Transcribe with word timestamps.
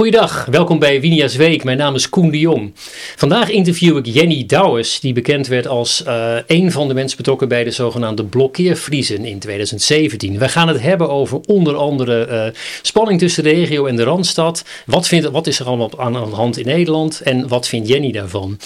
Goeiedag, 0.00 0.44
welkom 0.44 0.78
bij 0.78 1.00
Winia's 1.00 1.36
Week. 1.36 1.64
Mijn 1.64 1.78
naam 1.78 1.94
is 1.94 2.08
Koen 2.08 2.30
de 2.30 2.38
Jong. 2.38 2.72
Vandaag 3.16 3.50
interview 3.50 3.96
ik 3.96 4.06
Jenny 4.06 4.46
Douwes, 4.46 5.00
die 5.00 5.12
bekend 5.12 5.46
werd 5.46 5.66
als 5.66 6.04
uh, 6.06 6.36
een 6.46 6.72
van 6.72 6.88
de 6.88 6.94
mensen 6.94 7.16
betrokken 7.16 7.48
bij 7.48 7.64
de 7.64 7.70
zogenaamde 7.70 8.24
blokkeervriezen 8.24 9.24
in 9.24 9.38
2017. 9.38 10.38
We 10.38 10.48
gaan 10.48 10.68
het 10.68 10.80
hebben 10.80 11.10
over 11.10 11.40
onder 11.46 11.76
andere 11.76 12.28
uh, 12.28 12.60
spanning 12.82 13.18
tussen 13.18 13.42
de 13.42 13.50
regio 13.50 13.86
en 13.86 13.96
de 13.96 14.02
Randstad. 14.02 14.64
Wat, 14.86 15.08
vindt, 15.08 15.30
wat 15.30 15.46
is 15.46 15.58
er 15.58 15.66
allemaal 15.66 15.90
aan 15.96 16.12
de 16.12 16.18
hand 16.18 16.58
in 16.58 16.66
Nederland 16.66 17.20
en 17.20 17.48
wat 17.48 17.68
vindt 17.68 17.88
Jenny 17.88 18.12
daarvan? 18.12 18.58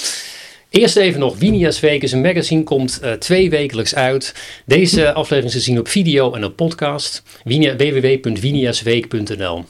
Eerst 0.74 0.96
even 0.96 1.20
nog, 1.20 1.38
Winia's 1.38 1.80
Week 1.80 2.02
is 2.02 2.12
een 2.12 2.20
magazine, 2.20 2.62
komt 2.62 3.00
uh, 3.02 3.12
twee 3.12 3.50
wekelijks 3.50 3.94
uit. 3.94 4.34
Deze 4.66 5.12
aflevering 5.12 5.44
is 5.44 5.52
te 5.52 5.60
zien 5.60 5.78
op 5.78 5.88
video 5.88 6.32
en 6.32 6.44
op 6.44 6.56
podcast. 6.56 7.22
www.winiasweek.nl 7.44 9.64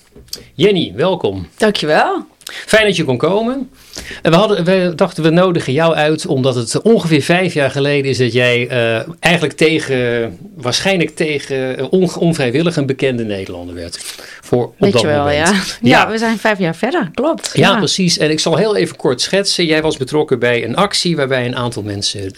Jenny, 0.54 0.92
welkom. 0.96 1.48
Dankjewel. 1.56 2.26
Fijn 2.44 2.86
dat 2.86 2.96
je 2.96 3.04
kon 3.04 3.16
komen. 3.16 3.70
En 4.22 4.30
we, 4.30 4.36
hadden, 4.36 4.64
we 4.64 4.92
dachten 4.96 5.22
we 5.22 5.30
nodigen 5.30 5.72
jou 5.72 5.94
uit 5.94 6.26
omdat 6.26 6.54
het 6.54 6.82
ongeveer 6.82 7.22
vijf 7.22 7.54
jaar 7.54 7.70
geleden 7.70 8.10
is 8.10 8.18
dat 8.18 8.32
jij 8.32 8.70
uh, 8.70 9.08
eigenlijk 9.20 9.56
tegen, 9.56 10.38
waarschijnlijk 10.56 11.16
tegen 11.16 11.90
on, 11.90 12.14
onvrijwillig 12.14 12.76
een 12.76 12.86
bekende 12.86 13.24
Nederlander 13.24 13.74
werd. 13.74 13.98
Voor 14.40 14.64
op 14.64 14.74
Weet 14.78 14.92
dat 14.92 15.00
je 15.00 15.06
wel, 15.06 15.30
ja. 15.30 15.32
ja. 15.32 15.52
ja. 15.80 16.10
we 16.10 16.18
zijn 16.18 16.38
vijf 16.38 16.58
jaar 16.58 16.76
verder, 16.76 17.10
klopt. 17.14 17.50
Ja, 17.52 17.70
ja, 17.70 17.76
precies. 17.76 18.18
En 18.18 18.30
ik 18.30 18.40
zal 18.40 18.56
heel 18.56 18.76
even 18.76 18.96
kort 18.96 19.20
schetsen. 19.20 19.66
Jij 19.66 19.82
was 19.82 19.96
betrokken 19.96 20.38
bij 20.38 20.64
een 20.64 20.76
actie 20.76 21.16
waarbij 21.16 21.46
een 21.46 21.56
aantal 21.56 21.82
mensen, 21.82 22.24
uh, 22.24 22.30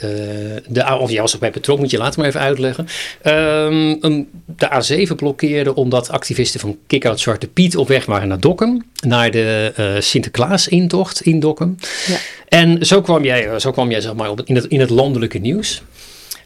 de, 0.68 0.98
of 0.98 1.10
jij 1.10 1.20
was 1.20 1.32
erbij 1.32 1.50
betrokken, 1.50 1.84
moet 1.84 1.92
je 1.92 1.98
later 1.98 2.18
maar 2.18 2.28
even 2.28 2.40
uitleggen, 2.40 2.86
um, 3.22 3.98
um, 4.00 4.28
de 4.56 5.06
A7 5.08 5.14
blokkeerden 5.16 5.74
omdat 5.74 6.10
activisten 6.10 6.60
van 6.60 6.78
Kick-Out 6.86 7.20
Zwarte 7.20 7.46
Piet 7.46 7.76
op 7.76 7.88
weg 7.88 8.04
waren 8.04 8.28
naar 8.28 8.40
Dokkum, 8.40 8.84
naar 9.06 9.30
de 9.30 9.72
uh, 9.78 10.00
Sinterklaas-intocht 10.00 11.20
in 11.20 11.40
Dokkum. 11.40 11.76
Ja. 12.06 12.16
En 12.48 12.86
zo 12.86 13.00
kwam 13.00 13.24
jij, 13.24 13.58
zo 13.58 13.70
kwam 13.70 13.90
jij 13.90 14.00
zeg 14.00 14.14
maar, 14.14 14.30
op, 14.30 14.40
in, 14.44 14.54
het, 14.54 14.64
in 14.64 14.80
het 14.80 14.90
landelijke 14.90 15.38
nieuws. 15.38 15.82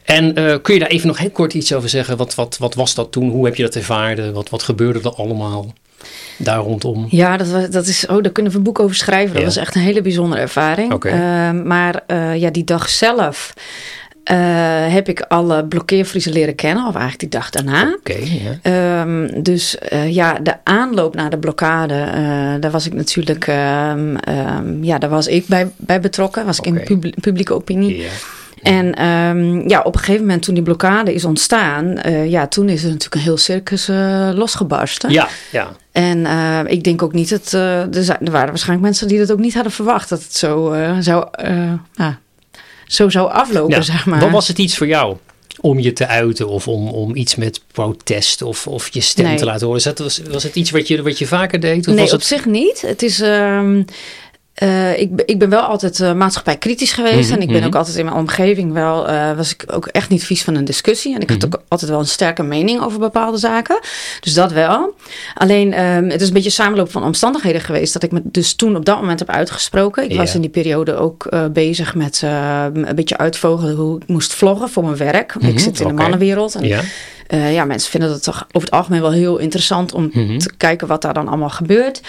En 0.03 0.39
uh, 0.39 0.55
kun 0.61 0.73
je 0.73 0.79
daar 0.79 0.89
even 0.89 1.07
nog 1.07 1.17
heel 1.17 1.29
kort 1.29 1.53
iets 1.53 1.73
over 1.73 1.89
zeggen? 1.89 2.17
Wat, 2.17 2.35
wat, 2.35 2.57
wat 2.57 2.75
was 2.75 2.95
dat 2.95 3.11
toen? 3.11 3.29
Hoe 3.29 3.45
heb 3.45 3.55
je 3.55 3.63
dat 3.63 3.75
ervaren? 3.75 4.33
Wat, 4.33 4.49
wat 4.49 4.63
gebeurde 4.63 4.99
er 4.99 5.15
allemaal 5.15 5.73
daar 6.37 6.59
rondom? 6.59 7.07
Ja, 7.09 7.37
dat, 7.37 7.47
was, 7.47 7.69
dat 7.69 7.87
is, 7.87 8.05
oh, 8.07 8.23
daar 8.23 8.31
kunnen 8.31 8.51
we 8.51 8.57
een 8.57 8.63
boek 8.63 8.79
over 8.79 8.95
schrijven. 8.95 9.33
Dat 9.33 9.39
ja. 9.39 9.47
was 9.47 9.57
echt 9.57 9.75
een 9.75 9.81
hele 9.81 10.01
bijzondere 10.01 10.41
ervaring. 10.41 10.93
Okay. 10.93 11.13
Uh, 11.13 11.63
maar 11.63 12.03
ja, 12.37 12.49
die 12.49 12.63
dag 12.63 12.89
zelf 12.89 13.53
uh, 14.31 14.93
heb 14.93 15.09
ik 15.09 15.21
alle 15.21 15.65
blokkeervriezen 15.65 16.31
leren 16.31 16.55
kennen, 16.55 16.87
of 16.87 16.95
eigenlijk 16.95 17.19
die 17.19 17.29
dag 17.29 17.49
daarna. 17.49 17.97
Okay, 17.99 18.59
um, 19.01 19.43
dus 19.43 19.77
uh, 19.93 20.13
ja, 20.13 20.39
de 20.39 20.55
aanloop 20.63 21.15
naar 21.15 21.29
de 21.29 21.37
blokkade, 21.37 21.93
uh, 21.93 22.53
daar 22.59 22.71
was 22.71 22.85
ik 22.85 22.93
natuurlijk, 22.93 23.47
um, 23.47 24.17
um, 24.29 24.83
ja, 24.83 24.97
daar 24.97 25.09
was 25.09 25.27
ik 25.27 25.47
bij, 25.47 25.71
bij 25.77 25.99
betrokken, 25.99 26.45
was 26.45 26.59
okay. 26.59 26.73
ik 26.73 26.89
in 26.89 26.99
pub 26.99 27.21
publieke 27.21 27.53
opinie. 27.53 27.97
Yeah. 27.97 28.09
En 28.61 29.05
um, 29.05 29.69
ja, 29.69 29.81
op 29.81 29.93
een 29.93 29.99
gegeven 29.99 30.21
moment 30.21 30.43
toen 30.43 30.53
die 30.53 30.63
blokkade 30.63 31.13
is 31.13 31.25
ontstaan, 31.25 31.99
uh, 32.05 32.29
ja, 32.29 32.47
toen 32.47 32.69
is 32.69 32.83
er 32.83 32.87
natuurlijk 32.87 33.15
een 33.15 33.21
heel 33.21 33.37
circus 33.37 33.89
uh, 33.89 34.29
losgebarsten. 34.33 35.11
Ja, 35.11 35.27
ja. 35.51 35.67
En 35.91 36.17
uh, 36.17 36.59
ik 36.65 36.83
denk 36.83 37.01
ook 37.01 37.13
niet 37.13 37.29
dat, 37.29 37.51
er, 37.51 38.09
er 38.09 38.31
waren 38.31 38.47
waarschijnlijk 38.47 38.81
mensen 38.81 39.07
die 39.07 39.19
dat 39.19 39.31
ook 39.31 39.39
niet 39.39 39.53
hadden 39.53 39.71
verwacht, 39.71 40.09
dat 40.09 40.23
het 40.23 40.35
zo 40.35 40.75
zou, 40.99 41.27
zo 42.91 43.09
zou 43.09 43.31
aflopen, 43.31 43.75
ja. 43.75 43.81
zeg 43.81 44.05
maar. 44.05 44.19
Wat 44.19 44.29
was 44.29 44.47
het 44.47 44.57
iets 44.57 44.77
voor 44.77 44.87
jou? 44.87 45.17
Om 45.59 45.79
je 45.79 45.93
te 45.93 46.07
uiten 46.07 46.47
of 46.47 46.67
om, 46.67 46.87
om 46.87 47.15
iets 47.15 47.35
met 47.35 47.61
protest 47.71 48.41
of, 48.41 48.67
of 48.67 48.93
je 48.93 49.01
stem 49.01 49.25
nee. 49.25 49.37
te 49.37 49.45
laten 49.45 49.67
horen. 49.67 49.83
Dat, 49.83 49.99
was, 49.99 50.21
was 50.29 50.43
het 50.43 50.55
iets 50.55 50.71
wat 50.71 50.87
je, 50.87 51.01
wat 51.01 51.17
je 51.17 51.27
vaker 51.27 51.59
deed? 51.59 51.87
Of 51.87 51.93
nee, 51.93 52.03
was 52.03 52.13
op 52.13 52.19
het... 52.19 52.27
zich 52.27 52.45
niet. 52.45 52.81
Het 52.81 53.01
is. 53.01 53.19
Um, 53.19 53.85
uh, 54.63 54.99
ik, 54.99 55.09
ik 55.25 55.39
ben 55.39 55.49
wel 55.49 55.61
altijd 55.61 55.99
uh, 55.99 56.13
maatschappij 56.13 56.57
kritisch 56.57 56.91
geweest. 56.93 57.13
Mhm, 57.15 57.21
Mm 57.21 57.29
-hmm, 57.31 57.35
en 57.35 57.41
ik 57.41 57.47
ben 57.47 57.55
mm 57.55 57.61
-hmm. 57.61 57.67
ook 57.71 57.75
altijd 57.79 57.97
in 57.97 58.05
mijn 58.05 58.17
omgeving 58.17 58.73
wel. 58.73 59.09
Uh, 59.09 59.35
was 59.35 59.51
ik 59.53 59.63
ook 59.67 59.87
echt 59.87 60.09
niet 60.09 60.23
vies 60.23 60.43
van 60.43 60.55
een 60.55 60.65
discussie. 60.65 61.15
En 61.15 61.21
ik 61.21 61.27
Mhm. 61.29 61.33
mm 61.35 61.41
-hmm. 61.41 61.49
had 61.51 61.59
ook 61.61 61.65
altijd 61.67 61.91
wel 61.91 61.99
een 61.99 62.05
sterke 62.05 62.43
mening 62.43 62.81
over 62.81 62.99
bepaalde 62.99 63.37
zaken. 63.37 63.79
Dus 64.19 64.33
dat 64.33 64.51
wel. 64.51 64.95
Alleen 65.33 65.79
um, 65.85 66.09
het 66.09 66.21
is 66.21 66.27
een 66.27 66.33
beetje 66.33 66.49
een 66.49 66.55
samenloop 66.55 66.91
van 66.91 67.03
omstandigheden 67.03 67.61
geweest. 67.61 67.93
Dat 67.93 68.03
ik 68.03 68.11
me 68.11 68.21
dus 68.23 68.53
toen 68.53 68.75
op 68.75 68.85
dat 68.85 68.99
moment 68.99 69.19
heb 69.19 69.29
uitgesproken. 69.29 70.09
Ik 70.09 70.17
was 70.17 70.35
in 70.35 70.41
die 70.41 70.49
periode 70.49 70.95
ook 70.95 71.29
bezig 71.53 71.95
met 71.95 72.21
uh, 72.23 72.65
een 72.73 72.95
beetje 72.95 73.17
uitvogelen 73.17 73.75
hoe 73.75 73.97
ik 74.01 74.07
moest 74.07 74.33
vloggen 74.33 74.69
voor 74.69 74.83
mijn 74.83 74.97
werk. 74.97 75.33
Ik 75.35 75.41
Mhm, 75.41 75.57
zit 75.57 75.79
in 75.79 75.87
de 75.87 75.93
mannenwereld. 75.93 76.55
En 76.55 76.63
Ja. 76.67 76.81
uh, 77.29 77.53
ja, 77.53 77.65
mensen 77.65 77.91
vinden 77.91 78.09
dat 78.09 78.23
toch 78.23 78.45
over 78.51 78.67
het 78.67 78.77
algemeen 78.77 79.01
wel 79.01 79.11
heel 79.11 79.37
interessant 79.37 79.93
om 79.93 80.09
Mhm. 80.13 80.37
te 80.37 80.51
kijken 80.57 80.87
wat 80.87 81.01
daar 81.01 81.13
dan 81.13 81.27
allemaal 81.27 81.49
gebeurt. 81.49 82.01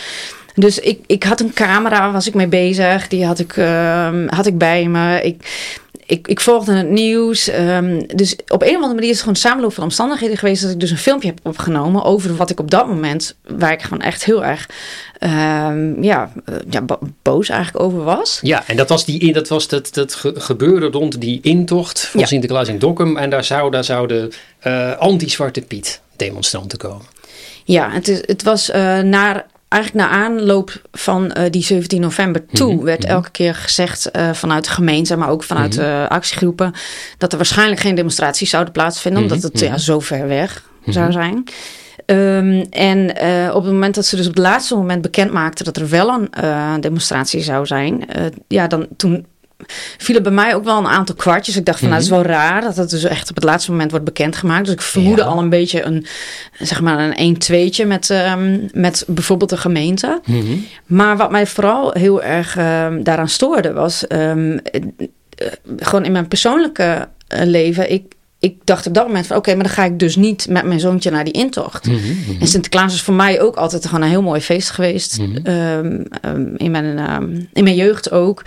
Dus 0.55 0.79
ik, 0.79 0.99
ik 1.07 1.23
had 1.23 1.41
een 1.41 1.53
camera, 1.53 2.13
was 2.13 2.27
ik 2.27 2.35
mee 2.35 2.47
bezig. 2.47 3.09
Die 3.09 3.27
had 3.27 3.39
ik, 3.39 3.57
uh, 3.57 4.27
had 4.27 4.47
ik 4.47 4.59
bij 4.59 4.89
me. 4.89 5.23
Ik, 5.23 5.71
ik, 6.07 6.29
ik 6.29 6.41
volgde 6.41 6.73
het 6.73 6.91
nieuws. 6.91 7.51
Um, 7.53 8.07
dus 8.07 8.37
op 8.49 8.63
een 8.63 8.69
of 8.69 8.75
andere 8.75 8.95
manier 8.95 9.09
is 9.09 9.09
het 9.09 9.19
gewoon 9.19 9.35
een 9.35 9.41
samenloop 9.41 9.75
van 9.75 9.85
omstandigheden 9.85 10.37
geweest... 10.37 10.63
dat 10.63 10.71
ik 10.71 10.81
dus 10.81 10.91
een 10.91 10.97
filmpje 10.99 11.29
heb 11.29 11.39
opgenomen 11.43 12.03
over 12.05 12.37
wat 12.37 12.51
ik 12.51 12.61
op 12.61 12.71
dat 12.71 12.87
moment... 12.87 13.35
waar 13.47 13.73
ik 13.73 13.83
gewoon 13.83 14.01
echt 14.01 14.25
heel 14.25 14.45
erg 14.45 14.69
um, 15.21 16.03
ja, 16.03 16.33
uh, 16.49 16.57
ja, 16.71 16.85
boos 17.23 17.49
eigenlijk 17.49 17.85
over 17.85 18.05
was. 18.05 18.39
Ja, 18.43 18.63
en 18.67 18.77
dat 18.77 18.89
was, 18.89 19.05
die, 19.05 19.33
dat, 19.33 19.49
was 19.49 19.69
dat, 19.69 19.95
dat 19.95 20.15
ge 20.15 20.33
gebeurde 20.37 20.87
rond 20.87 21.21
die 21.21 21.39
intocht 21.43 22.07
van 22.07 22.21
Ja. 22.21 22.27
Sinterklaas 22.27 22.69
in 22.69 22.79
Dokkum. 22.79 23.17
En 23.17 23.31
daar, 23.31 23.45
zou, 23.45 23.71
daar 23.71 23.85
zouden 23.85 24.33
uh, 24.67 24.97
anti-Zwarte 24.97 25.61
Piet 25.61 26.01
demonstranten 26.17 26.79
komen. 26.79 27.07
Ja, 27.65 27.91
het, 27.91 28.09
is, 28.09 28.23
het 28.27 28.43
was 28.43 28.71
uh, 28.71 28.99
naar 28.99 29.47
eigenlijk 29.73 30.09
na 30.09 30.17
aanloop 30.25 30.81
van 30.93 31.35
uh, 31.39 31.45
die 31.51 31.63
17 31.63 32.01
november 32.01 32.47
toe 32.47 32.61
Mhm, 32.67 32.73
mm 32.73 32.77
-hmm. 32.77 32.87
werd 32.87 33.05
elke 33.05 33.31
keer 33.31 33.55
gezegd 33.55 34.11
uh, 34.17 34.33
vanuit 34.33 34.65
de 34.65 34.71
gemeente, 34.71 35.17
maar 35.17 35.29
ook 35.29 35.43
vanuit 35.43 35.77
mm 35.77 35.83
-hmm. 35.83 36.07
actiegroepen, 36.07 36.73
dat 37.19 37.33
er 37.33 37.39
waarschijnlijk 37.39 37.81
geen 37.81 37.95
demonstraties 37.95 38.51
zouden 38.51 38.73
plaatsvinden, 38.73 39.23
Mhm, 39.23 39.33
mm 39.33 39.39
-hmm. 39.39 39.47
omdat 39.47 39.61
het 39.61 39.71
ja, 39.71 39.79
zo 39.79 40.01
ver 40.01 40.29
weg 40.29 40.63
zou 40.87 41.13
zijn. 41.13 41.45
Um, 42.07 42.67
en 42.71 42.99
uh, 43.23 43.55
op 43.55 43.63
het 43.63 43.73
moment 43.73 43.95
dat 43.95 44.07
ze 44.07 44.17
dus 44.17 44.27
op 44.27 44.35
het 44.35 44.43
laatste 44.43 44.75
moment 44.75 45.03
bekend 45.03 45.33
maakten 45.33 45.65
dat 45.65 45.77
er 45.77 45.89
wel 45.89 46.09
een 46.09 46.29
uh, 46.45 46.75
demonstratie 46.81 47.43
zou 47.43 47.67
zijn, 47.67 48.05
uh, 48.17 48.25
ja, 48.49 48.67
dan 48.67 48.87
toen 48.97 49.27
vielen 49.99 50.23
bij 50.23 50.33
mij 50.33 50.55
ook 50.55 50.65
wel 50.65 50.79
een 50.79 50.87
aantal 50.87 51.15
kwartjes. 51.15 51.57
Ik 51.57 51.65
dacht 51.65 51.79
van, 51.79 51.89
mm 51.89 51.95
-hmm. 51.95 52.03
nou, 52.05 52.19
het 52.19 52.27
is 52.27 52.33
wel 52.33 52.41
raar 52.41 52.61
dat 52.61 52.77
het 52.77 52.91
dus 52.91 53.05
echt 53.05 53.31
op 53.31 53.35
het 53.35 53.45
laatste 53.45 53.71
moment 53.71 53.91
wordt 53.91 54.05
bekendgemaakt. 54.05 54.65
Dus 54.65 54.75
ik 54.75 54.81
vermoedde 54.81 55.23
ja. 55.23 55.29
al 55.29 55.39
een 55.39 55.49
beetje 55.49 55.83
een, 55.83 56.07
zeg 56.59 56.81
maar, 56.81 57.15
een 57.17 57.37
1-2'tje 57.37 57.87
met, 57.87 58.11
um, 58.11 58.69
met 58.73 59.05
bijvoorbeeld 59.07 59.51
de 59.51 59.57
gemeente. 59.57 60.21
Mhm. 60.25 60.37
Mm 60.37 60.47
-hmm. 60.47 60.67
Maar 60.87 61.17
wat 61.17 61.31
mij 61.31 61.47
vooral 61.47 61.91
heel 61.93 62.23
erg 62.23 62.59
um, 62.59 63.03
daaraan 63.03 63.29
stoorde 63.29 63.73
was, 63.73 64.05
uh, 64.09 64.33
gewoon 65.77 66.05
in 66.05 66.13
mijn 66.13 66.29
persoonlijke 66.29 67.09
uh, 67.29 67.41
leven, 67.45 67.91
ik, 67.91 68.15
ik 68.43 68.57
dacht 68.65 68.87
op 68.87 68.95
dat 68.95 69.07
moment 69.07 69.27
van 69.27 69.37
oké, 69.37 69.49
okay, 69.49 69.61
maar 69.61 69.75
dan 69.75 69.85
ga 69.85 69.93
ik 69.93 69.99
dus 69.99 70.17
niet 70.17 70.47
met 70.49 70.65
mijn 70.65 70.81
zoontje 70.81 71.11
naar 71.11 71.25
die 71.25 71.33
intocht. 71.33 71.87
Mm 71.87 71.99
-hmm. 71.99 72.37
En 72.41 72.47
Sinterklaas 72.47 72.95
is 72.95 73.03
voor 73.03 73.15
mij 73.15 73.41
ook 73.41 73.57
altijd 73.57 73.87
gewoon 73.87 74.03
een 74.03 74.09
heel 74.09 74.23
mooi 74.23 74.41
feest 74.41 74.71
geweest. 74.71 75.19
Mhm. 75.19 75.29
Mm 75.29 75.37
-hmm. 75.45 76.05
um, 76.25 76.57
in, 76.57 76.71
mijn, 76.71 77.13
um, 77.13 77.49
in 77.53 77.65
mijn 77.65 77.77
jeugd 77.77 78.11
ook. 78.11 78.43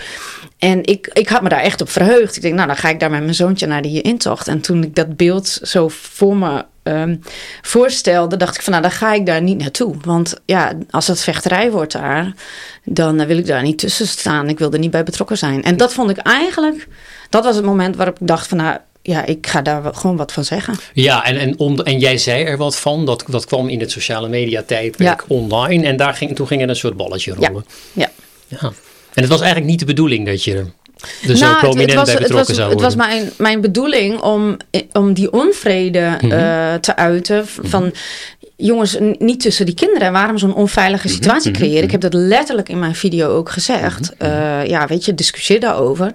En 0.57 0.83
ik, 0.83 1.09
ik 1.13 1.29
had 1.29 1.41
me 1.41 1.49
daar 1.49 1.59
echt 1.59 1.81
op 1.81 1.89
verheugd. 1.89 2.35
Ik 2.35 2.41
denk, 2.41 2.55
nou 2.55 2.67
dan 2.67 2.77
ga 2.77 2.89
ik 2.89 2.99
daar 2.99 3.09
met 3.09 3.21
mijn 3.21 3.35
zoontje 3.35 3.67
naar 3.67 3.81
die 3.81 4.01
intocht. 4.01 4.47
En 4.47 4.61
toen 4.61 4.83
ik 4.83 4.95
dat 4.95 5.17
beeld 5.17 5.47
zo 5.47 5.87
voor 5.89 6.37
me 6.37 6.65
voorstelde, 7.61 8.37
dacht 8.37 8.55
ik 8.55 8.61
van 8.61 8.71
nou 8.71 8.85
dan 8.85 8.93
ga 8.93 9.13
ik 9.13 9.25
daar 9.25 9.41
niet 9.41 9.57
naartoe. 9.57 9.95
Want 10.01 10.33
ja, 10.45 10.73
als 10.89 11.07
het 11.07 11.21
vechterij 11.21 11.71
wordt 11.71 11.91
daar, 11.91 12.33
dan 12.83 13.21
uh, 13.21 13.27
wil 13.27 13.37
ik 13.37 13.45
daar 13.45 13.63
niet 13.63 13.77
tussen 13.77 14.07
staan. 14.07 14.49
Ik 14.49 14.59
wil 14.59 14.71
er 14.71 14.79
niet 14.79 14.91
bij 14.91 15.03
betrokken 15.03 15.37
zijn. 15.37 15.63
En 15.63 15.77
dat 15.77 15.93
vond 15.93 16.09
ik 16.09 16.17
eigenlijk, 16.17 16.87
dat 17.29 17.43
was 17.43 17.55
het 17.55 17.65
moment 17.65 17.95
waarop 17.95 18.19
ik 18.21 18.27
dacht 18.27 18.47
van 18.47 18.57
nou 18.57 18.77
ja, 19.07 19.25
ik 19.25 19.47
ga 19.47 19.61
daar 19.61 19.93
gewoon 19.93 20.17
wat 20.17 20.31
van 20.31 20.45
zeggen. 20.45 20.75
Ja, 20.93 21.25
en, 21.25 21.57
en, 21.57 21.83
en 21.83 21.99
jij 21.99 22.17
zei 22.17 22.43
er 22.43 22.57
wat 22.57 22.75
van. 22.75 23.05
Dat, 23.05 23.23
dat 23.27 23.45
kwam 23.45 23.69
in 23.69 23.79
het 23.79 23.91
sociale 23.91 24.27
media 24.27 24.63
tijdperk 24.63 25.19
ja. 25.19 25.35
online. 25.35 25.85
En 25.85 25.97
daar 25.97 26.13
ging, 26.13 26.35
toen 26.35 26.47
ging 26.47 26.61
er 26.61 26.69
een 26.69 26.75
soort 26.75 26.97
balletje 26.97 27.33
rollen. 27.33 27.65
Ja. 27.93 28.09
ja. 28.47 28.59
ja. 28.61 28.73
En 29.13 29.21
het 29.21 29.27
was 29.27 29.41
eigenlijk 29.41 29.69
niet 29.69 29.79
de 29.79 29.85
bedoeling 29.85 30.25
dat 30.25 30.43
je 30.43 30.53
er 30.55 31.27
nou, 31.27 31.37
zo 31.37 31.53
prominent 31.59 31.79
het, 31.79 31.89
het 31.89 31.95
was, 31.95 32.05
bij 32.05 32.17
betrokken 32.17 32.37
het 32.37 32.47
was, 32.47 32.55
zou 32.55 32.67
worden. 32.67 32.81
worden. 32.81 32.83
Het 32.83 32.95
was 32.95 33.07
mijn, 33.07 33.31
mijn 33.37 33.61
bedoeling 33.61 34.21
om, 34.21 34.57
om 34.91 35.13
die 35.13 35.31
onvrede 35.31 36.17
mm 36.21 36.29
-hmm. 36.29 36.39
uh, 36.39 36.73
te 36.73 36.95
uiten. 36.95 37.47
Van, 37.47 37.83
mm 37.83 37.89
-hmm 37.89 37.93
jongens, 38.57 38.97
niet 39.17 39.39
tussen 39.39 39.65
die 39.65 39.75
kinderen. 39.75 40.11
Waarom 40.11 40.37
zo'n 40.37 40.53
onveilige 40.53 41.07
situatie 41.07 41.51
mm 41.51 41.55
-hmm. 41.55 41.65
creëren? 41.65 41.83
Ik 41.83 41.91
heb 41.91 42.01
dat 42.01 42.13
letterlijk 42.13 42.69
in 42.69 42.79
mijn 42.79 42.95
video 42.95 43.29
ook 43.29 43.49
gezegd. 43.49 44.13
Uh, 44.19 44.65
ja, 44.65 44.87
weet 44.87 45.05
je, 45.05 45.13
discussieer 45.13 45.59
daarover. 45.59 46.13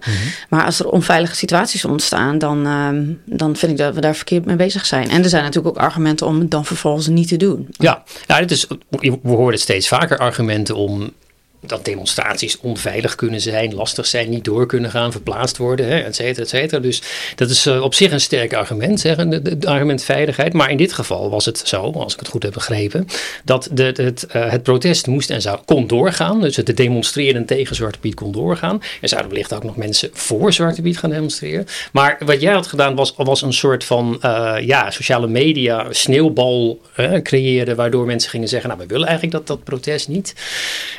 Maar 0.48 0.64
als 0.64 0.78
er 0.78 0.88
onveilige 0.88 1.34
situaties 1.34 1.84
ontstaan, 1.84 2.38
dan, 2.38 2.66
uh, 2.66 2.88
dan 3.25 3.56
vind 3.56 3.72
ik 3.72 3.78
dat 3.78 3.94
we 3.94 4.00
daar 4.00 4.14
verkeerd 4.14 4.44
mee 4.44 4.56
bezig 4.56 4.87
zijn. 4.87 5.10
En 5.10 5.22
er 5.22 5.28
zijn 5.28 5.44
natuurlijk 5.44 5.76
ook 5.76 5.82
argumenten 5.82 6.26
om 6.26 6.38
het 6.38 6.50
dan 6.50 6.64
vervolgens 6.64 7.06
niet 7.06 7.28
te 7.28 7.37
doen. 7.37 7.69
Ja, 7.70 8.02
ja 8.26 8.38
dit 8.38 8.50
is, 8.50 8.66
we 9.00 9.19
horen 9.22 9.58
steeds 9.58 9.88
vaker 9.88 10.19
argumenten 10.19 10.76
om 10.76 11.12
dat 11.61 11.85
demonstraties 11.85 12.59
onveilig 12.61 13.15
kunnen 13.15 13.41
zijn, 13.41 13.75
lastig 13.75 14.07
zijn, 14.07 14.31
niet 14.31 14.45
door 14.45 14.67
kunnen 14.67 14.91
gaan, 14.91 15.12
verplaatst 15.12 15.57
worden, 15.57 16.05
et 16.05 16.15
cetera, 16.15 16.43
et 16.43 16.49
cetera. 16.49 16.81
Dus 16.81 17.03
dat 17.37 17.51
is 17.51 17.67
uh, 17.67 17.83
op 17.83 17.95
zich 17.95 18.12
een 18.12 18.21
sterk 18.21 18.55
argument, 18.55 19.01
zeg, 19.01 19.17
het 19.17 19.67
argument 19.67 20.03
veiligheid. 20.03 20.53
Maar 20.53 20.71
in 20.71 20.77
dit 20.77 20.93
geval 20.93 21.31
was 21.31 21.45
het 21.45 21.62
zo, 21.65 21.91
als 21.91 22.12
ik 22.12 22.19
het 22.19 22.29
goed 22.29 22.43
heb 22.43 22.53
begrepen, 22.53 23.07
dat 23.45 23.71
het, 23.75 23.99
uh, 23.99 24.51
het 24.51 24.62
protest 24.62 25.07
moest 25.07 25.31
en 25.31 25.43
zou, 25.43 25.59
kon 25.65 25.87
doorgaan. 25.87 26.41
Dus 26.41 26.57
het 26.57 26.77
demonstreren 26.77 27.45
tegen 27.45 27.77
Zwarte 27.77 27.99
Piet 27.99 28.15
kon 28.15 28.33
doorgaan. 28.33 28.83
Er 29.01 29.09
zouden 29.09 29.31
wellicht 29.31 29.55
ook 29.55 29.65
nog 29.65 29.77
mensen 29.77 30.11
voor 30.12 30.53
Zwarte 30.53 30.83
Piet 30.83 30.99
gaan 30.99 31.11
demonstreren. 31.11 31.67
Maar 31.93 32.19
wat 32.25 32.41
jij 32.41 32.53
had 32.53 32.67
gedaan 32.67 32.95
was, 32.95 33.15
was 33.17 33.43
een 33.43 33.53
soort 33.53 33.85
van 33.85 34.21
uh, 34.25 34.55
ja, 34.61 34.91
sociale 34.91 35.27
media 35.27 35.87
sneeuwbal 35.91 36.81
creëren, 37.23 37.77
waardoor 37.77 38.07
mensen 38.07 38.31
gingen 38.31 38.49
zeggen, 38.49 38.69
nou 38.69 38.81
we 38.83 38.87
willen 38.87 39.07
eigenlijk 39.07 39.37
dat, 39.37 39.47
dat 39.47 39.65
protest 39.65 40.09
niet. 40.09 40.35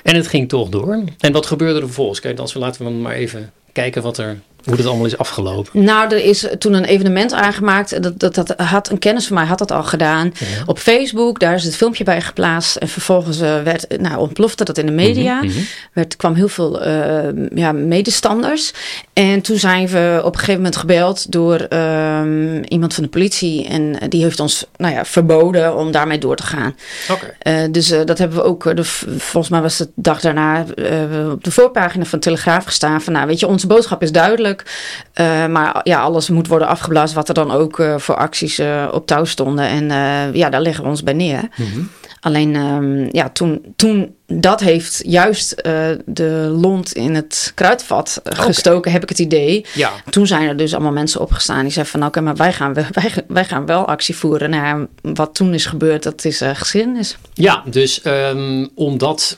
En 0.03 0.15
het 0.15 0.27
ging 0.27 0.49
toch 0.51 0.69
door. 0.69 1.03
En 1.19 1.31
wat 1.31 1.45
gebeurde 1.45 1.79
er 1.79 1.85
vervolgens? 1.85 2.19
Kijk, 2.19 2.39
als 2.39 2.53
we 2.53 2.59
laten 2.59 2.85
we 2.85 2.91
maar 2.91 3.13
even 3.13 3.51
kijken 3.71 4.01
wat 4.01 4.17
er 4.17 4.39
hoe 4.63 4.75
dat 4.75 4.85
allemaal 4.85 5.05
is 5.05 5.17
afgelopen. 5.17 5.83
Nou, 5.83 6.11
er 6.11 6.23
is 6.23 6.47
toen 6.59 6.73
een 6.73 6.85
evenement 6.85 7.33
aangemaakt. 7.33 8.03
Dat, 8.03 8.19
dat, 8.19 8.35
dat 8.35 8.53
had 8.57 8.89
een 8.89 8.99
kennis 8.99 9.27
van 9.27 9.35
mij 9.35 9.45
had 9.45 9.57
dat 9.57 9.71
al 9.71 9.83
gedaan. 9.83 10.33
Ja. 10.39 10.45
Op 10.65 10.79
Facebook, 10.79 11.39
daar 11.39 11.55
is 11.55 11.63
het 11.63 11.75
filmpje 11.75 12.03
bij 12.03 12.21
geplaatst. 12.21 12.75
En 12.75 12.87
vervolgens 12.87 13.41
uh, 13.41 13.63
werd, 13.63 13.99
nou, 14.01 14.17
ontplofte 14.17 14.63
dat 14.63 14.77
in 14.77 14.85
de 14.85 14.91
media. 14.91 15.41
Mm 15.41 15.49
-hmm. 15.49 15.65
werd, 15.93 16.15
kwam 16.15 16.33
heel 16.33 16.47
veel 16.47 16.87
uh, 16.87 17.47
ja, 17.55 17.71
medestanders. 17.71 18.73
En 19.13 19.41
toen 19.41 19.57
zijn 19.57 19.87
we 19.87 20.21
op 20.23 20.33
een 20.33 20.39
gegeven 20.39 20.61
moment 20.61 20.75
gebeld 20.75 21.31
door 21.31 21.67
um, 21.73 22.63
iemand 22.63 22.93
van 22.93 23.03
de 23.03 23.09
politie. 23.09 23.67
En 23.67 24.09
die 24.09 24.23
heeft 24.23 24.39
ons 24.39 24.65
nou 24.77 24.93
ja, 24.93 25.05
verboden 25.05 25.77
om 25.77 25.91
daarmee 25.91 26.17
door 26.17 26.35
te 26.35 26.43
gaan. 26.43 26.75
Okay. 27.09 27.63
Uh, 27.63 27.71
dus 27.71 27.87
dat 28.05 28.17
hebben 28.17 28.37
we 28.37 28.43
ook, 28.43 28.75
de, 28.75 28.83
volgens 28.83 29.49
mij 29.49 29.61
was 29.61 29.79
het 29.79 29.87
de 29.95 30.01
dag 30.01 30.21
daarna, 30.21 30.65
op 31.31 31.43
de 31.43 31.51
voorpagina 31.51 32.05
van 32.05 32.19
Telegraaf 32.19 32.65
gestaan. 32.65 33.01
Van 33.01 33.13
nou, 33.13 33.27
weet 33.27 33.39
je, 33.39 33.47
onze 33.47 33.67
boodschap 33.67 34.01
is 34.01 34.11
duidelijk. 34.11 34.50
Uh, 34.59 35.45
maar 35.47 35.79
ja, 35.83 36.01
alles 36.01 36.29
moet 36.29 36.47
worden 36.47 36.67
afgeblazen 36.67 37.15
wat 37.15 37.27
er 37.27 37.33
dan 37.33 37.51
ook 37.51 37.79
uh, 37.79 37.97
voor 37.97 38.15
acties 38.15 38.59
uh, 38.59 38.87
op 38.91 39.07
touw 39.07 39.25
stonden. 39.25 39.65
En 39.65 39.85
ja, 40.33 40.49
daar 40.49 40.61
leggen 40.61 40.83
we 40.83 40.89
ons 40.89 41.03
bij 41.03 41.13
neer. 41.13 41.41
Mhm. 41.55 41.61
Mm 41.61 41.73
-hmm. 41.73 41.89
Alleen 42.19 42.55
um, 42.55 43.07
ja, 43.11 43.29
toen, 43.29 43.73
toen 43.75 44.15
dat 44.27 44.59
heeft 44.59 45.01
juist 45.05 45.55
de 46.05 46.55
lont 46.61 46.93
in 46.93 47.15
het 47.15 47.51
kruidvat 47.55 48.21
gestoken, 48.23 48.77
okay. 48.77 48.93
heb 48.93 49.03
ik 49.03 49.09
het 49.09 49.19
idee. 49.19 49.65
Ja. 49.73 49.91
Toen 50.09 50.27
zijn 50.27 50.47
er 50.47 50.57
dus 50.57 50.73
allemaal 50.73 50.91
mensen 50.91 51.21
opgestaan 51.21 51.61
die 51.61 51.71
zeiden 51.71 51.93
van 51.93 52.07
oké, 52.07 52.09
okay, 52.09 52.23
maar 52.23 52.35
wij 52.35 52.53
gaan, 52.53 52.73
wij, 52.91 53.13
wij 53.27 53.45
gaan 53.45 53.65
wel 53.65 53.87
actie 53.87 54.15
voeren. 54.15 54.49
Nou, 54.49 54.87
wat 55.01 55.35
toen 55.35 55.53
is 55.53 55.65
gebeurd, 55.65 56.03
dat 56.03 56.25
is 56.25 56.41
geschiedenis. 56.53 57.17
Ja, 57.33 57.63
dus 57.65 58.05
um, 58.05 58.69
omdat 58.75 59.37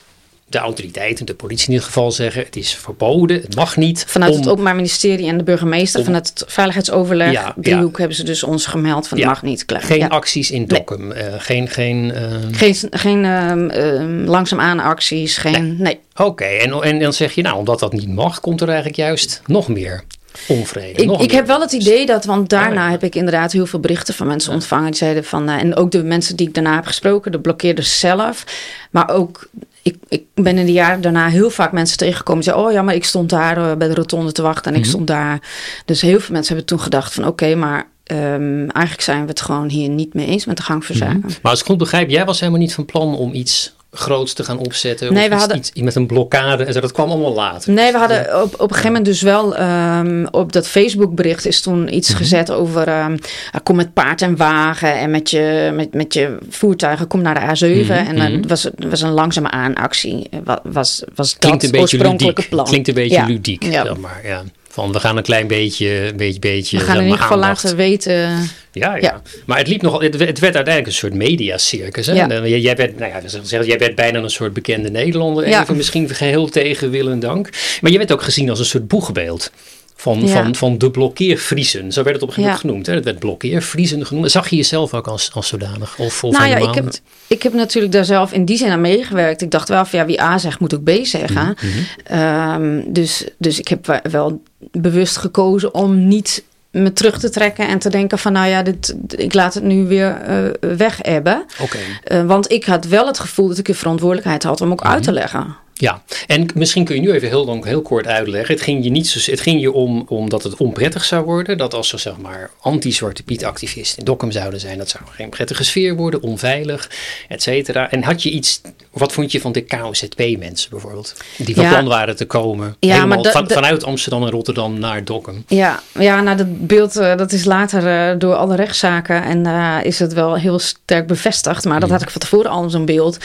de 0.54 0.60
autoriteiten, 0.60 1.26
de 1.26 1.34
politie 1.34 1.68
in 1.68 1.72
ieder 1.72 1.88
geval 1.88 2.12
zeggen: 2.12 2.44
het 2.44 2.56
is 2.56 2.74
verboden, 2.76 3.42
het 3.42 3.56
mag 3.56 3.78
niet. 3.78 4.06
Vanuit 4.08 4.32
om, 4.32 4.38
het 4.40 4.50
Openbaar 4.50 4.76
Ministerie 4.76 5.28
en 5.28 5.38
de 5.38 5.44
burgemeester, 5.44 6.00
om, 6.00 6.06
vanuit 6.06 6.28
het 6.28 6.44
veiligheidsoverleg, 6.48 7.32
Ja, 7.32 7.54
driehoek, 7.58 7.92
ja. 7.92 7.98
hebben 7.98 8.18
ze 8.18 8.24
dus 8.24 8.44
ons 8.44 8.66
gemeld 8.66 9.08
van 9.08 9.18
het 9.18 9.28
mag 9.28 9.42
niet. 9.42 9.66
Klaar. 9.66 9.82
geen 9.82 10.10
acties 10.10 10.52
in 10.52 10.66
Dokkum, 10.66 11.12
eh, 11.12 11.34
geen. 11.38 11.68
geen 11.68 12.12
eh, 12.14 12.24
Geen, 12.52 12.76
geen 12.92 13.26
ehm, 13.26 13.70
ehm, 13.70 14.24
langzaamaan 14.26 14.80
acties, 14.80 15.38
geen. 15.38 15.76
Nee. 15.80 16.00
Oké, 16.16 16.44
en, 16.44 16.82
en 16.82 17.00
dan 17.00 17.14
zeg 17.14 17.34
je, 17.34 17.42
nou, 17.42 17.58
omdat 17.58 17.80
dat 17.80 17.94
niet 17.94 18.10
mag, 18.10 18.40
komt 18.40 18.62
er 18.62 18.68
eigenlijk 18.68 18.98
juist 18.98 19.42
nog 19.46 19.68
meer 19.68 20.04
onvrede. 20.48 21.04
Ik, 21.04 21.22
ik 21.22 21.32
heb 21.32 21.48
wel 21.48 21.62
het 21.62 21.72
idee 21.72 22.06
dat, 22.06 22.26
want 22.26 22.50
daarna 22.50 22.90
heb 22.90 23.04
ik 23.04 23.16
inderdaad 23.16 23.52
heel 23.52 23.66
veel 23.66 23.80
berichten 23.80 24.14
van 24.14 24.28
mensen 24.28 24.54
ontvangen. 24.54 24.86
Die 24.86 24.96
zeiden 24.96 25.24
van, 25.24 25.50
eh, 25.50 25.56
en 25.56 25.76
ook 25.76 25.92
de 25.92 26.04
mensen 26.04 26.36
die 26.36 26.48
ik 26.48 26.54
daarna 26.54 26.76
heb 26.76 26.86
gesproken, 26.86 27.32
de 27.32 27.40
blokkeerders 27.40 28.00
zelf. 28.00 28.44
Maar 28.92 29.10
ook, 29.10 29.48
ik, 29.84 29.96
ik 30.08 30.24
ben 30.34 30.58
in 30.58 30.66
de 30.66 30.72
jaren 30.72 31.02
daarna 31.02 31.28
heel 31.28 31.50
vaak 31.50 31.72
mensen 31.72 31.98
tegengekomen 31.98 32.42
die 32.44 32.52
zeiden, 32.52 32.72
oh 32.72 32.78
ja, 32.78 32.82
maar 32.86 32.96
ik 32.96 33.06
stond 33.06 33.30
daar 33.30 33.58
eh, 33.58 33.78
bij 33.78 33.88
de 33.88 33.94
rotonde 33.94 34.32
te 34.32 34.42
wachten 34.42 34.72
en 34.72 34.78
ik 34.78 34.84
Mhm. 34.84 34.90
stond 34.90 35.08
daar. 35.08 35.42
Dus 35.86 36.02
heel 36.02 36.20
veel 36.20 36.34
mensen 36.34 36.56
hebben 36.56 36.66
toen 36.76 36.80
gedacht 36.84 37.14
van, 37.14 37.28
oké, 37.28 37.56
maar 37.56 37.88
ehm, 38.04 38.60
eigenlijk 38.70 39.02
zijn 39.02 39.22
we 39.22 39.28
het 39.30 39.42
gewoon 39.42 39.70
hier 39.70 39.90
niet 39.90 40.14
mee 40.14 40.26
eens 40.26 40.46
met 40.46 40.58
de 40.58 40.64
gang 40.64 40.86
van 40.86 40.96
zaken. 40.96 41.22
Maar 41.42 41.52
als 41.52 41.60
ik 41.60 41.66
goed 41.66 41.78
begrijp, 41.78 42.10
jij 42.10 42.26
was 42.26 42.40
helemaal 42.40 42.62
niet 42.62 42.74
van 42.74 42.86
plan 42.86 43.16
om 43.16 43.34
iets 43.34 43.76
groots 43.94 44.34
te 44.34 44.44
gaan 44.44 44.58
opzetten. 44.58 45.14
Nee, 45.14 45.24
of 45.24 45.28
we 45.30 45.34
iets, 45.34 45.44
hadden- 45.44 45.58
iets 45.58 45.82
met 45.82 45.96
een 45.96 46.06
blokkade. 46.06 46.64
En 46.64 46.74
zo, 46.74 46.80
dat 46.80 46.92
kwam 46.92 47.10
allemaal 47.10 47.34
later. 47.34 47.74
Nee, 47.74 47.92
we 47.92 47.98
hadden 47.98 48.42
op, 48.42 48.54
op 48.54 48.60
een 48.62 48.68
gegeven 48.70 48.86
moment 48.88 49.06
dus 49.06 49.22
wel 49.22 49.56
ehm, 49.56 50.26
op 50.32 50.52
dat 50.52 50.68
Facebook-bericht 50.68 51.46
is 51.46 51.62
toen 51.62 51.96
iets 51.96 52.10
Mhm. 52.10 52.18
gezet 52.18 52.52
over 52.52 52.88
ehm, 52.88 53.18
ah, 53.52 53.62
kom 53.64 53.76
met 53.76 53.94
paard 53.94 54.22
en 54.22 54.36
wagen 54.38 54.98
en 55.00 55.12
met 55.12 55.30
je, 55.30 55.72
met, 55.76 55.94
met 55.94 56.14
je 56.14 56.38
voertuigen 56.50 57.08
kom 57.08 57.22
naar 57.22 57.34
de 57.34 57.66
A7. 57.66 57.82
Mhm, 57.82 57.92
En 57.92 58.16
dan 58.16 58.32
mhm. 58.40 58.48
was 58.48 58.64
het 58.64 58.74
was 58.90 59.02
een 59.02 59.12
langzame 59.12 59.50
aanactie. 59.52 60.30
Wa- 60.44 60.62
Was, 60.64 61.04
was 61.16 61.38
Klinkt 61.38 61.62
dat 61.62 61.64
een 61.74 61.80
beetje 61.80 61.98
oorspronkelijke 61.98 62.26
ludiek. 62.42 62.50
plan. 62.50 62.66
Klinkt 62.66 62.88
een 62.88 62.94
beetje 62.94 63.18
Ja. 63.18 63.26
ludiek, 63.26 63.64
Ja. 63.64 63.86
zeg 63.86 63.98
maar. 63.98 64.22
Ja. 64.24 64.44
Van, 64.70 64.92
we 64.92 65.00
gaan 65.00 65.18
een 65.18 65.24
klein 65.24 65.48
beetje, 65.48 66.14
beetje, 66.16 66.40
beetje 66.40 66.78
We 66.78 66.84
gaan 66.84 66.98
in 66.98 67.04
ieder 67.04 67.20
geval 67.20 67.42
aandacht. 67.44 67.64
laten 67.64 67.78
weten. 67.78 68.50
Ja, 68.74 68.96
ja, 68.96 69.02
Ja. 69.02 69.22
Maar 69.46 69.58
het 69.58 69.68
liep 69.68 69.82
nogal. 69.82 70.02
Het, 70.02 70.18
werd 70.18 70.42
uiteindelijk 70.42 70.86
een 70.86 70.94
soort 70.94 71.14
mediacircus. 71.14 72.06
Hè? 72.06 72.14
Ja. 72.14 72.30
En, 72.30 72.44
eh, 72.44 72.62
Jij 72.64 72.76
werd, 72.76 73.00
nou 73.00 73.12
ja, 73.12 73.28
zeggen, 73.28 73.66
jij 73.66 73.78
werd 73.78 73.96
bijna 73.96 74.20
een 74.20 74.30
soort 74.30 74.54
bekende 74.54 74.90
Nederlander. 74.90 75.50
Ja. 75.50 75.62
Even 75.62 75.78
misschien 75.78 76.10
geheel 76.10 76.50
tegen 76.50 76.90
wil 76.90 77.10
en 77.10 77.20
dank. 77.20 77.50
Maar 77.82 77.92
je 77.92 77.98
werd 77.98 78.12
ook 78.12 78.22
gezien 78.22 78.50
als 78.50 78.60
een 78.60 78.66
soort 78.66 78.88
boegbeeld. 78.88 79.52
Van, 79.96 80.30
van, 80.30 80.56
van 80.56 80.78
de 80.78 80.92
blokkeervriezen. 80.92 81.92
Zo 81.92 82.04
werd 82.04 82.16
het 82.16 82.24
op 82.24 82.30
een 82.30 82.34
gegeven 82.34 82.42
moment 82.42 82.60
genoemd. 82.60 82.86
Hè? 82.86 82.94
Het 82.94 83.04
werd 83.04 83.20
blokkeervriezen 83.20 84.06
genoemd. 84.06 84.32
Zag 84.32 84.50
je 84.50 84.56
jezelf 84.56 84.94
ook 84.94 85.08
als, 85.08 85.30
als 85.34 85.48
zodanig? 85.48 85.98
Of, 85.98 86.24
of 86.24 86.38
nou 86.38 86.50
ja, 86.50 86.58
ik 86.58 86.74
heb, 86.74 86.94
ik 87.28 87.44
heb 87.44 87.54
natuurlijk 87.54 87.94
daar 87.94 88.06
zelf 88.06 88.32
in 88.32 88.46
die 88.46 88.58
zin 88.58 88.70
aan 88.70 88.82
meegewerkt. 88.82 89.42
Ik 89.42 89.52
dacht 89.52 89.70
wel 89.70 89.86
van 89.86 90.00
ja, 90.00 90.06
wie 90.06 90.22
A 90.22 90.38
zegt 90.38 90.60
moet 90.60 90.76
ook 90.76 90.84
B 90.84 90.92
zeggen. 91.02 91.56
Mhm, 91.62 91.68
Ehm, 92.04 92.82
dus, 92.88 93.28
dus 93.38 93.60
ik 93.60 93.68
heb 93.68 94.02
wel 94.12 94.42
bewust 94.72 95.18
gekozen 95.18 95.74
om 95.74 96.08
niet 96.08 96.44
me 96.74 96.94
terug 96.94 97.20
te 97.20 97.30
trekken 97.30 97.68
en 97.68 97.80
te 97.80 97.90
denken 97.90 98.20
van 98.20 98.32
nou 98.32 98.48
ja, 98.48 98.64
dit, 98.64 98.96
ik 99.16 99.34
laat 99.34 99.54
het 99.54 99.64
nu 99.64 99.86
weer 99.88 100.22
eh 100.22 100.38
weg 100.78 101.02
ebben. 101.02 101.46
Oké. 101.62 101.78
Eh, 102.04 102.24
want 102.26 102.52
ik 102.52 102.66
had 102.66 102.86
wel 102.86 103.08
het 103.08 103.20
gevoel 103.20 103.48
dat 103.48 103.58
ik 103.58 103.68
een 103.68 103.76
verantwoordelijkheid 103.76 104.44
had 104.44 104.62
om 104.62 104.72
ook 104.72 104.84
uit 104.84 105.04
te 105.04 105.10
Mhm. 105.12 105.20
leggen. 105.20 105.56
Ja, 105.74 106.02
en 106.28 106.48
misschien 106.56 106.86
kun 106.86 106.96
je 106.96 107.02
nu 107.02 107.12
even 107.12 107.28
heel, 107.28 107.46
lang, 107.46 107.64
heel 107.66 107.82
kort 107.82 108.08
uitleggen. 108.08 108.54
Het 108.56 108.64
ging 108.64 108.84
je 108.84 108.90
niet 108.90 109.08
zo, 109.08 109.32
het 109.32 109.40
ging 109.40 109.62
je 109.62 109.72
om 109.72 110.06
omdat 110.08 110.44
het 110.44 110.58
onprettig 110.58 111.04
zou 111.04 111.26
worden. 111.26 111.58
Dat 111.58 111.74
als 111.74 111.92
er 111.94 112.00
zeg 112.00 112.18
maar 112.18 112.50
anti-Zwarte 112.62 113.24
Piet 113.24 113.46
activisten 113.46 113.98
in 114.00 114.06
Dokkum 114.06 114.32
zouden 114.32 114.60
zijn, 114.60 114.78
dat 114.78 114.90
zou 114.90 115.04
geen 115.12 115.30
prettige 115.30 115.64
sfeer 115.64 115.96
worden, 115.96 116.22
onveilig, 116.22 116.90
et 117.28 117.42
cetera. 117.44 117.92
En 117.92 118.04
had 118.04 118.24
je 118.24 118.30
iets, 118.30 118.62
wat 118.92 119.12
vond 119.12 119.32
je 119.32 119.42
van 119.42 119.52
de 119.52 119.62
KOZP 119.66 120.38
mensen 120.40 120.70
bijvoorbeeld? 120.70 121.16
Die 121.38 121.56
van 121.56 121.64
Ja. 121.64 121.70
plan 121.70 121.86
waren 121.88 122.16
te 122.16 122.26
komen. 122.26 122.76
Ja, 122.80 122.88
helemaal 122.94 123.08
maar 123.08 123.24
dat- 123.24 123.32
van, 123.32 123.44
dat- 123.44 123.54
vanuit 123.54 123.84
Amsterdam 123.84 124.24
en 124.24 124.30
Rotterdam 124.32 124.80
naar 124.80 125.04
Dokkum. 125.04 125.44
Ja, 125.48 125.80
ja 126.00 126.22
nou 126.22 126.38
dat 126.38 126.68
beeld 126.68 126.96
eh, 126.98 127.18
dat 127.18 127.32
is 127.32 127.46
later 127.46 127.88
eh, 128.12 128.20
door 128.20 128.36
alle 128.36 128.56
rechtszaken 128.56 129.24
en 129.24 129.46
eh, 129.46 129.78
is 129.84 130.00
het 130.00 130.14
wel 130.14 130.36
heel 130.36 130.60
sterk 130.60 131.08
bevestigd. 131.08 131.66
Maar 131.66 131.80
dat 131.80 131.90
had 131.90 132.02
ik 132.02 132.10
van 132.10 132.22
tevoren 132.22 132.52
al 132.52 132.70
zo'n 132.70 132.86
beeld. 132.86 133.18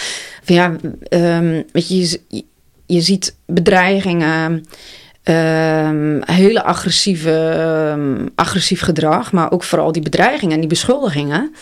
Van 0.45 0.55
ja, 0.55 0.77
ehm, 1.09 1.63
weet 1.73 1.89
je, 1.89 2.21
je, 2.89 2.95
je 2.95 3.01
ziet 3.01 3.37
bedreigingen, 3.47 4.65
ehm, 5.23 6.21
hele 6.25 6.63
agressieve, 6.63 7.39
ehm, 7.49 8.27
agressief 8.35 8.81
gedrag, 8.81 9.33
maar 9.33 9.51
ook 9.53 9.63
vooral 9.65 9.93
die 9.93 10.03
bedreigingen 10.03 10.55
en 10.55 10.61
die 10.61 10.69
beschuldigingen. 10.69 11.55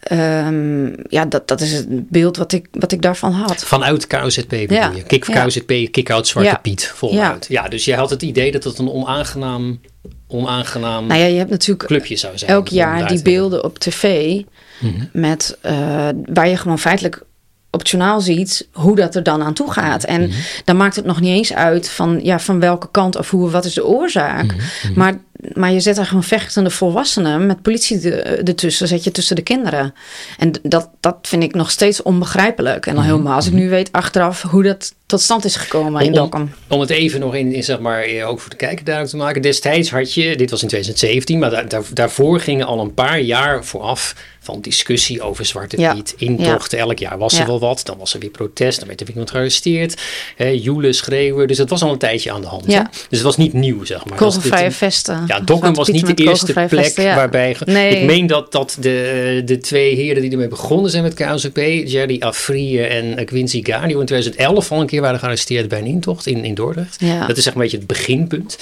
Ehm, 0.00 0.84
ja, 1.08 1.24
dat, 1.24 1.48
dat 1.48 1.60
is 1.60 1.72
het 1.72 2.08
beeld 2.10 2.36
wat 2.36 2.52
ik, 2.52 2.66
wat 2.70 2.92
ik 2.92 3.02
daarvan 3.02 3.32
had. 3.32 3.64
Vanuit 3.64 4.06
KOZP 4.06 4.48
bedoel 4.48 4.76
Ja. 4.76 4.92
je? 4.94 5.02
Kick, 5.02 5.26
Ja. 5.26 5.42
KOZP, 5.44 5.72
kick-out 5.90 6.26
Zwarte 6.26 6.50
Ja. 6.50 6.56
Piet, 6.56 6.86
voluit. 6.94 7.46
Ja. 7.48 7.68
dus 7.68 7.84
jij 7.84 7.96
had 7.96 8.10
het 8.10 8.22
idee 8.22 8.52
dat 8.52 8.64
het 8.64 8.78
een 8.78 8.90
onaangenaam, 8.90 9.80
onaangenaam 10.28 11.06
Nou 11.06 11.20
ja, 11.20 11.26
je 11.26 11.38
hebt 11.38 11.50
natuurlijk 11.50 11.86
clubje 11.88 12.16
zou 12.16 12.38
zijn. 12.38 12.50
elk 12.50 12.68
jaar 12.68 13.08
die 13.08 13.22
beelden 13.22 13.64
op 13.64 13.78
tv 13.78 14.34
Mhm. 14.80 15.04
met 15.12 15.58
eh, 15.60 16.08
waar 16.32 16.48
je 16.48 16.56
gewoon 16.56 16.78
feitelijk 16.78 17.22
op 17.70 17.78
het 17.80 17.88
journaal 17.88 18.20
ziet 18.20 18.68
hoe 18.72 18.96
dat 18.96 19.14
er 19.14 19.22
dan 19.22 19.42
aan 19.42 19.52
toe 19.54 19.72
gaat. 19.72 20.04
En 20.04 20.20
Mhm. 20.20 20.30
dan 20.64 20.76
maakt 20.76 20.96
het 20.96 21.04
nog 21.04 21.20
niet 21.20 21.30
eens 21.36 21.54
uit 21.54 21.88
van, 21.90 22.20
ja, 22.22 22.38
van 22.38 22.60
welke 22.60 22.88
kant 22.90 23.16
of 23.16 23.30
hoe, 23.30 23.50
wat 23.50 23.64
is 23.64 23.74
de 23.74 23.86
oorzaak. 23.86 24.44
Mhm. 24.44 24.58
Maar, 24.94 25.14
maar 25.52 25.72
je 25.72 25.80
zet 25.80 25.98
er 25.98 26.06
gewoon 26.06 26.24
vechtende 26.24 26.70
volwassenen 26.70 27.46
met 27.46 27.62
politie 27.62 27.98
de- 27.98 28.22
ertussen, 28.22 28.88
zet 28.88 29.04
je 29.04 29.10
tussen 29.10 29.36
de 29.36 29.42
kinderen. 29.42 29.94
En 30.38 30.52
dat, 30.62 30.88
dat 31.00 31.16
vind 31.22 31.42
ik 31.42 31.54
nog 31.54 31.70
steeds 31.70 32.02
onbegrijpelijk. 32.02 32.86
En 32.86 32.94
dan 32.94 33.02
Mhm. 33.04 33.12
helemaal 33.12 33.34
als 33.34 33.46
ik 33.46 33.52
nu 33.52 33.68
weet 33.68 33.92
achteraf 33.92 34.42
hoe 34.42 34.62
dat 34.62 34.94
tot 35.06 35.20
stand 35.20 35.44
is 35.44 35.56
gekomen 35.56 36.00
in 36.02 36.06
Om- 36.08 36.14
Dokkum. 36.14 36.50
Om 36.68 36.80
het 36.80 36.90
even 36.90 37.20
nog 37.20 37.34
in, 37.34 37.52
in 37.52 37.64
zeg 37.64 37.78
maar, 37.78 38.00
eh, 38.02 38.28
ook 38.28 38.40
voor 38.40 38.50
de 38.50 38.56
kijker 38.56 38.84
duidelijk 38.84 39.14
te 39.16 39.22
maken. 39.22 39.42
Destijds 39.42 39.90
had 39.90 40.14
je, 40.14 40.36
dit 40.36 40.50
was 40.50 40.62
in 40.62 40.68
2017, 40.68 41.38
maar 41.38 41.50
daar, 41.50 41.68
daar- 41.68 41.82
daarvoor 41.94 42.40
gingen 42.40 42.66
al 42.66 42.80
een 42.80 42.94
paar 42.94 43.20
jaar 43.20 43.64
vooraf 43.64 44.14
van 44.42 44.60
discussie 44.60 45.22
over 45.22 45.44
Zwarte 45.44 45.80
Ja. 45.80 45.94
Piet. 45.94 46.14
Intochten, 46.16 46.78
elk 46.78 46.98
jaar 46.98 47.18
was 47.18 47.32
er 47.32 47.38
Ja. 47.40 47.46
wel 47.46 47.58
wat. 47.60 47.80
Dan 47.84 47.98
was 47.98 48.14
er 48.14 48.20
weer 48.20 48.30
protest, 48.30 48.78
dan 48.78 48.88
werd 48.88 49.00
er 49.00 49.06
weer 49.06 49.14
iemand 49.14 49.34
gearresteerd. 49.34 50.00
Hè, 50.36 50.46
joelen, 50.48 50.94
schreeuwen. 50.94 51.48
Dus 51.48 51.58
het 51.58 51.70
was 51.70 51.82
al 51.82 51.92
een 51.92 51.98
tijdje 51.98 52.32
aan 52.32 52.40
de 52.40 52.46
hand. 52.46 52.64
Dus 52.66 52.78
het 53.08 53.22
was 53.22 53.36
niet 53.36 53.52
nieuw, 53.52 53.84
zeg 53.84 54.04
maar. 54.04 54.18
Kogelvrije 54.18 54.70
vesten. 54.70 55.24
Ja, 55.30 55.40
Dokkum 55.40 55.74
was 55.74 55.88
niet 55.88 56.16
de 56.16 56.24
eerste 56.24 56.52
plek 56.52 56.54
kogelvrije 56.54 56.84
vesten, 56.84 57.04
ja. 57.04 57.14
waarbij... 57.14 57.56
Nee. 57.64 57.96
Ik 57.96 58.06
meen 58.06 58.26
dat, 58.26 58.52
dat 58.52 58.76
de, 58.80 59.42
de 59.44 59.58
twee 59.58 59.94
heren 59.94 60.22
die 60.22 60.30
ermee 60.30 60.48
begonnen 60.48 60.90
zijn 60.90 61.02
met 61.02 61.14
KZP, 61.14 61.56
Jerry 61.84 62.16
Afrië 62.20 62.80
en 62.80 63.16
eh, 63.16 63.26
Quincy 63.26 63.64
Gario 63.64 64.00
in 64.00 64.06
2011 64.06 64.72
al 64.72 64.80
een 64.80 64.86
keer 64.86 65.00
waren 65.00 65.18
gearresteerd 65.18 65.68
bij 65.68 65.78
een 65.78 65.86
intocht 65.86 66.26
in, 66.26 66.44
in 66.44 66.54
Dordrecht. 66.54 66.96
Ja. 67.00 67.26
Dat 67.26 67.36
is 67.36 67.44
maar 67.44 67.54
een 67.54 67.60
beetje 67.60 67.76
het 67.76 67.86
beginpunt. 67.86 68.58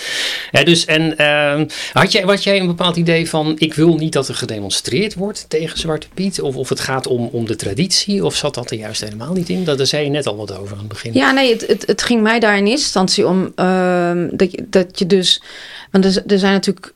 Ja, 0.51 0.65
dus, 0.65 0.85
en 0.85 1.15
uh, 1.19 1.61
had, 1.93 2.13
jij, 2.13 2.23
had 2.23 2.43
jij 2.43 2.61
een 2.61 2.67
bepaald 2.67 2.97
idee 2.97 3.29
van, 3.29 3.55
ik 3.59 3.75
wil 3.75 3.95
niet 3.95 4.13
dat 4.13 4.29
er 4.29 4.35
gedemonstreerd 4.35 5.15
wordt 5.15 5.45
tegen 5.49 5.79
Zwarte 5.79 6.07
Piet? 6.15 6.41
Of, 6.41 6.57
of 6.57 6.69
het 6.69 6.81
gaat 6.81 7.07
om, 7.07 7.29
om 7.33 7.47
de 7.47 7.57
traditie? 7.57 8.25
Of 8.25 8.35
zat 8.35 8.55
dat 8.55 8.71
er 8.71 8.79
juist 8.79 9.01
helemaal 9.01 9.33
niet 9.33 9.49
in? 9.49 9.65
Dat, 9.65 9.79
daar 9.79 9.87
zei 9.87 10.05
je 10.05 10.11
net 10.11 10.27
al 10.27 10.37
wat 10.37 10.59
over 10.59 10.73
aan 10.73 10.79
het 10.79 10.89
begin. 10.89 11.13
Ja, 11.13 11.33
nee, 11.33 11.53
het, 11.53 11.67
het, 11.67 11.87
het 11.87 12.03
ging 12.03 12.23
mij 12.23 12.41
daar 12.41 12.57
in 12.57 12.67
eerste 12.67 12.85
instantie 12.85 13.27
om 13.27 13.53
uh, 13.57 14.13
dat, 14.31 14.51
je, 14.51 14.67
dat 14.71 14.99
je 14.99 15.07
dus... 15.07 15.43
Want 15.91 16.05
er, 16.05 16.23
er 16.27 16.39
zijn 16.39 16.53
natuurlijk... 16.53 16.93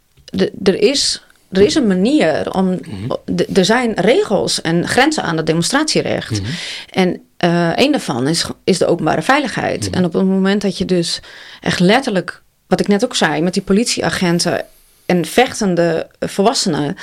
Er 0.62 0.82
is 0.82 1.22
er 1.52 1.62
is 1.62 1.74
een 1.74 1.86
manier 1.86 2.54
om. 2.54 2.66
Mm-hmm. 2.66 3.16
Er 3.54 3.64
zijn 3.64 3.92
regels 3.94 4.60
en 4.60 4.88
grenzen 4.88 5.22
aan 5.22 5.36
het 5.36 5.46
demonstratierecht. 5.46 6.30
Mm-hmm. 6.30 6.54
En 6.90 7.20
uh, 7.44 7.70
een 7.74 7.90
daarvan 7.90 8.28
is, 8.28 8.44
is 8.64 8.78
de 8.78 8.86
openbare 8.86 9.22
veiligheid. 9.22 9.80
Mm-hmm. 9.80 9.94
En 9.94 10.04
op 10.04 10.12
het 10.12 10.24
moment 10.24 10.62
dat 10.62 10.78
je 10.78 10.84
dus 10.84 11.20
echt 11.60 11.80
letterlijk, 11.80 12.42
wat 12.66 12.80
ik 12.80 12.88
net 12.88 13.04
ook 13.04 13.16
zei, 13.16 13.42
met 13.42 13.54
die 13.54 13.62
politieagenten 13.62 14.64
en 15.06 15.24
vechtende 15.24 16.06
volwassenen 16.20 16.96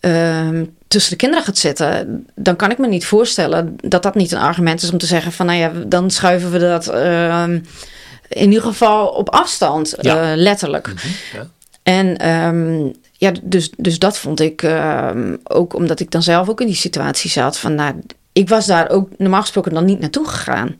uh, 0.00 0.60
tussen 0.88 1.10
de 1.10 1.16
kinderen 1.16 1.44
gaat 1.44 1.58
zitten, 1.58 2.26
dan 2.34 2.56
kan 2.56 2.70
ik 2.70 2.78
me 2.78 2.86
niet 2.86 3.06
voorstellen 3.06 3.76
dat 3.76 4.02
dat 4.02 4.14
niet 4.14 4.32
een 4.32 4.38
argument 4.38 4.82
is 4.82 4.90
om 4.90 4.98
te 4.98 5.06
zeggen 5.06 5.32
van 5.32 5.46
nou 5.46 5.58
ja, 5.58 5.72
dan 5.86 6.10
schuiven 6.10 6.50
we 6.50 6.58
dat 6.58 6.88
uh, 6.94 7.44
in 8.36 8.48
ieder 8.48 8.62
geval 8.62 9.06
op 9.06 9.30
afstand, 9.30 9.94
ja. 10.00 10.36
letterlijk. 10.36 10.92
Ja. 11.32 11.46
En 11.82 12.28
um, 12.28 12.92
ja, 13.12 13.32
dus, 13.42 13.70
dus 13.76 13.98
dat 13.98 14.18
vond 14.18 14.40
ik 14.40 14.62
uh, 14.62 15.10
ook 15.44 15.74
omdat 15.74 16.00
ik 16.00 16.10
dan 16.10 16.22
zelf 16.22 16.48
ook 16.48 16.60
in 16.60 16.66
die 16.66 16.76
situatie 16.76 17.30
zat. 17.30 17.58
Van, 17.58 17.74
nou, 17.74 17.94
ik 18.32 18.48
was 18.48 18.66
daar 18.66 18.90
ook 18.90 19.08
normaal 19.18 19.40
gesproken 19.40 19.74
dan 19.74 19.84
niet 19.84 20.00
naartoe 20.00 20.28
gegaan 20.28 20.76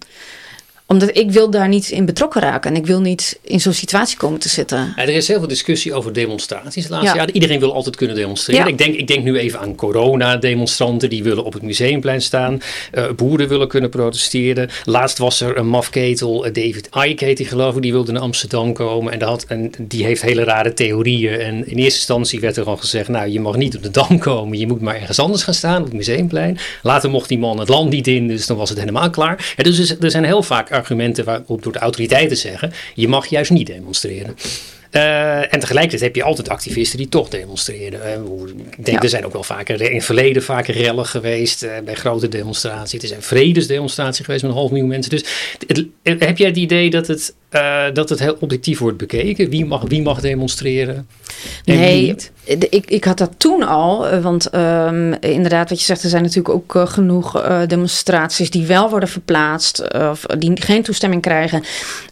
omdat 0.86 1.16
ik 1.16 1.30
wil 1.30 1.50
daar 1.50 1.68
niet 1.68 1.90
in 1.90 2.04
betrokken 2.04 2.40
raken. 2.40 2.70
En 2.70 2.76
ik 2.76 2.86
wil 2.86 3.00
niet 3.00 3.38
in 3.42 3.60
zo'n 3.60 3.72
situatie 3.72 4.16
komen 4.16 4.40
te 4.40 4.48
zitten. 4.48 4.92
Ja, 4.96 5.02
er 5.02 5.08
is 5.08 5.28
heel 5.28 5.38
veel 5.38 5.48
discussie 5.48 5.94
over 5.94 6.12
demonstraties 6.12 6.84
de 6.84 6.90
laatste 6.90 7.10
ja. 7.10 7.16
jaren. 7.16 7.34
Iedereen 7.34 7.60
wil 7.60 7.74
altijd 7.74 7.96
kunnen 7.96 8.16
demonstreren. 8.16 8.64
Ja. 8.64 8.70
Ik, 8.70 8.78
denk, 8.78 8.94
ik 8.94 9.06
denk 9.06 9.24
nu 9.24 9.38
even 9.38 9.60
aan 9.60 9.74
corona-demonstranten. 9.74 11.10
Die 11.10 11.22
willen 11.22 11.44
op 11.44 11.52
het 11.52 11.62
museumplein 11.62 12.22
staan. 12.22 12.60
Uh, 12.92 13.04
boeren 13.16 13.48
willen 13.48 13.68
kunnen 13.68 13.90
protesteren. 13.90 14.70
Laatst 14.84 15.18
was 15.18 15.40
er 15.40 15.56
een 15.56 15.68
mafketel, 15.68 16.42
David 16.42 16.88
Icke 17.06 17.32
die 17.32 17.46
geloof 17.46 17.76
ik. 17.76 17.82
Die 17.82 17.92
wilde 17.92 18.12
naar 18.12 18.22
Amsterdam 18.22 18.72
komen. 18.72 19.12
En, 19.12 19.18
dat 19.18 19.28
had, 19.28 19.44
en 19.44 19.72
die 19.78 20.04
heeft 20.04 20.22
hele 20.22 20.44
rare 20.44 20.72
theorieën. 20.72 21.40
En 21.40 21.54
in 21.54 21.76
eerste 21.76 21.98
instantie 21.98 22.40
werd 22.40 22.56
er 22.56 22.66
al 22.66 22.76
gezegd... 22.76 23.08
nou, 23.08 23.28
je 23.28 23.40
mag 23.40 23.56
niet 23.56 23.76
op 23.76 23.82
de 23.82 23.90
Dam 23.90 24.18
komen. 24.18 24.58
Je 24.58 24.66
moet 24.66 24.80
maar 24.80 25.00
ergens 25.00 25.18
anders 25.18 25.42
gaan 25.42 25.54
staan, 25.54 25.78
op 25.78 25.84
het 25.84 25.94
museumplein. 25.94 26.58
Later 26.82 27.10
mocht 27.10 27.28
die 27.28 27.38
man 27.38 27.58
het 27.58 27.68
land 27.68 27.90
niet 27.90 28.06
in. 28.06 28.28
Dus 28.28 28.46
dan 28.46 28.56
was 28.56 28.68
het 28.68 28.78
helemaal 28.78 29.10
klaar. 29.10 29.54
Ja, 29.56 29.62
dus 29.62 29.96
er 30.00 30.10
zijn 30.10 30.24
heel 30.24 30.42
vaak 30.42 30.70
argumenten 30.76 31.24
waarop 31.24 31.62
door 31.62 31.72
de 31.72 31.78
autoriteiten 31.78 32.36
zeggen: 32.36 32.72
je 32.94 33.08
mag 33.08 33.26
juist 33.26 33.50
niet 33.50 33.66
demonstreren. 33.66 34.36
Uh, 34.96 35.54
en 35.54 35.60
tegelijkertijd 35.60 36.02
heb 36.02 36.16
je 36.16 36.22
altijd 36.22 36.48
activisten 36.48 36.98
die 36.98 37.08
toch 37.08 37.28
demonstreren. 37.28 38.00
Uh, 38.04 38.48
ik 38.76 38.84
denk, 38.84 38.96
ja. 38.96 39.02
er 39.02 39.08
zijn 39.08 39.24
ook 39.24 39.32
wel 39.32 39.42
vaker 39.42 39.80
in 39.82 39.94
het 39.94 40.04
verleden 40.04 40.42
vaker 40.42 40.74
rellen 40.74 41.06
geweest 41.06 41.64
uh, 41.64 41.70
bij 41.84 41.94
grote 41.94 42.28
demonstraties. 42.28 42.92
Het 42.92 43.02
is 43.02 43.10
een 43.10 43.22
vredesdemonstratie 43.22 44.24
geweest 44.24 44.42
met 44.42 44.52
een 44.52 44.58
half 44.58 44.70
miljoen 44.70 44.88
mensen. 44.88 45.10
Dus 45.10 45.24
het, 45.66 45.86
heb 46.02 46.38
jij 46.38 46.48
het 46.48 46.56
idee 46.56 46.90
dat 46.90 47.06
het, 47.06 47.34
dat 47.92 48.08
het 48.08 48.18
heel 48.18 48.36
objectief 48.40 48.78
wordt 48.78 48.96
bekeken? 48.96 49.50
Wie 49.50 49.64
mag, 49.64 49.82
wie 49.88 50.02
mag 50.02 50.20
demonstreren? 50.20 51.06
nee, 51.64 52.16
ik, 52.44 52.90
ik 52.90 53.04
had 53.04 53.18
dat 53.18 53.32
toen 53.36 53.62
al. 53.62 54.20
Want 54.20 54.54
um, 54.54 55.12
inderdaad, 55.12 55.68
wat 55.68 55.78
je 55.78 55.84
zegt, 55.84 56.02
er 56.02 56.08
zijn 56.08 56.22
natuurlijk 56.22 56.54
ook 56.54 56.88
genoeg 56.88 57.46
demonstraties 57.66 58.50
die 58.50 58.66
wel 58.66 58.90
worden 58.90 59.08
verplaatst. 59.08 59.94
of 59.94 60.26
die 60.38 60.62
geen 60.62 60.82
toestemming 60.82 61.22
krijgen. 61.22 61.62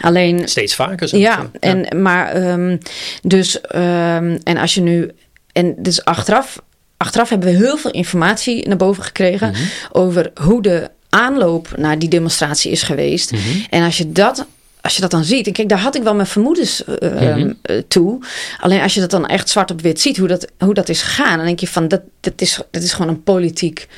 Alleen. 0.00 0.48
Steeds 0.48 0.74
vaker 0.74 1.08
zo. 1.08 1.16
Ja, 1.16 1.50
en, 1.60 2.02
maar. 2.02 2.52
Um, 2.52 2.73
dus, 3.22 3.56
um, 3.56 4.38
en 4.42 4.56
als 4.56 4.74
je 4.74 4.80
nu. 4.80 5.10
En 5.52 5.74
dus 5.78 6.04
achteraf, 6.04 6.62
achteraf 6.96 7.28
hebben 7.28 7.48
we 7.48 7.56
heel 7.56 7.76
veel 7.76 7.90
informatie 7.90 8.68
naar 8.68 8.76
boven 8.76 9.02
gekregen 9.02 9.48
mm-hmm. 9.48 9.68
over 9.92 10.30
hoe 10.40 10.62
de 10.62 10.90
aanloop 11.08 11.68
naar 11.76 11.98
die 11.98 12.08
demonstratie 12.08 12.70
is 12.70 12.82
geweest. 12.82 13.32
Mm-hmm. 13.32 13.66
En 13.70 13.84
als 13.84 13.98
je 13.98 14.12
dat 14.12 14.46
als 14.84 14.94
je 14.94 15.00
dat 15.00 15.10
dan 15.10 15.24
ziet, 15.24 15.46
en 15.46 15.52
kijk, 15.52 15.68
daar 15.68 15.78
had 15.78 15.94
ik 15.94 16.02
wel 16.02 16.14
mijn 16.14 16.26
vermoedens 16.26 16.82
uh, 17.00 17.10
mm-hmm. 17.10 17.58
uh, 17.70 17.82
toe. 17.88 18.18
Alleen 18.60 18.80
als 18.80 18.94
je 18.94 19.00
dat 19.00 19.10
dan 19.10 19.26
echt 19.26 19.48
zwart 19.48 19.70
op 19.70 19.80
wit 19.80 20.00
ziet, 20.00 20.16
hoe 20.16 20.28
dat, 20.28 20.50
hoe 20.58 20.74
dat 20.74 20.88
is 20.88 21.02
gegaan, 21.02 21.36
dan 21.36 21.46
denk 21.46 21.60
je 21.60 21.68
van 21.68 21.88
dat, 21.88 22.00
dat, 22.20 22.40
is, 22.40 22.60
dat 22.70 22.82
is 22.82 22.92
gewoon 22.92 23.10
een 23.10 23.22
politiek 23.22 23.88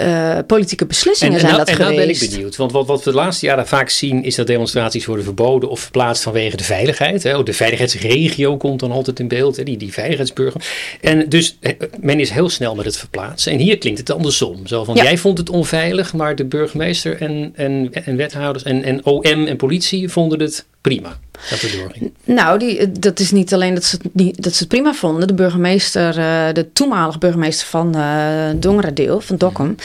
uh, 0.00 0.38
politieke 0.46 0.86
beslissingen 0.86 1.34
en, 1.34 1.40
zijn 1.40 1.52
en 1.52 1.58
dat 1.58 1.68
en 1.68 1.74
geweest. 1.74 2.00
En 2.00 2.06
ben 2.06 2.14
ik 2.14 2.30
benieuwd. 2.30 2.56
Want 2.56 2.72
wat, 2.72 2.86
wat 2.86 3.04
we 3.04 3.10
de 3.10 3.16
laatste 3.16 3.46
jaren 3.46 3.66
vaak 3.66 3.90
zien... 3.90 4.24
is 4.24 4.34
dat 4.34 4.46
demonstraties 4.46 5.06
worden 5.06 5.24
verboden 5.24 5.68
of 5.68 5.80
verplaatst 5.80 6.22
vanwege 6.22 6.56
de 6.56 6.64
veiligheid. 6.64 7.22
Hè. 7.22 7.42
De 7.42 7.52
veiligheidsregio 7.52 8.56
komt 8.56 8.80
dan 8.80 8.92
altijd 8.92 9.20
in 9.20 9.28
beeld. 9.28 9.56
Hè, 9.56 9.62
die, 9.62 9.76
die 9.76 9.92
veiligheidsburger. 9.92 10.60
En 11.00 11.28
dus 11.28 11.58
men 12.00 12.20
is 12.20 12.30
heel 12.30 12.48
snel 12.48 12.74
met 12.74 12.84
het 12.84 12.96
verplaatsen. 12.96 13.52
En 13.52 13.58
hier 13.58 13.78
klinkt 13.78 13.98
het 13.98 14.10
andersom. 14.10 14.66
Zo 14.66 14.84
van, 14.84 14.94
ja. 14.94 15.02
jij 15.02 15.18
vond 15.18 15.38
het 15.38 15.50
onveilig... 15.50 16.12
maar 16.12 16.36
de 16.36 16.44
burgemeester 16.44 17.20
en, 17.20 17.52
en, 17.56 17.90
en 17.92 18.16
wethouders 18.16 18.64
en, 18.64 18.82
en 18.82 19.04
OM 19.04 19.46
en 19.46 19.56
politie 19.56 20.08
vonden 20.08 20.40
het 20.40 20.64
prima 20.82 21.18
dat 21.50 21.60
het 21.60 21.72
doorging. 21.72 22.12
Nou, 22.24 22.58
die, 22.58 22.92
dat 22.92 23.20
is 23.20 23.30
niet 23.30 23.54
alleen 23.54 23.74
dat 23.74 23.84
ze, 23.84 23.98
het, 24.02 24.14
niet, 24.14 24.42
dat 24.42 24.52
ze 24.52 24.58
het 24.58 24.68
prima 24.68 24.92
vonden. 24.92 25.26
De 25.26 25.34
burgemeester, 25.34 26.14
de 26.54 26.72
toenmalige 26.72 27.18
burgemeester 27.18 27.66
van 27.66 27.96
uh, 27.96 28.48
Dongeradeel, 28.56 29.20
van 29.20 29.36
Dokkum, 29.36 29.76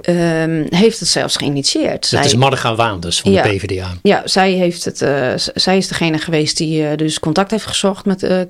ja. 0.00 0.42
um, 0.42 0.66
heeft 0.70 1.00
het 1.00 1.08
zelfs 1.08 1.36
geïnitieerd. 1.36 2.00
Dat 2.00 2.06
zij, 2.06 2.24
is 2.24 2.34
Marga 2.34 2.74
Waanders 2.74 3.20
van 3.20 3.32
ja, 3.32 3.42
de 3.42 3.48
PvdA. 3.48 3.94
Ja, 4.02 4.22
zij, 4.24 4.52
heeft 4.52 4.84
het, 4.84 5.00
uh, 5.00 5.32
zij 5.54 5.76
is 5.76 5.88
degene 5.88 6.18
geweest 6.18 6.56
die 6.56 6.96
dus 6.96 7.18
contact 7.18 7.50
heeft 7.50 7.66
gezocht 7.66 8.04
met 8.04 8.22
uh, 8.22 8.40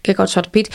Kikhout 0.00 0.30
Zwarte 0.30 0.50
Piet. 0.50 0.68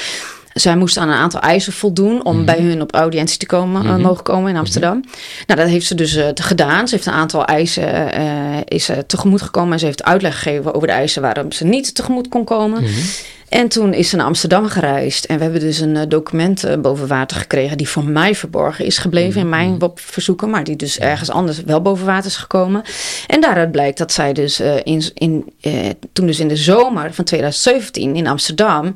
Zij 0.55 0.77
moest 0.77 0.97
aan 0.97 1.09
een 1.09 1.15
aantal 1.15 1.39
eisen 1.39 1.73
voldoen 1.73 2.25
om 2.25 2.31
mm-hmm. 2.31 2.45
bij 2.45 2.59
hun 2.59 2.81
op 2.81 2.93
audiëntie 2.93 3.37
te 3.37 3.45
komen, 3.45 3.81
mm-hmm. 3.81 4.01
mogen 4.01 4.23
komen 4.23 4.49
in 4.49 4.57
Amsterdam. 4.57 4.95
Mm-hmm. 4.95 5.11
Nou, 5.47 5.59
dat 5.59 5.69
heeft 5.69 5.85
ze 5.85 5.95
dus 5.95 6.15
uh, 6.15 6.27
gedaan. 6.33 6.87
Ze 6.87 6.95
heeft 6.95 7.07
een 7.07 7.13
aantal 7.13 7.45
eisen 7.45 8.19
uh, 8.19 8.57
is, 8.65 8.89
tegemoet 9.07 9.41
gekomen 9.41 9.73
en 9.73 9.79
ze 9.79 9.85
heeft 9.85 10.03
uitleg 10.03 10.39
gegeven 10.39 10.73
over 10.73 10.87
de 10.87 10.93
eisen 10.93 11.21
waarom 11.21 11.51
ze 11.51 11.65
niet 11.65 11.95
tegemoet 11.95 12.27
kon 12.27 12.43
komen. 12.43 12.83
En 13.49 13.67
toen 13.67 13.93
is 13.93 14.09
ze 14.09 14.15
naar 14.15 14.25
Amsterdam 14.25 14.67
gereisd. 14.67 15.25
En 15.25 15.37
we 15.37 15.43
hebben 15.43 15.61
dus 15.61 15.79
een 15.79 16.09
document 16.09 16.81
boven 16.81 17.07
water 17.07 17.37
gekregen 17.37 17.77
die 17.77 17.89
voor 17.89 18.03
mij 18.03 18.35
verborgen 18.35 18.85
is 18.85 18.97
gebleven 18.97 19.41
in 19.41 19.49
mijn 19.49 19.79
WOP-verzoeken. 19.79 20.49
Maar 20.49 20.63
die 20.63 20.75
dus 20.75 20.99
ergens 20.99 21.29
anders 21.29 21.63
wel 21.63 21.81
boven 21.81 22.05
water 22.05 22.29
is 22.29 22.37
gekomen. 22.37 22.81
En 23.27 23.41
daaruit 23.41 23.71
blijkt 23.71 23.97
dat 23.97 24.11
zij 24.11 24.33
dus 24.33 24.59
in, 24.83 25.03
in, 25.13 25.53
toen 26.13 26.25
dus 26.25 26.39
in 26.39 26.47
de 26.47 26.55
zomer 26.55 27.13
van 27.13 27.25
2017 27.25 28.15
in 28.15 28.27
Amsterdam 28.27 28.93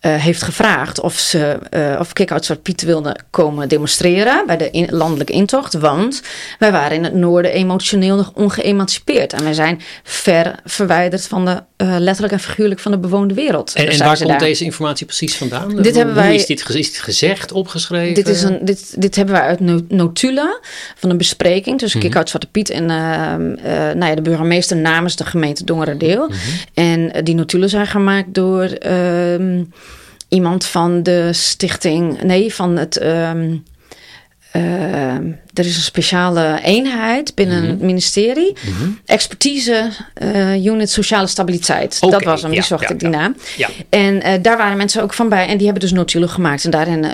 uh, 0.00 0.14
heeft 0.14 0.42
gevraagd 0.42 1.00
of 1.00 1.18
ze 1.18 1.58
uh, 1.70 2.00
of 2.00 2.12
Kick-Out 2.12 2.44
Zwart 2.44 2.62
Piet 2.62 2.82
wilde 2.82 3.16
komen 3.30 3.68
demonstreren 3.68 4.46
bij 4.46 4.56
de 4.56 4.70
in, 4.70 4.88
landelijke 4.90 5.32
intocht. 5.32 5.74
Want 5.74 6.22
wij 6.58 6.72
waren 6.72 6.96
in 6.96 7.04
het 7.04 7.14
noorden 7.14 7.52
emotioneel 7.52 8.16
nog 8.16 8.32
ongeëmancipeerd. 8.34 9.32
En 9.32 9.44
wij 9.44 9.52
zijn 9.52 9.80
ver 10.02 10.54
verwijderd 10.64 11.26
van 11.26 11.44
de 11.44 11.50
uh, 11.50 11.94
letterlijk 11.98 12.32
en 12.32 12.40
figuurlijk 12.40 12.80
van 12.80 12.92
de 12.92 12.98
bewoonde 12.98 13.34
wereld. 13.34 13.74
En, 13.74 13.88
en 13.88 13.98
waar 13.98 14.16
komt 14.16 14.28
daar. 14.28 14.38
deze 14.38 14.64
informatie 14.64 15.06
precies 15.06 15.36
vandaan? 15.36 15.76
Dit 15.82 15.94
hebben 15.94 16.14
wij, 16.14 16.34
is, 16.34 16.46
dit, 16.46 16.68
is 16.68 16.92
dit 16.92 16.98
gezegd, 16.98 17.52
opgeschreven? 17.52 18.14
Dit, 18.14 18.28
is 18.28 18.42
een, 18.42 18.58
dit, 18.64 19.00
dit 19.00 19.16
hebben 19.16 19.34
wij 19.34 19.44
uit 19.44 19.90
notulen 19.90 20.60
van 20.96 21.10
een 21.10 21.18
bespreking 21.18 21.78
tussen. 21.78 22.00
Kick-Out 22.00 22.28
Zwarte 22.28 22.46
Piet 22.46 22.70
en 22.70 22.84
nou 22.86 24.04
ja, 24.04 24.14
de 24.14 24.22
burgemeester 24.22 24.76
namens 24.76 25.16
de 25.16 25.24
gemeente 25.24 25.64
Dongeradeel. 25.64 26.28
Mm-hmm. 26.28 27.12
En 27.12 27.24
die 27.24 27.34
notulen 27.34 27.68
zijn 27.68 27.86
gemaakt 27.86 28.34
door 28.34 28.64
ehm, 28.64 29.62
iemand 30.30 30.66
van 30.66 31.02
de 31.02 31.32
stichting, 31.32 32.22
nee, 32.22 32.54
van 32.54 32.76
het. 32.76 33.02
Um, 33.04 33.64
er 35.60 35.66
is 35.66 35.76
een 35.76 35.82
speciale 35.82 36.60
eenheid 36.62 37.34
binnen 37.34 37.56
mm-hmm. 37.56 37.70
het 37.70 37.80
ministerie. 37.80 38.52
Mm-hmm. 38.66 38.98
Expertise 39.04 39.90
uh, 40.22 40.64
Unit 40.64 40.90
Sociale 40.90 41.26
Stabiliteit. 41.26 41.98
Okay, 42.00 42.18
dat 42.18 42.28
was 42.28 42.42
hem, 42.42 42.50
die 42.50 42.60
ja, 42.60 42.66
zocht 42.66 42.82
ja, 42.82 42.88
ik 42.88 42.98
die 42.98 43.10
ja. 43.10 43.18
naam. 43.18 43.36
En 43.88 44.14
uh, 44.14 44.32
daar 44.42 44.56
waren 44.56 44.76
mensen 44.76 45.02
ook 45.02 45.12
van 45.12 45.28
bij. 45.28 45.46
En 45.46 45.56
die 45.56 45.64
hebben 45.64 45.82
dus 45.82 45.92
notulen 45.92 46.28
gemaakt. 46.28 46.64
En 46.64 46.70
daarin 46.70 47.04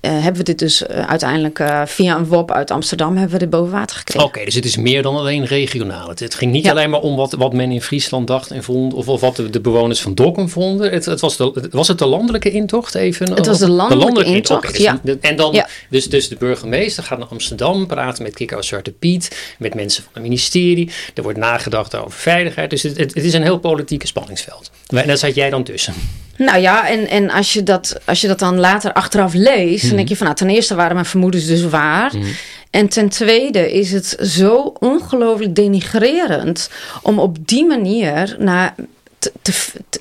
hebben 0.00 0.36
we 0.36 0.42
dit 0.42 0.58
dus 0.58 0.86
uiteindelijk 0.86 1.62
via 1.84 2.16
een 2.16 2.26
WOP 2.26 2.50
uit 2.50 2.70
Amsterdam... 2.70 3.16
hebben 3.16 3.32
we 3.32 3.38
dit 3.38 3.50
boven 3.50 3.72
water 3.72 3.96
gekregen. 3.96 4.22
Oké, 4.22 4.32
okay, 4.32 4.44
dus 4.44 4.54
het 4.54 4.64
is 4.64 4.76
meer 4.76 5.02
dan 5.02 5.16
alleen 5.16 5.44
regionaal. 5.46 6.08
Het, 6.08 6.20
het 6.20 6.34
ging 6.34 6.52
niet 6.52 6.68
alleen 6.68 6.90
maar 6.90 7.00
om 7.00 7.16
wat, 7.16 7.32
wat 7.32 7.52
men 7.52 7.70
in 7.70 7.82
Friesland 7.82 8.26
dacht 8.26 8.50
en 8.50 8.62
vond... 8.62 8.94
of, 8.94 9.08
of 9.08 9.20
wat 9.20 9.36
de, 9.36 9.50
de, 9.50 9.60
bewoners 9.60 10.00
van 10.00 10.14
Dokkum 10.14 10.48
vonden. 10.48 10.90
Het, 10.90 11.04
het 11.04 11.20
was, 11.20 11.36
de, 11.36 11.68
was 11.70 11.88
het 11.88 11.98
de 11.98 12.06
landelijke 12.06 12.50
intocht 12.50 12.94
even? 12.94 13.32
Het 13.32 13.46
was 13.46 13.58
de 13.58 13.68
landelijke, 13.68 13.94
de 13.94 14.04
landelijke 14.04 14.34
intocht, 14.34 14.58
okay, 14.58 14.72
dus, 14.72 15.12
ja. 15.12 15.18
En 15.20 15.36
dan, 15.36 15.64
dus, 15.90 16.08
dus 16.08 16.28
de 16.28 16.36
burgemeester 16.36 17.02
gaat 17.02 17.18
naar 17.18 17.28
Amsterdam 17.28 17.83
praten 17.86 18.22
met 18.22 18.34
Kiko 18.34 18.62
Zwarte 18.62 18.92
Piet, 18.92 19.54
met 19.58 19.74
mensen 19.74 20.02
van 20.02 20.12
het 20.12 20.22
ministerie. 20.22 20.90
Er 21.14 21.22
wordt 21.22 21.38
nagedacht 21.38 21.94
over 21.94 22.18
veiligheid. 22.18 22.70
Dus 22.70 22.82
het, 22.82 22.96
het, 22.96 23.14
het 23.14 23.24
is 23.24 23.34
een 23.34 23.42
heel 23.42 23.58
politieke 23.58 24.06
spanningsveld. 24.06 24.70
En 24.86 25.06
daar 25.06 25.16
zat 25.16 25.34
jij 25.34 25.50
dan 25.50 25.64
tussen. 25.64 25.94
Nou 26.36 26.58
ja, 26.58 26.88
en, 26.88 27.08
en 27.08 27.30
als, 27.30 27.52
je 27.52 27.62
dat, 27.62 28.00
als 28.04 28.20
je 28.20 28.26
dat 28.26 28.38
dan 28.38 28.58
later 28.58 28.92
achteraf 28.92 29.34
leest, 29.34 29.82
mm. 29.82 29.88
dan 29.88 29.96
denk 29.96 30.08
je 30.08 30.16
van 30.16 30.26
nou, 30.26 30.38
ten 30.38 30.50
eerste 30.50 30.74
waren 30.74 30.94
mijn 30.94 31.06
vermoedens 31.06 31.46
dus 31.46 31.64
waar. 31.64 32.16
Mm. 32.16 32.24
En 32.70 32.88
ten 32.88 33.08
tweede 33.08 33.72
is 33.72 33.92
het 33.92 34.16
zo 34.20 34.74
ongelooflijk 34.78 35.54
denigrerend 35.54 36.70
om 37.02 37.18
op 37.18 37.48
die 37.48 37.64
manier 37.64 38.36
naar 38.38 38.74
te, 39.18 39.32
te, 39.42 39.52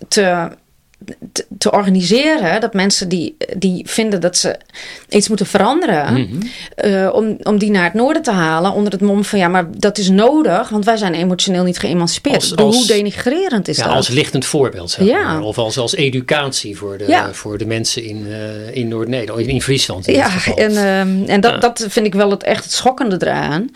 te 0.08 0.50
te, 1.32 1.46
te, 1.58 1.72
organiseren. 1.72 2.62
Dat 2.62 2.74
mensen 2.74 3.10
die, 3.10 3.38
die 3.58 3.84
vinden 3.88 4.22
dat 4.22 4.38
ze 4.38 4.58
iets 5.10 5.28
moeten 5.28 5.46
veranderen. 5.46 6.14
Mhm. 6.14 6.42
Eh, 6.76 7.10
om, 7.14 7.38
om 7.44 7.58
die 7.58 7.72
naar 7.72 7.84
het 7.84 7.94
noorden 7.94 8.22
te 8.22 8.32
halen. 8.32 8.72
Onder 8.72 8.92
het 8.92 9.02
mom 9.02 9.24
van 9.24 9.40
ja, 9.40 9.48
maar 9.48 9.68
dat 9.78 9.98
is 9.98 10.10
nodig. 10.10 10.70
Want 10.70 10.86
wij 10.86 10.98
zijn 10.98 11.14
emotioneel 11.14 11.64
niet 11.64 11.80
geëmancipeerd. 11.80 12.56
Als, 12.56 12.76
Hoe 12.76 12.88
denigrerend 12.88 13.68
is 13.68 13.78
ja, 13.78 13.84
dat? 13.84 13.96
Als 13.96 14.08
lichtend 14.08 14.46
voorbeeld. 14.46 14.92
Zeg 14.92 15.08
ja. 15.08 15.42
Of 15.42 15.58
als, 15.58 15.78
als 15.78 15.96
educatie 15.96 16.78
voor 16.78 16.98
de, 16.98 17.30
voor 17.32 17.58
de 17.58 17.66
mensen 17.66 18.04
in, 18.04 18.26
uh, 18.28 18.76
in 18.76 18.88
Noord-Nederland. 18.88 19.48
In 19.48 19.62
Friesland. 19.62 20.08
In 20.08 20.14
ja, 20.14 20.30
en, 20.56 20.72
uh, 20.72 21.30
en 21.30 21.42
dat, 21.42 21.62
dat 21.62 21.86
vind 21.90 22.06
ik 22.06 22.14
wel 22.14 22.30
het 22.30 22.44
echt 22.44 22.64
het 22.64 22.74
schokkende 22.74 23.16
eraan. 23.20 23.70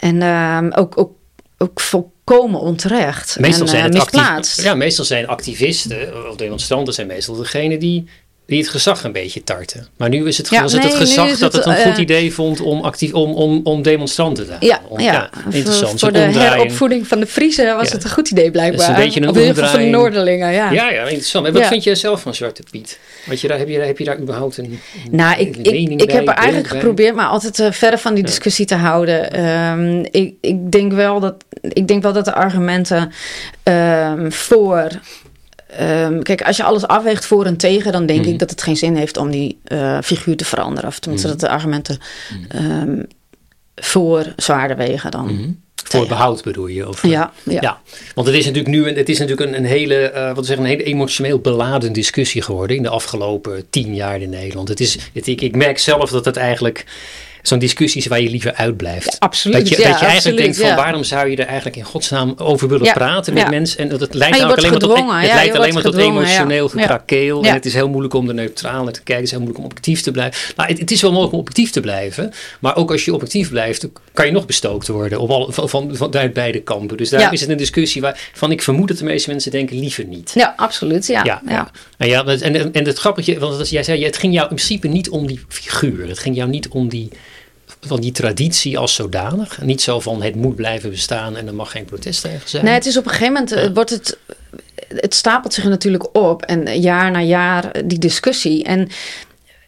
En 0.00 0.22
ehm, 0.22 0.70
ook, 0.74 0.98
ook, 0.98 1.12
ook 1.58 1.80
volkomen 2.26 2.60
onterecht 2.60 3.38
meestal 3.38 3.62
en 3.62 3.68
zijn 3.68 3.94
uh, 3.94 4.00
misplaatst. 4.00 4.62
ja, 4.62 4.74
meestal 4.74 5.04
zijn 5.04 5.26
activisten 5.26 6.28
of 6.30 6.36
demonstranten 6.36 6.94
zijn 6.94 7.06
meestal 7.06 7.36
degene 7.36 7.78
die 7.78 8.06
die 8.46 8.58
het 8.58 8.68
gezag 8.68 9.04
een 9.04 9.12
beetje 9.12 9.44
tarten. 9.44 9.86
Maar 9.96 10.08
nu 10.08 10.26
is 10.26 10.38
het, 10.38 10.48
ja, 10.48 10.62
was 10.62 10.72
het, 10.72 10.82
het 10.82 10.94
gezag 10.94 11.38
dat 11.38 11.52
het, 11.52 11.66
een 11.66 11.76
goed 11.76 11.94
eh, 11.94 11.98
idee 11.98 12.32
vond 12.34 12.60
om, 12.60 12.80
actief, 12.80 13.12
om, 13.12 13.34
om, 13.34 13.60
om 13.64 13.82
demonstranten 13.82 14.46
te. 14.46 14.66
Ja, 14.66 14.80
om, 14.88 15.00
ja, 15.00 15.30
interessant. 15.50 16.00
Voor, 16.00 16.12
de 16.12 16.18
heropvoeding 16.18 17.06
van 17.06 17.20
de 17.20 17.26
Friese 17.26 17.74
was 17.76 17.92
het 17.92 18.04
een 18.04 18.10
goed 18.10 18.30
idee 18.30 18.50
blijkbaar. 18.50 18.80
Is 18.80 18.86
een 18.86 19.04
beetje 19.04 19.20
een 19.20 19.28
omdraaiing. 19.28 19.56
van 19.56 19.80
de 19.80 19.86
Noorderlingen, 19.86 20.52
ja. 20.52 20.70
Ja, 20.70 20.90
ja, 20.90 21.02
interessant. 21.02 21.46
En 21.46 21.52
wat 21.52 21.66
vind 21.66 21.84
je 21.84 21.94
zelf 21.94 22.20
van 22.20 22.34
Zwarte 22.34 22.62
Piet? 22.70 22.98
Wat 23.26 23.40
je 23.40 23.48
daar, 23.48 23.58
heb, 23.58 23.68
je, 23.68 23.78
heb 23.78 23.98
je 23.98 24.04
daar 24.04 24.18
überhaupt 24.18 24.56
een, 24.56 24.80
nou, 25.10 25.40
ik, 25.40 25.56
ik, 25.56 26.00
ik 26.02 26.10
heb 26.10 26.28
er 26.28 26.34
eigenlijk 26.34 26.68
geprobeerd, 26.68 27.14
maar 27.14 27.26
altijd 27.26 27.58
uh, 27.58 27.70
verder 27.70 27.98
van 27.98 28.14
die 28.14 28.24
discussie 28.24 28.66
te 28.66 28.74
houden. 28.74 29.46
Um, 29.48 30.06
ik, 30.10 30.34
ik, 30.40 30.70
denk 30.70 30.92
wel 30.92 31.20
dat, 31.20 31.34
ik 31.68 31.88
denk 31.88 32.02
wel 32.02 32.12
dat 32.12 32.24
de 32.24 32.34
argumenten 32.34 33.12
um, 33.64 34.32
voor 34.32 34.90
Um, 35.80 36.22
kijk, 36.22 36.42
als 36.42 36.56
je 36.56 36.62
alles 36.62 36.86
afweegt 36.86 37.26
voor 37.26 37.44
en 37.44 37.56
tegen, 37.56 37.92
dan 37.92 38.06
denk 38.06 38.20
ik 38.20 38.28
mhm. 38.28 38.36
dat 38.36 38.50
het 38.50 38.62
geen 38.62 38.76
zin 38.76 38.96
heeft 38.96 39.16
om 39.16 39.30
die 39.30 39.58
uh, 39.68 39.98
figuur 40.02 40.36
te 40.36 40.44
veranderen. 40.44 40.88
Of 40.88 40.98
tenminste, 40.98 41.28
mm 41.28 41.34
dat 41.36 41.48
de 41.48 41.54
argumenten 41.54 41.98
um, 42.54 43.06
voor 43.74 44.32
zwaarder 44.36 44.76
wegen 44.76 45.10
dan. 45.10 45.26
Mm 45.26 45.60
Voor 45.84 46.06
behoud 46.06 46.42
bedoel 46.42 46.66
je? 46.66 46.88
Of, 46.88 47.06
ja, 47.06 47.32
ja, 47.42 47.60
ja. 47.60 47.80
Want 48.14 48.26
het 48.26 48.36
is 48.36 48.44
natuurlijk 48.44 48.74
nu 48.74 48.88
het 48.88 49.08
is 49.08 49.18
natuurlijk 49.18 49.50
een, 49.50 49.56
een 49.56 49.64
hele, 49.64 50.12
uh, 50.14 50.34
wat 50.34 50.46
zeggen, 50.46 50.64
een 50.64 50.70
hele 50.70 50.84
emotioneel 50.84 51.38
beladen 51.38 51.92
discussie 51.92 52.42
geworden 52.42 52.76
in 52.76 52.82
de 52.82 52.88
afgelopen 52.88 53.70
tien 53.70 53.94
jaar 53.94 54.20
in 54.20 54.30
Nederland. 54.30 54.68
Het 54.68 54.80
is, 54.80 54.98
het, 55.12 55.26
ik, 55.26 55.40
ik 55.40 55.56
merk 55.56 55.78
zelf 55.78 56.10
dat 56.10 56.24
het 56.24 56.36
eigenlijk 56.36 56.84
zo'n 57.48 57.58
discussies 57.58 58.06
waar 58.06 58.20
je 58.20 58.30
liever 58.30 58.54
uitblijft. 58.54 59.16
absoluut. 59.18 59.58
Dat 59.58 59.68
je, 59.68 59.76
dat 59.76 60.00
je 60.00 60.06
eigenlijk 60.06 60.36
denkt 60.36 60.58
van 60.58 60.74
waarom 60.74 61.04
zou 61.04 61.30
je 61.30 61.36
er 61.36 61.46
eigenlijk 61.46 61.76
in 61.76 61.84
godsnaam 61.84 62.34
over 62.36 62.68
willen 62.68 62.92
praten 62.92 63.34
met 63.34 63.50
mensen. 63.50 63.78
En 63.78 63.88
dat 63.88 64.00
het 64.00 64.14
leidt 64.14 64.34
alleen 64.40 64.46
maar 64.46 64.78
tot, 64.78 64.96
het 64.96 65.32
leidt 65.34 65.56
alleen 65.56 65.74
maar 65.74 65.82
tot 65.82 65.96
emotioneel 65.96 66.68
gekrakeel. 66.68 67.44
En 67.44 67.54
het 67.54 67.66
is 67.66 67.74
heel 67.74 67.88
moeilijk 67.88 68.14
om 68.14 68.28
er 68.28 68.34
neutraal 68.34 68.84
naar 68.84 68.92
te 68.92 69.02
kijken. 69.02 69.14
Het 69.14 69.24
is 69.24 69.30
heel 69.30 69.40
moeilijk 69.40 69.64
om 69.64 69.64
objectief 69.64 70.00
te 70.00 70.10
blijven. 70.10 70.38
Nou, 70.56 70.68
het, 70.68 70.78
het, 70.78 70.90
is 70.90 71.02
wel 71.02 71.10
mogelijk 71.10 71.34
om 71.34 71.40
objectief 71.40 71.70
te 71.70 71.80
blijven. 71.80 72.32
Maar 72.60 72.76
ook 72.76 72.90
als 72.90 73.04
je 73.04 73.14
objectief 73.14 73.50
blijft, 73.50 73.88
kan 74.12 74.26
je 74.26 74.32
nog 74.32 74.46
bestookt 74.46 74.88
worden. 74.88 75.20
Op 75.20 75.30
al, 75.30 75.52
van, 75.52 75.96
van, 75.96 76.10
beide 76.32 76.60
kampen. 76.60 76.96
Dus 76.96 77.10
daar 77.10 77.32
is 77.32 77.40
het 77.40 77.50
een 77.50 77.56
discussie 77.56 78.00
waarvan 78.00 78.50
ik 78.50 78.62
vermoed 78.62 78.88
dat 78.88 78.98
de 78.98 79.04
meeste 79.04 79.30
mensen 79.30 79.50
denken 79.50 79.78
liever 79.78 80.04
niet. 80.04 80.32
Ja, 80.34 80.54
absoluut. 80.56 81.06
Ja, 81.06 81.24
ja, 81.24 81.42
ja. 81.48 81.70
En, 81.96 82.08
ja, 82.08 82.24
en, 82.24 82.72
en 82.72 82.84
het 82.84 82.98
grappige, 82.98 83.38
want 83.38 83.68
jij 83.68 83.82
zei, 83.82 84.04
het 84.04 84.16
ging 84.16 84.32
jou 84.32 84.48
in 84.48 84.54
principe 84.54 84.88
niet 84.88 85.08
om 85.08 85.26
die 85.26 85.40
figuur. 85.48 86.08
Het 86.08 86.18
ging 86.18 86.36
jou 86.36 86.48
niet 86.48 86.68
om 86.68 86.88
die 86.88 87.08
van 87.80 88.00
die 88.00 88.12
traditie 88.12 88.78
als 88.78 88.94
zodanig. 88.94 89.62
Niet 89.62 89.82
zo 89.82 90.00
van 90.00 90.22
het 90.22 90.34
moet 90.34 90.56
blijven 90.56 90.90
bestaan 90.90 91.36
en 91.36 91.46
er 91.46 91.54
mag 91.54 91.70
geen 91.70 91.84
protest 91.84 92.22
tegen 92.22 92.48
zijn. 92.48 92.64
Nee, 92.64 92.74
het 92.74 92.86
is 92.86 92.96
op 92.96 93.04
een 93.04 93.10
gegeven 93.10 93.32
moment 93.32 93.52
eh, 93.52 93.70
wordt 93.74 93.90
het. 93.90 94.18
Het 94.88 95.14
stapelt 95.14 95.54
zich 95.54 95.64
natuurlijk 95.64 96.16
op 96.16 96.42
en 96.42 96.80
jaar 96.80 97.10
na 97.10 97.20
jaar 97.20 97.82
die 97.84 97.98
discussie. 97.98 98.64
En 98.64 98.88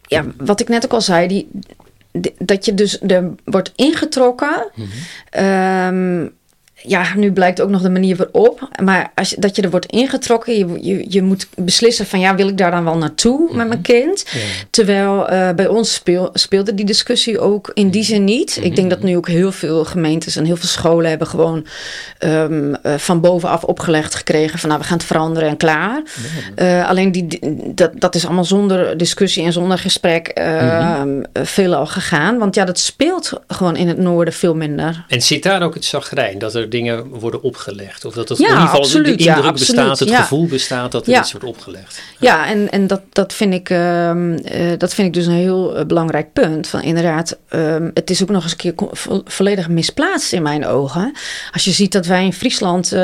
ja, 0.07 0.25
wat 0.37 0.59
ik 0.59 0.67
net 0.67 0.85
ook 0.85 0.93
al 0.93 1.01
zei, 1.01 1.27
die, 1.27 1.49
dat 2.37 2.65
je 2.65 2.73
dus 2.73 3.01
er 3.01 3.29
wordt 3.43 3.71
ingetrokken. 3.75 4.71
Mm 4.75 6.37
ja, 6.81 7.15
nu 7.15 7.31
blijkt 7.31 7.61
ook 7.61 7.69
nog 7.69 7.81
de 7.81 7.89
manier 7.89 8.15
waarop. 8.15 8.69
Maar 8.83 9.11
als, 9.15 9.35
dat 9.37 9.55
je 9.55 9.61
er 9.61 9.69
wordt 9.69 9.85
ingetrokken, 9.85 10.57
je, 10.57 10.87
je, 10.87 11.05
je 11.09 11.21
moet 11.21 11.47
beslissen 11.55 12.05
van 12.05 12.19
ja, 12.19 12.35
wil 12.35 12.47
ik 12.47 12.57
daar 12.57 12.71
dan 12.71 12.83
wel 12.83 12.97
naartoe 12.97 13.39
met 13.39 13.67
mijn 13.67 13.69
mhm. 13.69 13.81
kind? 13.81 14.25
Terwijl 14.69 15.31
uh, 15.31 15.51
bij 15.51 15.67
ons 15.67 15.93
speel, 15.93 16.29
speelde 16.33 16.73
die 16.73 16.85
discussie 16.85 17.39
ook 17.39 17.71
in 17.73 17.89
die 17.89 18.03
zin 18.03 18.23
niet. 18.23 18.57
Ik 18.57 18.75
denk 18.75 18.87
mhm. 18.87 18.89
dat 18.89 19.03
nu 19.03 19.17
ook 19.17 19.27
heel 19.27 19.51
veel 19.51 19.85
gemeentes 19.85 20.35
en 20.35 20.45
heel 20.45 20.55
veel 20.55 20.67
scholen 20.67 21.09
hebben 21.09 21.27
gewoon 21.27 21.65
um, 22.19 22.75
uh, 22.83 22.93
van 22.97 23.21
bovenaf 23.21 23.63
opgelegd 23.63 24.15
gekregen 24.15 24.59
van 24.59 24.69
nou, 24.69 24.81
we 24.81 24.87
gaan 24.87 24.97
het 24.97 25.07
veranderen 25.07 25.49
en 25.49 25.57
klaar. 25.57 26.01
Uh, 26.55 26.89
alleen 26.89 27.11
die, 27.11 27.39
dat, 27.75 27.91
dat 27.93 28.15
is 28.15 28.25
allemaal 28.25 28.45
zonder 28.45 28.97
discussie 28.97 29.43
en 29.45 29.53
zonder 29.53 29.77
gesprek 29.77 30.31
mm 30.39 30.87
veelal 31.33 31.85
gegaan. 31.85 32.37
Want 32.37 32.55
ja, 32.55 32.65
dat 32.65 32.79
speelt 32.79 33.33
gewoon 33.47 33.75
in 33.75 33.87
het 33.87 33.97
noorden 33.97 34.33
veel 34.33 34.55
minder. 34.55 35.05
En 35.07 35.21
zit 35.21 35.43
daar 35.43 35.61
ook 35.61 35.73
het 35.73 35.85
zagrijn 35.85 36.39
dat 36.39 36.55
er 36.55 36.68
dingen 36.69 37.07
worden 37.07 37.41
opgelegd. 37.41 38.05
Of 38.05 38.13
dat 38.13 38.29
het 38.29 38.39
in 38.39 38.45
ieder 38.45 38.61
geval 38.61 38.79
absoluut, 38.79 39.17
de 39.17 39.25
indruk 39.25 39.51
bestaat, 39.51 39.99
het 39.99 40.11
gevoel 40.11 40.45
bestaat 40.45 40.91
dat 40.91 41.07
er 41.07 41.19
iets 41.19 41.31
wordt 41.31 41.47
opgelegd. 41.47 42.01
Ja, 42.19 42.47
en, 42.47 42.71
en 42.71 42.87
dat, 42.87 43.01
dat, 43.11 43.33
vind 43.33 43.53
ik, 43.53 43.69
uh, 43.69 44.11
dat 44.77 44.93
vind 44.93 45.07
ik 45.07 45.13
dus 45.13 45.25
een 45.25 45.33
heel 45.33 45.79
uh, 45.79 45.85
belangrijk 45.85 46.33
punt. 46.33 46.67
Van 46.67 46.81
inderdaad, 46.81 47.37
um, 47.49 47.91
het 47.93 48.09
is 48.09 48.21
ook 48.21 48.29
nog 48.29 48.43
eens 48.43 48.51
een 48.51 48.57
keer 48.57 48.73
vo 48.91 49.21
volledig 49.25 49.69
misplaatst 49.69 50.33
in 50.33 50.41
mijn 50.41 50.65
ogen. 50.65 51.13
Als 51.51 51.63
je 51.63 51.71
ziet 51.71 51.91
dat 51.91 52.05
wij 52.05 52.25
in 52.25 52.33
Friesland, 52.33 52.85
uh, 52.85 52.99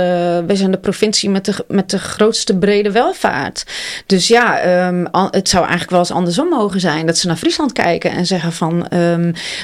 wij 0.46 0.56
zijn 0.56 0.72
de 0.72 0.78
provincie 0.78 1.30
met 1.30 1.46
de, 1.46 1.66
met 1.68 1.90
de 1.90 2.00
grootste 2.00 2.58
brede 2.58 2.92
welvaart. 2.92 3.66
Dus 4.06 4.28
ja, 4.28 4.88
um, 4.88 5.08
het 5.12 5.50
zou 5.50 5.62
eigenlijk 5.62 5.92
wel 5.92 6.00
eens 6.00 6.12
andersom 6.12 6.50
mogen 6.50 6.80
zijn. 6.80 7.06
Dat 7.06 7.18
ze 7.18 7.28
naar 7.28 7.36
Friesland 7.36 7.74
kijken 7.74 8.12
en 8.12 8.26
zeggen 8.26 8.54
van, 8.54 8.88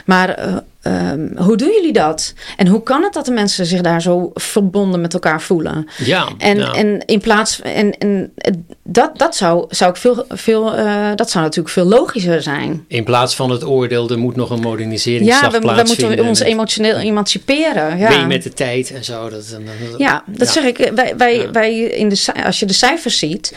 maar 0.06 0.62
Um, 0.88 1.32
hoe 1.38 1.58
doen 1.58 1.72
jullie 1.76 1.94
dat? 1.94 2.34
En 2.58 2.68
hoe 2.68 2.84
kan 2.84 3.04
het 3.04 3.14
dat 3.14 3.26
de 3.26 3.32
mensen 3.32 3.66
zich 3.66 3.82
daar 3.82 4.02
zo 4.02 4.32
verbonden 4.34 5.02
met 5.02 5.14
elkaar 5.14 5.42
voelen? 5.42 5.88
Ja. 5.98 6.28
En, 6.38 6.60
en 6.60 7.04
in 7.06 7.20
plaats 7.20 7.62
en, 7.62 7.98
en 7.98 8.34
dat, 8.84 9.18
dat 9.18 9.36
zou, 9.36 9.66
zou 9.70 9.92
ik 9.92 9.98
veel, 9.98 10.26
veel 10.30 10.78
uh, 10.78 11.10
dat 11.16 11.30
zou 11.30 11.44
natuurlijk 11.44 11.74
veel 11.74 11.86
logischer 11.86 12.42
zijn. 12.42 12.86
In 12.88 13.04
plaats 13.04 13.36
van 13.36 13.50
het 13.50 13.66
oordeel, 13.66 14.10
er 14.10 14.20
moet 14.20 14.36
nog 14.36 14.50
een 14.50 14.60
moderniseringsslag 14.60 15.52
ja, 15.52 15.60
plaatsvinden. 15.60 15.96
Ja, 15.96 16.02
we 16.02 16.06
moeten 16.08 16.26
ons 16.26 16.40
emotioneel 16.40 16.96
emanciperen. 16.96 17.98
Ja. 17.98 18.10
Mee 18.10 18.26
met 18.26 18.44
de 18.44 18.54
tijd 18.54 18.92
en 18.92 19.04
zo. 19.04 19.30
Dat, 19.30 19.50
dat, 19.50 19.60
ja, 19.98 20.24
dat 20.28 20.48
zeg 20.48 20.64
ik. 20.64 20.92
Wij, 20.96 21.14
wij, 21.18 21.52
wij 21.52 21.80
in 21.80 22.10
de, 22.10 22.26
als 22.46 22.60
je 22.60 22.66
de 22.66 22.74
cijfers 22.74 23.18
ziet, 23.18 23.56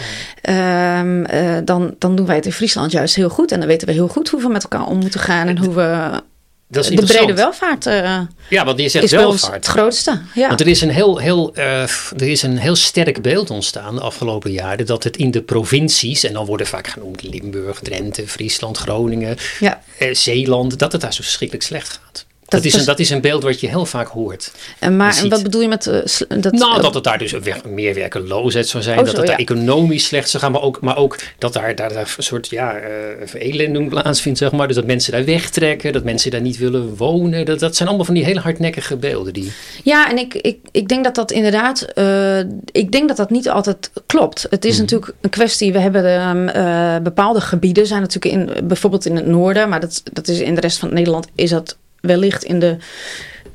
um, 0.48 1.18
uh, 1.20 1.56
dan, 1.64 1.94
dan 1.98 2.16
doen 2.16 2.26
wij 2.26 2.36
het 2.36 2.46
in 2.46 2.52
Friesland 2.52 2.92
juist 2.92 3.14
heel 3.14 3.28
goed. 3.28 3.52
En 3.52 3.58
dan 3.58 3.68
weten 3.68 3.88
we 3.88 3.94
heel 3.94 4.08
goed 4.08 4.28
hoe 4.28 4.40
we 4.40 4.48
met 4.48 4.62
elkaar 4.62 4.86
om 4.86 4.98
moeten 4.98 5.20
gaan 5.20 5.48
en 5.48 5.58
hoe 5.58 5.74
we 5.74 6.22
dat 6.68 6.90
is 6.90 6.96
de 6.96 7.06
brede 7.06 7.34
welvaart 7.34 7.86
uh, 7.86 8.20
ja, 8.48 8.64
want 8.64 8.80
je 8.80 8.88
zegt 8.88 9.04
is 9.04 9.10
welvaart. 9.10 9.54
het 9.54 9.66
grootste. 9.66 10.20
Ja. 10.34 10.48
Want 10.48 10.60
er 10.60 10.66
is, 10.66 10.80
een 10.80 10.90
heel, 10.90 11.18
heel, 11.18 11.52
uh, 11.58 11.82
er 12.16 12.28
is 12.28 12.42
een 12.42 12.58
heel 12.58 12.76
sterk 12.76 13.22
beeld 13.22 13.50
ontstaan 13.50 13.94
de 13.94 14.00
afgelopen 14.00 14.52
jaren 14.52 14.86
dat 14.86 15.04
het 15.04 15.16
in 15.16 15.30
de 15.30 15.42
provincies, 15.42 16.24
en 16.24 16.32
dan 16.32 16.46
worden 16.46 16.66
vaak 16.66 16.86
genoemd 16.86 17.22
Limburg, 17.22 17.78
Drenthe, 17.78 18.28
Friesland, 18.28 18.76
Groningen, 18.76 19.36
ja. 19.60 19.82
uh, 19.98 20.14
Zeeland, 20.14 20.78
dat 20.78 20.92
het 20.92 21.00
daar 21.00 21.14
zo 21.14 21.22
verschrikkelijk 21.22 21.66
slecht 21.66 22.00
gaat. 22.02 22.26
Dat, 22.54 22.64
is 22.64 22.74
een, 22.74 22.84
dat 22.84 22.98
is 22.98 23.10
een 23.10 23.20
beeld 23.20 23.42
wat 23.42 23.60
je 23.60 23.68
heel 23.68 23.86
vaak 23.86 24.08
hoort. 24.08 24.52
En 24.78 24.96
maar 24.96 25.18
en 25.18 25.28
wat 25.28 25.42
bedoel 25.42 25.60
je 25.60 25.68
met... 25.68 25.86
Uh, 25.86 25.94
dat, 26.40 26.52
nou, 26.52 26.82
dat 26.82 26.94
het 26.94 27.04
daar 27.04 27.18
dus 27.18 27.34
meer 27.68 27.94
werkeloosheid 27.94 28.68
zou 28.68 28.82
zijn. 28.82 28.98
Oh, 28.98 29.04
dat 29.04 29.16
het 29.16 29.26
daar 29.26 29.38
economisch 29.38 30.04
slecht 30.04 30.30
zou 30.30 30.42
gaan. 30.42 30.52
Maar 30.52 30.62
ook, 30.62 30.80
maar 30.80 30.96
ook 30.96 31.18
dat 31.38 31.52
daar, 31.52 31.74
daar, 31.74 31.92
daar 31.92 32.14
een 32.16 32.22
soort 32.22 32.50
ja, 32.50 32.76
uh, 32.76 32.86
verelending 33.24 33.88
plaatsvindt, 33.88 34.38
zeg 34.38 34.52
maar. 34.52 34.66
Dus 34.66 34.76
dat 34.76 34.86
mensen 34.86 35.12
daar 35.12 35.24
wegtrekken. 35.24 35.92
Dat 35.92 36.04
mensen 36.04 36.30
daar 36.30 36.40
niet 36.40 36.58
willen 36.58 36.96
wonen. 36.96 37.44
Dat, 37.44 37.58
dat 37.58 37.76
zijn 37.76 37.88
allemaal 37.88 38.06
van 38.06 38.14
die 38.14 38.24
hele 38.24 38.40
hardnekkige 38.40 38.96
beelden. 38.96 39.32
Die... 39.32 39.52
Ja, 39.82 40.10
en 40.10 40.18
ik, 40.18 40.34
ik, 40.34 40.58
ik 40.70 40.88
denk 40.88 41.04
dat 41.04 41.14
dat 41.14 41.30
inderdaad... 41.30 41.86
Uh, 41.94 42.38
ik 42.72 42.92
denk 42.92 43.08
dat 43.08 43.16
dat 43.16 43.30
niet 43.30 43.48
altijd 43.48 43.90
klopt. 44.06 44.46
Het 44.50 44.64
is 44.64 44.72
mhm. 44.72 44.80
natuurlijk 44.80 45.12
een 45.20 45.30
kwestie... 45.30 45.72
We 45.72 45.78
hebben 45.78 46.28
um, 46.28 47.02
bepaalde 47.02 47.40
gebieden. 47.40 47.86
Zijn 47.86 48.00
natuurlijk 48.00 48.34
in, 48.34 48.66
bijvoorbeeld 48.66 49.06
in 49.06 49.16
het 49.16 49.26
noorden. 49.26 49.68
Maar 49.68 49.80
dat, 49.80 50.02
dat 50.12 50.28
is 50.28 50.40
in 50.40 50.54
de 50.54 50.60
rest 50.60 50.78
van 50.78 50.94
Nederland 50.94 51.26
is 51.34 51.50
dat 51.50 51.76
wellicht 52.06 52.44
in 52.44 52.58
de 52.58 52.76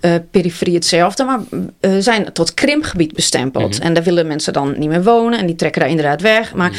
uh, 0.01 0.13
periferie 0.31 0.73
hetzelfde, 0.73 1.23
maar 1.23 1.39
uh, 1.81 1.91
zijn 1.99 2.33
tot 2.33 2.53
krimpgebied 2.53 3.13
bestempeld. 3.13 3.77
Mhm. 3.77 3.87
En 3.87 3.93
daar 3.93 4.03
willen 4.03 4.27
mensen 4.27 4.53
dan 4.53 4.75
niet 4.77 4.89
meer 4.89 5.03
wonen 5.03 5.39
en 5.39 5.45
die 5.45 5.55
trekken 5.55 5.81
daar 5.81 5.89
inderdaad 5.89 6.21
weg. 6.21 6.53
Maar 6.53 6.71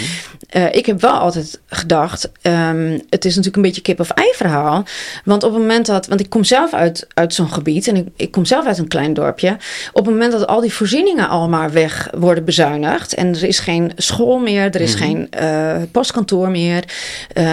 uh, 0.56 0.74
ik 0.74 0.86
heb 0.86 1.00
wel 1.00 1.12
altijd 1.12 1.60
gedacht, 1.66 2.30
um, 2.42 3.00
het 3.10 3.24
is 3.24 3.30
natuurlijk 3.30 3.56
een 3.56 3.62
beetje 3.62 3.82
kip-of-ei 3.82 4.32
verhaal. 4.34 4.84
Want 5.24 5.42
op 5.42 5.52
het 5.52 5.60
moment 5.60 5.86
dat, 5.86 6.06
want 6.06 6.20
ik 6.20 6.30
kom 6.30 6.44
zelf 6.44 6.72
uit, 6.72 7.06
uit 7.14 7.34
zo'n 7.34 7.52
gebied 7.52 7.88
en 7.88 7.96
ik, 7.96 8.06
ik 8.16 8.30
kom 8.30 8.44
zelf 8.44 8.66
uit 8.66 8.78
een 8.78 8.88
klein 8.88 9.14
dorpje. 9.14 9.56
Op 9.92 10.04
het 10.04 10.14
moment 10.14 10.32
dat 10.32 10.46
al 10.46 10.60
die 10.60 10.72
voorzieningen 10.72 11.28
allemaal 11.28 11.70
weg 11.70 12.08
worden 12.18 12.44
bezuinigd 12.44 13.14
en 13.14 13.34
er 13.34 13.44
is 13.44 13.58
geen 13.58 13.92
school 13.96 14.38
meer, 14.38 14.62
er 14.62 14.80
is 14.80 14.94
Mhm. 14.94 15.02
geen 15.02 15.28
postkantoor 15.90 16.50
meer, 16.50 16.84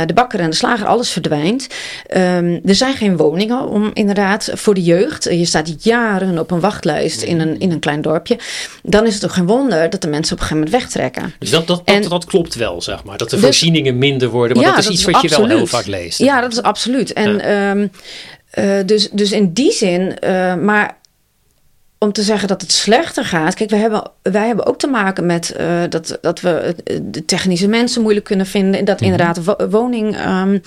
de 0.06 0.14
bakker 0.14 0.40
en 0.40 0.50
de 0.50 0.56
slager, 0.56 0.88
alles 0.88 1.12
verdwijnt. 1.12 1.68
Um, 2.16 2.60
er 2.66 2.76
zijn 2.76 2.94
geen 2.94 3.18
woningen 3.18 3.68
om 3.68 3.92
inderdaad 3.94 4.52
voor 4.54 4.74
de 4.74 4.84
jeugd. 4.84 5.24
Je 5.24 5.46
staat 5.46 5.57
jaren 5.66 6.40
op 6.40 6.52
een 6.52 6.60
wachtlijst 6.60 7.22
in 7.22 7.40
een, 7.40 7.60
in 7.60 7.72
een 7.72 7.80
klein 7.80 8.02
dorpje. 8.02 8.40
Dan 8.84 9.06
is 9.06 9.12
het 9.14 9.22
toch 9.22 9.34
geen 9.34 9.46
wonder 9.48 9.90
dat 9.90 10.02
de 10.02 10.08
mensen 10.08 10.34
op 10.36 10.42
een 10.42 10.48
gegeven 10.48 10.72
moment 10.72 10.72
wegtrekken. 10.84 11.34
Dus 11.40 11.50
dat, 11.50 11.68
dat, 11.68 11.82
En- 11.86 12.02
dat, 12.02 12.12
dat 12.12 12.26
klopt 12.26 12.56
wel, 12.56 12.82
zeg 12.82 13.04
maar. 13.04 13.18
Dat 13.18 13.30
de 13.30 13.36
Dus- 13.36 13.46
voorzieningen 13.46 13.98
minder 13.98 14.30
worden. 14.30 14.56
Want 14.56 14.68
Ja, 14.68 14.72
dat 14.76 14.80
is 14.80 14.86
dat 14.86 14.94
iets 14.94 15.06
is 15.08 15.14
wat 15.14 15.22
je 15.22 15.38
wel 15.48 15.58
heel 15.58 15.68
vaak 15.68 15.86
leest. 15.86 16.20
Ja, 16.20 16.42
dat 16.42 16.52
is 16.52 16.62
absoluut. 16.62 17.14
En 17.14 17.40
ehm, 17.40 17.88
eh, 18.50 18.86
dus, 18.86 19.10
dus 19.12 19.32
in 19.32 19.54
die 19.54 19.72
zin, 19.72 20.20
eh, 20.20 20.56
maar 20.56 20.98
om 22.00 22.12
te 22.12 22.22
zeggen 22.22 22.48
dat 22.48 22.62
het 22.62 22.72
slechter 22.72 23.26
gaat. 23.26 23.54
Kijk, 23.54 23.70
wij 23.70 23.80
hebben, 23.80 24.12
wij 24.22 24.48
hebben 24.48 24.66
ook 24.66 24.80
te 24.80 24.88
maken 24.88 25.26
met 25.26 25.52
eh, 25.52 25.82
dat, 25.90 26.18
dat 26.22 26.42
we 26.42 26.76
eh, 26.84 26.98
de 27.04 27.26
technische 27.26 27.68
mensen 27.68 28.02
moeilijk 28.02 28.26
kunnen 28.26 28.46
vinden. 28.46 28.86
Dat 28.86 29.02
inderdaad 29.02 29.44
wo- 29.44 29.68
woning, 29.70 30.16
ehm, 30.18 30.60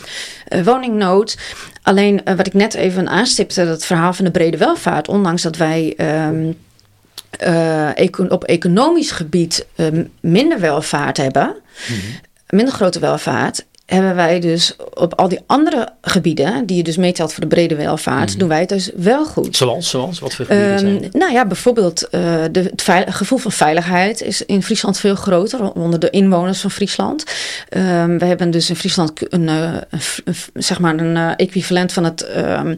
eh, 0.49 0.63
woningnood. 0.65 1.37
Alleen 1.83 2.21
wat 2.37 2.47
ik 2.47 2.55
net 2.55 2.75
even 2.75 3.09
aanstipte, 3.09 3.65
dat 3.65 3.85
verhaal 3.85 4.13
van 4.13 4.25
de 4.25 4.31
brede 4.31 4.57
welvaart. 4.57 5.09
Ondanks 5.09 5.43
dat 5.43 5.57
wij. 5.57 5.95
ehm, 5.97 6.53
eh, 7.31 7.91
op 8.29 8.45
economisch 8.45 9.11
gebied 9.11 9.67
minder 10.21 10.61
welvaart 10.61 11.17
hebben, 11.17 11.55
minder 12.49 12.75
grote 12.75 12.99
welvaart, 12.99 13.67
hebben 13.91 14.15
wij 14.15 14.41
dus 14.41 14.77
op 14.95 15.15
al 15.15 15.29
die 15.29 15.41
andere 15.47 15.89
gebieden, 16.03 16.67
die 16.67 16.77
je 16.77 16.83
dus 16.83 16.97
meetelt 16.97 17.33
voor 17.33 17.43
de 17.43 17.49
brede 17.49 17.75
welvaart, 17.75 18.39
doen 18.39 18.49
wij 18.49 18.61
het 18.61 18.69
dus 18.69 18.91
wel 18.97 19.25
goed. 19.27 19.57
Zoals, 19.57 19.91
zoals? 19.91 20.19
Wat 20.19 20.35
voor 20.35 20.45
gebieden 20.45 20.71
Ehm, 20.71 20.79
zijn 20.79 21.09
nou 21.13 21.33
ja, 21.33 21.47
bijvoorbeeld 21.47 22.09
eh, 22.09 22.21
de, 22.53 22.73
het 22.85 23.15
gevoel 23.15 23.39
van 23.39 23.53
veiligheid 23.53 24.23
is 24.23 24.45
in 24.45 24.63
Friesland 24.63 24.99
veel 24.99 25.15
groter 25.15 25.73
onder 25.73 26.01
de 26.01 26.11
inwoners 26.11 26.61
van 26.61 26.71
Friesland. 26.71 27.25
Ehm, 27.69 28.19
we 28.19 28.25
hebben 28.25 28.51
dus 28.51 28.69
in 28.69 28.77
Friesland 28.77 29.13
een, 29.33 29.49
eh, 29.49 29.75
een 30.25 30.35
zeg 30.55 30.81
maar 30.81 30.99
een 30.99 31.17
eh, 31.17 31.31
equivalent 31.37 31.93
van 31.93 32.05
het 32.05 32.23
ehm, 32.23 32.75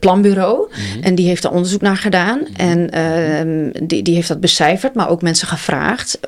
planbureau. 0.00 0.70
En 1.00 1.14
die 1.14 1.26
heeft 1.26 1.42
daar 1.42 1.52
onderzoek 1.52 1.80
naar 1.80 1.96
gedaan. 1.96 2.40
En 2.56 2.90
ehm, 2.90 3.86
die, 3.86 4.02
die 4.02 4.14
heeft 4.14 4.28
dat 4.28 4.40
becijferd, 4.40 4.94
maar 4.94 5.08
ook 5.08 5.22
mensen 5.22 5.48
gevraagd 5.48 6.18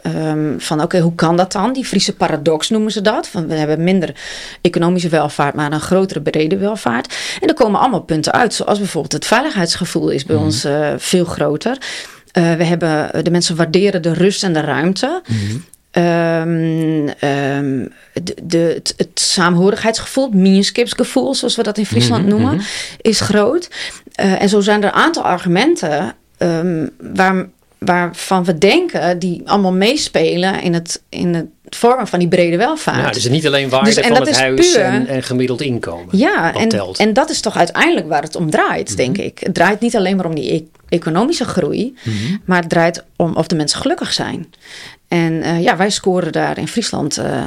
van 0.58 0.82
oké, 0.82 1.00
hoe 1.00 1.14
kan 1.14 1.36
dat 1.36 1.52
dan? 1.52 1.72
Die 1.72 1.84
Friese 1.84 2.14
paradox 2.14 2.70
noemen 2.70 2.92
ze 2.92 3.00
dat. 3.00 3.28
Van 3.28 3.46
we 3.46 3.54
hebben 3.54 3.84
minder 3.84 4.14
economische 4.60 5.08
welvaart, 5.08 5.54
maar 5.54 5.72
een 5.72 5.80
grotere 5.80 6.20
brede 6.20 6.56
welvaart. 6.56 7.14
En 7.40 7.48
er 7.48 7.54
komen 7.54 7.80
allemaal 7.80 8.02
punten 8.02 8.32
uit, 8.32 8.54
zoals 8.54 8.78
bijvoorbeeld 8.78 9.12
het 9.12 9.26
veiligheidsgevoel 9.26 10.08
is 10.08 10.24
bij 10.24 10.36
ons 10.36 10.64
eh, 10.64 10.92
veel 10.96 11.24
groter. 11.24 11.78
Eh, 12.32 12.54
we 12.54 12.64
hebben, 12.64 13.24
de 13.24 13.30
mensen 13.30 13.56
waarderen 13.56 14.02
de 14.02 14.12
rust 14.12 14.42
en 14.42 14.52
de 14.52 14.60
ruimte. 14.60 15.22
Ehm, 15.90 17.08
ehm, 17.18 17.86
de, 18.22 18.36
de, 18.42 18.58
het, 18.58 18.94
het 18.96 19.20
saamhorigheidsgevoel, 19.20 20.28
minskipsgevoel, 20.28 21.34
zoals 21.34 21.56
we 21.56 21.62
dat 21.62 21.78
in 21.78 21.86
Friesland 21.86 22.26
noemen, 22.26 22.60
is 23.00 23.20
groot. 23.20 23.70
Eh, 24.14 24.42
en 24.42 24.48
zo 24.48 24.60
zijn 24.60 24.82
er 24.82 24.88
een 24.88 24.94
aantal 24.94 25.22
argumenten 25.22 26.14
ehm, 26.38 26.86
waar, 27.14 27.48
waarvan 27.78 28.44
we 28.44 28.58
denken 28.58 29.18
die 29.18 29.42
allemaal 29.44 29.72
meespelen 29.72 30.62
in 30.62 30.74
het, 30.74 31.02
in 31.08 31.34
het 31.34 31.46
vormen 31.68 32.06
van 32.06 32.18
die 32.18 32.28
brede 32.28 32.56
welvaart. 32.56 33.04
Ja, 33.04 33.10
dus 33.10 33.28
niet 33.28 33.46
alleen 33.46 33.68
waarde 33.68 33.94
Dus- 33.94 34.06
van 34.06 34.16
het 34.16 34.28
is 34.28 34.36
huis 34.38 34.72
puur- 34.72 34.84
en, 34.84 35.06
en 35.06 35.22
gemiddeld 35.22 35.60
inkomen. 35.60 36.18
Ja, 36.18 36.54
en, 36.54 36.68
telt. 36.68 36.98
en 36.98 37.12
dat 37.12 37.30
is 37.30 37.40
toch 37.40 37.56
uiteindelijk 37.56 38.08
waar 38.08 38.22
het 38.22 38.36
om 38.36 38.50
draait, 38.50 38.96
denk 38.96 39.18
ik. 39.18 39.38
Het 39.38 39.54
draait 39.54 39.80
niet 39.80 39.96
alleen 39.96 40.16
maar 40.16 40.26
om 40.26 40.34
die 40.34 40.54
e- 40.54 40.64
economische 40.88 41.44
groei, 41.44 41.94
maar 42.44 42.60
het 42.60 42.68
draait 42.68 43.04
om 43.16 43.36
of 43.36 43.46
de 43.46 43.56
mensen 43.56 43.80
gelukkig 43.80 44.12
zijn. 44.12 44.46
En 45.08 45.42
eh, 45.42 45.62
ja, 45.62 45.76
wij 45.76 45.90
scoren 45.90 46.32
daar 46.32 46.58
in 46.58 46.68
Friesland 46.68 47.18
eh, 47.18 47.46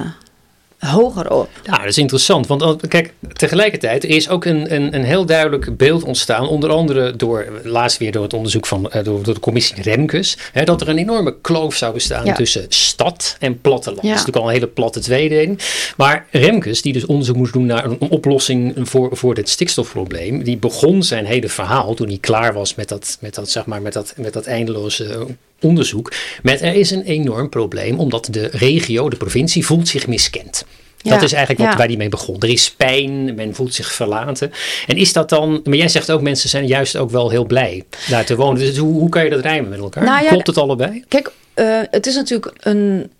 hoger 0.80 1.32
op. 1.32 1.50
Ja, 1.64 1.78
dat 1.78 1.86
is 1.86 1.98
interessant. 1.98 2.48
Want 2.48 2.88
kijk, 2.88 3.14
tegelijkertijd 3.34 4.04
er 4.04 4.10
is 4.10 4.30
ook 4.30 4.46
een, 4.46 4.74
een, 4.74 4.96
een 4.96 5.04
heel 5.04 5.26
duidelijk 5.26 5.78
beeld 5.78 6.04
ontstaan. 6.04 6.48
Onder 6.48 6.70
andere 6.70 7.16
door, 7.16 7.48
laatst 7.64 7.98
weer 7.98 8.12
door 8.12 8.24
het 8.24 8.34
onderzoek 8.34 8.66
van 8.66 8.92
eh, 8.92 9.04
door, 9.04 9.24
door 9.24 9.34
de 9.34 9.40
commissie 9.40 9.82
Remkes. 9.82 10.38
Hè, 10.52 10.64
dat 10.64 10.82
er 10.82 10.90
een 10.90 10.98
enorme 10.98 11.36
kloof 11.42 11.76
zou 11.76 11.94
bestaan 11.94 12.26
Ja. 12.26 12.34
tussen 12.34 12.66
stad 12.70 13.36
en 13.40 13.62
platteland. 13.62 14.02
Ja. 14.02 14.08
Dat 14.10 14.20
is 14.20 14.26
natuurlijk 14.26 14.38
al 14.46 14.48
een 14.48 14.60
hele 14.60 14.74
platte 14.74 15.00
tweedeling. 15.00 15.60
Maar 15.98 16.26
Remkes, 16.32 16.82
die 16.82 16.94
dus 16.94 17.06
onderzoek 17.06 17.36
moest 17.36 17.54
doen 17.54 17.66
naar 17.66 17.86
een, 17.86 17.98
een 18.00 18.10
oplossing 18.10 18.74
voor, 18.90 19.18
voor 19.18 19.34
dit 19.36 19.50
stikstofprobleem. 19.50 20.44
Die 20.44 20.58
begon 20.58 21.04
zijn 21.04 21.26
hele 21.26 21.50
verhaal 21.50 21.94
toen 21.94 22.08
hij 22.08 22.18
klaar 22.18 22.54
was 22.54 22.76
met 22.76 22.90
dat, 22.90 23.18
met 23.20 23.36
dat, 23.36 23.50
zeg 23.50 23.66
maar, 23.66 23.82
met 23.82 23.94
dat, 23.94 24.14
met 24.18 24.34
dat 24.34 24.46
eindeloze 24.46 25.06
eh, 25.14 25.22
onderzoek. 25.62 26.12
Met 26.44 26.62
er 26.62 26.74
is 26.76 26.92
een 26.92 27.04
enorm 27.04 27.50
probleem 27.50 28.00
omdat 28.00 28.28
de 28.32 28.50
regio, 28.52 29.10
de 29.10 29.18
provincie, 29.18 29.66
voelt 29.66 29.88
zich 29.88 30.08
miskend. 30.08 30.66
Dat 31.02 31.22
is 31.22 31.32
eigenlijk 31.32 31.64
wat 31.64 31.72
ja. 31.72 31.78
waar 31.78 31.88
die 31.88 31.98
mee 31.98 32.10
begon. 32.10 32.40
Er 32.40 32.50
is 32.50 32.72
pijn, 32.72 33.36
men 33.36 33.56
voelt 33.56 33.74
zich 33.74 33.94
verlaten. 33.94 34.52
En 34.88 34.98
is 34.98 35.14
dat 35.14 35.30
dan, 35.30 35.62
maar 35.64 35.76
jij 35.76 35.88
zegt 35.88 36.12
ook 36.12 36.22
mensen 36.22 36.50
zijn 36.50 36.68
juist 36.68 36.98
ook 36.98 37.10
wel 37.12 37.30
heel 37.30 37.46
blij 37.46 37.84
daar 38.10 38.26
te 38.26 38.36
wonen. 38.36 38.60
Dus 38.60 38.78
hoe, 38.78 38.94
hoe 38.94 39.10
kan 39.10 39.24
je 39.24 39.30
dat 39.30 39.42
rijmen 39.42 39.70
met 39.70 39.80
elkaar? 39.80 40.04
Nou 40.04 40.24
ja, 40.24 40.30
Klopt 40.30 40.48
het 40.48 40.58
allebei? 40.58 41.04
Kijk, 41.08 41.32
eh, 41.54 41.80
het 41.92 42.08
is 42.08 42.16
natuurlijk 42.16 42.54
een. 42.60 43.12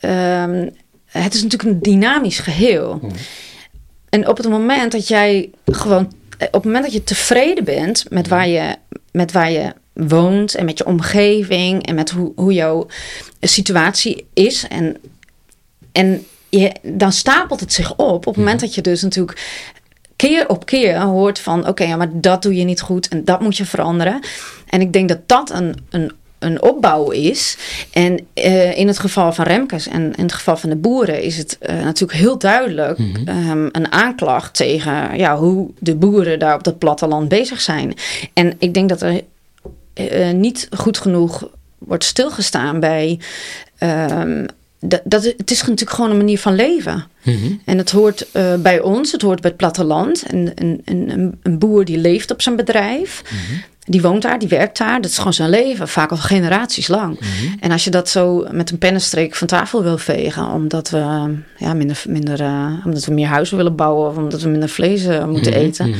ehm, 0.00 0.68
het 1.06 1.34
is 1.34 1.42
natuurlijk 1.42 1.70
een 1.70 1.92
dynamisch 1.92 2.38
geheel. 2.38 3.00
En 4.08 4.28
op 4.28 4.36
het 4.36 4.48
moment 4.48 4.92
dat 4.92 5.08
jij 5.08 5.50
gewoon. 5.66 6.12
Op 6.38 6.52
het 6.52 6.64
moment 6.64 6.84
dat 6.84 6.92
je 6.92 7.04
tevreden 7.04 7.64
bent 7.64 8.04
met 8.10 8.28
waar 8.28 8.48
je, 8.48 8.76
met 9.12 9.32
waar 9.32 9.50
je 9.50 9.72
woont 9.92 10.54
en 10.54 10.64
met 10.64 10.78
je 10.78 10.86
omgeving 10.86 11.86
en 11.86 11.94
met 11.94 12.10
hoe, 12.10 12.32
hoe 12.36 12.52
jouw 12.52 12.86
situatie 13.40 14.26
is. 14.32 14.66
En, 14.68 14.96
en 15.92 16.26
je, 16.48 16.72
dan 16.82 17.12
stapelt 17.12 17.60
het 17.60 17.72
zich 17.72 17.92
op. 17.92 18.00
Op 18.00 18.24
het 18.24 18.36
moment 18.36 18.60
dat 18.60 18.74
je 18.74 18.80
dus 18.80 19.02
natuurlijk 19.02 19.70
keer 20.16 20.48
op 20.48 20.66
keer 20.66 21.00
hoort 21.00 21.38
van 21.38 21.68
oké, 21.68 21.84
ja, 21.84 21.96
maar 21.96 22.10
dat 22.12 22.42
doe 22.42 22.54
je 22.54 22.64
niet 22.64 22.80
goed 22.80 23.08
en 23.08 23.24
dat 23.24 23.40
moet 23.40 23.56
je 23.56 23.64
veranderen. 23.64 24.20
En 24.66 24.80
ik 24.80 24.92
denk 24.92 25.08
dat 25.08 25.18
dat 25.26 25.50
een, 25.50 25.74
een, 25.90 26.12
een 26.38 26.62
opbouw 26.62 27.10
is. 27.10 27.56
En 27.92 28.26
eh, 28.34 28.78
in 28.78 28.86
het 28.86 28.98
geval 28.98 29.32
van 29.32 29.44
Remkes 29.44 29.88
en 29.88 30.14
in 30.14 30.22
het 30.22 30.32
geval 30.32 30.56
van 30.56 30.70
de 30.70 30.76
boeren 30.76 31.22
is 31.22 31.36
het 31.36 31.58
eh, 31.58 31.84
natuurlijk 31.84 32.18
heel 32.18 32.38
duidelijk 32.38 32.98
ehm, 33.24 33.68
een 33.72 33.92
aanklacht 33.92 34.54
tegen 34.54 35.16
ja, 35.16 35.36
hoe 35.36 35.70
de 35.78 35.94
boeren 35.94 36.38
daar 36.38 36.54
op 36.54 36.64
dat 36.64 36.78
platteland 36.78 37.28
bezig 37.28 37.60
zijn. 37.60 37.94
En 38.32 38.54
ik 38.58 38.74
denk 38.74 38.88
dat 38.88 39.02
er 39.02 39.20
eh, 39.94 40.30
niet 40.30 40.68
goed 40.76 40.98
genoeg 40.98 41.48
wordt 41.78 42.04
stilgestaan 42.04 42.80
bij. 42.80 43.20
ehm, 43.78 44.46
dat, 44.84 45.00
dat, 45.04 45.24
het 45.24 45.50
is 45.50 45.60
natuurlijk 45.60 45.90
gewoon 45.90 46.10
een 46.10 46.16
manier 46.16 46.38
van 46.38 46.54
leven. 46.54 47.06
En 47.64 47.78
het 47.78 47.90
hoort 47.90 48.30
eh, 48.32 48.54
bij 48.54 48.80
ons, 48.80 49.12
het 49.12 49.22
hoort 49.22 49.40
bij 49.40 49.50
het 49.50 49.58
platteland. 49.58 50.22
En, 50.22 50.52
een, 50.84 51.58
boer 51.58 51.84
die 51.84 51.98
leeft 51.98 52.30
op 52.30 52.42
zijn 52.42 52.56
bedrijf, 52.56 53.22
die 53.84 54.02
woont 54.02 54.22
daar, 54.22 54.38
die 54.38 54.48
werkt 54.48 54.78
daar. 54.78 55.00
Dat 55.00 55.10
is 55.10 55.16
gewoon 55.16 55.32
zijn 55.32 55.50
leven, 55.50 55.88
vaak 55.88 56.10
al 56.10 56.16
generaties 56.16 56.88
lang. 56.88 57.18
En 57.60 57.70
als 57.70 57.84
je 57.84 57.90
dat 57.90 58.08
zo 58.08 58.46
met 58.50 58.70
een 58.70 58.78
pennenstreek 58.78 59.34
van 59.34 59.46
tafel 59.46 59.82
wil 59.82 59.98
vegen, 59.98 60.46
omdat 60.46 60.90
we, 60.90 61.34
ja, 61.58 61.74
minder, 61.74 62.02
minder, 62.08 62.40
eh, 62.40 62.72
omdat 62.84 63.04
we 63.04 63.12
meer 63.12 63.26
huizen 63.26 63.56
willen 63.56 63.76
bouwen 63.76 64.10
of 64.10 64.16
omdat 64.16 64.42
we 64.42 64.48
minder 64.48 64.68
vlees 64.68 65.04
eh, 65.04 65.26
moeten 65.26 65.54
eten, 65.54 65.92
eh, 65.92 65.98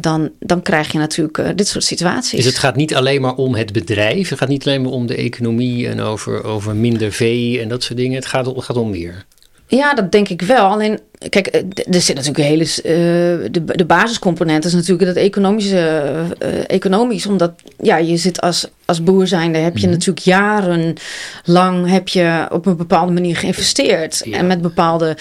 dan, 0.00 0.30
dan 0.38 0.62
krijg 0.62 0.92
je 0.92 0.98
natuurlijk 0.98 1.38
eh, 1.38 1.48
dit 1.54 1.68
soort 1.68 1.84
situaties. 1.84 2.36
Dus 2.36 2.44
het 2.46 2.58
gaat 2.58 2.76
niet 2.76 2.94
alleen 2.94 3.20
maar 3.20 3.34
om 3.34 3.54
het 3.54 3.72
bedrijf. 3.72 4.28
Het 4.28 4.38
gaat 4.38 4.48
niet 4.48 4.66
alleen 4.66 4.82
maar 4.82 4.92
om 4.92 5.06
de 5.06 5.16
economie 5.16 5.88
en 5.88 6.00
over, 6.00 6.44
over 6.44 6.76
minder 6.76 7.12
vee 7.12 7.60
en 7.60 7.68
dat 7.68 7.82
soort 7.82 7.98
dingen. 7.98 8.14
Het 8.14 8.26
gaat, 8.26 8.46
het 8.46 8.64
gaat 8.64 8.76
om 8.76 8.90
meer. 8.90 9.24
Ja, 9.66 9.94
dat 9.94 10.12
denk 10.12 10.28
ik 10.28 10.42
wel. 10.42 10.66
Alleen, 10.66 10.98
kijk, 11.28 11.46
eh, 11.46 11.60
er 11.94 12.00
zit 12.00 12.16
natuurlijk 12.16 12.38
een 12.38 12.44
hele. 12.44 12.64
eh, 12.64 13.50
de, 13.50 13.64
de 13.64 13.84
basiscomponent 13.84 14.64
is 14.64 14.72
natuurlijk 14.72 15.08
het 15.08 15.16
economische. 15.16 16.02
eh, 16.38 16.48
economisch, 16.66 17.26
omdat 17.26 17.52
ja, 17.80 17.96
je 17.96 18.16
zit 18.16 18.40
als, 18.40 18.68
als 18.84 19.02
boer 19.02 19.26
zijnde, 19.26 19.58
heb 19.58 19.78
je 19.78 19.88
natuurlijk 19.88 20.26
jarenlang 20.26 21.90
heb 21.90 22.08
je 22.08 22.46
op 22.50 22.66
een 22.66 22.76
bepaalde 22.76 23.12
manier 23.12 23.36
geïnvesteerd. 23.36 24.22
Ja. 24.24 24.36
En 24.36 24.46
met 24.46 24.62
bepaalde 24.62 25.16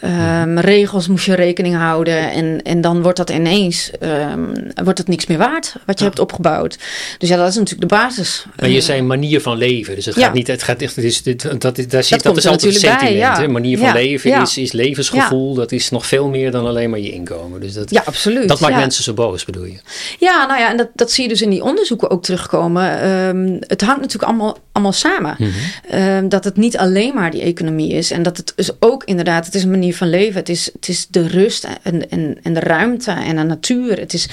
ehm, 0.00 0.58
regels 0.58 1.08
moest 1.08 1.26
je 1.26 1.34
rekening 1.34 1.76
houden. 1.76 2.32
En, 2.32 2.62
en 2.62 2.80
dan 2.80 3.02
wordt 3.02 3.16
dat 3.16 3.30
ineens 3.30 3.90
ehm, 4.00 4.40
wordt 4.84 4.98
het 4.98 5.08
niks 5.08 5.26
meer 5.26 5.38
waard 5.38 5.74
wat 5.86 5.98
je 5.98 6.04
hebt 6.04 6.18
opgebouwd. 6.18 6.78
Dus 7.18 7.28
ja, 7.28 7.36
dat 7.36 7.48
is 7.48 7.54
natuurlijk 7.54 7.88
de 7.90 7.96
basis. 7.96 8.44
Maar 8.56 8.68
je 8.68 8.80
zei 8.80 9.02
manier 9.02 9.40
van 9.40 9.56
leven. 9.56 9.94
Dus 9.94 10.04
het 10.04 10.14
gaat 10.14 10.34
niet, 10.34 10.46
het 10.46 10.62
gaat 10.62 10.82
echt, 10.82 10.96
het 10.96 11.04
is, 11.04 11.22
dit, 11.22 11.42
dat, 11.42 11.60
dat, 11.60 11.76
daar 11.88 12.04
zit, 12.04 12.22
dat, 12.22 12.36
is 12.36 12.46
altijd 12.46 12.72
natuurlijk 12.72 12.98
bij, 13.00 13.08
sentiment. 13.08 13.36
hè? 13.36 13.48
Manier 13.48 13.78
van 13.78 13.92
leven 13.92 14.40
is, 14.40 14.58
is 14.58 14.72
levensgevoel. 14.72 15.45
Dat 15.54 15.72
is 15.72 15.90
nog 15.90 16.06
veel 16.06 16.28
meer 16.28 16.50
dan 16.50 16.66
alleen 16.66 16.90
maar 16.90 16.98
je 16.98 17.12
inkomen. 17.12 17.60
Dus 17.60 17.72
dat, 17.72 17.90
ja, 17.90 18.02
absoluut. 18.04 18.48
Dat 18.48 18.60
maakt 18.60 18.72
ja. 18.72 18.78
mensen 18.78 19.04
zo 19.04 19.14
boos, 19.14 19.44
bedoel 19.44 19.64
je? 19.64 19.78
Ja, 20.18 20.46
nou 20.46 20.60
ja, 20.60 20.70
en 20.70 20.76
dat, 20.76 20.88
dat 20.94 21.10
zie 21.10 21.22
je 21.22 21.28
dus 21.28 21.42
in 21.42 21.50
die 21.50 21.62
onderzoeken 21.62 22.10
ook 22.10 22.22
terugkomen. 22.22 23.00
Ehm, 23.00 23.56
het 23.60 23.80
hangt 23.80 24.00
natuurlijk 24.00 24.30
allemaal, 24.30 24.56
allemaal 24.72 24.92
samen. 24.92 25.36
Mhm. 25.38 25.50
Ehm, 25.88 26.28
dat 26.28 26.44
het 26.44 26.56
niet 26.56 26.76
alleen 26.76 27.14
maar 27.14 27.30
die 27.30 27.42
economie 27.42 27.92
is. 27.92 28.10
En 28.10 28.22
dat 28.22 28.36
het 28.36 28.52
is 28.56 28.70
ook 28.80 29.04
inderdaad, 29.04 29.46
het 29.46 29.54
is 29.54 29.62
een 29.62 29.70
manier 29.70 29.96
van 29.96 30.08
leven. 30.08 30.34
Het 30.34 30.48
is, 30.48 30.70
het 30.72 30.88
is 30.88 31.06
de 31.10 31.26
rust 31.26 31.66
en, 31.82 32.10
en, 32.10 32.38
en 32.42 32.54
de 32.54 32.60
ruimte 32.60 33.10
en 33.10 33.36
de 33.36 33.42
natuur. 33.42 33.98
Het 33.98 34.12
is, 34.12 34.28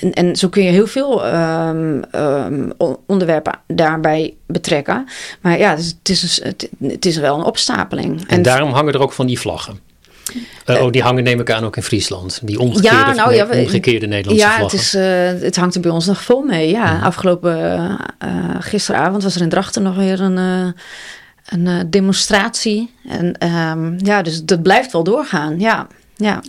en, 0.00 0.12
en 0.12 0.36
zo 0.36 0.48
kun 0.48 0.62
je 0.62 0.70
heel 0.70 0.86
veel 0.86 1.24
ehm, 1.26 2.02
on- 2.76 2.96
onderwerpen 3.06 3.58
daarbij 3.66 4.34
betrekken. 4.46 5.06
Maar 5.40 5.58
ja, 5.58 5.70
het 5.70 5.78
is, 5.80 5.94
het 6.02 6.08
is, 6.08 6.42
het 6.88 7.06
is 7.06 7.16
wel 7.16 7.38
een 7.38 7.44
opstapeling. 7.44 8.28
En, 8.28 8.42
daarom 8.42 8.72
hangen 8.72 8.92
er 8.92 9.02
ook 9.02 9.12
van 9.12 9.26
die 9.26 9.38
vlaggen. 9.38 9.78
Eh, 10.64 10.82
oh, 10.82 10.90
die 10.90 11.02
hangen 11.02 11.22
neem 11.24 11.40
ik 11.40 11.50
aan 11.50 11.64
ook 11.64 11.76
in 11.76 11.82
Friesland. 11.82 12.40
Die 12.42 12.58
omgekeerde, 12.58 12.96
Ja, 12.96 13.12
nou 13.14 13.34
ja, 13.34 13.46
we- 13.46 13.56
omgekeerde 13.56 14.06
Nederlandse 14.06 14.46
ja, 14.46 14.56
vlaggen. 14.56 14.78
het, 14.78 14.86
is, 14.86 14.94
eh, 14.94 15.46
het 15.46 15.56
hangt 15.56 15.74
er 15.74 15.80
bij 15.80 15.90
ons 15.90 16.06
nog 16.06 16.22
vol 16.22 16.42
mee. 16.42 16.68
Ja, 16.70 17.00
afgelopen 17.02 17.80
eh, 18.18 18.28
gisteravond 18.58 19.22
was 19.22 19.34
er 19.34 19.42
in 19.42 19.48
Drachten 19.48 19.82
nog 19.82 19.96
weer 19.96 20.20
een, 20.20 20.74
een 21.48 21.90
demonstratie. 21.90 22.90
En 23.08 23.38
ehm, 23.38 23.94
ja, 24.04 24.22
dus 24.22 24.44
dat 24.44 24.62
blijft 24.62 24.92
wel 24.92 25.04
doorgaan. 25.04 25.60
Ja, 25.60 25.86
ja. 26.16 26.42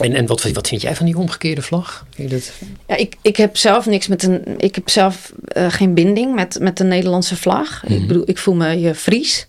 En, 0.00 0.14
en 0.14 0.26
wat, 0.26 0.50
wat 0.52 0.68
vind 0.68 0.80
jij 0.82 0.96
van 0.96 1.06
die 1.06 1.16
omgekeerde 1.18 1.62
vlag? 1.62 2.06
Dat- 2.16 2.52
ja 2.88 2.96
ik, 2.96 3.16
ik 3.22 3.36
heb 3.36 3.56
zelf 3.56 3.86
niks 3.86 4.08
met 4.08 4.22
een. 4.22 4.42
Ik 4.56 4.74
heb 4.74 4.88
zelf 4.88 5.32
eh, 5.46 5.66
geen 5.70 5.94
binding 5.94 6.34
met, 6.34 6.58
met 6.60 6.76
de 6.76 6.84
Nederlandse 6.84 7.36
vlag. 7.36 7.84
Ik 7.86 8.06
bedoel, 8.06 8.22
ik 8.26 8.38
voel 8.38 8.54
me 8.54 8.80
je 8.80 8.94
Fries. 8.94 9.46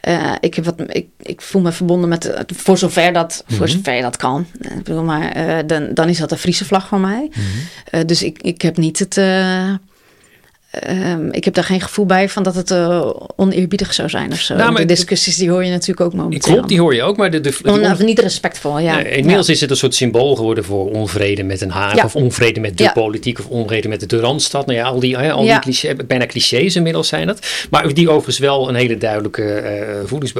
Eh, 0.00 0.32
ik, 0.40 0.54
heb 0.54 0.64
wat, 0.64 0.74
ik, 0.86 1.06
ik 1.22 1.40
voel 1.40 1.62
me 1.62 1.72
verbonden 1.72 2.08
met, 2.08 2.24
eh, 2.24 2.40
voor 2.46 2.78
zover 2.78 3.12
dat, 3.12 3.44
voor 3.48 3.68
zover 3.68 3.94
je 3.94 4.02
dat 4.02 4.16
kan. 4.16 4.46
Ik 4.60 4.82
bedoel, 4.82 5.02
maar 5.02 5.66
dan, 5.66 5.94
dan 5.94 6.08
is 6.08 6.18
dat 6.18 6.28
de 6.28 6.36
Friese 6.36 6.64
vlag 6.64 6.88
van 6.88 7.00
mij. 7.00 7.30
Dus 8.06 8.22
ik, 8.22 8.42
ik 8.42 8.62
heb 8.62 8.76
niet 8.76 8.98
het. 8.98 9.20
Eh, 10.72 11.12
ehm, 11.12 11.28
ik 11.30 11.44
heb 11.44 11.54
daar 11.54 11.64
geen 11.64 11.80
gevoel 11.80 12.06
bij 12.06 12.28
van 12.28 12.42
dat 12.42 12.54
het 12.54 12.70
eh, 12.70 13.10
oneerbiedig 13.36 13.94
zou 13.94 14.08
zijn 14.08 14.32
of 14.32 14.38
zo. 14.38 14.54
Nou, 14.54 14.74
de 14.74 14.84
discussies 14.84 15.36
die 15.36 15.50
hoor 15.50 15.64
je 15.64 15.70
natuurlijk 15.70 16.00
ook 16.00 16.14
momenteel. 16.14 16.52
Klopt, 16.52 16.68
die 16.68 16.80
hoor 16.80 16.94
je 16.94 17.02
ook. 17.02 17.16
Maar 17.16 17.30
de, 17.30 17.40
de, 17.40 17.58
On- 17.64 17.90
of 17.90 17.98
niet 18.02 18.18
respectvol, 18.18 18.78
ja. 18.78 18.98
Inmiddels 19.04 19.48
is 19.48 19.60
het 19.60 19.70
een 19.70 19.76
soort 19.76 19.94
symbool 19.94 20.36
geworden 20.36 20.64
voor 20.64 20.90
onvrede 20.90 21.42
met 21.42 21.58
Den 21.58 21.70
Haag. 21.70 21.94
Ja. 21.94 22.04
Of 22.04 22.16
onvrede 22.16 22.60
met 22.60 22.78
de 22.78 22.82
Ja. 22.82 22.92
politiek. 22.92 23.38
Of 23.38 23.46
onvrede 23.46 23.88
met 23.88 24.10
de 24.10 24.20
Randstad. 24.20 24.66
Nou 24.66 24.78
ja, 24.78 24.84
al 24.84 25.00
die, 25.00 25.18
al 25.18 25.42
die 25.42 25.58
cliché, 25.58 25.94
bijna 26.06 26.26
clichés 26.26 26.76
inmiddels 26.76 27.08
zijn 27.08 27.28
het. 27.28 27.66
Maar 27.70 27.94
die 27.94 28.08
overigens 28.08 28.38
wel 28.38 28.68
een 28.68 28.74
hele 28.74 28.98
duidelijke 28.98 29.44
eh 29.54 29.96
voedings, 30.04 30.32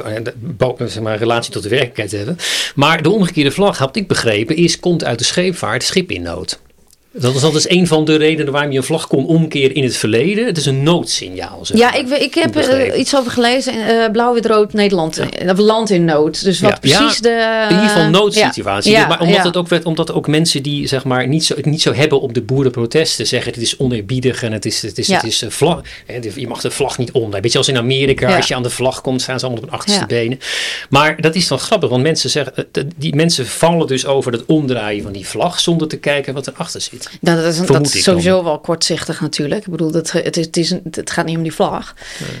eh, 0.67 0.85
zeg 0.87 1.03
maar, 1.03 1.17
relatie 1.17 1.51
tot 1.51 1.63
de 1.63 1.69
werkelijkheid 1.69 2.11
hebben. 2.11 2.37
Maar 2.75 3.01
de 3.01 3.09
omgekeerde 3.09 3.51
vlag, 3.51 3.77
had 3.77 3.95
ik 3.95 4.07
begrepen, 4.07 4.55
is, 4.55 4.79
komt 4.79 5.03
uit 5.03 5.19
de 5.19 5.25
scheepvaart, 5.25 5.83
schip 5.83 6.11
in 6.11 6.21
nood. 6.21 6.59
Dat 7.15 7.35
is, 7.35 7.41
dat 7.41 7.55
is 7.55 7.69
een 7.69 7.87
van 7.87 8.05
de 8.05 8.15
redenen 8.15 8.51
waarom 8.53 8.71
je 8.71 8.77
een 8.77 8.83
vlag 8.83 9.07
kon 9.07 9.25
omkeren 9.25 9.75
in 9.75 9.83
het 9.83 9.95
verleden. 9.97 10.45
Het 10.45 10.57
is 10.57 10.65
een 10.65 10.83
noodsignaal. 10.83 11.65
zeg 11.65 11.77
Ja, 11.77 11.89
maar. 11.89 11.99
ik, 11.99 12.09
ik 12.09 12.33
heb 12.33 12.55
eh, 12.55 12.99
iets 12.99 13.15
over 13.15 13.31
gelezen. 13.31 13.73
eh 13.87 14.11
blauw, 14.11 14.33
wit, 14.33 14.45
rood, 14.45 14.73
Nederland. 14.73 15.17
eh, 15.17 15.49
Of 15.51 15.57
land 15.57 15.89
in 15.89 16.05
nood. 16.05 16.43
Dus 16.43 16.59
wat 16.59 16.77
Ja. 16.81 16.97
precies 16.97 17.19
de... 17.21 17.65
In 17.69 17.75
ieder 17.75 17.89
geval 17.89 18.09
noodsituatie. 18.09 18.91
Ja, 18.91 19.07
maar 19.07 19.19
omdat, 19.21 19.35
ja. 19.35 19.43
het 19.45 19.57
ook, 19.57 19.67
werd- 19.67 19.85
omdat 19.85 20.11
ook 20.11 20.27
mensen 20.27 20.63
die 20.63 20.87
zeg 20.87 21.03
maar, 21.03 21.27
niet, 21.27 21.45
zo, 21.45 21.55
het 21.55 21.65
niet 21.65 21.81
zo 21.81 21.93
hebben 21.93 22.21
op 22.21 22.33
de 22.33 22.41
boerenprotesten 22.41 23.27
zeggen 23.27 23.53
het 23.53 23.61
is 23.61 23.77
oneerbiedig 23.77 24.43
en 24.43 24.51
het 24.51 24.65
is, 24.65 24.81
het 24.81 24.97
is, 24.97 25.07
Ja. 25.07 25.15
het 25.15 25.23
is 25.25 25.43
vlag. 25.47 25.81
Je 26.35 26.47
mag 26.47 26.61
de 26.61 26.71
vlag 26.71 26.97
niet 26.97 27.11
onder. 27.11 27.41
Weet 27.41 27.51
je, 27.51 27.57
als 27.57 27.67
in 27.67 27.77
Amerika, 27.77 28.29
Ja. 28.29 28.35
als 28.35 28.47
je 28.47 28.55
aan 28.55 28.63
de 28.63 28.69
vlag 28.69 29.01
komt, 29.01 29.21
staan 29.21 29.39
ze 29.39 29.45
allemaal 29.45 29.63
op 29.63 29.69
hun 29.69 29.79
achterste 29.79 30.01
Ja. 30.01 30.07
benen. 30.07 30.39
Maar 30.89 31.21
dat 31.21 31.35
is 31.35 31.47
dan 31.47 31.59
grappig, 31.59 31.89
want 31.89 32.03
mensen 32.03 32.29
zeggen, 32.29 32.53
die 32.95 33.15
mensen 33.15 33.45
vallen 33.47 33.87
dus 33.87 34.05
over 34.05 34.31
het 34.31 34.45
omdraaien 34.45 35.03
van 35.03 35.11
die 35.11 35.27
vlag 35.27 35.59
zonder 35.59 35.87
te 35.87 35.97
kijken 35.97 36.33
wat 36.33 36.47
erachter 36.47 36.81
zit. 36.81 37.02
Nou, 37.21 37.37
dat 37.41 37.45
is, 37.53 37.59
een- 37.59 37.65
dat 37.65 37.85
is 37.85 37.91
dan. 37.91 38.01
sowieso 38.01 38.43
wel 38.43 38.59
kortzichtig 38.59 39.21
natuurlijk. 39.21 39.65
Ik 39.65 39.71
bedoel, 39.71 39.91
dat, 39.91 40.11
het, 40.11 40.35
het, 40.35 40.57
is 40.57 40.69
het 40.91 41.11
gaat 41.11 41.25
niet 41.25 41.37
om 41.37 41.43
die 41.43 41.53
vlag. 41.53 41.93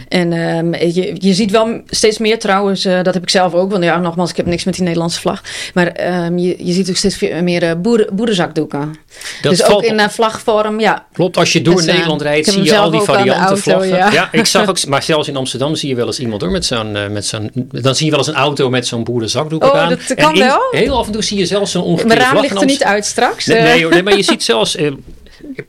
En 0.07 0.33
ehm, 0.33 0.73
je, 0.93 1.15
je 1.19 1.33
ziet 1.33 1.51
wel 1.51 1.81
steeds 1.87 2.17
meer 2.17 2.39
trouwens, 2.39 2.85
eh, 2.85 3.01
dat 3.03 3.13
heb 3.13 3.23
ik 3.23 3.29
zelf 3.29 3.53
ook. 3.53 3.71
Want 3.71 3.83
ja, 3.83 3.97
nogmaals, 3.99 4.29
ik 4.29 4.37
heb 4.37 4.45
niks 4.45 4.63
met 4.63 4.73
die 4.73 4.83
Nederlandse 4.83 5.19
vlag. 5.19 5.41
Maar 5.73 5.87
ehm, 5.87 6.37
je, 6.37 6.55
je 6.65 6.73
ziet 6.73 6.89
ook 6.89 6.95
steeds 6.95 7.19
meer 7.19 7.81
boeren, 7.81 8.15
boerenzakdoeken. 8.15 8.95
Dat 9.41 9.51
dus 9.51 9.63
ook 9.63 9.83
in 9.83 9.99
eh, 9.99 10.09
vlagvorm, 10.09 10.79
ja. 10.79 11.05
Klopt, 11.13 11.37
als 11.37 11.53
je 11.53 11.61
door 11.61 11.75
Dus, 11.75 11.85
Nederland 11.85 12.21
rijdt, 12.21 12.49
zie 12.49 12.63
je 12.63 12.77
al 12.77 12.91
die 12.91 13.01
varianten 13.01 13.45
auto, 13.45 13.61
vlaggen. 13.61 13.87
ja. 13.87 14.29
ik 14.31 14.45
zag 14.45 14.67
ook, 14.69 14.85
maar 14.85 15.03
zelfs 15.03 15.27
in 15.27 15.35
Amsterdam 15.35 15.75
zie 15.75 15.89
je 15.89 15.95
wel 15.95 16.05
eens 16.05 16.19
iemand 16.19 16.41
hoor, 16.41 16.51
met 16.51 16.65
zo'n, 16.65 17.11
met 17.11 17.25
zo'n, 17.25 17.51
dan 17.71 17.95
zie 17.95 18.05
je 18.05 18.11
wel 18.11 18.19
eens 18.19 18.29
een 18.29 18.35
auto 18.35 18.69
met 18.69 18.87
zo'n 18.87 19.03
boerenzakdoek 19.03 19.63
Oh, 19.63 19.75
aan. 19.79 19.89
dat 19.89 19.99
En 19.99 20.15
kan 20.15 20.33
in- 20.33 20.39
wel? 20.39 20.59
Heel 20.71 20.97
af 20.97 21.05
en 21.05 21.11
toe 21.11 21.23
zie 21.23 21.37
je 21.37 21.45
zelfs 21.45 21.71
zo'n 21.71 21.81
omgekeerde 21.83 22.07
Mijn 22.07 22.19
raam 22.19 22.29
vlag 22.31 22.41
ligt 22.43 22.61
er 22.61 22.67
niet 22.67 22.83
uit 22.83 23.05
straks. 23.05 23.45
Nee, 23.45 23.61
nee, 23.61 23.81
hoor, 23.83 23.91
nee, 23.91 24.03
maar 24.03 24.15
je 24.17 24.23
ziet 24.23 24.43
zelfs 24.53 24.75
eh, 24.75 24.91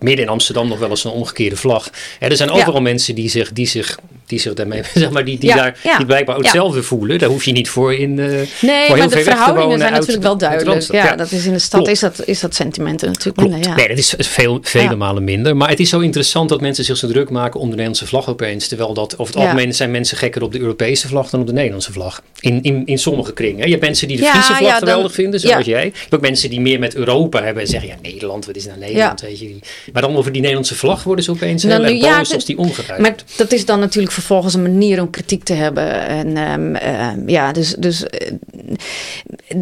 midden 0.00 0.24
in 0.24 0.28
Amsterdam 0.30 0.68
nog 0.68 0.78
wel 0.78 0.90
eens 0.90 1.04
een 1.04 1.10
omgekeerde 1.10 1.56
vlag. 1.56 1.90
Er 2.20 2.36
zijn 2.36 2.48
Ja. 2.48 2.54
overal 2.54 2.80
mensen 2.80 3.14
die 3.14 3.28
zich, 3.28 3.52
die 3.52 3.66
zich, 3.66 3.98
die 4.34 4.42
zich 4.42 4.54
daarmee, 4.54 4.82
zeg 4.94 5.10
maar, 5.10 5.24
die, 5.24 5.38
die, 5.38 5.48
Ja, 5.48 5.56
daar, 5.56 5.78
ja, 5.82 5.96
die 5.96 6.06
blijkbaar 6.06 6.36
ook 6.36 6.42
hetzelfde 6.42 6.82
voelen. 6.82 7.18
Daar 7.18 7.28
hoef 7.28 7.44
je 7.44 7.52
niet 7.52 7.68
voor 7.68 7.94
in. 7.94 8.18
eh, 8.18 8.26
Nee, 8.26 8.46
voor 8.86 8.96
maar 8.96 8.98
heel 8.98 9.08
de 9.08 9.22
verhoudingen 9.22 9.78
zijn 9.78 9.92
natuurlijk 9.92 10.22
wel 10.22 10.36
duidelijk. 10.38 10.92
Ja, 10.92 11.16
dat 11.16 11.30
is 11.32 11.46
in 11.46 11.52
de 11.52 11.58
stad 11.58 11.70
Klopt. 11.80 11.88
is 11.88 12.00
dat, 12.00 12.22
is 12.26 12.40
dat 12.40 12.54
sentimenten 12.54 13.08
natuurlijk 13.08 13.36
Klopt. 13.36 13.52
minder. 13.52 13.70
Ja. 13.70 13.76
Nee, 13.76 13.88
dat 13.88 13.98
is 13.98 14.14
veel, 14.18 14.58
vele 14.62 14.96
malen 14.96 15.24
minder. 15.24 15.56
Maar 15.56 15.68
het 15.68 15.80
is 15.80 15.88
zo 15.88 16.00
interessant 16.00 16.48
dat 16.48 16.60
mensen 16.60 16.84
zich 16.84 16.96
zo 16.96 17.06
druk 17.08 17.30
maken 17.30 17.60
om 17.60 17.64
de 17.66 17.70
Nederlandse 17.70 18.06
vlag 18.06 18.28
opeens. 18.28 18.68
Terwijl 18.68 18.94
dat 18.94 19.18
over 19.18 19.34
het 19.34 19.42
algemeen 19.42 19.74
zijn 19.74 19.90
mensen 19.90 20.16
gekker 20.16 20.42
op 20.42 20.52
de 20.52 20.58
Europese 20.60 21.08
vlag 21.08 21.30
dan 21.30 21.40
op 21.40 21.46
de 21.46 21.52
Nederlandse 21.52 21.92
vlag. 21.92 22.22
In, 22.40 22.62
in, 22.62 22.82
in 22.86 22.98
sommige 22.98 23.32
kringen. 23.32 23.64
Je 23.64 23.70
hebt 23.70 23.82
mensen 23.82 24.08
die 24.08 24.16
de 24.16 24.24
Friese 24.24 24.54
vlag 24.54 24.70
dan- 24.70 24.78
geweldig 24.78 25.12
vinden, 25.12 25.40
zoals 25.40 25.64
jij. 25.66 25.84
Je 25.84 25.90
hebt 26.00 26.14
ook 26.14 26.20
mensen 26.20 26.50
die 26.50 26.60
meer 26.60 26.78
met 26.78 26.94
Europa 26.94 27.42
hebben 27.42 27.62
en 27.62 27.68
zeggen, 27.68 27.88
ja 27.88 27.94
Nederland, 28.02 28.46
wat 28.46 28.56
is 28.56 28.66
nou 28.66 28.78
Nederland? 28.78 29.20
Weet 29.20 29.38
je. 29.38 29.56
Maar 29.92 30.02
dan 30.02 30.16
over 30.16 30.32
die 30.32 30.40
Nederlandse 30.40 30.74
vlag 30.74 31.02
worden 31.02 31.24
ze 31.24 31.30
opeens 31.30 31.62
heel 31.62 31.72
Nou, 31.78 31.92
nu- 31.92 32.00
boos 32.00 32.08
ja, 32.28 32.34
als 32.34 32.44
die 32.44 32.58
omgedraaid 32.58 33.00
Maar 33.00 33.14
dat 33.36 33.52
is 33.52 33.64
dan 33.64 33.80
natuurlijk 33.80 34.12
vervolgens 34.24 34.54
een 34.54 34.62
manier 34.62 35.00
om 35.00 35.10
kritiek 35.10 35.42
te 35.44 35.52
hebben. 35.54 36.00
En 36.08 36.36
ehm, 36.36 36.74
ehm, 36.74 37.28
ja, 37.28 37.52
dus, 37.52 37.74
dus 37.78 38.06
eh, 38.06 38.30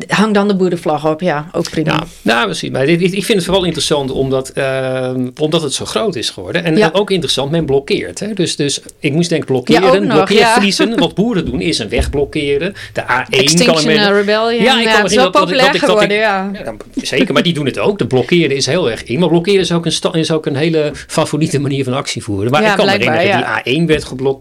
hang 0.08 0.34
dan 0.34 0.48
de 0.48 0.54
boerenvlag 0.56 1.06
op. 1.06 1.20
Ja, 1.20 1.48
ook 1.52 1.70
prima. 1.70 1.92
Ja, 1.92 2.04
nou, 2.22 2.44
precies. 2.44 2.70
Maar 2.70 2.86
dit- 2.86 3.00
ik 3.02 3.24
vind 3.24 3.38
het 3.38 3.44
vooral 3.44 3.64
interessant 3.64 4.10
omdat, 4.10 4.48
ehm, 4.48 5.28
omdat 5.40 5.62
het 5.62 5.72
zo 5.74 5.84
groot 5.84 6.16
is 6.16 6.30
geworden. 6.30 6.64
En 6.64 6.76
Ja. 6.76 6.90
ook 6.92 7.10
interessant, 7.10 7.50
men 7.50 7.64
blokkeert. 7.66 8.20
Hè? 8.20 8.32
Dus, 8.34 8.56
dus 8.56 8.80
ik 8.98 9.12
moest 9.12 9.28
denken 9.28 9.46
blokkeren. 9.48 9.82
Ja, 9.92 9.98
nog, 9.98 10.14
blokkeervriezen. 10.14 10.98
Wat 11.02 11.14
boeren 11.14 11.44
doen 11.44 11.60
is 11.60 11.78
een 11.78 11.88
weg 11.88 12.10
blokkeren. 12.10 12.74
De 12.92 13.00
A1 13.02 13.06
kan 13.06 13.40
Extinction 13.40 13.90
er 13.92 14.10
eh, 14.10 14.16
Rebellion. 14.18 14.62
Ja, 14.62 14.78
ik 14.78 14.84
kan 14.84 14.92
me 14.96 15.02
het 15.02 15.10
is 15.10 15.14
wel 15.16 15.24
dat- 15.30 15.40
populair 15.42 15.66
dat 15.66 15.74
ik- 15.74 15.80
dat 15.80 15.90
ik- 15.90 15.96
geworden, 15.96 16.16
ja. 16.16 16.50
Ja, 16.52 16.62
dan- 16.64 16.80
zeker, 16.94 17.32
maar 17.32 17.42
die 17.42 17.52
doen 17.54 17.66
het 17.66 17.78
ook. 17.78 17.98
De 17.98 18.06
blokkeren 18.06 18.56
is 18.56 18.66
heel 18.66 18.90
erg 18.90 19.04
in. 19.04 19.18
Maar 19.18 19.28
blokkeren 19.28 19.60
is 19.60 19.72
ook 19.72 19.86
een, 19.86 20.12
is 20.12 20.30
ook 20.30 20.46
een 20.46 20.56
hele 20.56 20.90
favoriete 21.06 21.60
manier 21.60 21.84
van 21.84 21.92
actie 21.94 22.22
voeren. 22.22 22.50
Maar 22.50 22.62
Ja, 22.62 22.70
ik 22.70 22.76
kan 22.76 22.86
me 22.86 22.90
herinneren, 22.92 23.62
die 23.64 23.82
A1 23.82 23.86
werd 23.86 24.04
geblokkeerd. 24.04 24.40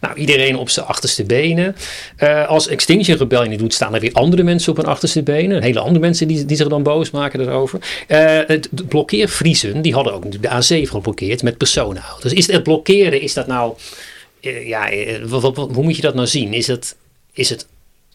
Nou, 0.00 0.16
iedereen 0.16 0.56
op 0.56 0.70
zijn 0.70 0.86
achterste 0.86 1.24
benen. 1.24 1.76
Eh, 2.16 2.48
als 2.48 2.68
Extinction 2.68 3.16
Rebellion 3.16 3.50
het 3.50 3.58
doet, 3.58 3.74
staan 3.74 3.94
er 3.94 4.00
weer 4.00 4.12
andere 4.12 4.42
mensen 4.42 4.70
op 4.70 4.76
hun 4.76 4.86
achterste 4.86 5.22
benen. 5.22 5.62
Hele 5.62 5.80
andere 5.80 6.00
mensen 6.00 6.28
die, 6.28 6.44
die 6.44 6.56
zich 6.56 6.68
dan 6.68 6.82
boos 6.82 7.10
maken 7.10 7.38
daarover. 7.38 7.78
Eh 8.06 8.40
het 8.46 8.68
blokkeervriezen, 8.88 9.82
die 9.82 9.94
hadden 9.94 10.12
ook 10.14 10.42
de 10.42 10.48
A7 10.48 10.88
geblokkeerd 10.90 11.42
met 11.42 11.56
personenauto's. 11.58 12.32
Is 12.32 12.46
het 12.46 12.62
blokkeren, 12.62 13.20
is 13.20 13.34
dat 13.34 13.46
nou... 13.46 13.74
eh, 14.40 14.68
ja, 14.68 14.90
hoe 15.50 15.82
moet 15.82 15.96
je 15.96 16.02
dat 16.02 16.14
nou 16.14 16.26
zien? 16.26 16.52
Is 16.52 16.66
het... 16.66 16.96
Is 17.32 17.48
het 17.48 17.66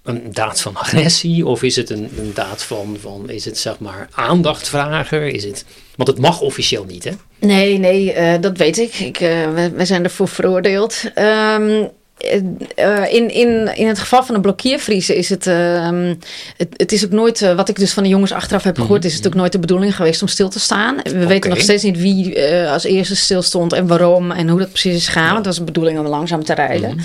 een 0.04 0.34
daad 0.34 0.62
van 0.62 0.76
agressie? 0.76 1.46
Of 1.46 1.64
is 1.64 1.76
het 1.76 1.90
een, 1.90 2.10
een 2.18 2.32
daad 2.34 2.64
van, 2.64 2.98
van, 3.02 3.30
is 3.30 3.46
het 3.46 3.58
zeg 3.58 3.80
maar 3.80 4.08
aandachtvrager? 4.12 5.28
Is 5.28 5.44
het, 5.44 5.66
want 5.96 6.10
het 6.10 6.20
mag 6.20 6.42
officieel 6.42 6.86
niet, 6.86 7.04
hè? 7.04 7.12
Nee, 7.40 7.78
nee, 7.78 8.14
eh, 8.14 8.42
dat 8.42 8.58
weet 8.58 8.78
ik. 8.78 8.94
ik 8.94 9.20
eh, 9.20 9.54
we, 9.54 9.72
we 9.76 9.86
zijn 9.86 10.04
ervoor 10.04 10.28
veroordeeld. 10.28 11.04
Ehm, 11.14 11.84
eh, 12.20 12.42
eh, 12.76 13.14
in, 13.14 13.30
in, 13.34 13.76
in 13.76 13.88
het 13.88 14.00
geval 14.00 14.24
van 14.24 14.36
een 14.36 14.42
blokkeervriezen 14.42 15.16
is 15.16 15.30
het, 15.30 15.48
ehm, 15.48 16.16
het... 16.58 16.68
Het 16.72 16.92
is 16.92 17.06
ook 17.06 17.12
nooit, 17.12 17.42
eh, 17.42 17.56
wat 17.56 17.70
ik 17.70 17.76
dus 17.76 17.94
van 17.94 18.04
de 18.04 18.10
jongens 18.10 18.32
achteraf 18.32 18.64
heb 18.64 18.80
gehoord... 18.80 19.06
is 19.06 19.16
het 19.16 19.28
ook 19.28 19.34
nooit 19.34 19.52
de 19.52 19.60
bedoeling 19.60 19.96
geweest 19.96 20.22
om 20.22 20.28
stil 20.28 20.50
te 20.50 20.60
staan. 20.60 20.98
We 21.04 21.28
weten 21.28 21.50
nog 21.50 21.60
steeds 21.60 21.84
niet 21.84 21.98
wie 21.98 22.36
eh, 22.36 22.72
als 22.72 22.84
eerste 22.84 23.16
stil 23.16 23.42
stond 23.42 23.74
en 23.74 23.88
waarom... 23.88 24.32
en 24.32 24.50
hoe 24.50 24.60
dat 24.60 24.70
precies 24.70 24.96
is 24.96 25.08
gegaan. 25.08 25.24
Want 25.26 25.38
het 25.38 25.46
was 25.46 25.58
de 25.58 25.64
bedoeling 25.64 26.00
om 26.00 26.06
langzaam 26.06 26.44
te 26.44 26.54
rijden. 26.54 27.00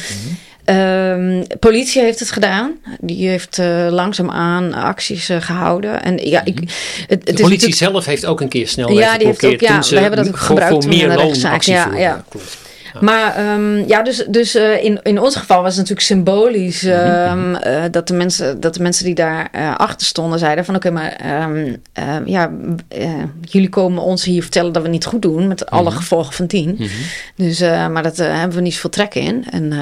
Ehm, 0.64 1.42
politie 1.60 2.02
heeft 2.02 2.18
het 2.18 2.30
gedaan. 2.30 2.72
Die 3.00 3.28
heeft 3.28 3.58
eh 3.58 3.86
langzaamaan 3.90 4.72
acties 4.74 5.28
eh, 5.28 5.36
gehouden. 5.40 6.02
En 6.02 6.16
ja, 6.16 6.44
ik, 6.44 6.58
het, 7.08 7.28
het 7.28 7.36
De 7.36 7.42
politie 7.42 7.74
zelf 7.74 8.04
heeft 8.04 8.26
ook 8.26 8.40
een 8.40 8.48
keer 8.48 8.68
snel 8.68 8.92
Ja, 8.92 9.18
die 9.18 9.26
heeft 9.26 9.44
ook- 9.44 9.60
ja, 9.60 9.80
we 9.90 9.98
hebben 10.00 10.18
dat 10.18 10.28
ook 10.28 10.36
gebruikt 10.36 10.84
voor 10.84 10.92
meer 10.94 11.08
de 11.08 11.14
loon 11.14 11.24
rechtszaak. 11.24 11.52
actie 11.54 11.72
Ja, 11.72 11.90
ja. 11.96 12.24
Klopt. 12.28 12.58
Maar 13.00 13.34
ehm, 13.36 13.88
ja, 13.88 14.02
dus, 14.02 14.24
dus 14.28 14.54
eh, 14.54 14.84
in, 14.84 15.00
in 15.02 15.20
ons 15.20 15.36
geval 15.36 15.56
was 15.62 15.68
het 15.76 15.76
natuurlijk 15.76 16.06
symbolisch 16.06 16.82
Mhm, 16.82 16.92
ehm, 16.94 17.54
eh, 17.54 17.82
dat, 17.90 18.08
de 18.08 18.14
mensen, 18.14 18.60
dat 18.60 18.74
de 18.74 18.82
mensen 18.82 19.04
die 19.04 19.14
daar 19.14 19.50
achter 19.76 20.06
stonden 20.06 20.38
zeiden 20.38 20.64
van 20.64 20.74
oké, 20.74 20.90
maar 20.90 21.12
ehm, 21.12 21.74
ehm, 21.92 22.22
ja, 22.26 22.50
jullie 23.40 23.68
komen 23.68 24.02
ons 24.02 24.24
hier 24.24 24.42
vertellen 24.42 24.72
dat 24.72 24.82
we 24.82 24.88
het 24.88 24.96
niet 24.96 25.06
goed 25.06 25.22
doen 25.22 25.48
met 25.48 25.70
alle 25.70 25.88
Mhm. 25.90 25.98
gevolgen 25.98 26.32
van 26.32 26.46
tien. 26.46 26.78
Dus, 27.36 27.60
maar 27.60 28.02
dat 28.02 28.16
hebben 28.16 28.56
we 28.56 28.62
niet 28.62 28.74
zoveel 28.74 28.90
trek 28.90 29.14
in. 29.14 29.44
En 29.50 29.72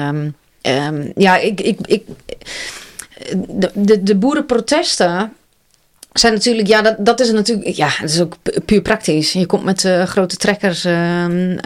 ehm, 0.63 1.11
ja, 1.15 1.37
ik, 1.37 1.61
ik, 1.61 1.79
ik, 1.85 2.05
de, 3.49 3.71
de, 3.73 4.03
de 4.03 4.15
boerenprotesten 4.15 5.33
zijn 6.13 6.33
natuurlijk, 6.33 6.67
ja, 6.67 6.81
dat, 6.81 6.95
dat 6.99 7.19
is 7.19 7.31
natuurlijk, 7.31 7.75
ja, 7.75 7.89
het 7.91 8.09
is 8.09 8.21
ook 8.21 8.35
puur 8.65 8.81
praktisch. 8.81 9.33
Je 9.33 9.45
komt 9.45 9.63
met 9.63 9.83
uh, 9.83 10.03
grote 10.03 10.37
trekkers 10.37 10.85
uh, 10.85 10.93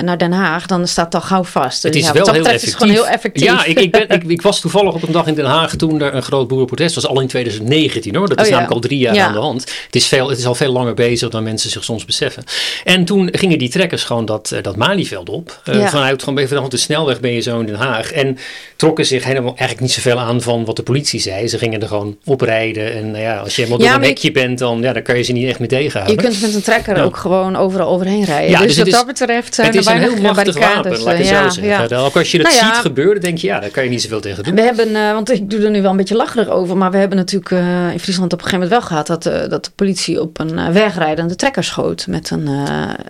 naar 0.01 0.17
Den 0.17 0.31
Haag, 0.31 0.65
dan 0.65 0.87
staat 0.87 1.11
dat 1.11 1.23
gauw 1.23 1.43
vast. 1.43 1.83
Het 1.83 1.95
is 1.95 2.05
ja, 2.05 2.13
wel 2.13 2.31
heel 2.31 2.45
effectief. 2.45 2.67
Is 2.67 2.73
gewoon 2.73 2.93
heel 2.93 3.07
effectief. 3.07 3.43
Ja, 3.43 3.65
ik, 3.65 3.79
ik, 3.79 3.91
ben, 3.91 4.09
ik, 4.09 4.23
ik, 4.37 4.41
was 4.41 4.59
toevallig 4.59 4.93
op 4.93 5.03
een 5.03 5.11
dag 5.11 5.27
in 5.27 5.33
Den 5.33 5.45
Haag 5.45 5.75
toen 5.75 6.01
er 6.01 6.13
een 6.13 6.21
groot 6.21 6.47
boerenprotest 6.47 6.95
was, 6.95 7.07
al 7.07 7.21
in 7.21 7.27
2019 7.27 8.15
hoor. 8.15 8.27
Dat 8.27 8.39
is 8.39 8.43
Oh, 8.47 8.49
ja. 8.49 8.57
namelijk 8.59 8.83
al 8.83 8.89
drie 8.89 8.99
jaar 8.99 9.15
Ja. 9.15 9.25
aan 9.25 9.33
de 9.33 9.39
hand. 9.39 9.61
Het 9.85 9.95
is, 9.95 10.07
veel, 10.07 10.29
het 10.29 10.37
is 10.37 10.45
al 10.45 10.55
veel 10.55 10.71
langer 10.71 10.93
bezig 10.93 11.29
dan 11.29 11.43
mensen 11.43 11.69
zich 11.69 11.83
soms 11.83 12.05
beseffen. 12.05 12.43
En 12.83 13.05
toen 13.05 13.29
gingen 13.31 13.57
die 13.57 13.69
trekkers 13.69 14.03
gewoon 14.03 14.25
dat, 14.25 14.51
eh, 14.51 14.63
dat 14.63 14.75
Malieveld 14.75 15.29
op. 15.29 15.61
Eh. 15.63 15.87
Vanuit 15.87 16.23
gewoon 16.23 16.47
vanaf 16.47 16.67
de 16.67 16.77
snelweg 16.77 17.19
ben 17.19 17.31
je 17.31 17.41
zo 17.41 17.59
in 17.59 17.65
Den 17.65 17.75
Haag. 17.75 18.11
En 18.11 18.37
trokken 18.75 19.05
zich 19.05 19.23
helemaal 19.23 19.49
eigenlijk 19.49 19.79
niet 19.79 19.91
zoveel 19.91 20.19
aan 20.19 20.41
van 20.41 20.65
wat 20.65 20.75
de 20.75 20.83
politie 20.83 21.19
zei. 21.19 21.47
Ze 21.47 21.57
gingen 21.57 21.81
er 21.81 21.87
gewoon 21.87 22.17
oprijden. 22.25 22.93
En 22.93 23.11
nou 23.11 23.23
ja, 23.23 23.37
als 23.37 23.55
je 23.55 23.61
helemaal 23.61 23.87
door 23.87 23.97
een 23.97 24.07
hekje 24.07 24.31
bent, 24.41 24.59
dan, 24.59 24.81
ja, 24.81 24.93
dan 24.93 25.01
kan 25.01 25.17
je 25.17 25.23
ze 25.23 25.31
niet 25.31 25.47
echt 25.47 25.59
meer 25.59 25.69
Je 25.71 25.75
tegenhouden. 25.77 26.17
kunt 26.23 26.41
met 26.41 26.53
een 26.55 26.61
trekker 26.61 26.95
Ja. 26.97 27.03
ook 27.03 27.17
gewoon 27.17 27.55
overal 27.55 27.87
overheen 27.87 28.23
rijden. 28.23 28.49
Ja, 28.49 28.57
dus, 28.59 28.67
dus 28.67 28.77
wat 28.77 28.87
is- 28.87 28.93
dat 28.93 29.05
betreft 29.05 29.55
zijn 29.55 29.75
het 29.75 29.85
er 29.87 29.93
een 29.95 29.99
heel 30.01 30.09
machtig 30.21 30.53
barricades. 30.53 30.75
wapen, 30.75 31.03
laat 31.03 31.13
ik 31.13 31.17
het 31.17 31.27
zo 31.27 31.33
ja, 31.33 31.49
zeggen. 31.49 31.89
ja. 31.97 32.03
Ook 32.05 32.15
als 32.17 32.31
je 32.31 32.37
dat 32.37 32.47
Nou 32.51 32.65
ziet 32.65 32.75
gebeuren, 32.81 33.21
denk 33.21 33.37
je, 33.37 33.47
ja, 33.47 33.59
daar 33.59 33.69
kan 33.69 33.83
je 33.83 33.89
niet 33.89 34.01
zoveel 34.01 34.19
tegen 34.21 34.43
doen. 34.43 34.55
We 34.55 34.61
hebben, 34.61 34.95
eh, 34.95 35.11
want 35.11 35.31
ik 35.31 35.49
doe 35.49 35.59
er 35.63 35.69
nu 35.69 35.81
wel 35.81 35.91
een 35.91 35.97
beetje 35.97 36.15
lacherig 36.15 36.49
over, 36.49 36.77
maar 36.77 36.91
we 36.91 36.97
hebben 36.97 37.17
natuurlijk 37.17 37.51
eh, 37.51 37.91
in 37.91 37.99
Friesland 37.99 38.33
op 38.33 38.39
een 38.39 38.45
gegeven 38.45 38.69
moment 38.69 38.69
wel 38.69 38.81
gehad 38.81 39.07
dat, 39.07 39.25
eh, 39.25 39.49
dat 39.49 39.65
de 39.65 39.71
politie 39.75 40.21
op 40.21 40.39
een 40.39 40.73
wegrijdende 40.73 41.35
trekker 41.35 41.63
schoot 41.63 42.05
met 42.07 42.29
een, 42.29 42.47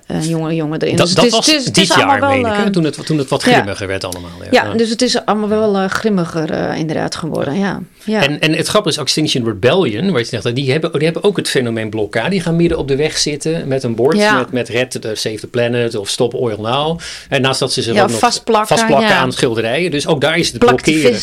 een 0.07 0.21
jonge 0.27 0.55
jongen 0.55 0.81
erin. 0.81 0.95
Dat, 0.95 1.05
Dus 1.05 1.15
dat 1.15 1.23
het 1.23 1.33
is- 1.33 1.37
was 1.39 1.45
het 1.47 1.55
is- 1.55 1.65
het 1.65 1.75
dit 1.75 1.89
is 1.89 1.95
jaar, 1.95 2.19
wel, 2.19 2.29
meen 2.29 2.45
ik, 2.65 2.73
toen, 2.73 2.83
het, 2.83 3.05
toen 3.05 3.17
het 3.17 3.29
wat 3.29 3.43
grimmiger 3.43 3.87
werd 3.87 4.03
allemaal. 4.03 4.29
Ja, 4.51 4.73
dus 4.73 4.89
het 4.89 5.01
is 5.01 5.25
allemaal 5.25 5.49
wel 5.49 5.87
grimmiger 5.87 6.73
inderdaad 6.75 7.15
geworden. 7.15 7.59
Ja. 7.59 7.79
Ja. 8.07 8.21
En, 8.21 8.39
en 8.39 8.53
het 8.53 8.67
grappige 8.67 8.95
is 8.95 9.01
Extinction 9.01 9.45
Rebellion, 9.45 10.11
waar 10.11 10.19
je 10.19 10.25
zegt, 10.25 10.55
die 10.55 10.71
hebben, 10.71 10.91
die 10.91 11.03
hebben 11.03 11.23
ook 11.23 11.37
het 11.37 11.49
fenomeen 11.49 11.89
blokkade. 11.89 12.29
Die 12.29 12.41
gaan 12.41 12.55
midden 12.55 12.77
op 12.77 12.87
de 12.87 12.95
weg 12.95 13.17
zitten 13.17 13.67
met 13.67 13.83
een 13.83 13.95
bord 13.95 14.17
Ja. 14.17 14.37
met, 14.37 14.51
met 14.51 14.69
Red 14.69 14.91
the 15.01 15.15
Save 15.15 15.39
the 15.39 15.47
Planet 15.47 15.95
of 15.95 16.09
Stop 16.09 16.33
Oil 16.33 16.61
Now. 16.61 16.99
En 17.29 17.41
naast 17.41 17.59
dat 17.59 17.73
ze 17.73 17.93
Ja, 17.93 18.03
ook 18.03 18.09
nog 18.09 18.19
vastplakken, 18.19 19.07
aan 19.07 19.31
schilderijen. 19.31 19.91
Dus 19.91 20.07
ook 20.07 20.21
daar 20.21 20.37
is 20.37 20.47
het 20.51 20.59
blokkeren. 20.59 21.19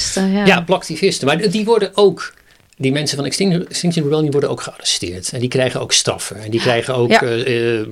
Ja, 0.46 0.60
plaktivisten. 0.60 1.26
Maar 1.26 1.50
die 1.50 1.64
worden 1.64 1.90
ook, 1.94 2.32
die 2.76 2.92
mensen 2.92 3.16
van 3.16 3.26
Extinction, 3.26 4.04
Rebellion 4.04 4.30
worden 4.30 4.50
ook 4.50 4.60
gearresteerd. 4.62 5.32
En 5.32 5.40
die 5.40 5.48
krijgen 5.48 5.80
ook 5.80 5.92
straffen. 5.92 6.42
En 6.42 6.50
die 6.50 6.60
krijgen 6.60 6.94
ook 6.94 7.10
Ja. 7.10 7.20
eh, 7.22 7.78
eh, 7.80 7.86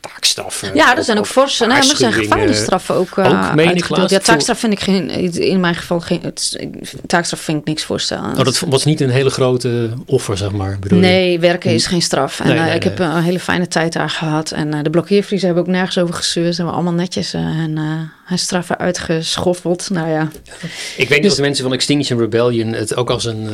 taakstraffen. 0.00 0.74
Ja, 0.74 0.96
er 0.96 1.04
zijn 1.04 1.18
ook 1.18 1.26
forse, 1.26 1.66
maar 1.66 1.76
er 1.76 1.96
zijn 1.96 2.12
gevangenisstraffen 2.12 2.94
ook, 2.94 3.16
uh, 3.16 3.26
ook, 3.26 3.58
uitgedeeld. 3.58 4.10
Ja, 4.10 4.18
taakstraf 4.18 4.58
vind 4.58 4.72
ik 4.72 4.80
geen, 4.80 5.10
in 5.34 5.60
mijn 5.60 5.74
geval 5.74 6.00
geen, 6.00 6.20
het, 6.22 6.66
taakstraf 7.06 7.40
vind 7.40 7.58
ik 7.60 7.64
niks 7.66 7.84
voorstellen. 7.84 8.30
Oh, 8.38 8.44
dat 8.44 8.58
was 8.68 8.84
niet 8.84 9.00
een 9.00 9.10
hele 9.10 9.30
grote 9.30 9.90
offer, 10.06 10.36
zeg 10.36 10.50
maar. 10.52 10.76
Bedoel 10.80 10.98
je? 10.98 11.04
Nee, 11.04 11.40
werken 11.40 11.70
is 11.70 11.86
geen 11.86 12.02
straf. 12.02 12.40
En 12.40 12.46
Nee, 12.48 12.56
eh, 12.58 12.74
ik 12.74 12.84
nee. 12.84 12.92
heb 12.92 12.98
een 12.98 13.22
hele 13.22 13.40
fijne 13.40 13.68
tijd 13.68 13.92
daar 13.92 14.10
gehad. 14.10 14.50
En 14.50 14.74
eh, 14.74 14.82
de 14.82 14.90
blokkeervriezen 14.90 15.46
hebben 15.46 15.64
ook 15.66 15.72
nergens 15.72 15.98
over 15.98 16.14
gezeurd. 16.14 16.54
Ze 16.54 16.56
hebben 16.56 16.74
allemaal 16.74 16.92
netjes 16.92 17.34
uh, 17.34 17.40
hun, 17.42 17.78
straffen 18.34 18.78
uitgeschoffeld. 18.78 19.90
Nou 19.90 20.08
ja. 20.08 20.28
Ik 20.96 21.08
weet 21.08 21.22
Dus- 21.22 21.30
of 21.30 21.36
de 21.36 21.42
mensen 21.42 21.64
van 21.64 21.72
Extinction 21.72 22.18
Rebellion 22.18 22.72
het 22.72 22.96
ook 22.96 23.10
als 23.10 23.24
een, 23.24 23.48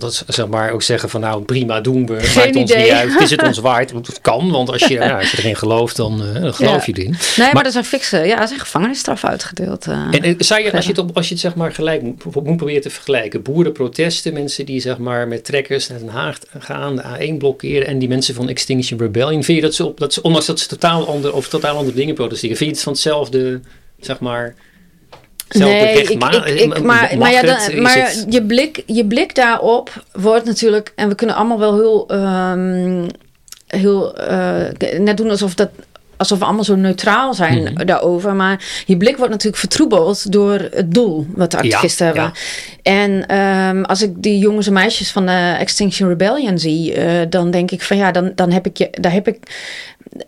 dat 0.00 0.14
ze, 0.14 0.24
zeg 0.26 0.46
maar 0.46 0.70
ook 0.70 0.82
zeggen 0.82 1.08
van 1.08 1.20
nou 1.20 1.42
prima 1.42 1.80
doen 1.80 2.06
we, 2.06 2.20
Geen 2.20 2.42
maakt 2.44 2.56
ons 2.56 2.74
niet 2.74 2.88
uit, 2.88 3.20
is 3.20 3.30
het 3.30 3.42
ons 3.42 3.58
waard? 3.58 3.92
Want 3.92 4.06
het 4.06 4.20
kan, 4.20 4.50
want 4.50 4.70
als 4.70 4.84
je, 4.86 4.94
ja, 4.94 5.18
als 5.18 5.30
je 5.30 5.38
erin 5.38 5.56
gelooft, 5.56 5.96
dan, 5.96 6.22
uh, 6.22 6.42
dan 6.42 6.54
geloof 6.54 6.86
Ja. 6.86 6.92
je 6.94 7.00
erin. 7.00 7.10
Nee, 7.10 7.18
maar, 7.36 7.54
maar 7.54 7.64
er 7.64 7.70
zijn 7.72 7.84
fikse, 7.84 8.16
ja, 8.18 8.40
er 8.40 8.48
zijn 8.48 8.60
gevangenisstraffen 8.60 9.28
uitgedeeld. 9.28 9.86
uh, 9.86 9.94
En, 10.10 10.22
en 10.22 10.34
zou 10.38 10.62
je, 10.62 10.72
als 10.72 10.84
je 10.84 10.90
het, 10.90 11.00
op, 11.00 11.16
als 11.16 11.26
je 11.26 11.32
het 11.32 11.42
zeg 11.42 11.54
maar 11.54 11.72
gelijk 11.72 12.02
moet, 12.02 12.24
moet 12.24 12.56
proberen 12.56 12.82
te 12.82 12.90
vergelijken, 12.90 13.42
boerenprotesten, 13.42 14.32
mensen 14.32 14.66
die 14.66 14.80
zeg 14.80 14.98
maar 14.98 15.28
met 15.28 15.44
trekkers 15.44 15.88
naar 15.88 15.98
Den 15.98 16.08
Haag 16.08 16.38
gaan, 16.58 16.96
de 16.96 17.02
A1 17.02 17.36
blokkeren 17.38 17.86
en 17.86 17.98
die 17.98 18.08
mensen 18.08 18.34
van 18.34 18.48
Extinction 18.48 18.98
Rebellion, 19.00 19.44
vind 19.44 19.58
je 19.58 19.64
dat 19.64 19.74
ze, 19.74 19.84
op, 19.86 19.98
dat 19.98 20.12
ze 20.12 20.22
ondanks 20.22 20.46
dat 20.46 20.60
ze 20.60 20.66
totaal 20.68 21.06
andere, 21.06 21.34
over 21.34 21.50
totaal 21.50 21.76
andere 21.76 21.96
dingen 21.96 22.14
protesteren, 22.14 22.56
vind 22.56 22.68
je 22.70 22.74
het 22.74 22.84
van 22.84 22.92
hetzelfde, 22.92 23.60
zeg 24.00 24.20
maar, 24.20 24.54
Nee, 25.58 25.92
ik, 25.92 25.98
ik, 25.98 26.08
ik, 26.10 26.18
maar, 26.82 27.14
maar, 27.18 27.32
ja, 27.32 27.42
dan, 27.42 27.82
maar 27.82 27.94
het... 27.94 28.26
je, 28.28 28.42
blik, 28.42 28.82
je 28.86 29.06
blik 29.06 29.34
daarop 29.34 30.04
wordt 30.12 30.44
natuurlijk, 30.44 30.92
en 30.96 31.08
we 31.08 31.14
kunnen 31.14 31.36
allemaal 31.36 31.58
wel 31.58 31.74
heel, 31.74 32.14
um, 32.14 33.06
heel 33.66 34.20
uh, 34.30 34.98
net 34.98 35.16
doen 35.16 35.30
alsof 35.30 35.54
dat 35.54 35.70
alsof 36.20 36.38
we 36.38 36.44
allemaal 36.44 36.64
zo 36.64 36.74
neutraal 36.74 37.34
zijn 37.34 37.62
Mhm. 37.62 37.86
daarover. 37.86 38.34
Maar 38.34 38.64
je 38.86 38.96
blik 38.96 39.16
wordt 39.16 39.30
natuurlijk 39.30 39.60
vertroebeld 39.60 40.32
door 40.32 40.68
het 40.70 40.94
doel 40.94 41.26
wat 41.34 41.50
de 41.50 41.56
activisten 41.56 42.06
ja, 42.06 42.12
hebben. 42.12 42.32
Ja. 42.82 42.92
En 42.92 43.36
um, 43.76 43.84
als 43.84 44.02
ik 44.02 44.22
die 44.22 44.38
jongens 44.38 44.66
en 44.66 44.72
meisjes 44.72 45.10
van 45.10 45.26
de 45.26 45.56
Extinction 45.58 46.08
Rebellion 46.08 46.58
zie, 46.58 46.96
uh, 46.96 47.20
dan 47.28 47.50
denk 47.50 47.70
ik 47.70 47.82
van 47.82 47.96
ja, 47.96 48.10
dan, 48.10 48.32
dan 48.34 48.50
heb 48.50 48.66
ik 48.66 48.76
je, 48.76 48.88
daar 48.90 49.12
heb 49.12 49.28
ik. 49.28 49.38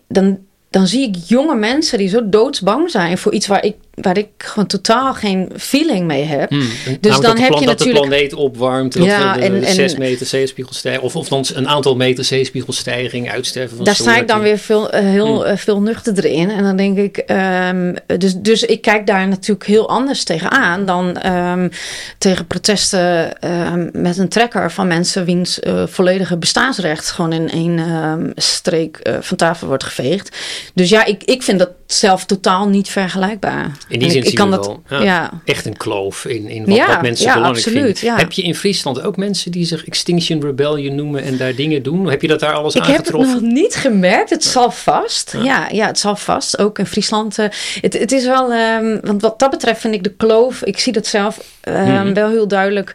Dan, 0.08 0.38
dan 0.70 0.86
zie 0.86 1.08
ik 1.08 1.16
jonge 1.26 1.54
mensen 1.54 1.98
die 1.98 2.08
zo 2.08 2.28
doodsbang 2.28 2.90
zijn 2.90 3.18
voor 3.18 3.32
iets 3.32 3.46
waar 3.46 3.64
ik, 3.64 3.76
waar 4.02 4.18
ik 4.18 4.28
gewoon 4.38 4.66
totaal 4.66 5.14
geen 5.14 5.50
feeling 5.56 6.06
mee 6.06 6.24
heb. 6.24 6.50
Hmm. 6.50 6.68
Dus 7.00 7.20
dan 7.20 7.38
heb 7.38 7.52
je 7.52 7.58
dat 7.58 7.64
natuurlijk. 7.64 8.02
de 8.02 8.08
planeet 8.08 8.34
opwarmt, 8.34 8.92
dat 8.92 9.04
Ja, 9.04 9.32
de, 9.32 9.40
en- 9.40 9.60
de 9.60 9.66
en- 9.66 9.74
6 9.74 9.96
meter 9.96 10.26
zeespiegelstijging, 10.26 11.04
of, 11.04 11.16
of 11.16 11.28
dan 11.28 11.44
een 11.54 11.68
aantal 11.68 11.96
meter 11.96 12.24
zeespiegelstijging, 12.24 13.30
uitsterven 13.30 13.76
van 13.76 13.84
Daar 13.84 13.94
sta 13.94 14.16
ik 14.16 14.28
dan 14.28 14.40
weer 14.40 14.58
veel, 14.58 14.94
uh, 14.94 15.00
heel 15.00 15.42
Hmm. 15.42 15.52
uh, 15.52 15.56
veel 15.56 15.80
nuchterder 15.80 16.24
in. 16.24 16.50
En 16.50 16.62
dan 16.62 16.76
denk 16.76 16.98
ik, 16.98 17.22
um, 17.70 17.94
dus, 18.18 18.34
dus 18.34 18.62
ik 18.62 18.82
kijk 18.82 19.06
daar 19.06 19.28
natuurlijk 19.28 19.66
heel 19.66 19.88
anders 19.88 20.24
tegenaan 20.24 20.84
dan 20.86 21.26
um, 21.32 21.70
tegen 22.18 22.46
protesten 22.46 23.32
um, 23.72 23.90
met 23.92 24.18
een 24.18 24.28
trekker 24.28 24.72
van 24.72 24.86
mensen 24.86 25.24
wiens 25.24 25.58
uh, 25.62 25.82
volledige 25.86 26.36
bestaansrecht 26.36 27.10
gewoon 27.10 27.32
in 27.32 27.50
één 27.50 28.32
streek 28.36 29.00
uh, 29.02 29.14
van 29.20 29.36
tafel 29.36 29.66
wordt 29.66 29.84
geveegd. 29.84 30.36
Dus 30.74 30.88
ja, 30.88 31.04
ik, 31.04 31.22
ik 31.24 31.42
vind 31.42 31.58
dat 31.58 31.70
zelf 31.86 32.24
totaal 32.24 32.68
niet 32.68 32.88
vergelijkbaar. 32.88 33.70
In 33.92 33.98
die 33.98 34.08
En 34.08 34.14
zin 34.14 34.22
ik, 34.22 34.28
ik 34.28 34.34
kan 34.34 34.50
dat, 34.50 34.78
wel 34.88 35.02
ja, 35.02 35.42
echt 35.44 35.66
een 35.66 35.76
kloof 35.76 36.24
in, 36.24 36.48
in 36.48 36.64
wat, 36.64 37.02
mensen 37.02 37.32
belangrijk 37.32 37.66
absoluut, 37.66 37.98
vinden. 37.98 38.18
Heb 38.18 38.32
je 38.32 38.42
in 38.42 38.54
Friesland 38.54 39.02
ook 39.02 39.16
mensen 39.16 39.50
die 39.50 39.64
zich 39.64 39.84
Extinction 39.84 40.40
Rebellion 40.40 40.94
noemen 40.94 41.22
en 41.22 41.36
daar 41.36 41.54
dingen 41.54 41.82
doen? 41.82 42.06
Heb 42.06 42.22
je 42.22 42.28
dat 42.28 42.40
daar 42.40 42.52
alles 42.52 42.74
Ik 42.74 42.82
heb 42.82 42.96
het 42.96 42.98
aangetroffen? 42.98 43.42
nog 43.42 43.52
niet 43.52 43.74
gemerkt. 43.74 44.30
Het 44.30 44.44
zal 44.44 44.70
vast. 44.70 45.34
Ja, 45.42 45.68
ja, 45.72 45.86
het 45.86 45.98
zal 45.98 46.16
vast. 46.16 46.58
Ook 46.58 46.78
in 46.78 46.86
Friesland. 46.86 47.38
Uh, 47.38 47.46
het, 47.80 47.98
het 47.98 48.12
is 48.12 48.24
wel, 48.24 48.52
um, 48.52 49.00
want 49.02 49.22
wat 49.22 49.38
dat 49.38 49.50
betreft 49.50 49.80
vind 49.80 49.94
ik 49.94 50.02
de 50.02 50.14
kloof, 50.16 50.62
ik 50.64 50.78
zie 50.78 50.92
dat 50.92 51.06
zelf 51.06 51.44
um, 51.68 51.74
hmm. 51.74 52.14
wel 52.14 52.28
heel 52.28 52.48
duidelijk. 52.48 52.92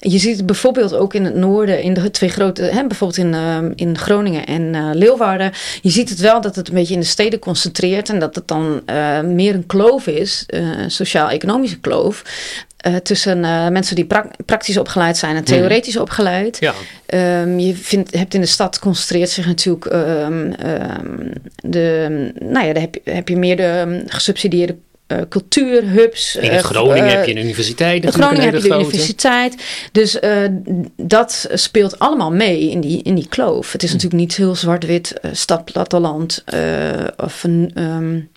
Je 0.00 0.18
ziet 0.18 0.36
het 0.36 0.46
bijvoorbeeld 0.46 0.94
ook 0.94 1.14
in 1.14 1.24
het 1.24 1.34
noorden, 1.34 1.82
in 1.82 1.94
de 1.94 2.10
twee 2.10 2.30
grote, 2.30 2.62
hè, 2.62 2.86
bijvoorbeeld 2.86 3.18
in, 3.18 3.32
uh, 3.32 3.58
in 3.74 3.98
Groningen 3.98 4.46
en 4.46 4.62
uh, 4.62 4.90
Leeuwarden. 4.92 5.52
Je 5.82 5.90
ziet 5.90 6.08
het 6.08 6.18
wel 6.18 6.40
dat 6.40 6.56
het 6.56 6.68
een 6.68 6.74
beetje 6.74 6.94
in 6.94 7.00
de 7.00 7.06
steden 7.06 7.38
concentreert 7.38 8.08
en 8.08 8.18
dat 8.18 8.34
het 8.34 8.48
dan 8.48 8.82
uh, 8.86 9.20
meer 9.20 9.54
een 9.54 9.66
kloof 9.66 10.06
is, 10.06 10.44
een 10.46 10.90
sociaal-economische 10.90 11.80
kloof. 11.80 12.22
Tussen 13.02 13.40
mensen 13.72 13.96
die 13.96 14.04
pra 14.04 14.30
praktisch 14.46 14.76
opgeleid 14.78 15.16
zijn 15.16 15.36
en 15.36 15.44
theoretisch 15.44 15.94
mm. 15.94 16.00
opgeleid. 16.00 16.56
Ja. 16.60 16.74
Um, 17.42 17.58
je 17.58 17.74
vindt, 17.74 18.14
hebt 18.14 18.34
in 18.34 18.40
de 18.40 18.46
stad 18.46 18.78
concentreert 18.78 19.30
zich 19.30 19.46
natuurlijk 19.46 19.84
um, 19.84 20.54
um, 20.66 21.32
de, 21.54 22.08
nou 22.38 22.66
ja, 22.66 22.72
daar 22.72 22.82
heb 22.82 22.94
je, 22.94 23.10
heb 23.10 23.28
je 23.28 23.36
meer 23.36 23.56
de 23.56 24.02
gesubsidieerde 24.06 24.76
uh, 25.08 25.18
cultuurhubs. 25.28 26.36
In 26.36 26.52
uh, 26.52 26.58
Groningen 26.58 27.08
heb 27.08 27.26
je 27.26 27.30
een 27.30 27.42
universiteit. 27.42 28.04
In 28.04 28.12
Groningen 28.12 28.44
heb 28.44 28.54
je 28.54 28.60
de 28.60 28.66
grote. 28.66 28.84
universiteit. 28.84 29.62
Dus 29.92 30.20
uh, 30.20 30.38
dat 30.96 31.48
speelt 31.52 31.98
allemaal 31.98 32.32
mee 32.32 32.70
in 32.70 32.80
die, 32.80 33.02
in 33.02 33.14
die 33.14 33.28
kloof. 33.28 33.72
Het 33.72 33.82
is 33.82 33.88
hm. 33.88 33.94
natuurlijk 33.94 34.22
niet 34.22 34.36
heel 34.36 34.54
zwart-wit, 34.54 35.20
stad, 35.32 35.64
platteland 35.64 36.44
of 37.16 37.44
een. 37.44 37.70
Um, 37.74 38.30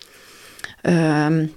um, 0.81 1.53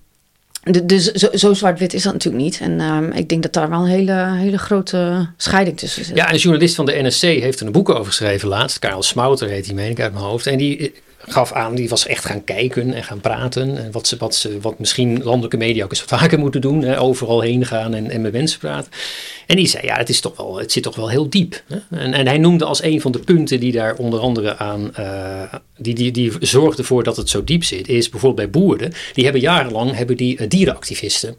dus 0.87 1.12
zo, 1.12 1.29
zo 1.33 1.53
zwart-wit 1.53 1.94
is 1.94 2.03
dat 2.03 2.12
natuurlijk 2.12 2.44
niet. 2.44 2.61
En 2.61 2.81
um, 2.81 3.12
ik 3.12 3.29
denk 3.29 3.42
dat 3.42 3.53
daar 3.53 3.70
wel 3.70 3.81
een 3.81 3.87
hele, 3.87 4.35
hele 4.37 4.59
grote 4.59 5.29
scheiding 5.37 5.79
tussen 5.79 6.05
zit. 6.05 6.16
Ja, 6.16 6.33
een 6.33 6.38
journalist 6.38 6.74
van 6.74 6.87
de 6.87 7.03
NSC 7.03 7.22
heeft 7.22 7.61
er 7.61 7.66
een 7.66 7.72
boek 7.72 7.88
over 7.88 8.07
geschreven 8.07 8.48
laatst. 8.48 8.79
Karel 8.79 9.03
Smouter 9.03 9.48
heet 9.48 9.64
die, 9.64 9.74
meen 9.74 9.90
ik 9.90 10.00
uit 10.00 10.12
mijn 10.12 10.24
hoofd. 10.24 10.46
En 10.46 10.59
die 10.59 10.94
gaf 11.27 11.53
aan, 11.53 11.75
die 11.75 11.89
was 11.89 12.07
echt 12.07 12.25
gaan 12.25 12.45
kijken 12.45 12.95
en 12.95 13.05
gaan 13.05 13.21
praten. 13.21 13.79
En 13.79 13.93
wat, 13.93 14.07
ze, 14.07 14.17
wat, 14.17 14.35
ze, 14.35 14.61
wat 14.61 14.79
misschien 14.79 15.23
landelijke 15.23 15.57
media 15.57 15.85
ook 15.85 15.91
eens 15.91 16.03
vaker 16.03 16.39
moeten 16.39 16.61
doen. 16.61 16.95
Overal 16.95 17.41
heen 17.41 17.67
gaan 17.67 17.95
en, 17.95 18.11
en 18.11 18.21
met 18.21 18.33
mensen 18.33 18.59
praten. 18.59 18.93
En 19.47 19.57
die 19.57 19.67
zei, 19.67 19.87
ja, 19.87 19.97
het, 19.97 20.09
is 20.09 20.21
toch 20.21 20.37
wel, 20.37 20.59
het 20.59 20.73
zit 20.73 20.83
toch 20.83 20.97
wel 20.97 21.11
heel 21.11 21.29
diep. 21.29 21.63
Hè? 21.69 21.99
En, 21.99 22.13
en 22.13 22.27
hij 22.27 22.39
noemde 22.39 22.65
als 22.65 22.83
een 22.83 23.01
van 23.01 23.13
de 23.13 23.19
punten 23.19 23.61
die 23.61 23.73
daar 23.73 23.95
onder 23.95 24.21
andere 24.21 24.57
aan... 24.57 24.91
Uh, 24.99 25.55
die, 25.77 25.95
die, 25.95 26.11
die 26.11 26.33
zorgde 26.41 26.83
ervoor 26.83 27.03
dat 27.05 27.17
het 27.17 27.29
zo 27.29 27.45
diep 27.45 27.65
zit, 27.65 27.89
is 27.89 28.09
bijvoorbeeld 28.09 28.51
bij 28.51 28.61
boeren. 28.61 28.93
Die 29.13 29.25
hebben 29.25 29.43
jarenlang 29.43 29.97
hebben 29.97 30.17
die, 30.17 30.41
uh, 30.41 30.49
dierenactivisten... 30.49 31.37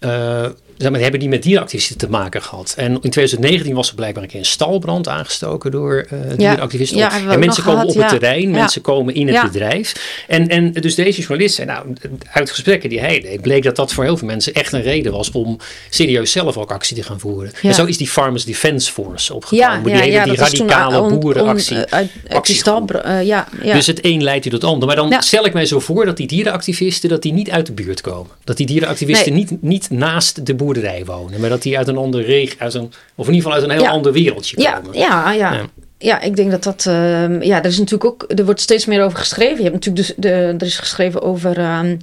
Uh, 0.00 0.46
zeg 0.76 0.90
maar, 0.90 1.00
hebben 1.00 1.20
die 1.20 1.28
met 1.28 1.42
dierenactivisten 1.42 1.96
te 1.96 2.08
maken 2.08 2.42
gehad. 2.42 2.74
En 2.76 2.92
in 2.92 3.10
2019 3.10 3.74
was 3.74 3.88
er 3.88 3.94
blijkbaar 3.94 4.22
een 4.22 4.28
keer 4.28 4.38
een 4.38 4.46
stalbrand 4.46 5.08
aangestoken 5.08 5.70
door 5.70 6.06
uh. 6.12 6.20
Ja, 6.38 7.10
hebben 7.10 7.28
we 7.28 7.34
en 7.34 7.38
mensen 7.40 7.62
komen 7.64 7.80
gehad, 7.80 7.96
op 7.96 8.02
het 8.02 8.20
terrein, 8.20 8.50
mensen 8.50 8.80
komen 8.82 9.14
in 9.14 9.28
het 9.28 9.42
bedrijf. 9.52 10.24
En, 10.28 10.48
en 10.48 10.72
dus 10.72 10.94
deze 10.94 11.20
journalist 11.20 11.54
zei, 11.54 11.66
nou, 11.66 11.86
uit 12.32 12.50
gesprekken 12.50 12.88
die 12.88 13.00
hij 13.00 13.20
deed, 13.20 13.40
bleek 13.40 13.62
dat 13.62 13.76
dat 13.76 13.92
voor 13.92 14.04
heel 14.04 14.16
veel 14.16 14.26
mensen 14.26 14.52
echt 14.54 14.72
een 14.72 14.82
reden 14.82 15.12
was 15.12 15.30
om 15.30 15.58
serieus 15.90 16.32
zelf 16.32 16.56
ook 16.56 16.70
actie 16.72 16.96
te 16.96 17.02
gaan 17.02 17.20
voeren. 17.20 17.52
En 17.62 17.74
zo 17.74 17.84
is 17.84 17.96
die 17.96 18.08
Farmers 18.08 18.44
Defence 18.44 18.92
Force 18.92 19.34
opgekomen. 19.34 19.82
die 19.82 19.94
hele 19.94 20.24
die 20.24 20.34
radicale 20.36 21.00
on- 21.00 21.12
on- 21.12 21.20
boerenactie. 21.20 21.76
uit, 21.76 21.90
uit 21.92 22.10
die 22.22 22.36
actiegroep. 22.36 22.90
stal, 22.90 23.06
uh, 23.12 23.22
ja, 23.26 23.48
ja. 23.62 23.74
Dus 23.74 23.86
het 23.86 23.98
een 24.04 24.22
leidt 24.22 24.46
u 24.46 24.50
tot 24.50 24.62
het 24.62 24.70
ander. 24.70 24.86
Maar 24.86 24.96
dan 24.96 25.22
stel 25.22 25.46
ik 25.46 25.52
mij 25.52 25.66
zo 25.66 25.80
voor 25.80 26.04
dat 26.04 26.16
die 26.16 26.26
dierenactivisten 26.26 27.08
dat 27.08 27.22
die 27.22 27.32
niet 27.32 27.50
uit 27.50 27.66
de 27.66 27.72
buurt 27.72 28.00
komen. 28.00 28.30
Dat 28.44 28.56
die 28.56 28.66
dierenactivisten 28.66 29.32
Nee. 29.32 29.46
niet, 29.50 29.62
niet 29.62 29.90
naast 29.90 30.46
de 30.46 30.54
boerderij 30.64 31.04
wonen. 31.04 31.40
Maar 31.40 31.50
dat 31.50 31.62
die 31.62 31.78
uit 31.78 31.88
een 31.88 31.96
andere 31.96 32.22
regio, 32.24 32.54
uit 32.58 32.74
een, 32.74 32.92
of 33.14 33.26
in 33.28 33.34
ieder 33.34 33.50
geval 33.50 33.52
uit 33.52 33.62
een 33.62 33.70
heel 33.76 33.82
Ja. 33.86 33.90
ander 33.90 34.12
wereldje 34.12 34.56
komen. 34.56 34.98
ja, 34.98 35.32
ja. 35.32 35.52
Ja. 35.52 35.60
Ja, 35.98 36.20
ik 36.20 36.36
denk 36.36 36.50
dat 36.50 36.62
dat. 36.62 36.86
ehm, 36.86 37.42
ja, 37.42 37.58
er 37.58 37.64
is 37.66 37.78
natuurlijk 37.78 38.04
ook. 38.04 38.24
Er 38.36 38.44
wordt 38.44 38.60
steeds 38.60 38.86
meer 38.86 39.02
over 39.04 39.18
geschreven. 39.18 39.56
Je 39.56 39.70
hebt 39.70 39.74
natuurlijk 39.74 40.06
dus 40.06 40.14
de, 40.16 40.30
er 40.30 40.62
is 40.66 40.78
geschreven 40.78 41.22
over. 41.22 41.58
ehm, 41.58 41.96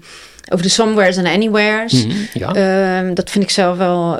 over 0.52 0.64
de 0.66 0.72
somewheres 0.72 1.18
en 1.18 1.26
anywheres. 1.26 2.06
Mhm, 2.06 2.16
ja. 2.34 2.54
Ehm, 2.54 3.14
dat 3.14 3.30
vind 3.30 3.44
ik 3.44 3.50
zelf 3.50 3.78
wel. 3.78 4.18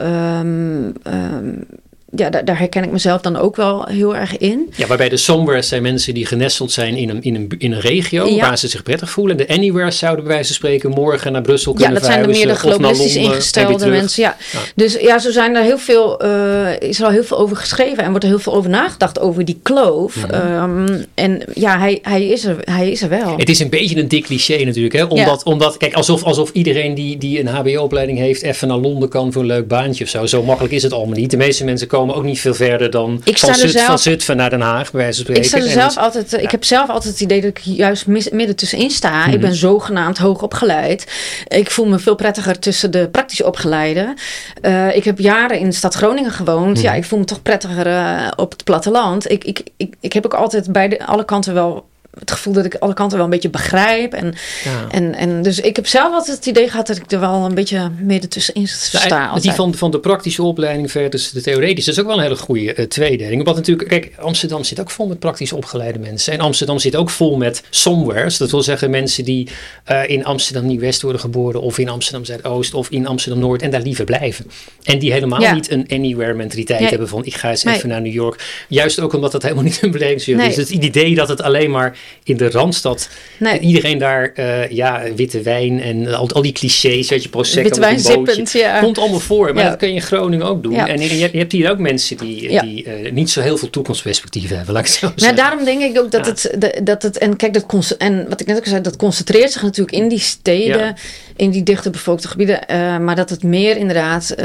Ja, 2.16 2.30
daar, 2.30 2.46
daar 2.46 2.58
herken 2.60 2.84
ik 2.84 2.92
mezelf 2.92 3.22
dan 3.22 3.36
ook 3.36 3.56
wel 3.56 3.86
heel 3.86 4.16
erg 4.16 4.38
in. 4.38 4.74
ja, 4.76 4.88
waarbij 4.88 5.10
de 5.10 5.18
somewheres 5.18 5.68
zijn 5.68 5.82
mensen 5.82 6.14
die 6.14 6.26
genesteld 6.26 6.72
zijn 6.72 6.96
in 6.96 7.10
een, 7.10 7.22
in 7.22 7.36
een, 7.36 7.52
in 7.58 7.72
een 7.72 7.80
regio 7.80 8.26
Ja. 8.28 8.48
waar 8.48 8.58
ze 8.58 8.68
zich 8.68 8.84
prettig 8.84 9.10
voelen. 9.10 9.38
De 9.38 9.48
anywheres 9.48 9.98
zouden 9.98 10.24
bij 10.24 10.34
wijze 10.34 10.48
van 10.48 10.56
spreken 10.56 10.90
morgen 10.90 11.32
naar 11.32 11.42
Brussel 11.42 11.72
Ja, 11.72 11.78
kunnen 11.78 12.02
dat 12.02 12.12
zijn 12.12 12.22
de 12.22 12.28
meer 12.28 12.48
de 12.48 12.56
verhuizen, 12.56 12.70
globalistisch 12.70 13.16
Londen 13.16 13.34
ingestelde 13.34 13.88
mensen. 13.88 14.24
Ja. 14.24 14.38
Ja. 14.52 14.60
Dus 14.76 14.94
ja, 14.94 15.20
zo 15.20 15.32
zijn 15.32 15.56
er 15.56 15.64
heel 15.64 15.78
veel, 15.78 16.20
eh, 16.20 16.80
is 16.80 17.00
er 17.00 17.06
al 17.06 17.12
heel 17.12 17.24
veel 17.24 17.38
over 17.38 17.56
geschreven 17.58 18.04
en 18.04 18.10
wordt 18.10 18.24
er 18.24 18.30
heel 18.30 18.40
veel 18.40 18.54
over 18.54 18.70
nagedacht 18.70 19.20
over 19.20 19.46
die 19.46 19.60
kloof. 19.64 20.16
Mhm. 20.16 20.34
Ehm, 20.34 21.04
en 21.14 21.44
ja, 21.54 21.80
hij, 21.80 22.00
hij, 22.02 22.28
is 22.28 22.46
er, 22.46 22.58
hij 22.64 22.92
is 22.92 23.02
er 23.02 23.10
wel. 23.10 23.38
Het 23.38 23.50
is 23.50 23.60
een 23.60 23.70
beetje 23.70 23.98
een 24.00 24.08
dik 24.08 24.24
cliché 24.24 24.64
natuurlijk. 24.64 24.96
Hè? 24.96 25.04
Omdat, 25.04 25.44
omdat 25.44 25.78
kijk, 25.78 25.94
alsof, 25.94 26.24
alsof 26.24 26.50
iedereen 26.54 26.96
die, 26.96 27.18
die 27.18 27.40
een 27.40 27.48
HBO-opleiding 27.48 28.18
heeft 28.18 28.42
even 28.42 28.68
naar 28.68 28.78
Londen 28.78 29.10
kan 29.10 29.32
voor 29.32 29.42
een 29.42 29.48
leuk 29.48 29.68
baantje 29.68 30.04
of 30.04 30.10
zo. 30.10 30.26
Zo 30.26 30.44
makkelijk 30.44 30.74
is 30.74 30.84
het 30.84 30.94
allemaal 30.94 31.18
niet. 31.18 31.32
De 31.32 31.38
meeste 31.38 31.64
mensen 31.64 31.88
komen 31.88 32.00
ook 32.10 32.24
niet 32.24 32.40
veel 32.40 32.54
verder 32.54 32.90
dan 32.90 33.22
van, 33.24 33.56
Zut, 33.56 33.72
zelf- 33.72 33.86
van 33.86 34.00
Zutphen 34.00 34.38
naar 34.38 34.50
Den 34.50 34.62
Haag, 34.62 34.92
bij 34.92 35.02
wijze 35.02 35.26
van 35.26 35.36
Ik 35.36 35.44
sta 35.44 35.58
er 35.58 35.64
zelf 35.70 35.98
altijd, 35.98 36.34
eh, 36.34 36.44
ik 36.44 36.52
heb 36.52 36.64
zelf 36.64 36.90
altijd 36.90 37.14
het 37.14 37.22
idee 37.22 37.42
dat 37.42 37.50
ik 37.50 37.60
juist 37.60 38.08
mis- 38.08 38.30
midden 38.30 38.56
tussenin 38.56 38.90
sta. 38.90 39.26
Ik 39.26 39.32
Mhm. 39.32 39.40
ben 39.40 39.56
zogenaamd 39.56 40.18
hoog 40.18 40.42
opgeleid. 40.42 41.08
Ik 41.48 41.72
voel 41.72 41.86
me 41.86 42.00
veel 42.00 42.16
prettiger 42.16 42.60
tussen 42.60 42.92
de 42.92 43.10
praktisch 43.12 43.44
opgeleiden. 43.44 44.14
Eh, 44.62 44.96
ik 44.96 45.04
heb 45.04 45.20
jaren 45.20 45.60
in 45.60 45.70
de 45.70 45.76
stad 45.76 45.94
Groningen 45.94 46.32
gewoond. 46.32 46.76
Mhm. 46.78 46.86
Ja, 46.86 46.94
ik 46.94 47.04
voel 47.06 47.20
me 47.20 47.26
toch 47.26 47.42
prettiger 47.42 47.88
eh, 47.88 48.28
op 48.36 48.52
het 48.52 48.64
platteland. 48.64 49.32
Ik, 49.32 49.44
ik, 49.44 49.62
ik, 49.78 49.94
ik 50.00 50.14
heb 50.14 50.26
ook 50.26 50.34
altijd 50.34 50.72
bij 50.72 50.88
de, 50.88 51.06
alle 51.06 51.26
kanten 51.26 51.54
wel 51.54 51.90
het 52.20 52.32
gevoel 52.32 52.54
dat 52.54 52.66
ik 52.66 52.76
alle 52.76 52.94
kanten 52.94 53.18
wel 53.18 53.26
een 53.26 53.32
beetje 53.32 53.50
begrijp. 53.50 54.14
En, 54.14 54.34
Ja. 54.64 54.88
en, 54.92 55.16
en 55.16 55.42
dus 55.42 55.60
ik 55.60 55.76
heb 55.76 55.88
zelf 55.88 56.14
altijd 56.14 56.38
het 56.38 56.46
idee 56.46 56.70
gehad 56.70 56.88
dat 56.88 56.98
ik 56.98 57.12
er 57.12 57.20
wel 57.20 57.46
een 57.46 57.54
beetje 57.54 57.92
midden 58.00 58.30
tussenin 58.30 58.68
sta. 58.68 59.08
Nou, 59.08 59.42
die 59.42 59.52
van, 59.52 59.76
van 59.76 59.92
de 59.92 60.00
praktische 60.00 60.44
opleiding 60.44 60.92
versus 60.92 61.32
de 61.32 61.42
theoretische. 61.42 61.90
Dat 61.90 62.00
is 62.00 62.00
ook 62.00 62.08
wel 62.10 62.18
een 62.18 62.24
hele 62.24 62.36
goede 62.36 62.74
eh, 62.74 62.86
tweedeling. 62.86 63.38
Omdat 63.40 63.56
natuurlijk, 63.56 63.90
kijk, 63.90 64.12
Amsterdam 64.20 64.64
zit 64.64 64.80
ook 64.80 64.92
vol 64.92 65.08
met 65.08 65.20
praktisch 65.20 65.54
opgeleide 65.54 66.00
mensen. 66.00 66.34
En 66.34 66.40
Amsterdam 66.40 66.80
zit 66.80 66.96
ook 66.96 67.10
vol 67.10 67.38
met 67.38 67.64
somewheres. 67.70 68.38
Dat 68.38 68.52
wil 68.52 68.62
zeggen 68.64 68.90
mensen 68.90 69.26
die 69.26 69.50
eh, 69.84 70.10
in 70.10 70.26
Amsterdam 70.26 70.66
Nieuw-West 70.66 71.02
worden 71.02 71.22
geboren. 71.22 71.62
Of 71.62 71.78
in 71.78 71.90
Amsterdam 71.90 72.26
Zuidoost. 72.26 72.74
Of 72.74 72.90
in 72.90 73.08
Amsterdam 73.08 73.40
Noord. 73.42 73.62
En 73.62 73.70
daar 73.72 73.82
liever 73.82 74.06
blijven. 74.06 74.52
En 74.84 75.00
die 75.00 75.12
helemaal 75.12 75.42
Ja. 75.42 75.54
niet 75.54 75.72
een 75.72 75.86
anywhere 75.90 76.34
mentaliteit 76.34 76.80
Nee. 76.80 76.90
hebben 76.90 77.08
van 77.08 77.26
ik 77.26 77.36
ga 77.36 77.50
eens 77.50 77.64
Nee. 77.64 77.76
even 77.76 77.90
naar 77.90 78.02
New 78.02 78.14
York. 78.14 78.66
Juist 78.68 79.00
ook 79.00 79.14
omdat 79.14 79.32
dat 79.32 79.42
helemaal 79.42 79.64
niet 79.64 79.80
een 79.82 79.92
belevingswereld 79.92 80.46
Nee. 80.48 80.56
is. 80.58 80.60
Dus 80.68 80.76
het 80.76 80.84
idee 80.84 81.16
dat 81.16 81.28
het 81.28 81.42
alleen 81.42 81.72
maar 81.72 81.98
in 82.24 82.38
de 82.38 82.50
Randstad 82.50 83.10
Nee. 83.40 83.60
iedereen 83.60 83.98
daar 83.98 84.32
eh, 84.36 84.70
ja, 84.70 85.04
witte 85.16 85.42
wijn 85.42 85.82
en 85.82 86.14
al, 86.16 86.30
al 86.30 86.42
die 86.42 86.52
clichés, 86.52 87.10
weet 87.10 87.24
je, 87.24 87.30
prosecco 87.30 87.62
Witte 87.64 87.80
wijn 87.80 88.00
zippend, 88.00 88.52
ja. 88.52 88.80
Komt 88.80 88.98
allemaal 88.98 89.20
voor, 89.20 89.54
maar 89.54 89.64
Ja. 89.64 89.70
dat 89.70 89.80
kun 89.80 89.88
je 89.88 89.94
in 89.94 90.02
Groningen 90.02 90.46
ook 90.46 90.64
doen. 90.64 90.74
Ja. 90.74 90.88
En 90.88 91.02
je, 91.02 91.18
je 91.32 91.38
hebt 91.38 91.52
hier 91.52 91.72
ook 91.72 91.78
mensen 91.78 92.18
die, 92.18 92.62
die 92.62 92.84
eh, 92.84 93.12
niet 93.12 93.30
zo 93.30 93.42
heel 93.42 93.58
veel 93.58 93.70
toekomstperspectieven 93.70 94.56
hebben, 94.58 94.74
laat 94.74 94.86
ik 94.86 94.92
zo 94.92 95.06
Nou, 95.08 95.20
zeggen. 95.20 95.38
daarom 95.38 95.64
denk 95.66 95.82
ik 95.82 96.00
ook 96.00 96.12
dat, 96.12 96.26
het, 96.26 96.56
de- 96.58 96.80
dat 96.84 97.02
het. 97.04 97.18
En 97.18 97.36
kijk, 97.36 97.54
dat 97.54 97.96
en 97.98 98.30
wat 98.30 98.42
ik 98.42 98.48
net 98.48 98.58
ook 98.58 98.66
zei, 98.66 98.82
dat 98.82 98.96
concentreert 98.96 99.52
zich 99.52 99.62
natuurlijk 99.62 99.98
in 99.98 100.08
die 100.08 100.20
steden, 100.20 100.96
in 101.36 101.50
die 101.52 101.64
dichte 101.64 101.90
bevolkte 101.90 102.28
gebieden. 102.28 102.68
eh, 102.68 102.98
maar 102.98 103.16
dat 103.16 103.30
het 103.30 103.44
meer 103.44 103.78
inderdaad 103.78 104.36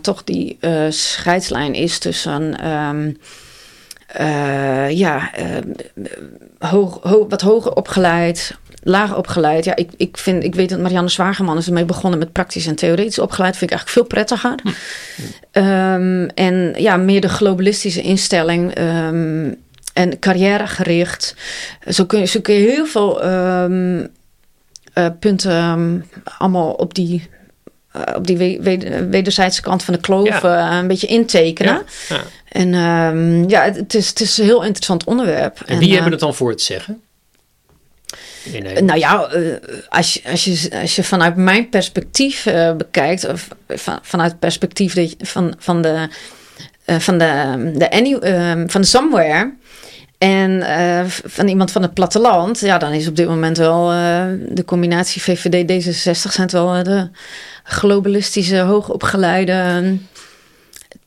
toch 0.00 0.24
die 0.24 0.58
scheidslijn 0.88 1.74
is 1.74 1.98
tussen. 1.98 2.60
ehm, 2.60 3.10
eh, 4.12 4.90
ja, 4.90 5.34
eh, 5.34 5.46
hoog, 6.58 6.98
ho- 7.02 7.28
wat 7.28 7.40
hoger 7.40 7.74
opgeleid, 7.74 8.56
lager 8.82 9.16
opgeleid. 9.16 9.64
Ja, 9.64 9.76
ik, 9.76 9.90
ik, 9.96 10.16
vind, 10.16 10.44
ik 10.44 10.54
weet 10.54 10.68
dat 10.68 10.78
Marianne 10.80 11.08
Zwageman 11.10 11.56
is 11.58 11.66
ermee 11.66 11.84
begonnen 11.84 12.18
met 12.18 12.32
praktisch 12.32 12.66
en 12.66 12.74
theoretisch 12.74 13.18
opgeleid. 13.18 13.56
Vind 13.56 13.70
ik 13.70 13.76
eigenlijk 13.78 13.98
veel 13.98 14.16
prettiger. 14.16 14.54
Ehm, 15.50 16.28
en 16.34 16.74
ja, 16.76 16.96
meer 16.96 17.20
de 17.20 17.28
globalistische 17.28 18.00
instelling. 18.02 18.74
ehm, 18.74 19.52
en 19.92 20.18
carrièregericht. 20.18 21.34
Zo 21.88 22.04
kun 22.04 22.18
je, 22.18 22.24
zo 22.26 22.40
kun 22.40 22.54
je 22.54 22.70
heel 22.70 22.86
veel 22.86 23.22
eh, 23.22 25.06
punten 25.18 26.04
allemaal 26.38 26.70
op 26.72 26.94
die, 26.94 27.28
op 28.14 28.26
die 28.26 28.36
we- 28.36 28.58
wed- 28.60 29.08
wederzijdse 29.10 29.62
kant 29.62 29.82
van 29.84 29.94
de 29.94 30.00
kloof 30.00 30.28
Ja. 30.42 30.70
eh, 30.70 30.76
een 30.78 30.86
beetje 30.86 31.06
intekenen. 31.06 31.82
ja. 32.08 32.16
Ja. 32.16 32.22
En 32.48 32.74
ehm, 32.74 33.48
ja, 33.50 33.62
het, 33.72 33.94
is, 33.94 34.08
het 34.08 34.20
is 34.20 34.38
een 34.38 34.44
heel 34.44 34.62
interessant 34.64 35.04
onderwerp. 35.04 35.60
En 35.66 35.78
wie 35.78 35.86
eh, 35.88 35.92
hebben 35.94 36.10
het 36.12 36.20
dan 36.20 36.34
voor 36.34 36.50
het 36.50 36.62
zeggen? 36.62 37.00
Nou 38.80 38.98
ja, 38.98 39.24
eh, 39.26 39.42
als, 39.88 40.14
je, 40.14 40.20
als, 40.30 40.44
je, 40.44 40.68
als 40.80 40.96
je 40.96 41.04
vanuit 41.04 41.36
mijn 41.36 41.68
perspectief 41.68 42.46
eh, 42.46 42.72
bekijkt, 42.76 43.28
of 43.28 43.48
van, 43.68 43.98
vanuit 44.02 44.30
het 44.30 44.40
perspectief 44.40 44.94
dat 44.94 45.10
je- 45.10 45.16
van, 45.26 45.54
van 45.58 45.82
de, 45.82 46.08
eh, 46.84 46.98
van 46.98 47.18
de, 47.18 47.72
de, 47.76 47.90
any, 47.90 48.14
eh, 48.14 48.52
van 48.66 48.80
de 48.80 48.86
somewhere. 48.86 49.52
En 50.18 50.62
eh, 50.62 51.00
van 51.06 51.48
iemand 51.48 51.70
van 51.70 51.82
het 51.82 51.94
platteland, 51.94 52.60
ja, 52.60 52.78
dan 52.78 52.92
is 52.92 53.08
op 53.08 53.16
dit 53.16 53.28
moment 53.28 53.56
wel 53.56 53.90
eh, 53.92 54.24
de 54.48 54.64
combinatie 54.64 55.22
VVD 55.22 55.70
D66 55.86 56.12
zijn 56.32 56.32
het 56.46 56.52
wel 56.52 56.74
eh, 56.74 56.82
de 56.84 57.08
globalistische, 57.64 58.60
hoogopgeleide, 58.60 59.98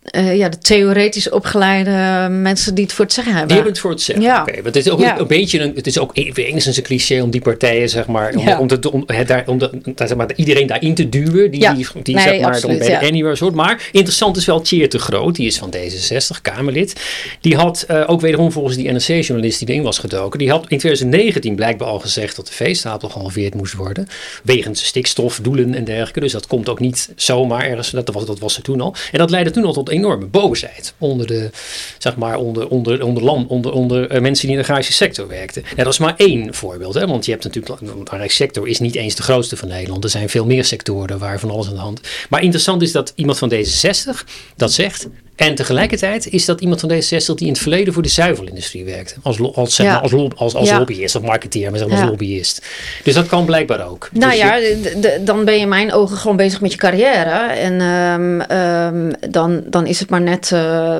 eh, 0.06 0.38
ja, 0.38 0.50
de 0.50 0.58
theoretisch 0.58 1.30
opgeleide 1.30 2.28
mensen 2.30 2.76
die 2.76 2.84
het 2.84 2.94
voor 2.94 3.06
het 3.06 3.14
zeggen 3.14 3.34
hebben. 3.34 3.48
Die 3.56 3.56
hebben 3.58 3.74
het 3.76 3.82
voor 3.84 3.92
het 3.92 4.02
zeggen. 4.02 4.26
Ja. 4.26 4.42
Oké, 4.42 4.54
want 4.54 4.66
het 4.66 4.86
is 4.86 4.90
ook 4.90 5.00
Ja. 5.00 5.20
een 5.20 5.28
beetje 5.28 5.60
een, 5.60 5.72
het 5.76 5.88
is 5.88 6.00
ook 6.00 6.12
e- 6.18 6.32
enigszins 6.36 6.78
een 6.78 6.84
cliché 6.84 7.22
om 7.22 7.30
die 7.30 7.42
partijen, 7.42 7.90
zeg 7.90 8.08
maar, 8.08 8.34
om, 8.36 8.48
Ja. 8.48 8.60
om, 8.60 8.68
te, 8.68 8.92
om, 8.92 9.04
het 9.06 9.28
daar, 9.28 9.44
om, 9.48 9.58
de, 9.58 9.70
daar, 9.96 10.08
zeg 10.08 10.18
maar, 10.18 10.30
iedereen 10.36 10.68
daarin 10.68 10.96
te 10.96 11.10
duwen, 11.10 11.52
die, 11.52 11.62
Ja. 11.62 11.74
die, 11.74 11.88
die 12.04 12.16
Nee, 12.16 12.24
zeg 12.24 12.40
maar 12.42 12.52
absoluut, 12.54 12.80
bij 12.80 13.00
de. 13.00 13.08
Anywhere 13.08 13.36
soort. 13.36 13.54
Maar 13.54 13.90
interessant 13.92 14.38
is 14.38 14.46
wel 14.46 14.62
Tjeerd 14.62 14.92
de 14.92 15.00
Groot, 15.00 15.36
die 15.36 15.48
is 15.48 15.58
van 15.58 15.74
D66, 15.76 16.42
Kamerlid. 16.42 16.94
Die 17.42 17.56
had 17.56 17.84
eh, 17.88 18.04
ook 18.08 18.22
wederom 18.22 18.52
volgens 18.52 18.76
die 18.76 18.92
NRC-journalist 18.92 19.60
die 19.60 19.68
erin 19.68 19.84
was 19.84 19.98
gedoken, 20.00 20.40
die 20.40 20.50
had 20.50 20.62
in 20.68 20.78
2019 20.78 21.56
blijkbaar 21.56 21.88
al 21.88 22.00
gezegd 22.00 22.36
dat 22.36 22.48
de 22.48 22.54
veestapel 22.54 23.10
gehalveerd 23.10 23.54
moest 23.54 23.74
worden, 23.74 24.08
wegens 24.44 24.86
stikstofdoelen 24.86 25.74
en 25.76 25.84
dergelijke. 25.84 26.20
Dus 26.20 26.32
dat 26.32 26.48
komt 26.48 26.70
ook 26.70 26.80
niet 26.80 27.10
zomaar 27.16 27.64
ergens, 27.66 27.90
dat 27.92 28.10
was, 28.14 28.26
dat 28.26 28.40
was 28.40 28.58
er 28.58 28.64
toen 28.64 28.82
al. 28.82 28.96
En 29.12 29.20
dat 29.20 29.30
leidde 29.30 29.52
toen 29.52 29.66
al 29.66 29.74
tot 29.74 29.90
enorme 29.96 30.26
boosheid 30.26 30.94
onder 30.98 31.28
de, 31.28 31.50
zeg 31.98 32.16
maar, 32.16 32.38
onder, 32.38 32.68
onder, 32.68 33.04
onder, 33.04 33.24
land, 33.24 33.50
onder, 33.50 33.72
onder 33.72 34.10
eh, 34.10 34.22
mensen 34.22 34.48
die 34.48 34.56
in 34.56 34.62
de 34.62 34.68
agrarische 34.68 34.94
sector 34.94 35.28
werkten. 35.28 35.64
Dat 35.76 35.88
is 35.88 35.98
maar 35.98 36.14
één 36.18 36.54
voorbeeld, 36.54 36.94
hè, 36.94 37.08
want 37.08 37.26
je 37.26 37.32
hebt 37.32 37.44
natuurlijk, 37.44 37.80
de 37.80 37.92
agrarische 38.04 38.44
sector 38.44 38.68
is 38.68 38.80
niet 38.80 38.96
eens 38.96 39.16
de 39.16 39.24
grootste 39.24 39.58
van 39.58 39.68
Nederland. 39.68 40.04
Er 40.04 40.10
zijn 40.10 40.30
veel 40.30 40.46
meer 40.46 40.66
sectoren 40.66 41.20
waar 41.20 41.40
van 41.40 41.52
alles 41.52 41.68
aan 41.68 41.74
de 41.74 41.80
hand. 41.80 42.02
Maar 42.30 42.42
interessant 42.42 42.82
is 42.82 42.92
dat 42.92 43.14
iemand 43.16 43.38
van 43.38 43.52
D66 43.54 44.28
dat 44.56 44.72
zegt. 44.72 45.08
En 45.36 45.56
tegelijkertijd 45.56 46.28
is 46.28 46.46
dat 46.46 46.62
iemand 46.62 46.80
van 46.80 46.92
D66 46.92 47.26
die 47.36 47.48
in 47.48 47.48
het 47.54 47.58
verleden 47.62 47.94
voor 47.94 48.04
de 48.04 48.10
zuivelindustrie 48.10 48.86
werkte. 48.86 49.14
Als, 49.24 49.40
als, 49.56 49.76
zeg 49.76 49.88
maar, 49.88 50.00
als, 50.02 50.14
als, 50.36 50.56
als 50.56 50.70
Ja. 50.70 50.78
lobbyist 50.78 51.16
of 51.16 51.22
marketeer, 51.22 51.70
maar 51.70 51.80
zeg 51.80 51.88
maar 51.88 51.98
Ja. 51.98 52.02
als 52.04 52.10
lobbyist. 52.12 52.66
Dus 53.04 53.14
dat 53.14 53.28
kan 53.28 53.46
blijkbaar 53.46 53.88
ook. 53.90 54.10
Nou 54.14 54.32
Dus 54.32 54.40
je- 54.42 55.00
ja, 55.02 55.18
dan 55.20 55.46
ben 55.46 55.54
je 55.54 55.60
in 55.60 55.68
mijn 55.70 55.94
ogen 55.94 56.18
gewoon 56.18 56.38
bezig 56.38 56.62
met 56.62 56.72
je 56.72 56.78
carrière. 56.78 57.54
En 57.54 57.82
ehm, 57.82 58.40
ehm, 58.42 59.32
dan, 59.32 59.64
dan 59.68 59.86
is 59.88 60.00
het 60.00 60.10
maar 60.10 60.22
net 60.22 60.52
eh, 60.52 60.98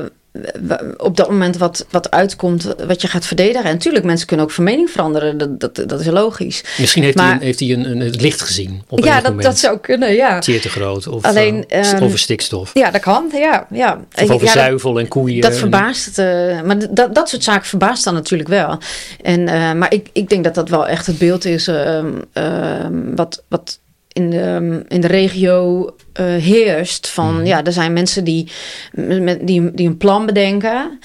op 0.98 1.18
dat 1.18 1.30
moment 1.30 1.58
wat, 1.58 1.86
wat 1.90 2.12
uitkomt, 2.12 2.76
wat 2.88 3.02
je 3.02 3.08
gaat 3.08 3.26
verdedigen. 3.26 3.64
En 3.64 3.74
natuurlijk, 3.74 4.06
mensen 4.06 4.28
kunnen 4.28 4.46
ook 4.46 4.52
van 4.52 4.64
mening 4.64 4.90
veranderen. 4.90 5.38
Dat, 5.38 5.60
dat, 5.60 5.84
dat 5.90 6.00
is 6.00 6.06
logisch. 6.06 6.64
Misschien 6.78 7.04
heeft 7.04 7.20
hij, 7.20 7.32
een, 7.32 7.40
heeft 7.40 7.60
hij 7.60 7.70
een, 7.72 7.90
een, 7.90 8.00
het 8.00 8.22
licht 8.22 8.42
gezien 8.42 8.84
op 8.90 9.04
ja, 9.04 9.16
dat, 9.16 9.24
moment. 9.24 9.44
dat 9.44 9.58
zou 9.58 9.78
kunnen, 9.78 10.14
ja. 10.14 10.40
Teer 10.40 10.62
te 10.62 10.70
groot 10.70 11.08
of, 11.08 11.24
Alleen, 11.24 11.68
eh, 11.68 11.84
st- 11.84 11.94
ehm, 11.94 12.04
over 12.04 12.20
stikstof. 12.20 12.72
Ja, 12.74 12.92
dat 12.92 13.02
kan, 13.02 13.30
ja. 13.34 13.68
ja. 13.72 14.00
Of 14.16 14.22
over 14.22 14.34
ja, 14.34 14.40
dat- 14.40 14.50
zuivel 14.50 15.00
en 15.00 15.08
koeien. 15.08 15.42
Dat 15.42 15.52
en- 15.52 15.58
verbaast 15.58 16.20
eh, 16.20 16.62
maar 16.62 16.94
dat, 16.94 17.16
dat 17.16 17.30
soort 17.30 17.44
zaken 17.44 17.68
verbaast 17.68 18.04
dan 18.04 18.14
natuurlijk 18.14 18.50
wel. 18.50 18.78
En, 19.22 19.48
eh, 19.48 19.74
maar 19.74 19.94
ik, 19.94 20.10
ik 20.14 20.30
denk 20.30 20.44
dat 20.44 20.56
dat 20.56 20.70
wel 20.70 20.88
echt 20.88 21.06
het 21.06 21.18
beeld 21.18 21.46
is 21.46 21.68
ehm, 21.68 22.12
ehm, 22.34 23.16
wat, 23.16 23.44
wat 23.48 23.80
in, 24.12 24.30
de, 24.30 24.82
in 24.88 25.02
de 25.02 25.08
regio 25.08 25.86
eh, 25.86 26.05
heerst. 26.24 27.08
Van 27.08 27.36
Mhm. 27.36 27.46
ja, 27.46 27.64
er 27.64 27.74
zijn 27.74 27.94
mensen 27.94 28.24
die, 28.24 28.52
met, 28.92 29.48
die, 29.48 29.72
die 29.72 29.88
een 29.88 29.98
plan 29.98 30.26
bedenken. 30.26 31.00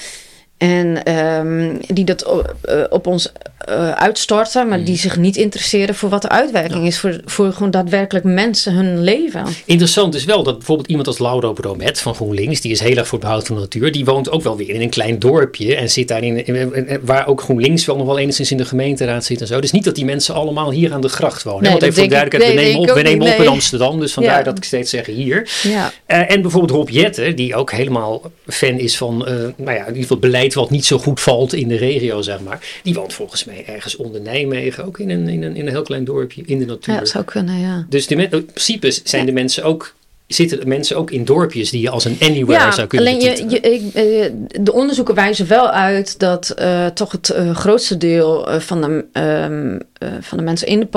En 0.61 1.03
ehm, 1.05 1.75
die 1.87 2.05
dat 2.05 2.25
op, 2.25 2.55
eh, 2.63 2.83
op 2.91 3.07
ons 3.07 3.33
eh, 3.61 3.91
uitstorten, 3.91 4.69
maar 4.69 4.77
Mhm. 4.79 4.87
die 4.87 4.97
zich 4.97 5.17
niet 5.17 5.37
interesseren 5.37 5.95
voor 5.95 6.09
wat 6.09 6.23
de 6.23 6.29
uitwerking 6.29 6.87
is 6.87 6.99
voor, 6.99 7.21
voor 7.25 7.53
gewoon 7.53 7.71
daadwerkelijk 7.71 8.25
mensen 8.25 8.73
hun 8.73 9.03
leven. 9.03 9.45
Interessant 9.65 10.15
is 10.15 10.25
wel 10.25 10.43
dat 10.43 10.57
bijvoorbeeld 10.57 10.89
iemand 10.89 11.07
als 11.07 11.19
Lauro 11.19 11.53
Bromet 11.53 12.01
van 12.01 12.15
GroenLinks, 12.15 12.61
die 12.61 12.71
is 12.73 12.81
heel 12.81 12.97
erg 12.97 13.07
voor 13.09 13.19
het 13.19 13.27
behoud 13.27 13.47
van 13.47 13.57
de 13.57 13.61
natuur, 13.63 13.93
die 13.93 14.05
woont 14.05 14.31
ook 14.31 14.43
wel 14.43 14.57
weer 14.57 14.71
in 14.71 14.81
een 14.81 14.89
klein 14.91 15.19
dorpje 15.19 15.77
en 15.77 15.91
zit 15.91 16.09
daar 16.09 16.23
in, 16.23 16.47
in- 16.47 16.75
in- 16.87 17.01
waar 17.03 17.27
ook 17.27 17.41
GroenLinks 17.41 17.85
wel 17.87 17.97
nog 17.97 18.07
wel 18.07 18.19
enigszins 18.19 18.51
in 18.51 18.57
de 18.57 18.65
gemeenteraad 18.65 19.25
zit 19.25 19.41
en 19.41 19.47
zo. 19.47 19.61
Dus 19.61 19.71
niet 19.71 19.85
dat 19.85 19.95
die 19.95 20.05
mensen 20.05 20.35
allemaal 20.35 20.71
hier 20.71 20.93
aan 20.93 21.01
de 21.01 21.09
gracht 21.09 21.43
wonen. 21.43 21.63
Nee, 21.63 21.71
Want 21.71 21.83
even 21.83 21.95
voor 21.95 22.09
duidelijkheid, 22.09 22.55
nee, 22.55 22.65
we 22.65 22.71
nemen 22.73 22.91
op, 22.91 22.97
we 22.97 23.03
nemen 23.03 23.27
op 23.33 23.41
in. 23.41 23.49
Amsterdam, 23.49 24.01
dus 24.01 24.13
vandaar 24.13 24.39
Ja. 24.39 24.43
dat 24.45 24.57
ik 24.57 24.65
steeds 24.65 24.91
zeg 24.91 25.07
hier. 25.07 25.51
Ja. 25.63 25.93
Eh, 26.07 26.31
en 26.31 26.43
bijvoorbeeld 26.43 26.73
Rob 26.73 26.89
Jetten, 26.89 27.37
die 27.37 27.55
ook 27.55 27.73
helemaal 27.73 28.23
fan 28.47 28.79
is 28.79 28.97
van, 28.97 29.27
eh, 29.27 29.35
nou 29.57 29.77
ja, 29.77 29.81
in 29.81 29.87
ieder 29.87 30.03
geval 30.03 30.19
beleid 30.19 30.50
wat 30.55 30.71
niet 30.71 30.85
zo 30.85 30.99
goed 30.99 31.21
valt 31.21 31.55
in 31.55 31.69
de 31.69 31.77
regio, 31.77 32.23
zeg 32.23 32.41
maar. 32.41 32.81
Die 32.83 32.95
woont 32.95 33.13
volgens 33.13 33.45
mij 33.45 33.65
ergens 33.67 33.97
onder 33.97 34.21
Nijmegen, 34.21 34.85
ook 34.85 34.99
in 34.99 35.11
een, 35.11 35.29
in 35.29 35.43
een, 35.43 35.57
in 35.57 35.67
een 35.67 35.73
heel 35.73 35.83
klein 35.83 36.05
dorpje 36.05 36.43
in 36.47 36.59
de 36.59 36.65
natuur. 36.67 36.95
ja, 36.95 37.01
dat 37.01 37.09
zou 37.09 37.25
kunnen, 37.25 37.59
ja. 37.59 37.87
Dus 37.89 38.07
de 38.07 38.15
in 38.15 38.29
principe 38.29 38.91
zijn 39.05 39.27
de 39.27 39.33
mensen 39.33 39.65
ook, 39.65 39.95
zitten 40.27 40.61
de 40.61 40.67
mensen 40.67 40.97
ook 40.97 41.11
in 41.11 41.25
dorpjes 41.25 41.71
die 41.71 41.81
je 41.81 41.91
als 41.91 42.05
een 42.05 42.17
anywhere 42.21 42.73
zou 42.73 42.87
kunnen 42.87 43.09
alleen 43.09 43.21
je, 43.21 43.31
betitelen. 43.31 43.73
je, 43.73 43.79
ik, 43.79 43.95
eh, 43.95 44.63
de 44.65 44.73
onderzoeken 44.73 45.15
wijzen 45.15 45.47
wel 45.49 45.71
uit 45.71 46.19
dat 46.19 46.51
eh, 46.51 46.87
toch 46.87 47.13
het 47.13 47.31
eh, 47.31 47.55
grootste 47.55 47.97
deel 47.97 48.49
van, 48.59 48.81
de, 48.81 49.05
ehm, 49.13 49.75
eh, 49.75 49.81
van 50.21 50.39
de 50.39 50.45
mensen 50.45 50.67
in 50.67 50.89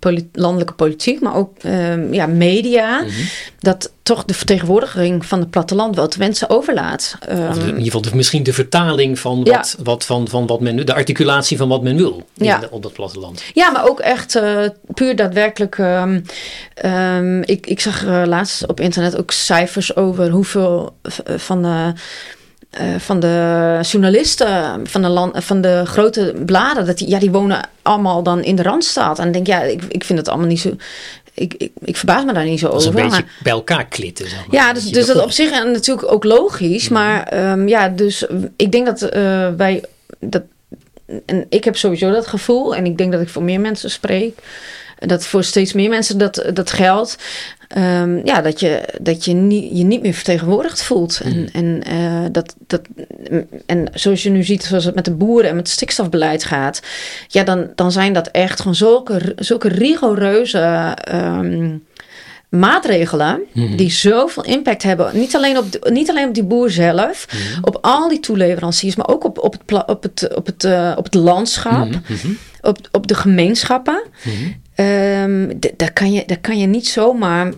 de 0.00 0.24
landelijke 0.32 0.72
politiek, 0.72 1.20
maar 1.20 1.34
ook 1.34 1.56
ehm, 1.62 2.12
ja, 2.12 2.26
media, 2.26 3.00
Mhm. 3.00 3.10
dat 3.58 3.92
toch 4.02 4.24
de 4.24 4.34
vertegenwoordiging 4.34 5.26
van 5.26 5.40
het 5.40 5.50
platteland 5.50 5.96
wel 5.96 6.08
te 6.08 6.18
wensen 6.18 6.50
overlaat. 6.50 7.16
Ehm, 7.20 7.58
in 7.60 7.66
ieder 7.66 7.82
geval 7.82 8.00
de, 8.00 8.16
misschien 8.16 8.42
de 8.42 8.52
vertaling 8.52 9.18
van 9.18 9.40
Ja. 9.44 9.56
wat, 9.56 9.76
wat, 9.82 10.04
van, 10.04 10.28
van 10.28 10.46
wat 10.46 10.60
men, 10.60 10.86
de 10.86 10.94
articulatie 10.94 11.56
van 11.56 11.68
wat 11.68 11.82
men 11.82 11.96
wil 11.96 12.26
Ja. 12.34 12.60
op 12.70 12.82
dat 12.82 12.92
platteland. 12.92 13.42
Ja, 13.54 13.70
maar 13.70 13.88
ook 13.88 14.00
echt 14.00 14.34
eh, 14.34 14.58
puur 14.94 15.16
daadwerkelijk. 15.16 15.78
ehm, 16.74 17.42
ik, 17.42 17.66
ik 17.66 17.80
zag 17.80 18.04
eh, 18.06 18.22
laatst 18.26 18.66
op 18.66 18.80
internet 18.80 19.16
ook 19.18 19.30
cijfers 19.30 19.96
over 19.96 20.28
hoeveel 20.30 20.96
van 21.36 21.62
de. 21.62 21.92
Eh, 22.78 22.86
van 22.98 23.20
de 23.20 23.78
journalisten 23.82 24.80
van 24.86 25.02
de, 25.02 25.08
land, 25.08 25.44
van 25.44 25.60
de 25.60 25.82
grote 25.84 26.34
bladen, 26.46 26.86
dat 26.86 26.98
die, 26.98 27.08
ja, 27.08 27.18
die 27.18 27.30
wonen 27.30 27.68
allemaal 27.82 28.22
dan 28.22 28.42
in 28.42 28.56
de 28.56 28.62
randstad. 28.62 29.18
En 29.18 29.24
dan 29.24 29.32
denk 29.32 29.46
ja, 29.46 29.62
ik, 29.62 29.82
ik 29.88 30.04
vind 30.04 30.18
het 30.18 30.28
allemaal 30.28 30.46
niet 30.46 30.60
zo. 30.60 30.76
Ik, 31.34 31.54
ik, 31.54 31.70
ik 31.84 31.96
verbaas 31.96 32.24
me 32.24 32.32
daar 32.32 32.44
niet 32.44 32.58
zo 32.58 32.68
Dat 32.70 32.80
is 32.80 32.86
over. 32.86 33.00
een 33.00 33.04
beetje 33.06 33.22
maar- 33.22 33.32
bij 33.42 33.52
elkaar 33.52 33.86
klitten. 33.86 34.28
Zeg 34.28 34.38
maar. 34.46 34.60
ja, 34.60 34.72
dus, 34.72 34.84
dus 34.84 35.06
dat 35.06 35.22
op 35.22 35.30
zich 35.30 35.50
en 35.50 35.70
natuurlijk 35.70 36.12
ook 36.12 36.24
logisch. 36.24 36.88
Mhm. 36.88 36.92
Maar 36.92 37.22
ehm, 37.22 37.68
ja, 37.68 37.88
dus 37.88 38.26
ik 38.56 38.72
denk 38.72 38.86
dat 38.86 39.02
eh, 39.02 39.48
wij. 39.56 39.84
Dat, 40.20 40.42
en 41.26 41.46
ik 41.48 41.64
heb 41.64 41.76
sowieso 41.76 42.10
dat 42.10 42.26
gevoel. 42.26 42.74
En 42.76 42.86
ik 42.86 42.98
denk 42.98 43.12
dat 43.12 43.20
ik 43.20 43.28
voor 43.28 43.42
meer 43.42 43.60
mensen 43.60 43.90
spreek. 43.90 44.38
Dat 44.98 45.26
voor 45.26 45.44
steeds 45.44 45.72
meer 45.72 45.88
mensen 45.88 46.18
dat, 46.18 46.44
dat 46.54 46.70
geldt. 46.72 47.16
Ehm, 47.68 48.26
ja, 48.26 48.40
dat 48.40 48.60
je, 48.60 48.82
dat 49.00 49.24
je 49.24 49.32
niet, 49.32 49.78
je 49.78 49.84
niet 49.84 50.02
meer 50.02 50.12
vertegenwoordigd 50.14 50.82
voelt. 50.82 51.20
En, 51.24 51.48
en, 51.52 51.82
eh, 51.82 52.24
dat, 52.32 52.54
dat, 52.66 52.80
en 53.66 53.88
zoals 53.94 54.22
je 54.22 54.30
nu 54.30 54.42
ziet, 54.44 54.64
zoals 54.64 54.84
het 54.84 54.94
met 54.94 55.04
de 55.04 55.14
boeren 55.14 55.50
en 55.50 55.56
met 55.56 55.64
het 55.66 55.74
stikstofbeleid 55.76 56.44
gaat. 56.44 56.80
Ja, 57.28 57.42
dan, 57.44 57.68
dan 57.74 57.92
zijn 57.92 58.12
dat 58.12 58.26
echt 58.28 58.58
gewoon 58.58 58.74
zulke, 58.74 59.32
zulke 59.36 59.68
rigoureuze 59.68 60.58
ehm, 61.04 61.76
maatregelen. 62.48 63.40
Mhm. 63.52 63.76
Die 63.76 63.90
zoveel 63.90 64.44
impact 64.44 64.82
hebben. 64.82 65.10
Niet 65.18 65.36
alleen 65.36 65.58
op, 65.58 65.72
de- 65.72 65.90
niet 65.92 66.10
alleen 66.10 66.28
op 66.28 66.34
die 66.34 66.44
boer 66.44 66.70
zelf. 66.70 67.26
Mhm. 67.32 67.64
Op 67.64 67.78
al 67.80 68.08
die 68.08 68.20
toeleveranciers. 68.20 68.96
Maar 68.96 69.08
ook 69.08 69.24
op, 69.24 69.38
op, 69.38 69.52
het, 69.66 69.86
op, 69.86 70.02
het, 70.02 70.34
op, 70.34 70.46
het, 70.46 70.64
eh, 70.64 70.92
op 70.96 71.04
het 71.04 71.14
landschap. 71.14 71.86
Mhm, 71.88 71.98
mhm, 72.08 72.28
Op, 72.60 72.78
op 72.92 73.06
de 73.06 73.14
gemeenschappen. 73.14 74.02
Ehm, 74.76 75.52
daar, 75.76 75.92
kan 75.92 76.12
je, 76.12 76.22
daar 76.26 76.40
kan 76.40 76.58
je 76.58 76.66
niet 76.66 76.88
zomaar 76.88 77.52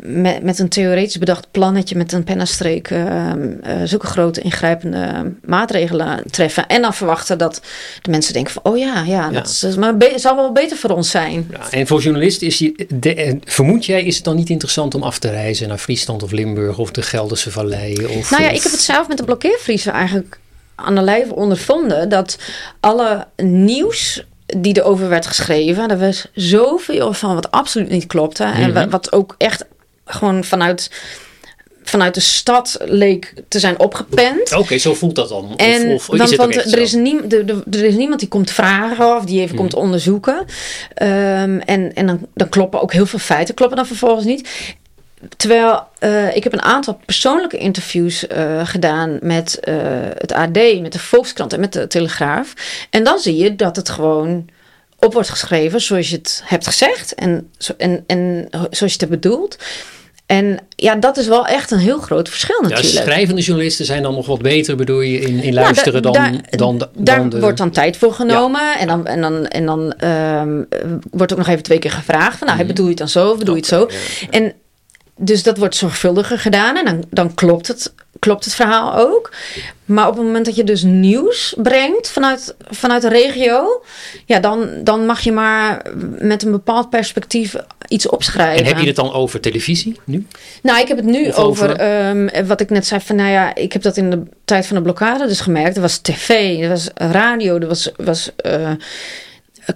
met, 0.00 0.42
met 0.42 0.58
een 0.58 0.68
theoretisch 0.68 1.18
bedacht 1.18 1.50
plannetje 1.50 1.96
met 1.96 2.12
een 2.12 2.24
pennenstreek 2.24 2.90
ehm, 2.90 3.52
eh, 3.62 3.76
zulke 3.84 4.06
grote 4.06 4.40
ingrijpende 4.40 5.32
maatregelen 5.44 6.22
treffen. 6.30 6.66
En 6.66 6.82
dan 6.82 6.94
verwachten 6.94 7.38
dat 7.38 7.60
de 8.02 8.10
mensen 8.10 8.32
denken 8.32 8.52
van, 8.52 8.62
oh 8.64 8.78
ja, 8.78 9.02
ja, 9.02 9.30
dat 9.30 9.46
is, 9.46 9.76
maar 9.76 9.94
zal 10.16 10.36
wel 10.36 10.52
beter 10.52 10.76
voor 10.76 10.90
ons 10.90 11.10
zijn. 11.10 11.48
Ja, 11.50 11.70
en 11.70 11.86
voor 11.86 12.00
journalisten 12.00 12.46
is 12.46 12.58
je, 12.58 12.86
de, 12.88 13.14
eh, 13.14 13.34
vermoed 13.44 13.86
jij, 13.86 14.04
is 14.04 14.14
het 14.16 14.24
dan 14.24 14.36
niet 14.36 14.50
interessant 14.50 14.94
om 14.94 15.02
af 15.02 15.18
te 15.18 15.30
reizen 15.30 15.68
naar 15.68 15.78
Friesland 15.78 16.22
of 16.22 16.30
Limburg 16.30 16.78
of 16.78 16.90
de 16.90 17.02
Gelderse 17.02 17.50
Vallei? 17.50 18.06
Of, 18.06 18.30
Nou 18.30 18.42
ja, 18.42 18.48
of- 18.48 18.56
ik 18.56 18.62
heb 18.62 18.72
het 18.72 18.80
zelf 18.80 19.08
met 19.08 19.16
de 19.16 19.24
blokkeervriezen 19.24 19.92
eigenlijk 19.92 20.38
aan 20.74 20.94
de 20.94 21.02
lijve 21.02 21.34
ondervonden. 21.34 22.08
Dat 22.08 22.38
alle 22.80 23.26
nieuws 23.36 24.24
die 24.56 24.76
erover 24.78 25.08
werd 25.08 25.26
geschreven, 25.26 25.88
er 25.90 25.98
was 25.98 26.26
zoveel 26.34 27.12
van 27.12 27.34
wat 27.34 27.50
absoluut 27.50 27.88
niet 27.88 28.06
klopte. 28.06 28.44
En 28.44 28.60
Mhm. 28.60 28.72
wa- 28.72 28.88
wat 28.88 29.12
ook 29.12 29.34
echt 29.38 29.64
gewoon 30.04 30.44
vanuit, 30.44 30.90
vanuit 31.82 32.14
de 32.14 32.20
stad 32.20 32.76
leek 32.84 33.32
te 33.48 33.58
zijn 33.58 33.78
opgepend. 33.78 34.52
Oké, 34.56 34.78
zo 34.78 34.94
voelt 34.94 35.14
dat 35.14 35.28
dan. 35.28 35.44
Of, 35.48 35.56
En 35.56 35.88
of 35.92 36.08
is 36.12 36.18
want, 36.18 36.36
want 36.36 36.54
er, 36.72 36.78
is 36.78 36.90
zo? 36.90 36.98
niem, 36.98 37.20
er, 37.28 37.48
er- 37.50 37.62
er 37.70 37.84
is 37.84 37.94
niemand 37.94 38.20
die 38.20 38.28
komt 38.28 38.50
vragen 38.50 39.16
of 39.16 39.24
die 39.24 39.36
even 39.38 39.48
Mhm. 39.48 39.58
komt 39.58 39.74
onderzoeken. 39.74 40.44
Ehm, 40.94 41.58
en 41.58 41.94
en 41.94 42.06
dan, 42.06 42.26
dan 42.34 42.48
kloppen 42.48 42.82
ook 42.82 42.92
heel 42.92 43.06
veel 43.06 43.18
feiten, 43.18 43.54
kloppen 43.54 43.76
dan 43.76 43.86
vervolgens 43.86 44.24
niet. 44.24 44.48
Terwijl 45.36 45.82
eh, 45.98 46.36
ik 46.36 46.44
heb 46.44 46.52
een 46.52 46.62
aantal 46.62 46.98
persoonlijke 47.04 47.56
interviews 47.58 48.26
eh, 48.26 48.66
gedaan 48.66 49.18
met 49.20 49.60
eh, 49.60 49.74
het 50.18 50.32
AD, 50.32 50.80
met 50.80 50.92
de 50.92 50.98
Volkskrant 50.98 51.52
en 51.52 51.60
met 51.60 51.72
de 51.72 51.86
Telegraaf. 51.86 52.54
En 52.90 53.04
dan 53.04 53.18
zie 53.18 53.36
je 53.36 53.56
dat 53.56 53.76
het 53.76 53.88
gewoon 53.88 54.48
op 54.98 55.12
wordt 55.12 55.28
geschreven 55.30 55.80
zoals 55.80 56.08
je 56.10 56.16
het 56.16 56.42
hebt 56.44 56.66
gezegd 56.66 57.14
en, 57.14 57.50
zo- 57.58 57.74
en, 57.78 58.04
en 58.06 58.48
zoals 58.50 58.78
je 58.78 58.84
het 58.84 59.00
hebt 59.00 59.10
bedoeld. 59.10 59.56
En 60.26 60.58
ja, 60.76 60.94
dat 60.94 61.16
is 61.16 61.26
wel 61.26 61.46
echt 61.46 61.70
een 61.70 61.78
heel 61.78 61.98
groot 61.98 62.28
verschil 62.28 62.62
Ja, 62.62 62.68
natuurlijk. 62.68 63.04
schrijvende 63.04 63.40
journalisten 63.42 63.84
zijn 63.84 64.02
dan 64.02 64.14
nog 64.14 64.26
wat 64.26 64.42
beter, 64.42 64.76
bedoel 64.76 65.00
je, 65.00 65.18
in, 65.20 65.28
in 65.42 65.54
Nou, 65.54 65.64
luisteren 65.64 66.02
dan, 66.02 66.12
dan, 66.12 66.78
dan, 66.78 66.88
Daar 66.94 67.28
de... 67.28 67.40
wordt 67.40 67.58
dan 67.58 67.70
tijd 67.70 67.96
voor 67.96 68.12
genomen. 68.12 68.78
En 68.78 68.86
dan, 68.86 69.06
en 69.06 69.20
dan, 69.20 69.46
en 69.46 69.66
dan 69.66 69.92
ehm, 69.92 70.62
wordt 71.10 71.32
ook 71.32 71.38
nog 71.38 71.48
even 71.48 71.62
twee 71.62 71.78
keer 71.78 71.90
gevraagd. 71.90 72.38
Van, 72.38 72.46
nou, 72.46 72.58
Mhm. 72.58 72.66
bedoel 72.66 72.84
je 72.84 72.90
het 72.90 72.98
dan 73.00 73.08
zo 73.08 73.30
of 73.30 73.38
bedoel 73.38 73.54
je 73.54 73.60
het 73.60 73.68
zo? 73.70 73.88
Ja. 73.90 74.28
En 74.30 74.52
dus 75.16 75.42
dat 75.42 75.58
wordt 75.58 75.76
zorgvuldiger 75.76 76.38
gedaan. 76.38 76.76
En 76.76 76.84
dan, 76.84 77.04
dan 77.10 77.34
klopt, 77.34 77.68
het, 77.68 77.92
klopt 78.18 78.44
het 78.44 78.54
verhaal 78.54 78.94
ook. 78.96 79.30
Maar 79.84 80.08
op 80.08 80.14
het 80.16 80.24
moment 80.24 80.44
dat 80.44 80.56
je 80.56 80.64
dus 80.64 80.82
nieuws 80.82 81.54
brengt 81.62 82.10
vanuit, 82.10 82.54
vanuit 82.70 83.02
de 83.02 83.08
regio... 83.08 83.84
Ja, 84.26 84.40
dan, 84.40 84.68
dan 84.84 85.06
mag 85.06 85.20
je 85.20 85.32
maar 85.32 85.86
met 86.18 86.42
een 86.42 86.50
bepaald 86.50 86.90
perspectief 86.90 87.54
iets 87.88 88.08
opschrijven. 88.08 88.58
En 88.58 88.66
heb 88.66 88.78
je 88.78 88.86
het 88.86 88.96
dan 88.96 89.12
over 89.12 89.40
televisie 89.40 90.00
nu? 90.04 90.26
Nou, 90.62 90.80
ik 90.80 90.88
heb 90.88 90.96
het 90.96 91.06
nu 91.06 91.28
Of 91.28 91.36
over, 91.36 91.70
over- 91.70 91.76
ehm, 91.76 92.46
wat 92.46 92.60
ik 92.60 92.70
net 92.70 92.86
zei. 92.86 93.00
Van, 93.00 93.16
nou 93.16 93.30
ja, 93.30 93.54
ik 93.54 93.72
heb 93.72 93.82
dat 93.82 93.96
in 93.96 94.10
de 94.10 94.22
tijd 94.44 94.66
van 94.66 94.76
de 94.76 94.82
blokkade 94.82 95.26
dus 95.26 95.40
gemerkt. 95.40 95.76
Er 95.76 95.82
was 95.82 95.98
tv, 95.98 96.60
er 96.62 96.68
was 96.68 96.88
radio, 96.94 97.58
er 97.58 97.68
was, 97.68 97.90
was 97.96 98.30
eh, 98.36 98.70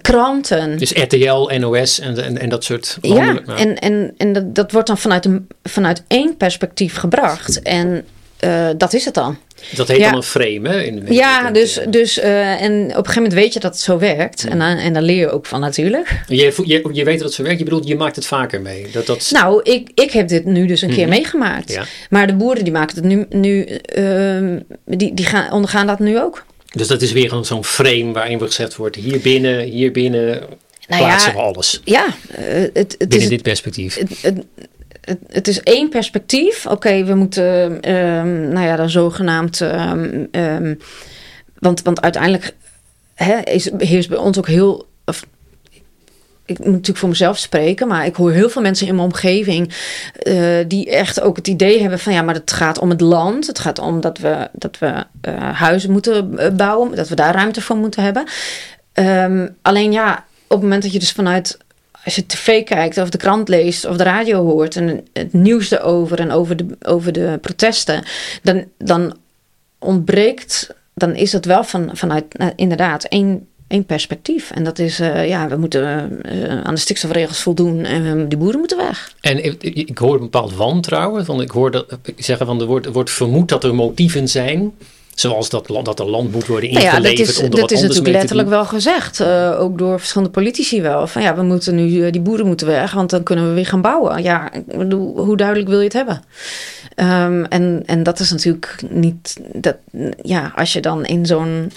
kranten. 0.01 0.77
Dus 0.77 0.91
RTL, 0.91 1.51
NOS 1.59 1.99
en, 1.99 2.23
en, 2.23 2.37
en 2.37 2.49
dat 2.49 2.63
soort 2.63 2.97
ja, 3.01 3.31
nou, 3.31 3.57
en, 3.57 3.79
en, 3.79 4.13
en 4.17 4.33
dat, 4.33 4.55
dat 4.55 4.71
wordt 4.71 4.87
dan 4.87 4.97
vanuit, 4.97 5.25
een, 5.25 5.47
vanuit 5.63 6.03
één 6.07 6.37
perspectief 6.37 6.95
gebracht. 6.95 7.61
En 7.61 8.05
eh, 8.39 8.67
dat 8.77 8.93
is 8.93 9.05
het 9.05 9.13
dan. 9.13 9.37
Dat 9.75 9.87
heet 9.87 9.97
ja. 9.97 10.05
dan 10.09 10.15
een 10.15 10.23
frame, 10.23 10.69
hè? 10.69 10.81
In 10.81 11.05
de 11.05 11.13
Ja, 11.13 11.51
dus, 11.51 11.79
dus 11.89 12.19
en 12.19 12.73
op 12.73 12.87
een 12.87 12.91
gegeven 12.91 13.13
moment 13.15 13.33
weet 13.33 13.53
je 13.53 13.59
dat 13.59 13.71
het 13.73 13.81
zo 13.81 13.97
werkt. 13.97 14.47
En, 14.47 14.59
dan, 14.59 14.77
en 14.77 14.93
daar 14.93 15.01
leer 15.01 15.19
je 15.19 15.29
ook 15.29 15.45
van 15.45 15.59
natuurlijk. 15.59 16.21
Je, 16.27 16.53
je, 16.65 16.89
je 16.91 17.03
weet 17.03 17.17
dat 17.17 17.27
het 17.27 17.33
zo 17.33 17.43
werkt, 17.43 17.57
je 17.57 17.63
bedoelt, 17.63 17.87
je 17.87 17.95
maakt 17.95 18.15
het 18.15 18.25
vaker 18.25 18.61
mee. 18.61 18.87
Dat, 18.91 19.05
dat, 19.05 19.29
Nou, 19.31 19.61
ik, 19.63 19.91
ik 19.93 20.11
heb 20.11 20.27
dit 20.27 20.45
nu 20.45 20.65
dus 20.65 20.81
een 20.81 20.89
keer 20.89 21.07
Mhm. 21.07 21.15
meegemaakt. 21.15 21.71
Ja. 21.71 21.83
Maar 22.09 22.27
de 22.27 22.35
boeren 22.35 22.63
die 22.63 22.73
maken 22.73 22.95
het 22.95 23.05
nu, 23.05 23.25
nu 23.29 23.63
ehm, 23.63 24.59
die, 24.85 25.13
die 25.13 25.25
gaan, 25.25 25.51
ondergaan 25.51 25.87
dat 25.87 25.99
nu 25.99 26.19
ook. 26.19 26.45
Dus 26.73 26.87
dat 26.87 27.01
is 27.01 27.11
weer 27.11 27.33
zo'n 27.41 27.63
frame 27.63 28.11
waarin 28.11 28.39
gezegd 28.41 28.75
wordt, 28.75 28.95
hier 28.95 29.19
binnen, 29.19 29.59
hier 29.59 29.91
binnen 29.91 30.39
Nou 30.87 31.01
plaatsen 31.01 31.31
ja, 31.31 31.37
we 31.37 31.43
alles. 31.43 31.81
Ja, 31.83 32.07
eh, 32.29 32.45
het, 32.73 32.73
het, 32.73 32.97
Binnen 32.97 33.19
is, 33.19 33.27
dit 33.27 33.41
perspectief. 33.41 33.95
het, 33.95 34.21
het, 34.21 34.45
het, 35.01 35.19
het 35.27 35.47
is 35.47 35.61
één 35.61 35.89
perspectief. 35.89 36.65
Oké, 36.65 37.03
we 37.03 37.15
moeten, 37.15 37.81
ehm, 37.81 38.49
nou 38.49 38.65
ja, 38.65 38.75
dan 38.75 38.89
zogenaamd. 38.89 39.61
ehm, 39.61 40.25
ehm, 40.31 40.75
want, 41.59 41.81
want 41.81 42.01
uiteindelijk 42.01 42.53
hè, 43.13 43.39
is, 43.39 43.69
heerst 43.77 44.09
bij 44.09 44.17
ons 44.17 44.37
ook 44.37 44.47
heel. 44.47 44.87
Of, 45.05 45.25
ik 46.47 46.57
moet 46.57 46.67
natuurlijk 46.67 46.97
voor 46.97 47.09
mezelf 47.09 47.37
spreken, 47.37 47.87
maar 47.87 48.05
ik 48.05 48.15
hoor 48.15 48.31
heel 48.31 48.49
veel 48.49 48.61
mensen 48.61 48.87
in 48.87 48.95
mijn 48.95 49.07
omgeving 49.07 49.73
eh, 50.13 50.55
die 50.67 50.89
echt 50.89 51.21
ook 51.21 51.35
het 51.35 51.47
idee 51.47 51.81
hebben 51.81 51.99
van 51.99 52.13
ja, 52.13 52.21
maar 52.21 52.35
het 52.35 52.51
gaat 52.51 52.79
om 52.79 52.89
het 52.89 53.01
land. 53.01 53.47
Het 53.47 53.59
gaat 53.59 53.79
om 53.79 54.01
dat 54.01 54.17
we, 54.17 54.49
dat 54.53 54.79
we 54.79 55.05
eh, 55.21 55.53
huizen 55.53 55.91
moeten 55.91 56.37
eh, 56.37 56.51
bouwen, 56.51 56.95
dat 56.95 57.09
we 57.09 57.15
daar 57.15 57.33
ruimte 57.33 57.61
voor 57.61 57.75
moeten 57.75 58.03
hebben. 58.03 58.25
Ehm, 58.93 59.47
alleen 59.61 59.91
ja, 59.91 60.25
op 60.43 60.49
het 60.49 60.61
moment 60.61 60.83
dat 60.83 60.93
je 60.93 60.99
dus 60.99 61.11
vanuit 61.11 61.57
als 62.03 62.15
je 62.15 62.25
tv 62.25 62.63
kijkt 62.63 62.97
of 62.97 63.09
de 63.09 63.17
krant 63.17 63.47
leest 63.47 63.85
of 63.85 63.97
de 63.97 64.03
radio 64.03 64.45
hoort 64.45 64.75
en 64.75 65.07
het 65.13 65.33
nieuws 65.33 65.71
erover 65.71 66.19
en 66.19 66.31
over 66.31 66.57
de, 66.57 66.65
over 66.81 67.11
de 67.11 67.37
protesten, 67.41 68.03
dan, 68.43 68.65
dan 68.77 69.17
ontbreekt, 69.79 70.73
dan 70.93 71.15
is 71.15 71.31
het 71.31 71.45
wel 71.45 71.63
van, 71.63 71.89
vanuit 71.93 72.37
nou, 72.37 72.51
inderdaad 72.55 73.03
één, 73.03 73.47
één 73.67 73.85
perspectief. 73.85 74.51
En 74.51 74.63
dat 74.63 74.79
is, 74.79 74.99
uh, 74.99 75.27
ja, 75.27 75.47
we 75.47 75.55
moeten 75.55 75.81
uh, 76.25 76.61
aan 76.63 76.73
de 76.73 76.79
stikstofregels 76.79 77.41
voldoen 77.41 77.85
en 77.85 78.29
die 78.29 78.37
boeren 78.37 78.59
moeten 78.59 78.77
weg. 78.77 79.13
En 79.21 79.43
ik, 79.43 79.63
ik 79.63 79.97
hoor 79.97 80.13
een 80.13 80.19
bepaald 80.19 80.55
wantrouwen, 80.55 81.25
want 81.25 81.41
ik 81.41 81.51
hoor 81.51 81.71
dat, 81.71 81.97
ik 82.03 82.23
zeggen 82.23 82.45
van 82.45 82.61
er 82.61 82.67
wordt, 82.67 82.85
wordt 82.85 83.09
vermoed 83.09 83.49
dat 83.49 83.63
er 83.63 83.75
motieven 83.75 84.27
zijn 84.27 84.73
Zoals 85.19 85.49
dat, 85.49 85.67
dat 85.83 85.99
er 85.99 86.09
land 86.09 86.31
moet 86.31 86.47
worden 86.47 86.69
ingeleverd 86.69 87.03
nou 87.03 87.15
ja, 87.15 87.17
dat 87.17 87.27
is, 87.27 87.37
om 87.37 87.43
er 87.43 87.49
dat 87.49 87.71
is 87.71 87.81
natuurlijk 87.81 88.07
letterlijk 88.07 88.49
wel 88.49 88.65
gezegd. 88.65 89.19
Uh, 89.19 89.59
ook 89.59 89.77
door 89.77 89.99
verschillende 89.99 90.33
politici 90.33 90.81
wel. 90.81 91.07
Van 91.07 91.21
ja, 91.21 91.35
we 91.35 91.41
moeten 91.41 91.75
nu, 91.75 91.89
uh, 91.89 92.11
die 92.11 92.21
boeren 92.21 92.45
moeten 92.45 92.67
weg, 92.67 92.93
want 92.93 93.09
dan 93.09 93.23
kunnen 93.23 93.47
we 93.47 93.53
weer 93.53 93.65
gaan 93.65 93.81
bouwen. 93.81 94.23
Ja, 94.23 94.51
hoe 95.15 95.37
duidelijk 95.37 95.67
wil 95.69 95.77
je 95.77 95.83
het 95.83 95.93
hebben? 95.93 96.23
Um, 96.99 97.45
en, 97.45 97.83
en 97.85 98.03
dat 98.03 98.19
is 98.19 98.31
natuurlijk 98.31 98.81
niet... 98.89 99.37
Dat, 99.53 99.77
ja, 100.21 100.51
als 100.55 100.73
je 100.73 100.79
dan 100.81 101.05
in 101.05 101.25
zo'n 101.25 101.71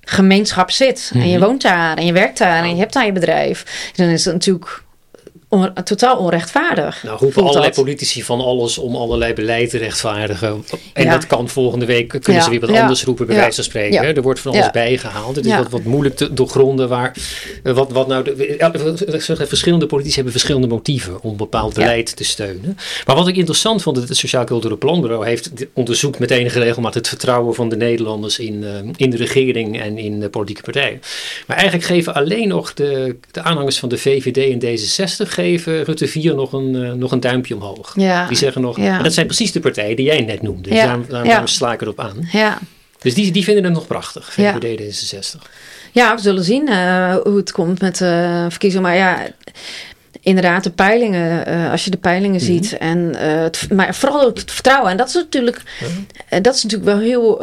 gemeenschap 0.00 0.70
zit 0.70 1.10
en 1.14 1.28
je 1.28 1.38
mhm. 1.38 1.46
woont 1.46 1.62
daar 1.62 1.96
en 1.96 2.06
je 2.06 2.12
werkt 2.12 2.38
daar 2.38 2.62
en 2.62 2.70
je 2.70 2.76
hebt 2.76 2.92
daar 2.92 3.06
je 3.06 3.12
bedrijf, 3.12 3.90
dan 3.94 4.06
is 4.06 4.24
het 4.24 4.34
natuurlijk 4.34 4.82
totaal 5.84 6.16
onrechtvaardig. 6.16 7.02
Nou 7.02 7.18
roepen 7.18 7.42
allerlei 7.42 7.72
politici 7.72 8.22
van 8.22 8.40
alles 8.40 8.78
om 8.78 8.96
allerlei 8.96 9.32
beleid 9.32 9.70
te 9.70 9.78
rechtvaardigen. 9.78 10.64
En 10.92 11.10
dat 11.10 11.26
kan 11.26 11.48
volgende 11.48 11.86
week, 11.86 12.18
kunnen 12.22 12.42
ze 12.42 12.50
weer 12.50 12.60
wat 12.60 12.70
anders 12.70 13.04
roepen, 13.04 13.26
bij 13.26 13.36
wijze 13.36 13.54
van 13.54 13.64
spreken. 13.64 14.16
Er 14.16 14.22
wordt 14.22 14.40
van 14.40 14.52
alles 14.52 14.70
bijgehaald. 14.70 15.36
Het 15.36 15.46
is 15.46 15.56
wat, 15.56 15.70
wat 15.70 15.84
moeilijk 15.84 16.16
te 16.16 16.32
doorgronden 16.32 16.88
waar, 16.88 17.16
eh, 17.62 17.72
wat, 17.72 17.92
wat 17.92 18.06
nou, 18.06 18.24
de, 18.24 19.46
verschillende 19.46 19.86
politici 19.86 20.14
hebben 20.14 20.32
verschillende 20.32 20.66
motieven 20.66 21.22
om 21.22 21.36
bepaald 21.36 21.74
beleid 21.74 22.16
te 22.16 22.24
steunen. 22.24 22.76
Maar 23.06 23.16
wat 23.16 23.28
ik 23.28 23.36
interessant 23.36 23.82
vond, 23.82 23.96
het 23.96 24.16
Sociaal 24.16 24.44
Cultureel 24.44 24.78
Planbureau 24.78 25.26
heeft 25.26 25.50
onderzoekt 25.72 26.18
met 26.18 26.30
enige 26.30 26.58
regelmaat 26.58 26.94
het 26.94 27.08
vertrouwen 27.08 27.54
van 27.54 27.68
de 27.68 27.76
Nederlanders 27.76 28.38
in, 28.38 28.64
eh, 28.64 28.70
in 28.96 29.10
de 29.10 29.16
regering 29.16 29.80
en 29.80 29.98
in 29.98 30.20
de 30.20 30.28
politieke 30.28 30.62
partijen. 30.62 31.00
Maar 31.46 31.56
eigenlijk 31.56 31.86
geven 31.86 32.14
alleen 32.14 32.48
nog 32.48 32.74
de, 32.74 33.16
de 33.30 33.42
aanhangers 33.42 33.78
van 33.78 33.88
de 33.88 33.98
VVD 33.98 34.36
en 34.36 34.60
D66 34.60 35.28
geven 35.44 35.84
Rutte 35.84 36.06
4 36.06 36.34
nog 36.34 36.52
een, 36.52 36.74
uh, 36.74 36.92
nog 36.92 37.12
een 37.12 37.20
duimpje 37.20 37.54
omhoog. 37.54 37.92
Ja. 37.96 38.26
Die 38.26 38.36
zeggen 38.36 38.62
nog, 38.62 38.76
ja. 38.76 38.96
en 38.96 39.02
dat 39.02 39.12
zijn 39.12 39.26
precies 39.26 39.52
de 39.52 39.60
partijen 39.60 39.96
die 39.96 40.04
jij 40.04 40.20
net 40.20 40.42
noemde. 40.42 40.68
Dus 40.68 40.78
ja. 40.78 41.00
daar, 41.08 41.24
daar, 41.24 41.48
sla 41.48 41.72
ik 41.72 41.80
erop 41.80 42.00
aan. 42.00 42.28
Ja. 42.32 42.58
Dus 42.98 43.14
die, 43.14 43.32
die 43.32 43.44
vinden 43.44 43.64
het 43.64 43.72
nog 43.72 43.86
prachtig, 43.86 44.32
VVD 44.32 44.80
D66. 44.80 45.50
Ja, 45.92 46.14
we 46.14 46.20
zullen 46.20 46.44
zien 46.44 46.68
uh, 46.68 47.16
hoe 47.16 47.36
het 47.36 47.52
komt 47.52 47.80
met 47.80 47.98
de 47.98 48.28
uh, 48.28 48.46
verkiezingen. 48.48 48.82
Maar 48.82 48.96
ja, 48.96 49.26
inderdaad, 50.24 50.64
de 50.64 50.70
peilingen, 50.70 51.48
uh, 51.48 51.70
als 51.70 51.84
je 51.84 51.90
de 51.90 51.96
peilingen 51.96 52.40
mm 52.40 52.46
-hmm. 52.46 52.62
ziet. 52.62 52.78
En, 52.78 53.14
het, 53.16 53.66
maar 53.72 53.94
vooral 53.94 54.26
het 54.26 54.50
vertrouwen. 54.50 54.90
En 54.90 54.96
dat 54.96 55.08
is 55.08 55.14
natuurlijk, 55.14 55.62
uh, 55.82 56.38
dat 56.42 56.54
is 56.54 56.62
natuurlijk 56.62 56.90
wel 56.90 57.00
heel, 57.00 57.38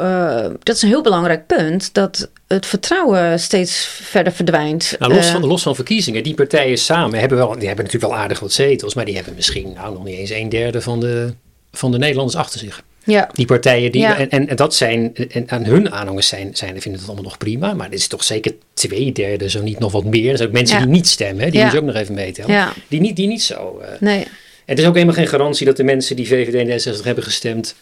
dat 0.63 0.75
is 0.75 0.81
een 0.81 0.89
heel 0.89 1.01
belangrijk 1.01 1.47
punt. 1.47 1.93
Dat 1.93 2.29
het 2.47 2.65
vertrouwen 2.65 3.39
steeds 3.39 3.85
verder 3.85 4.33
verdwijnt. 4.33 4.95
Nou, 4.99 5.13
los, 5.13 5.27
van, 5.27 5.45
los 5.45 5.63
van 5.63 5.75
verkiezingen, 5.75 6.23
die 6.23 6.33
partijen 6.33 6.77
samen 6.77 7.19
hebben 7.19 7.37
wel, 7.37 7.57
die 7.57 7.67
hebben 7.67 7.85
natuurlijk 7.85 8.13
wel 8.13 8.21
aardig 8.21 8.39
wat 8.39 8.51
zetels, 8.51 8.93
maar 8.93 9.05
die 9.05 9.15
hebben 9.15 9.35
misschien 9.35 9.73
nou, 9.73 9.93
nog 9.93 10.03
niet 10.03 10.17
eens 10.17 10.29
een 10.29 10.49
derde 10.49 10.81
van 10.81 10.99
de, 10.99 11.33
van 11.71 11.91
de 11.91 11.97
Nederlanders 11.97 12.37
achter 12.37 12.59
zich. 12.59 12.83
Ja. 13.05 13.29
Die 13.33 13.45
partijen, 13.45 13.91
die, 13.91 14.05
en, 14.05 14.47
en, 14.47 14.55
dat 14.55 14.75
zijn, 14.75 15.15
en 15.15 15.49
aan 15.49 15.65
hun 15.65 15.91
aanhangers 15.91 16.27
zijn, 16.27 16.49
zijn, 16.53 16.81
vinden 16.81 16.99
het 16.99 17.09
allemaal 17.09 17.23
nog 17.23 17.37
prima, 17.37 17.73
maar 17.73 17.89
dit 17.89 17.99
is 17.99 18.07
toch 18.07 18.23
zeker 18.23 18.53
twee 18.73 19.11
derde, 19.11 19.49
zo 19.49 19.61
niet 19.61 19.79
nog 19.79 19.91
wat 19.91 20.03
meer. 20.03 20.31
Er 20.31 20.37
zijn 20.37 20.49
ook 20.49 20.55
mensen 20.55 20.77
die 20.77 20.87
niet 20.87 21.07
stemmen, 21.07 21.51
die 21.51 21.63
moet 21.63 21.71
je 21.71 21.77
ook 21.77 21.85
nog 21.85 21.95
even 21.95 22.13
meetellen. 22.13 22.69
Die, 22.87 22.99
niet, 22.99 23.15
die 23.15 23.27
niet 23.27 23.43
zo. 23.43 23.81
Uh, 23.81 23.87
nee. 23.99 24.27
Het 24.65 24.79
is 24.79 24.85
ook 24.85 24.93
helemaal 24.93 25.15
geen 25.15 25.27
garantie 25.27 25.65
dat 25.65 25.77
de 25.77 25.83
mensen 25.83 26.15
die 26.15 26.27
VVD 26.27 26.53
en 26.53 26.65
66 26.65 27.05
hebben 27.05 27.23
gestemd, 27.23 27.75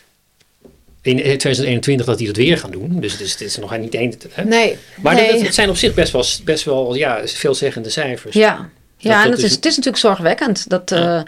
in 1.01 1.15
2021 1.15 2.05
dat 2.05 2.17
die 2.17 2.27
dat 2.27 2.35
weer 2.35 2.57
gaan 2.57 2.71
doen. 2.71 2.99
Dus 2.99 3.11
het 3.11 3.21
is, 3.21 3.31
het 3.31 3.41
is 3.41 3.57
nog 3.57 3.77
niet 3.77 3.95
één. 3.95 4.13
Nee. 4.45 4.77
Maar 5.01 5.15
nee. 5.15 5.43
het 5.43 5.53
zijn 5.53 5.69
op 5.69 5.77
zich 5.77 5.93
best 5.93 6.11
wel, 6.11 6.25
best 6.43 6.63
wel 6.63 6.95
ja, 6.95 7.21
veelzeggende 7.25 7.89
cijfers. 7.89 8.35
Ja, 8.35 8.69
ja 8.97 9.23
en 9.23 9.31
het, 9.31 9.43
is, 9.43 9.51
het 9.51 9.65
is 9.65 9.75
natuurlijk 9.75 10.03
zorgwekkend 10.03 10.69
dat, 10.69 10.89
ja. 10.89 11.17
uh, 11.17 11.23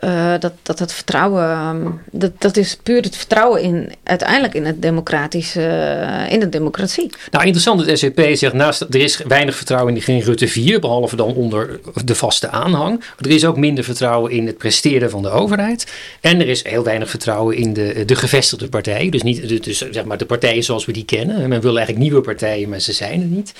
uh, 0.00 0.34
dat, 0.38 0.52
dat 0.62 0.78
het 0.78 0.92
vertrouwen, 0.92 1.42
ehm, 1.42 1.86
dat, 2.10 2.32
dat 2.38 2.56
is 2.56 2.76
puur 2.82 3.02
het 3.02 3.16
vertrouwen 3.16 3.62
in 3.62 3.92
uiteindelijk 4.02 4.54
in 4.54 4.64
het 4.64 4.82
democratische, 4.82 5.60
uh, 5.60 6.32
in 6.32 6.40
de 6.40 6.48
democratie. 6.48 7.10
Nou, 7.30 7.44
interessant, 7.44 7.86
het 7.86 7.98
SCP 7.98 8.20
zegt 8.32 8.52
naast 8.52 8.80
er 8.80 8.94
is 8.94 9.20
weinig 9.26 9.56
vertrouwen 9.56 9.94
in 9.94 10.02
geen 10.02 10.20
Rutte 10.20 10.48
4, 10.48 10.80
behalve 10.80 11.16
dan 11.16 11.34
onder 11.34 11.80
de 12.04 12.14
vaste 12.14 12.48
aanhang. 12.48 13.04
Er 13.18 13.30
is 13.30 13.44
ook 13.44 13.56
minder 13.56 13.84
vertrouwen 13.84 14.32
in 14.32 14.46
het 14.46 14.58
presteren 14.58 15.10
van 15.10 15.22
de 15.22 15.30
overheid. 15.30 15.92
En 16.20 16.40
er 16.40 16.48
is 16.48 16.64
heel 16.64 16.84
weinig 16.84 17.10
vertrouwen 17.10 17.56
in 17.56 17.72
de, 17.72 18.04
de 18.04 18.16
gevestigde 18.16 18.68
partijen. 18.68 19.10
Dus 19.10 19.22
niet 19.22 19.64
dus, 19.64 19.84
zeg 19.90 20.04
maar 20.04 20.18
de 20.18 20.26
partijen 20.26 20.64
zoals 20.64 20.84
we 20.84 20.92
die 20.92 21.04
kennen. 21.04 21.48
Men 21.48 21.60
wil 21.60 21.76
eigenlijk 21.76 21.98
nieuwe 21.98 22.20
partijen, 22.20 22.68
maar 22.68 22.80
ze 22.80 22.92
zijn 22.92 23.20
er 23.20 23.26
niet. 23.26 23.52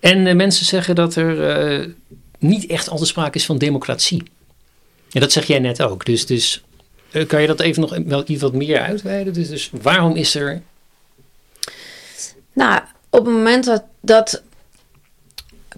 En 0.00 0.26
uh, 0.26 0.34
mensen 0.34 0.66
zeggen 0.66 0.94
dat 0.94 1.14
er 1.14 1.94
niet 2.38 2.66
echt 2.66 2.88
altijd 2.88 3.08
sprake 3.08 3.38
is 3.38 3.46
van 3.46 3.58
democratie. 3.58 4.22
En 5.16 5.22
dat 5.22 5.32
zeg 5.32 5.44
jij 5.44 5.58
net 5.58 5.82
ook. 5.82 6.04
Dus, 6.04 6.26
dus 6.26 6.64
eh, 7.10 7.26
kan 7.26 7.40
je 7.40 7.46
dat 7.46 7.60
even 7.60 7.80
nog 7.80 7.98
wel 8.06 8.22
iets 8.26 8.42
wat 8.42 8.52
meer 8.52 8.80
uitweiden? 8.80 9.32
Dus, 9.32 9.48
dus 9.48 9.70
waarom 9.82 10.16
is 10.16 10.34
er. 10.34 10.62
Nou, 12.52 12.80
op 13.10 13.24
het 13.24 13.34
moment 13.34 13.64
dat. 13.64 13.82
dat 14.00 14.42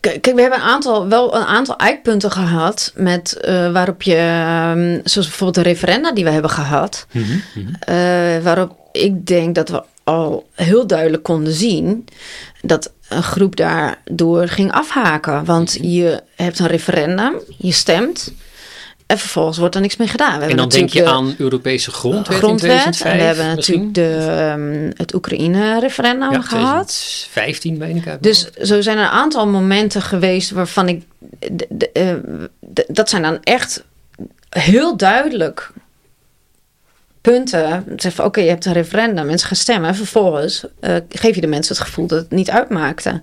Kijk, 0.01 0.25
we 0.25 0.41
hebben 0.41 0.59
een 0.59 0.65
aantal, 0.65 1.09
wel 1.09 1.35
een 1.35 1.45
aantal 1.45 1.77
eikpunten 1.77 2.31
gehad 2.31 2.93
met 2.95 3.39
uh, 3.41 3.73
waarop 3.73 4.03
je, 4.03 4.17
um, 4.77 5.01
zoals 5.05 5.27
bijvoorbeeld 5.27 5.65
de 5.65 5.71
referenda 5.71 6.13
die 6.13 6.25
we 6.25 6.31
hebben 6.31 6.51
gehad, 6.51 7.07
mm 7.11 7.23
-hmm. 7.55 7.69
uh, 7.89 8.43
waarop 8.43 8.77
ik 8.93 9.27
denk 9.27 9.55
dat 9.55 9.69
we 9.69 9.83
al 10.05 10.49
heel 10.55 10.87
duidelijk 10.87 11.23
konden 11.23 11.53
zien 11.53 12.05
dat 12.63 12.93
een 13.09 13.23
groep 13.23 13.57
daardoor 13.57 14.49
ging 14.49 14.73
afhaken. 14.73 15.45
Want 15.45 15.79
mhm. 15.79 15.89
je 15.89 16.23
hebt 16.37 16.59
een 16.59 16.67
referendum, 16.67 17.35
je 17.57 17.73
stemt, 17.73 18.33
en 19.09 19.19
vervolgens 19.19 19.59
wordt 19.59 19.75
er 19.75 19.81
niks 19.81 19.97
meer 19.97 20.09
gedaan. 20.09 20.41
We 20.41 20.47
en 20.47 20.57
dan 20.57 20.69
denk 20.69 20.91
je 20.91 21.07
aan 21.07 21.35
Europese 21.39 21.91
grondwet, 21.91 22.37
grondwet 22.37 22.85
in 22.85 22.91
2005 22.91 23.13
En 23.13 23.19
we 23.19 23.25
hebben 23.25 23.47
natuurlijk 23.47 23.95
de, 23.95 24.53
um, 24.57 24.93
het 24.97 25.15
Oekraïne-referendum 25.15 26.33
ja, 26.33 26.41
gehad. 26.41 27.27
15 27.31 27.77
meen 27.77 27.97
ik 27.97 28.07
uit. 28.07 28.23
Dus 28.23 28.51
zo 28.51 28.81
zijn 28.81 28.99
er 28.99 29.05
een 29.05 29.11
aantal 29.11 29.47
momenten 29.47 30.03
geweest 30.03 30.51
waarvan 30.51 30.89
ik... 30.89 31.03
De, 31.69 31.91
uh, 31.93 32.85
dat 32.87 33.09
zijn 33.09 33.23
dan 33.23 33.39
echt 33.43 33.85
heel 34.49 34.97
duidelijk 34.97 35.71
punten. 37.21 37.85
Zeg 37.97 38.15
van 38.15 38.25
oké, 38.25 38.41
je 38.41 38.49
hebt 38.49 38.65
een 38.65 38.73
referendum, 38.73 39.27
mensen 39.27 39.49
gaan 39.49 39.57
stemmen. 39.57 39.89
En 39.89 39.97
vervolgens 39.97 40.65
uh, 40.81 40.97
geef 41.09 41.35
je 41.35 41.41
de 41.41 41.47
mensen 41.47 41.77
het 41.77 41.85
gevoel 41.85 42.07
dat 42.07 42.19
het 42.19 42.31
niet 42.31 42.51
uitmaakte. 42.51 43.21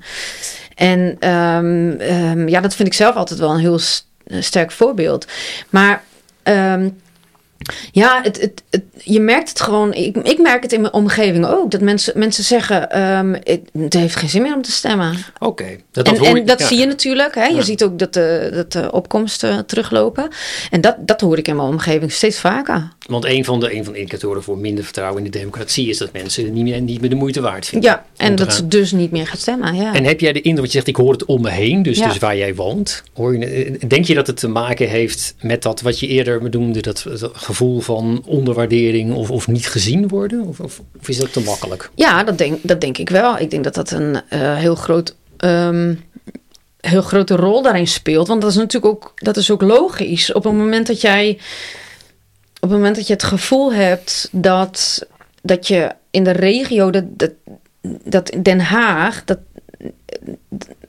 En 0.75 1.29
um, 1.29 2.01
um, 2.01 2.47
ja, 2.47 2.61
dat 2.61 2.75
vind 2.75 2.87
ik 2.87 2.93
zelf 2.93 3.15
altijd 3.15 3.39
wel 3.39 3.51
een 3.51 3.59
heel 3.59 3.79
sterk 4.27 4.71
voorbeeld. 4.71 5.27
Maar 5.69 6.03
um, 6.43 6.97
ja, 7.91 8.19
het, 8.23 8.41
het, 8.41 8.63
het, 8.69 8.83
je 9.03 9.19
merkt 9.19 9.49
het 9.49 9.61
gewoon. 9.61 9.93
Ik, 9.93 10.15
ik 10.15 10.39
merk 10.39 10.63
het 10.63 10.73
in 10.73 10.81
mijn 10.81 10.93
omgeving 10.93 11.45
ook. 11.45 11.71
Dat 11.71 11.81
mensen, 11.81 12.19
mensen 12.19 12.43
zeggen: 12.43 13.01
um, 13.01 13.37
het, 13.81 13.93
heeft 13.93 14.15
geen 14.15 14.29
zin 14.29 14.41
meer 14.41 14.55
om 14.55 14.61
te 14.61 14.71
stemmen. 14.71 15.15
Oké. 15.39 15.77
Dat, 15.91 16.07
en, 16.07 16.15
en 16.15 16.45
dat 16.45 16.61
zie 16.61 16.77
je 16.77 16.85
natuurlijk. 16.85 17.35
Hè? 17.35 17.45
Je 17.45 17.63
ziet 17.63 17.83
ook 17.83 17.99
dat 17.99 18.13
de, 18.13 18.49
dat 18.53 18.71
de 18.71 18.91
opkomsten 18.91 19.65
teruglopen. 19.65 20.27
En 20.71 20.81
dat, 20.81 20.95
dat 20.99 21.21
hoor 21.21 21.37
ik 21.37 21.47
in 21.47 21.55
mijn 21.55 21.67
omgeving 21.67 22.11
steeds 22.11 22.39
vaker. 22.39 22.87
Want 23.05 23.25
een 23.25 23.45
van, 23.45 23.59
de, 23.59 23.75
een 23.75 23.83
van 23.83 23.93
de 23.93 23.99
indicatoren 23.99 24.43
voor 24.43 24.57
minder 24.57 24.83
vertrouwen 24.83 25.25
in 25.25 25.31
de 25.31 25.37
democratie 25.37 25.89
is 25.89 25.97
dat 25.97 26.13
mensen 26.13 26.53
niet 26.53 26.63
meer, 26.63 26.81
niet 26.81 27.01
meer 27.01 27.09
de 27.09 27.15
moeite 27.15 27.41
waard 27.41 27.67
vinden. 27.67 27.89
Ja, 27.89 28.05
en 28.17 28.35
dat 28.35 28.53
ze 28.53 28.67
dus 28.67 28.91
niet 28.91 29.11
meer 29.11 29.27
gaan 29.27 29.37
stemmen. 29.37 29.75
Ja. 29.75 29.93
En 29.93 30.03
heb 30.03 30.19
jij 30.19 30.31
de 30.31 30.41
indruk, 30.41 30.57
want 30.57 30.71
je 30.71 30.77
zegt 30.77 30.87
ik 30.87 30.95
hoor 30.95 31.11
het 31.11 31.25
om 31.25 31.41
me 31.41 31.49
heen, 31.49 31.83
dus, 31.83 31.97
dus 31.97 32.17
waar 32.17 32.37
jij 32.37 32.55
woont. 32.55 33.03
Hoor 33.13 33.37
je, 33.37 33.45
eh, 33.45 33.89
denk 33.89 34.05
je 34.05 34.13
dat 34.13 34.27
het 34.27 34.37
te 34.37 34.47
maken 34.47 34.89
heeft 34.89 35.35
met 35.41 35.63
dat 35.63 35.81
wat 35.81 35.99
je 35.99 36.07
eerder 36.07 36.41
benoemde, 36.41 36.81
dat, 36.81 37.05
dat 37.19 37.31
gevoel 37.33 37.79
van 37.79 38.23
onderwaardering 38.25 39.13
of, 39.13 39.31
of 39.31 39.47
niet 39.47 39.67
gezien 39.67 40.07
worden? 40.07 40.41
Of, 40.41 40.59
of, 40.59 40.81
of, 40.99 41.09
is 41.09 41.17
dat 41.17 41.33
te 41.33 41.39
makkelijk? 41.39 41.89
Ja, 41.95 42.23
dat 42.23 42.37
denk, 42.37 42.59
dat 42.61 42.81
denk 42.81 42.97
ik 42.97 43.09
wel. 43.09 43.39
Ik 43.39 43.51
denk 43.51 43.63
dat 43.63 43.75
dat 43.75 43.91
een 43.91 44.21
uh, 44.33 44.55
heel 44.55 44.75
groot. 44.75 45.15
Um, 45.39 46.03
heel 46.79 47.01
grote 47.01 47.35
rol 47.35 47.61
daarin 47.61 47.87
speelt. 47.87 48.27
Want 48.27 48.41
dat 48.41 48.49
is 48.49 48.55
natuurlijk 48.55 48.93
ook, 48.93 49.11
dat 49.15 49.37
is 49.37 49.51
ook 49.51 49.61
logisch. 49.61 50.33
Op 50.33 50.43
het 50.43 50.53
moment 50.53 50.87
dat 50.87 51.01
jij 51.01 51.37
het 52.69 52.77
moment 52.77 52.95
dat 52.95 53.07
je 53.07 53.13
het 53.13 53.23
gevoel 53.23 53.73
hebt 53.73 54.29
dat, 54.31 55.07
dat 55.41 55.67
je 55.67 55.91
in 56.09 56.23
de 56.23 56.31
regio, 56.31 56.89
dat, 56.89 57.03
dat, 57.07 57.31
dat 58.03 58.31
Den 58.41 58.59
Haag, 58.59 59.23
dat, 59.23 59.37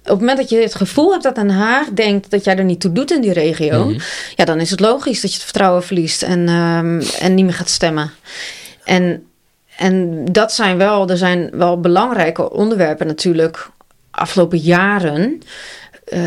op 0.02 0.12
het 0.12 0.20
moment 0.20 0.38
dat 0.38 0.48
je 0.48 0.56
het 0.56 0.74
gevoel 0.74 1.10
hebt 1.10 1.22
dat 1.22 1.34
Den 1.34 1.50
Haag 1.50 1.88
denkt 1.88 2.30
dat 2.30 2.44
jij 2.44 2.56
er 2.56 2.64
niet 2.64 2.80
toe 2.80 2.92
doet 2.92 3.10
in 3.10 3.20
die 3.20 3.32
regio, 3.32 3.84
mhm. 3.84 3.98
ja, 4.34 4.44
dan 4.44 4.60
is 4.60 4.70
het 4.70 4.80
logisch 4.80 5.20
dat 5.20 5.30
je 5.30 5.36
het 5.36 5.46
vertrouwen 5.46 5.82
verliest 5.82 6.22
en, 6.22 6.48
um, 6.48 7.00
en 7.20 7.34
niet 7.34 7.44
meer 7.44 7.54
gaat 7.54 7.68
stemmen. 7.68 8.10
En, 8.84 9.26
en 9.76 10.24
dat 10.24 10.52
zijn 10.52 10.76
wel, 10.76 11.08
er 11.08 11.16
zijn 11.16 11.50
wel 11.52 11.80
belangrijke 11.80 12.50
onderwerpen 12.50 13.06
natuurlijk 13.06 13.70
afgelopen 14.10 14.58
jaren 14.58 15.42
eh, 16.06 16.20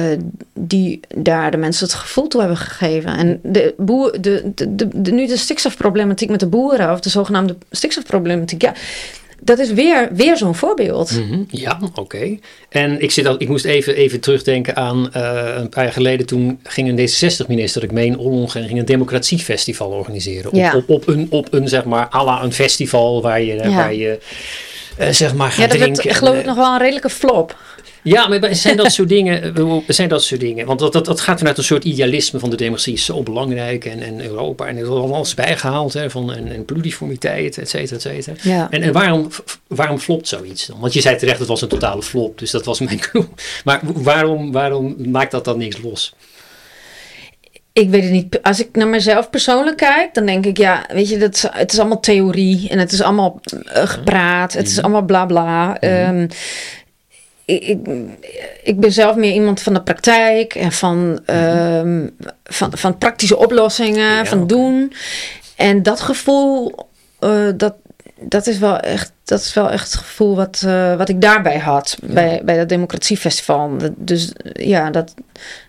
die 0.53 0.99
daar 1.17 1.51
de 1.51 1.57
mensen 1.57 1.85
het 1.85 1.95
gevoel 1.95 2.27
toe 2.27 2.39
hebben 2.39 2.57
gegeven. 2.57 3.17
En 3.17 3.39
de 3.43 3.73
boer, 3.77 4.21
de, 4.21 4.51
de, 4.55 4.87
de, 5.01 5.11
nu 5.11 5.27
de 5.27 5.37
stikstofproblematiek 5.37 6.29
met 6.29 6.39
de 6.39 6.47
boeren, 6.47 6.91
of 6.91 6.99
de 6.99 7.09
zogenaamde 7.09 7.55
stikstofproblematiek, 7.71 8.61
ja, 8.61 8.73
dat 9.41 9.59
is 9.59 9.71
weer, 9.73 10.09
weer 10.11 10.37
zo'n 10.37 10.55
voorbeeld. 10.55 11.11
Mhm, 11.11 11.43
ja, 11.47 11.79
oké. 11.95 12.37
En 12.69 13.01
ik, 13.01 13.11
zit 13.11 13.25
al, 13.25 13.35
ik 13.37 13.47
moest 13.47 13.65
even, 13.65 13.95
even 13.95 14.19
terugdenken 14.19 14.75
aan 14.75 15.09
uh, 15.17 15.53
een 15.55 15.69
paar 15.69 15.83
jaar 15.83 15.93
geleden. 15.93 16.25
Toen 16.25 16.59
ging 16.63 16.89
een 16.89 17.09
D66-minister, 17.09 17.83
ik 17.83 17.91
meen 17.91 18.17
Ollong, 18.17 18.51
ging 18.51 18.79
een 18.79 18.85
democratiefestival 18.85 19.89
organiseren. 19.89 20.55
Ja. 20.55 20.75
Op, 20.75 20.89
op, 20.89 20.89
op, 20.89 21.07
een, 21.07 21.27
op 21.29 21.53
een, 21.53 21.67
zeg 21.67 21.83
maar, 21.83 22.07
à 22.13 22.23
la 22.23 22.43
een 22.43 22.53
festival 22.53 23.21
waar 23.21 23.41
je, 23.41 23.53
Ja. 23.55 23.69
waar 23.69 23.93
je 23.93 24.19
uh, 24.99 25.09
zeg 25.09 25.33
maar 25.35 25.49
gaat 25.51 25.57
Ja, 25.59 25.67
dat 25.67 25.77
drinken. 25.77 26.03
werd 26.03 26.07
en, 26.07 26.15
geloof 26.15 26.35
ik 26.35 26.41
eh, 26.41 26.47
nog 26.47 26.55
wel 26.55 26.73
een 26.73 26.79
redelijke 26.79 27.09
flop. 27.09 27.57
Ja, 28.03 28.27
maar 28.27 28.55
zijn 28.55 28.77
dat 28.77 28.91
soort 28.91 29.09
dingen? 29.09 29.83
Zijn 29.87 30.09
dat 30.09 30.23
soort 30.23 30.39
dingen? 30.39 30.65
Want 30.65 30.79
dat, 30.79 30.93
dat, 30.93 31.05
dat 31.05 31.21
gaat 31.21 31.37
vanuit 31.37 31.57
een 31.57 31.63
soort 31.63 31.83
idealisme 31.83 32.39
van 32.39 32.49
de 32.49 32.55
democratie 32.55 32.93
is 32.93 33.05
zo 33.05 33.23
belangrijk 33.23 33.85
en, 33.85 34.01
en 34.01 34.23
Europa 34.23 34.67
en 34.67 34.75
er 34.75 34.83
is 34.83 34.89
al 34.89 35.13
alles 35.13 35.33
bijgehaald 35.33 35.93
hè, 35.93 36.09
van 36.09 36.33
en, 36.33 36.51
en 36.51 36.65
pluriformiteit, 36.65 37.57
et 37.57 37.69
cetera, 37.69 37.95
et 37.95 38.01
cetera. 38.01 38.35
Ja. 38.41 38.67
En, 38.69 38.81
en 38.81 38.93
waarom, 38.93 39.29
waarom 39.67 39.99
flopt 39.99 40.27
zoiets 40.27 40.65
dan? 40.65 40.79
Want 40.79 40.93
je 40.93 41.01
zei 41.01 41.17
terecht, 41.17 41.39
het 41.39 41.47
was 41.47 41.61
een 41.61 41.67
totale 41.67 42.03
flop, 42.03 42.39
dus 42.39 42.51
dat 42.51 42.65
was 42.65 42.79
mijn 42.79 42.99
clue. 42.99 43.27
Maar 43.65 43.79
waarom, 43.83 44.51
waarom 44.51 44.95
maakt 45.11 45.31
dat 45.31 45.45
dan 45.45 45.57
niks 45.57 45.81
los? 45.81 46.13
Ik 47.73 47.89
weet 47.89 48.03
het 48.03 48.11
niet. 48.11 48.41
Als 48.41 48.59
ik 48.59 48.69
naar 48.71 48.87
mezelf 48.87 49.29
persoonlijk 49.29 49.77
kijk, 49.77 50.13
dan 50.13 50.25
denk 50.25 50.45
ik, 50.45 50.57
ja, 50.57 50.85
weet 50.93 51.09
je, 51.09 51.17
dat 51.17 51.35
is, 51.35 51.45
het 51.51 51.73
is 51.73 51.79
allemaal 51.79 51.99
theorie 51.99 52.69
en 52.69 52.79
het 52.79 52.91
is 52.91 53.01
allemaal 53.01 53.39
eh, 53.65 53.87
gepraat, 53.87 54.53
het 54.53 54.67
is 54.67 54.81
allemaal 54.81 55.01
bla 55.01 55.25
bla. 55.25 55.79
Ehm, 55.79 56.27
ik, 57.49 57.63
ik, 57.63 57.79
ik 58.63 58.79
ben 58.79 58.91
zelf 58.91 59.15
meer 59.15 59.33
iemand 59.33 59.61
van 59.61 59.73
de 59.73 59.81
praktijk 59.81 60.55
en 60.55 60.71
van, 60.71 61.19
ehm, 61.25 62.07
van, 62.43 62.71
van 62.77 62.97
praktische 62.97 63.37
oplossingen, 63.37 64.15
Ja, 64.15 64.25
van 64.25 64.47
doen. 64.47 64.93
En 65.55 65.83
dat 65.83 66.01
gevoel, 66.01 66.75
eh, 67.19 67.47
dat, 67.55 67.73
dat 68.19 68.47
is 68.47 68.57
wel 68.57 68.77
echt, 68.77 69.11
dat 69.23 69.39
is 69.39 69.53
wel 69.53 69.71
echt 69.71 69.91
het 69.91 70.01
gevoel 70.01 70.35
wat, 70.35 70.63
eh, 70.65 70.95
wat 70.95 71.09
ik 71.09 71.21
daarbij 71.21 71.57
had 71.57 71.97
bij, 72.03 72.41
bij 72.43 72.57
dat 72.57 72.69
Democratiefestival. 72.69 73.71
Dus 73.95 74.31
ja, 74.53 74.89
dat 74.89 75.13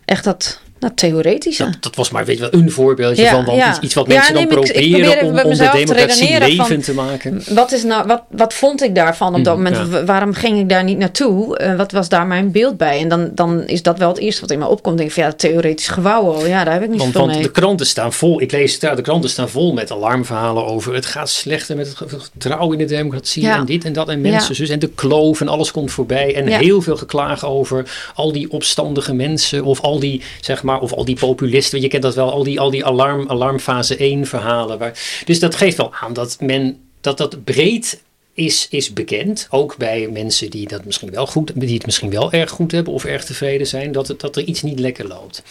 echt 0.04 0.24
dat, 0.24 0.60
dat 0.80 0.96
theoretische. 0.96 1.64
Dat, 1.64 1.76
dat 1.80 1.94
was 1.96 2.10
maar 2.10 2.24
weet 2.24 2.38
je 2.38 2.50
wel, 2.50 2.60
een 2.60 2.70
voorbeeldje 2.70 3.22
Ja, 3.22 3.30
van 3.30 3.44
want 3.44 3.58
ja. 3.58 3.68
iets, 3.70 3.78
iets 3.80 3.94
wat 3.94 4.06
Ja, 4.06 4.14
mensen 4.14 4.34
nee, 4.34 4.46
dan 4.46 4.54
proberen 4.54 4.90
probeer 4.90 5.24
om, 5.24 5.34
de 5.50 5.70
democratie 5.72 6.26
redeneren 6.26 6.40
van- 6.56 6.66
levend 6.66 6.84
te 6.84 6.94
maken. 6.94 7.42
Wat, 7.48 7.72
is 7.72 7.82
nou, 7.84 8.06
wat, 8.06 8.22
wat 8.30 8.54
vond 8.54 8.82
ik 8.82 8.94
daarvan 8.94 9.34
op 9.34 9.44
dat 9.44 9.58
Mhm, 9.58 9.72
moment? 9.72 10.06
Waarom 10.06 10.32
ging 10.32 10.58
ik 10.58 10.68
daar 10.68 10.84
niet 10.84 10.98
naartoe? 10.98 11.56
Eh, 11.58 11.76
wat 11.76 11.92
was 11.92 12.08
daar 12.08 12.26
mijn 12.26 12.50
beeld 12.50 12.76
bij? 12.76 12.98
En 13.00 13.08
dan, 13.08 13.30
dan 13.34 13.66
is 13.66 13.82
dat 13.82 13.98
wel 13.98 14.08
het 14.08 14.18
eerste 14.18 14.40
wat 14.40 14.50
in 14.50 14.58
me 14.58 14.66
opkomt. 14.68 14.96
Denk 14.96 15.08
ik 15.08 15.14
van 15.14 15.24
ja, 15.24 15.32
theoretisch 15.32 15.88
gewauwel. 15.88 16.46
Ja, 16.46 16.64
daar 16.64 16.72
heb 16.72 16.82
ik 16.82 16.88
niet 16.88 16.98
Want, 17.00 17.14
want 17.14 17.32
mee. 17.32 17.42
de 17.42 17.50
kranten 17.50 17.86
staan 17.86 18.12
vol, 18.12 18.40
ik 18.40 18.52
lees 18.52 18.72
het 18.72 18.80
daar, 18.80 18.96
de 18.96 19.02
kranten 19.02 19.30
staan 19.30 19.48
vol 19.48 19.72
met 19.72 19.90
alarmverhalen 19.92 20.66
over 20.66 20.94
het 20.94 21.06
gaat 21.06 21.28
slechter 21.30 21.76
met 21.76 21.86
het 21.86 21.96
vertrouwen 22.08 22.78
in 22.80 22.86
de 22.86 22.94
democratie 22.94 23.48
en 23.48 23.64
dit 23.64 23.84
en 23.84 23.92
dat 23.92 24.08
en 24.08 24.20
mensen 24.20 24.54
zus 24.54 24.68
en 24.68 24.78
de 24.78 24.88
kloof 24.94 25.40
en 25.40 25.48
alles 25.48 25.70
komt 25.70 25.90
voorbij 25.90 26.34
en 26.34 26.46
heel 26.46 26.82
veel 26.82 26.96
geklaag 26.96 27.44
over 27.46 27.90
al 28.14 28.32
die 28.32 28.50
opstandige 28.50 29.14
mensen 29.14 29.64
of 29.64 29.80
al 29.80 29.98
die, 29.98 30.22
zeg 30.40 30.62
maar, 30.62 30.69
of 30.78 30.92
al 30.92 31.04
die 31.04 31.18
populisten, 31.18 31.80
je 31.80 31.88
kent 31.88 32.02
dat 32.02 32.14
wel, 32.14 32.30
al 32.32 32.42
die, 32.42 32.60
al 32.60 32.70
die 32.70 32.84
alarm, 32.84 33.28
alarmfase 33.28 33.96
1 33.96 34.26
verhalen. 34.26 34.78
Waar, 34.78 35.22
dus 35.24 35.38
dat 35.38 35.54
geeft 35.54 35.76
wel 35.76 35.94
aan 35.94 36.12
dat 36.12 36.36
men, 36.40 36.80
dat 37.00 37.18
dat 37.18 37.44
breed 37.44 38.02
is, 38.34 38.66
is 38.70 38.92
bekend, 38.92 39.46
ook 39.50 39.76
bij 39.76 40.08
mensen 40.08 40.50
die 40.50 40.68
dat 40.68 40.84
misschien 40.84 41.10
wel 41.10 41.26
goed, 41.26 41.52
die 41.54 41.74
het 41.74 41.86
misschien 41.86 42.10
wel 42.10 42.32
erg 42.32 42.50
goed 42.50 42.72
hebben 42.72 42.92
of 42.92 43.04
erg 43.04 43.24
tevreden 43.24 43.66
zijn, 43.66 43.92
dat, 43.92 44.08
het, 44.08 44.20
dat 44.20 44.36
er 44.36 44.44
iets 44.44 44.62
niet 44.62 44.78
lekker 44.78 45.06
loopt. 45.06 45.42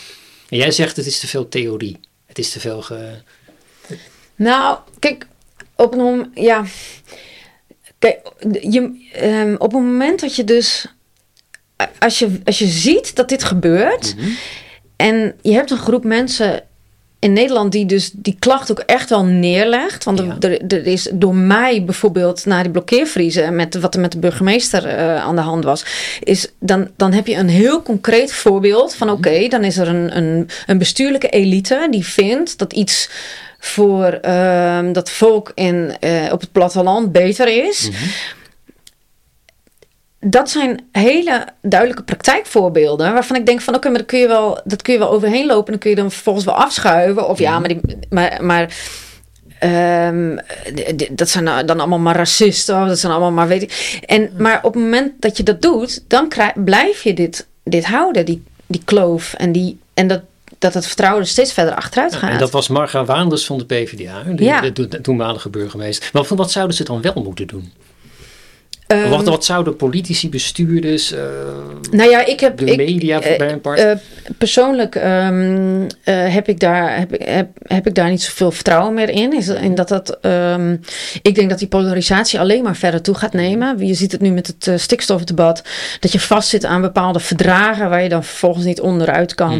En 0.49 0.57
jij 0.57 0.71
zegt 0.71 0.95
het 0.95 1.05
is 1.05 1.19
te 1.19 1.27
veel 1.27 1.49
theorie. 1.49 1.99
Het 2.25 2.37
is 2.37 2.51
te 2.51 2.59
veel 2.59 2.81
ge... 2.81 3.11
Nou, 4.35 4.77
kijk, 4.99 5.27
op 5.75 5.93
een 5.93 5.99
moment, 5.99 6.27
ja. 6.33 6.65
Kijk, 7.99 8.31
je, 8.61 9.07
ehm, 9.13 9.53
op 9.53 9.71
het 9.71 9.81
moment 9.81 10.19
dat 10.19 10.35
je 10.35 10.43
dus, 10.43 10.85
als 11.99 12.19
je, 12.19 12.39
als 12.45 12.59
je 12.59 12.67
ziet 12.67 13.15
dat 13.15 13.29
dit 13.29 13.43
gebeurt, 13.43 14.15
en 14.99 15.33
je 15.41 15.51
hebt 15.51 15.71
een 15.71 15.77
groep 15.77 16.03
mensen 16.03 16.63
in 17.19 17.33
Nederland 17.33 17.71
die 17.71 17.85
dus 17.85 18.11
die 18.13 18.35
klacht 18.39 18.71
ook 18.71 18.79
echt 18.79 19.09
wel 19.09 19.23
neerlegt. 19.23 20.03
Want 20.03 20.19
Ja. 20.19 20.35
er, 20.39 20.61
er 20.67 20.85
is 20.85 21.09
door 21.13 21.35
mij 21.35 21.83
bijvoorbeeld 21.83 22.45
naar 22.45 22.63
die 22.63 22.71
blokkeervriezen 22.71 23.55
met 23.55 23.79
wat 23.79 23.93
er 23.93 23.99
met 23.99 24.11
de 24.11 24.19
burgemeester 24.19 24.85
eh, 24.85 25.15
aan 25.15 25.35
de 25.35 25.41
hand 25.41 25.63
was, 25.63 25.85
is 26.23 26.47
dan, 26.59 26.89
dan 26.95 27.13
heb 27.13 27.27
je 27.27 27.35
een 27.35 27.49
heel 27.49 27.81
concreet 27.81 28.33
voorbeeld 28.33 28.95
van 28.95 29.09
oké, 29.09 29.47
dan 29.47 29.63
is 29.63 29.77
er 29.77 29.87
een, 29.87 30.17
een, 30.17 30.49
een 30.65 30.77
bestuurlijke 30.77 31.29
elite 31.29 31.87
die 31.91 32.05
vindt 32.05 32.57
dat 32.57 32.73
iets 32.73 33.09
voor 33.59 34.05
ehm, 34.05 34.91
dat 34.91 35.09
volk 35.09 35.51
in, 35.55 35.95
eh, 35.99 36.11
op 36.31 36.41
het 36.41 36.51
platteland 36.51 37.11
beter 37.11 37.67
is. 37.67 37.89
Dat 40.21 40.49
zijn 40.49 40.87
hele 40.91 41.45
duidelijke 41.61 42.03
praktijkvoorbeelden 42.03 43.13
waarvan 43.13 43.35
ik 43.35 43.45
denk 43.45 43.61
van 43.61 43.75
oké, 43.75 43.89
maar 43.89 43.97
dat 43.97 44.07
kun 44.07 44.19
je 44.19 44.27
wel, 44.27 44.61
dat 44.63 44.81
kun 44.81 44.93
je 44.93 44.99
wel 44.99 45.11
overheen 45.11 45.45
lopen 45.45 45.65
en 45.65 45.71
dan 45.71 45.79
kun 45.79 45.89
je 45.89 45.95
dan 45.95 46.11
vervolgens 46.11 46.45
wel 46.45 46.55
afschuiven. 46.55 47.27
Of 47.29 47.39
ja, 47.39 47.59
maar, 47.59 47.67
die, 47.67 47.81
maar, 48.09 48.37
maar 48.41 48.73
ehm, 49.59 50.37
dat 51.11 51.29
zijn 51.29 51.45
dan 51.45 51.79
allemaal 51.79 51.99
maar 51.99 52.15
racisten, 52.15 52.81
of 52.81 52.87
dat 52.87 52.99
zijn 52.99 53.11
allemaal 53.11 53.31
maar 53.31 53.47
weet 53.47 53.61
ik. 53.61 53.99
En, 54.05 54.29
maar 54.37 54.59
op 54.61 54.73
het 54.73 54.83
moment 54.83 55.11
dat 55.19 55.37
je 55.37 55.43
dat 55.43 55.61
doet, 55.61 56.03
dan 56.07 56.29
krijg, 56.29 56.63
blijf 56.63 57.03
je 57.03 57.13
dit, 57.13 57.47
dit 57.63 57.85
houden, 57.85 58.25
die, 58.25 58.43
die 58.65 58.81
kloof 58.85 59.33
en, 59.33 59.51
die, 59.51 59.79
en 59.93 60.07
dat, 60.07 60.21
dat 60.57 60.73
het 60.73 60.85
vertrouwen 60.85 61.21
er 61.21 61.27
steeds 61.27 61.53
verder 61.53 61.75
achteruit 61.75 62.15
gaat. 62.15 62.31
En 62.31 62.37
dat 62.37 62.51
was 62.51 62.67
Marga 62.67 63.05
Waanders 63.05 63.45
van 63.45 63.57
de 63.57 63.65
PvdA, 63.65 64.23
de, 64.23 64.43
Ja. 64.43 64.61
de, 64.61 64.87
de 64.87 65.01
toenmalige 65.01 65.49
burgemeester. 65.49 66.09
Maar 66.13 66.25
wat 66.35 66.51
zouden 66.51 66.75
ze 66.75 66.83
dan 66.83 67.01
wel 67.01 67.21
moeten 67.23 67.47
doen? 67.47 67.71
Ehm, 68.89 69.09
wat, 69.09 69.25
wat 69.27 69.45
zouden 69.45 69.75
politici, 69.75 70.29
bestuurders, 70.29 71.11
eh, 71.11 71.21
Nou 71.91 72.09
ja, 72.09 72.25
ik 72.25 72.39
heb. 72.39 72.57
de 72.57 72.65
ik, 72.65 72.77
media 72.77 73.21
eh, 73.21 73.37
bij 73.37 73.51
een 73.51 73.61
part? 73.61 73.79
eh, 73.79 73.91
persoonlijk 74.37 74.95
ehm, 74.95 75.83
eh, 76.03 76.33
heb, 76.33 76.47
ik 76.47 76.59
daar, 76.59 76.97
heb, 76.97 77.13
ik- 77.13 77.27
heb, 77.27 77.47
heb 77.63 77.87
ik 77.87 77.95
daar 77.95 78.09
niet 78.09 78.21
zoveel 78.21 78.51
vertrouwen 78.51 78.93
meer 78.93 79.09
in. 79.09 79.33
Is, 79.33 79.47
in 79.47 79.75
dat 79.75 79.87
dat, 79.87 80.17
ehm, 80.21 80.75
ik 81.21 81.35
denk 81.35 81.49
dat 81.49 81.59
die 81.59 81.67
polarisatie 81.67 82.39
alleen 82.39 82.63
maar 82.63 82.75
verder 82.75 83.01
toe 83.01 83.15
gaat 83.15 83.33
nemen. 83.33 83.87
Je 83.87 83.93
ziet 83.93 84.11
het 84.11 84.21
nu 84.21 84.29
met 84.29 84.47
het 84.59 84.81
stikstofdebat. 84.81 85.63
Dat 85.99 86.11
je 86.11 86.19
vastzit 86.19 86.65
aan 86.65 86.81
bepaalde 86.81 87.19
verdragen 87.19 87.89
waar 87.89 88.03
je 88.03 88.09
dan 88.09 88.23
vervolgens 88.23 88.65
niet 88.65 88.81
onderuit 88.81 89.35
kan. 89.35 89.59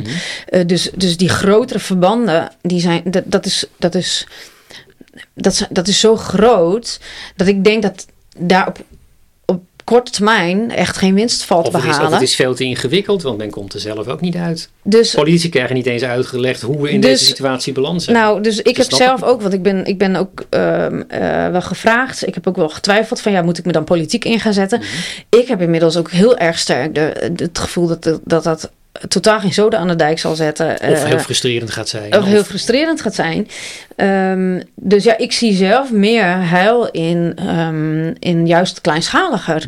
Mhm. 0.52 0.66
Dus, 0.68 0.92
dus 0.96 1.18
die 1.18 1.30
grotere 1.30 1.80
verbanden, 1.80 2.52
die 2.62 2.80
zijn, 2.82 3.02
dat, 3.06 3.24
dat, 3.26 3.46
is, 3.46 3.66
dat, 3.78 3.96
is, 3.96 4.28
dat, 5.34 5.54
is, 5.54 5.66
dat 5.70 5.88
is 5.88 6.00
zo 6.00 6.16
groot 6.16 7.00
dat 7.36 7.48
ik 7.48 7.64
denk 7.64 7.82
dat 7.84 8.06
daar 8.38 8.68
op, 8.68 8.78
op 8.80 8.86
korte 9.90 10.12
termijn 10.12 10.72
echt 10.72 10.98
geen 10.98 11.14
winst 11.14 11.44
valt 11.44 11.66
te 11.66 11.70
of, 11.70 11.76
het 11.76 11.84
is, 11.84 11.90
of 11.90 11.96
behalen. 11.98 12.20
het 12.20 12.28
is 12.28 12.36
veel 12.36 12.56
te 12.56 12.64
ingewikkeld, 12.64 13.22
want 13.22 13.38
men 13.38 13.50
komt 13.50 13.74
er 13.74 13.80
zelf 13.80 14.08
ook 14.08 14.22
niet 14.22 14.36
uit. 14.36 14.70
Dus 14.84 15.14
Politici 15.14 15.50
krijgen 15.50 15.76
niet 15.76 15.86
eens 15.86 16.04
uitgelegd 16.04 16.62
hoe 16.62 16.82
we 16.82 16.90
in 16.92 17.02
Dus- 17.02 17.10
deze 17.12 17.26
situatie 17.26 17.74
beland 17.74 18.04
zijn. 18.04 18.16
Nou, 18.18 18.42
dus 18.42 18.62
ik 18.62 18.78
heb 18.78 18.92
zelf 18.92 19.24
ook, 19.24 19.42
want 19.42 19.54
ik 19.54 19.62
ben, 19.62 19.86
ik 19.86 19.98
ben 19.98 20.16
ook 20.16 20.46
ehm, 20.50 21.02
eh, 21.08 21.48
wel 21.52 21.62
gevraagd. 21.62 22.28
Ik 22.28 22.34
heb 22.34 22.48
ook 22.48 22.56
wel 22.56 22.70
getwijfeld 22.70 23.22
van, 23.22 23.32
ja, 23.32 23.42
moet 23.42 23.58
ik 23.58 23.66
me 23.66 23.72
dan 23.72 23.84
politiek 23.84 24.26
in 24.26 24.40
gaan 24.40 24.54
zetten? 24.54 24.80
Mhm. 24.80 25.40
Ik 25.42 25.48
heb 25.48 25.62
inmiddels 25.62 25.98
ook 25.98 26.12
heel 26.12 26.38
erg 26.38 26.60
sterk 26.60 26.96
de, 26.96 27.32
de- 27.34 27.44
het 27.44 27.60
gevoel 27.60 27.88
dat 27.88 28.04
dat, 28.04 28.20
dat 28.24 28.44
dat 28.44 28.72
totaal 29.08 29.40
geen 29.40 29.54
zoden 29.54 29.80
aan 29.80 29.88
de 29.88 29.96
dijk 29.96 30.20
zal 30.20 30.36
zetten. 30.36 30.72
of 30.72 30.80
Eh, 30.80 31.04
heel 31.04 31.20
frustrerend 31.20 31.72
gaat 31.72 31.90
zijn. 31.90 32.18
of 32.18 32.26
heel 32.26 32.44
frustrerend 32.44 33.02
gaat 33.02 33.16
zijn. 33.16 33.48
Ehm, 33.96 34.62
dus 34.76 35.04
ja, 35.04 35.18
ik 35.18 35.32
zie 35.32 35.54
zelf 35.54 35.92
meer 35.92 36.50
heil 36.50 36.88
in, 36.92 37.34
ehm, 37.36 38.14
in 38.20 38.48
juist 38.48 38.82
kleinschaliger. 38.82 39.66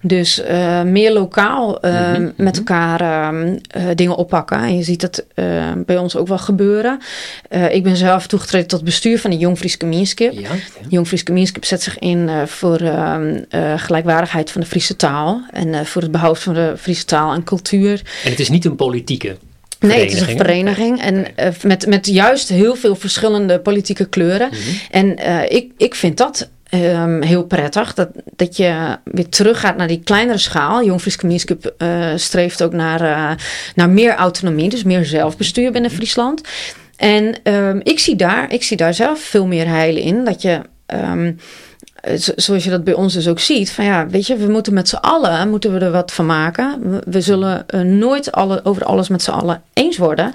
Dus 0.00 0.40
eh, 0.42 0.82
meer 0.82 1.12
lokaal 1.12 1.80
ehm, 1.80 2.22
Mhm, 2.22 2.30
met 2.36 2.56
elkaar 2.56 3.00
ehm, 3.00 3.56
eh, 3.70 3.82
dingen 3.94 4.16
oppakken. 4.16 4.56
En 4.58 4.76
je 4.76 4.82
ziet 4.82 5.00
dat 5.00 5.24
bij 5.86 5.98
ons 5.98 6.16
ook 6.16 6.28
wel 6.28 6.38
gebeuren. 6.38 6.98
Eh, 7.48 7.74
ik 7.74 7.82
ben 7.82 7.96
zelf 7.96 8.26
toegetreden 8.26 8.68
tot 8.68 8.78
het 8.78 8.88
bestuur 8.88 9.18
van 9.20 9.30
de 9.30 9.36
Jong 9.36 9.58
Fries 9.58 9.74
Gemeenschap. 9.74 10.32
ja, 10.32 10.40
ja. 10.40 10.48
Jong 10.88 11.06
Fries 11.06 11.22
Gemeenschap 11.24 11.64
zet 11.64 11.82
zich 11.82 11.98
in 11.98 12.28
eh, 12.28 12.42
voor 12.46 12.80
eh, 12.80 13.72
gelijkwaardigheid 13.76 14.50
van 14.50 14.60
de 14.60 14.66
Friese 14.66 14.96
taal. 14.96 15.42
En 15.50 15.74
eh, 15.74 15.84
voor 15.84 16.02
het 16.02 16.10
behoud 16.10 16.38
van 16.38 16.54
de 16.54 16.74
Friese 16.78 17.04
taal 17.04 17.32
en 17.32 17.44
cultuur. 17.44 18.02
En 18.24 18.30
het 18.30 18.40
is 18.40 18.48
niet 18.48 18.63
een 18.64 18.76
politieke 18.76 19.36
Nee, 19.86 20.00
het 20.00 20.12
is 20.12 20.20
een 20.20 20.36
vereniging. 20.36 21.00
En 21.00 21.36
eh, 21.36 21.48
met, 21.62 21.86
met 21.86 22.06
juist 22.06 22.48
heel 22.48 22.74
veel 22.74 22.96
verschillende 22.96 23.60
politieke 23.60 24.04
kleuren. 24.04 24.48
Mhm. 24.48 24.58
En 24.90 25.16
eh, 25.16 25.56
ik, 25.56 25.72
ik 25.76 25.94
vind 25.94 26.16
dat 26.16 26.50
ehm, 26.68 27.22
heel 27.22 27.44
prettig. 27.44 27.94
Dat, 27.94 28.08
dat 28.36 28.56
je 28.56 28.98
weer 29.04 29.28
teruggaat 29.28 29.76
naar 29.76 29.88
die 29.88 30.00
kleinere 30.04 30.38
schaal. 30.38 30.84
Jong 30.84 31.00
Fries 31.00 31.16
Gemeenschap 31.16 31.74
streeft 32.16 32.62
ook 32.62 32.72
naar, 32.72 33.00
eh, 33.00 33.30
naar 33.74 33.90
meer 33.90 34.14
autonomie. 34.14 34.68
Dus 34.68 34.82
meer 34.82 35.04
zelfbestuur 35.04 35.72
binnen 35.72 35.90
Friesland. 35.90 36.40
En 36.96 37.42
ehm, 37.42 37.80
ik, 37.82 37.98
zie 37.98 38.16
daar, 38.16 38.52
ik 38.52 38.62
zie 38.62 38.76
daar 38.76 38.94
zelf 38.94 39.20
veel 39.20 39.46
meer 39.46 39.66
heil 39.66 39.96
in. 39.96 40.24
Dat 40.24 40.42
je... 40.42 40.60
ehm, 40.86 41.32
zoals 42.36 42.64
je 42.64 42.70
dat 42.70 42.84
bij 42.84 42.94
ons 42.94 43.12
dus 43.14 43.28
ook 43.28 43.40
ziet, 43.40 43.72
van 43.72 43.84
ja, 43.84 44.06
weet 44.08 44.26
je, 44.26 44.36
we 44.36 44.48
moeten 44.48 44.74
met 44.74 44.88
z'n 44.88 44.96
allen, 44.96 45.48
moeten 45.50 45.72
we 45.72 45.78
er 45.78 45.90
wat 45.90 46.12
van 46.12 46.26
maken. 46.26 46.90
We, 46.90 47.02
we 47.06 47.20
zullen 47.20 47.64
uh, 47.74 47.80
nooit 47.80 48.32
alle, 48.32 48.60
over 48.64 48.84
alles 48.84 49.08
met 49.08 49.22
z'n 49.22 49.30
allen 49.30 49.62
eens 49.72 49.96
worden. 49.96 50.32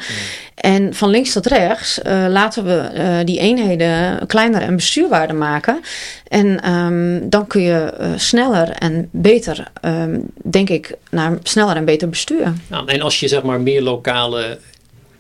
En 0.56 0.94
van 0.94 1.10
links 1.10 1.34
tot 1.34 1.46
rechts 1.46 2.00
uh, 2.04 2.26
laten 2.28 2.64
we 2.66 2.90
uh, 2.94 3.18
die 3.26 3.40
eenheden 3.40 4.28
kleiner 4.28 4.62
en 4.62 4.76
bestuurbaarder 4.76 5.36
maken. 5.36 5.80
En 6.28 6.72
um, 6.72 7.30
dan 7.30 7.48
kun 7.48 7.62
je 7.62 7.94
sneller 8.16 8.70
en 8.70 9.10
beter, 9.12 9.68
um, 9.86 10.26
denk 10.44 10.70
ik, 10.70 10.96
naar 11.12 11.38
sneller 11.44 11.76
en 11.76 11.86
beter 11.86 12.10
bestuur. 12.10 12.54
Nou, 12.68 12.88
en 12.88 13.02
als 13.02 13.20
je 13.20 13.28
zeg 13.28 13.44
maar 13.44 13.62
meer 13.62 13.82
lokale 13.82 14.58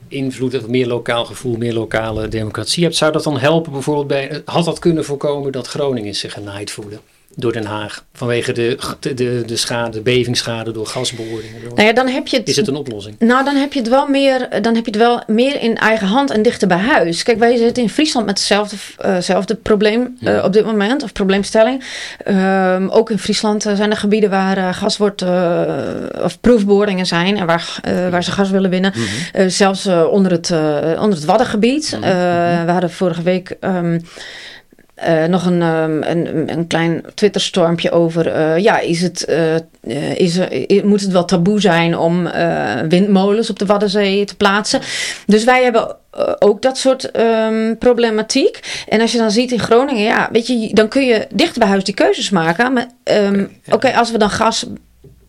invloed, 0.09 0.55
of 0.55 0.67
meer 0.67 0.87
lokaal 0.87 1.25
gevoel, 1.25 1.57
meer 1.57 1.73
lokale 1.73 2.27
democratie 2.27 2.83
hebt, 2.83 2.95
zou 2.95 3.11
dat 3.11 3.23
dan 3.23 3.37
helpen 3.39 3.71
bijvoorbeeld 3.71 4.07
bij, 4.07 4.41
had 4.45 4.65
dat 4.65 4.79
kunnen 4.79 5.05
voorkomen 5.05 5.51
dat 5.51 5.67
Groningen 5.67 6.15
zich 6.15 6.33
genaaid 6.33 6.71
voelde? 6.71 6.99
Door 7.35 7.51
Den 7.51 7.65
Haag. 7.65 8.03
Vanwege 8.13 8.51
de, 8.51 8.77
de, 8.99 9.43
de 9.45 9.57
schade, 9.57 9.89
de 9.89 10.01
bevingsschade 10.01 10.71
door 10.71 10.87
gasboringen. 10.87 11.61
Nou 11.75 11.87
ja, 11.87 11.93
dan 11.93 12.07
heb 12.07 12.27
je 12.27 12.37
het, 12.37 12.47
is 12.47 12.55
het 12.55 12.67
een 12.67 12.75
oplossing? 12.75 13.15
Nou, 13.19 13.43
dan 13.45 13.55
heb 13.55 13.73
je 13.73 13.79
het 13.79 13.89
wel 13.89 14.07
meer, 14.07 14.47
dan 14.61 14.75
heb 14.75 14.85
je 14.85 14.91
het 14.91 14.99
wel 14.99 15.23
meer 15.27 15.61
in 15.61 15.77
eigen 15.77 16.07
hand 16.07 16.31
en 16.31 16.41
dichter 16.41 16.67
bij 16.67 16.77
huis. 16.77 17.23
Kijk, 17.23 17.39
wij 17.39 17.57
zitten 17.57 17.83
in 17.83 17.89
Friesland 17.89 18.25
met 18.25 18.37
hetzelfde 18.97 19.53
uh, 19.53 19.61
probleem 19.63 20.17
uh, 20.21 20.43
op 20.43 20.53
dit 20.53 20.65
moment, 20.65 21.03
of 21.03 21.11
probleemstelling. 21.11 21.83
Uh, 22.27 22.85
ook 22.89 23.09
in 23.09 23.19
Friesland 23.19 23.61
zijn 23.61 23.91
er 23.91 23.97
gebieden 23.97 24.29
waar 24.29 24.73
gas 24.73 24.97
wordt, 24.97 25.23
of 26.23 26.39
proefboringen 26.41 27.05
zijn 27.05 27.37
en 27.37 27.45
waar, 27.45 27.79
waar 28.09 28.23
ze 28.23 28.31
gas 28.31 28.49
willen 28.49 28.69
winnen. 28.69 28.93
Mm 28.95 29.03
-hmm. 29.33 29.49
zelfs 29.49 29.87
onder, 29.87 30.31
het, 30.31 30.51
onder 30.99 31.17
het 31.17 31.25
Waddengebied. 31.25 31.93
Mm 31.95 32.03
-hmm. 32.03 32.65
we 32.65 32.71
hadden 32.71 32.91
vorige 32.91 33.21
week. 33.21 33.55
Um, 33.61 34.01
uh, 35.07 35.25
nog 35.25 35.45
een, 35.45 35.61
um, 35.61 36.03
een, 36.03 36.51
een 36.51 36.67
klein 36.67 37.03
Twitterstormpje 37.13 37.91
over. 37.91 38.27
Uh, 38.27 38.57
ja, 38.57 38.79
is 38.79 39.01
het, 39.01 39.25
uh, 39.29 40.15
is 40.15 40.37
er, 40.37 40.85
moet 40.85 41.01
het 41.01 41.11
wel 41.11 41.25
taboe 41.25 41.61
zijn 41.61 41.97
om 41.97 42.29
windmolens 42.89 43.49
op 43.49 43.59
de 43.59 43.65
Waddenzee 43.65 44.25
te 44.25 44.35
plaatsen? 44.35 44.81
Dus 45.25 45.43
wij 45.43 45.63
hebben 45.63 45.95
ook 46.39 46.61
dat 46.61 46.77
soort 46.77 47.19
um, 47.19 47.77
problematiek. 47.77 48.83
En 48.87 49.01
als 49.01 49.11
je 49.11 49.17
dan 49.17 49.31
ziet 49.31 49.51
in 49.51 49.59
Groningen, 49.59 50.03
ja, 50.03 50.29
weet 50.31 50.47
je, 50.47 50.73
dan 50.73 50.87
kun 50.87 51.05
je 51.05 51.27
dicht 51.33 51.57
bij 51.57 51.67
huis 51.67 51.83
die 51.83 51.93
keuzes 51.93 52.29
maken. 52.29 52.73
Maar 52.73 52.87
um, 53.03 53.57
oké, 53.65 53.75
okay, 53.75 53.93
als 53.93 54.11
we 54.11 54.17
dan 54.17 54.29
gas 54.29 54.65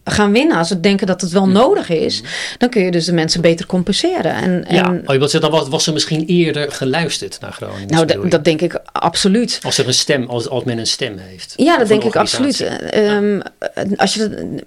gaan 0.04 0.32
winnen, 0.32 0.56
als 0.56 0.68
we 0.68 0.80
denken 0.80 1.06
dat 1.06 1.20
het 1.20 1.30
wel 1.30 1.48
nodig 1.48 1.88
is, 1.88 2.22
dan 2.58 2.68
kun 2.68 2.84
je 2.84 2.90
dus 2.90 3.04
de 3.04 3.12
mensen 3.12 3.40
beter 3.40 3.66
compenseren. 3.66 4.34
En, 4.34 4.64
en 4.66 4.74
ja, 4.74 5.00
oh, 5.04 5.12
je 5.12 5.18
wilt 5.18 5.30
zeggen, 5.30 5.50
dan 5.50 5.60
was, 5.60 5.68
was 5.68 5.86
er 5.86 5.92
misschien 5.92 6.24
eerder 6.26 6.72
geluisterd 6.72 7.40
naar 7.40 7.52
Groningen. 7.52 7.88
Nou, 7.88 8.28
dat 8.28 8.44
denk 8.44 8.60
ik 8.60 8.80
absoluut. 8.92 9.58
Als 9.62 9.78
er 9.78 9.86
een 9.86 9.94
stem, 9.94 10.28
als, 10.28 10.48
als 10.48 10.64
men 10.64 10.78
een 10.78 10.86
stem 10.86 11.18
heeft. 11.18 11.52
Ja, 11.56 11.78
dat 11.78 11.88
denk 11.88 12.04
ik 12.04 12.16
absoluut. 12.16 12.70
Um, 12.94 13.42
als 13.96 14.14
je 14.14 14.58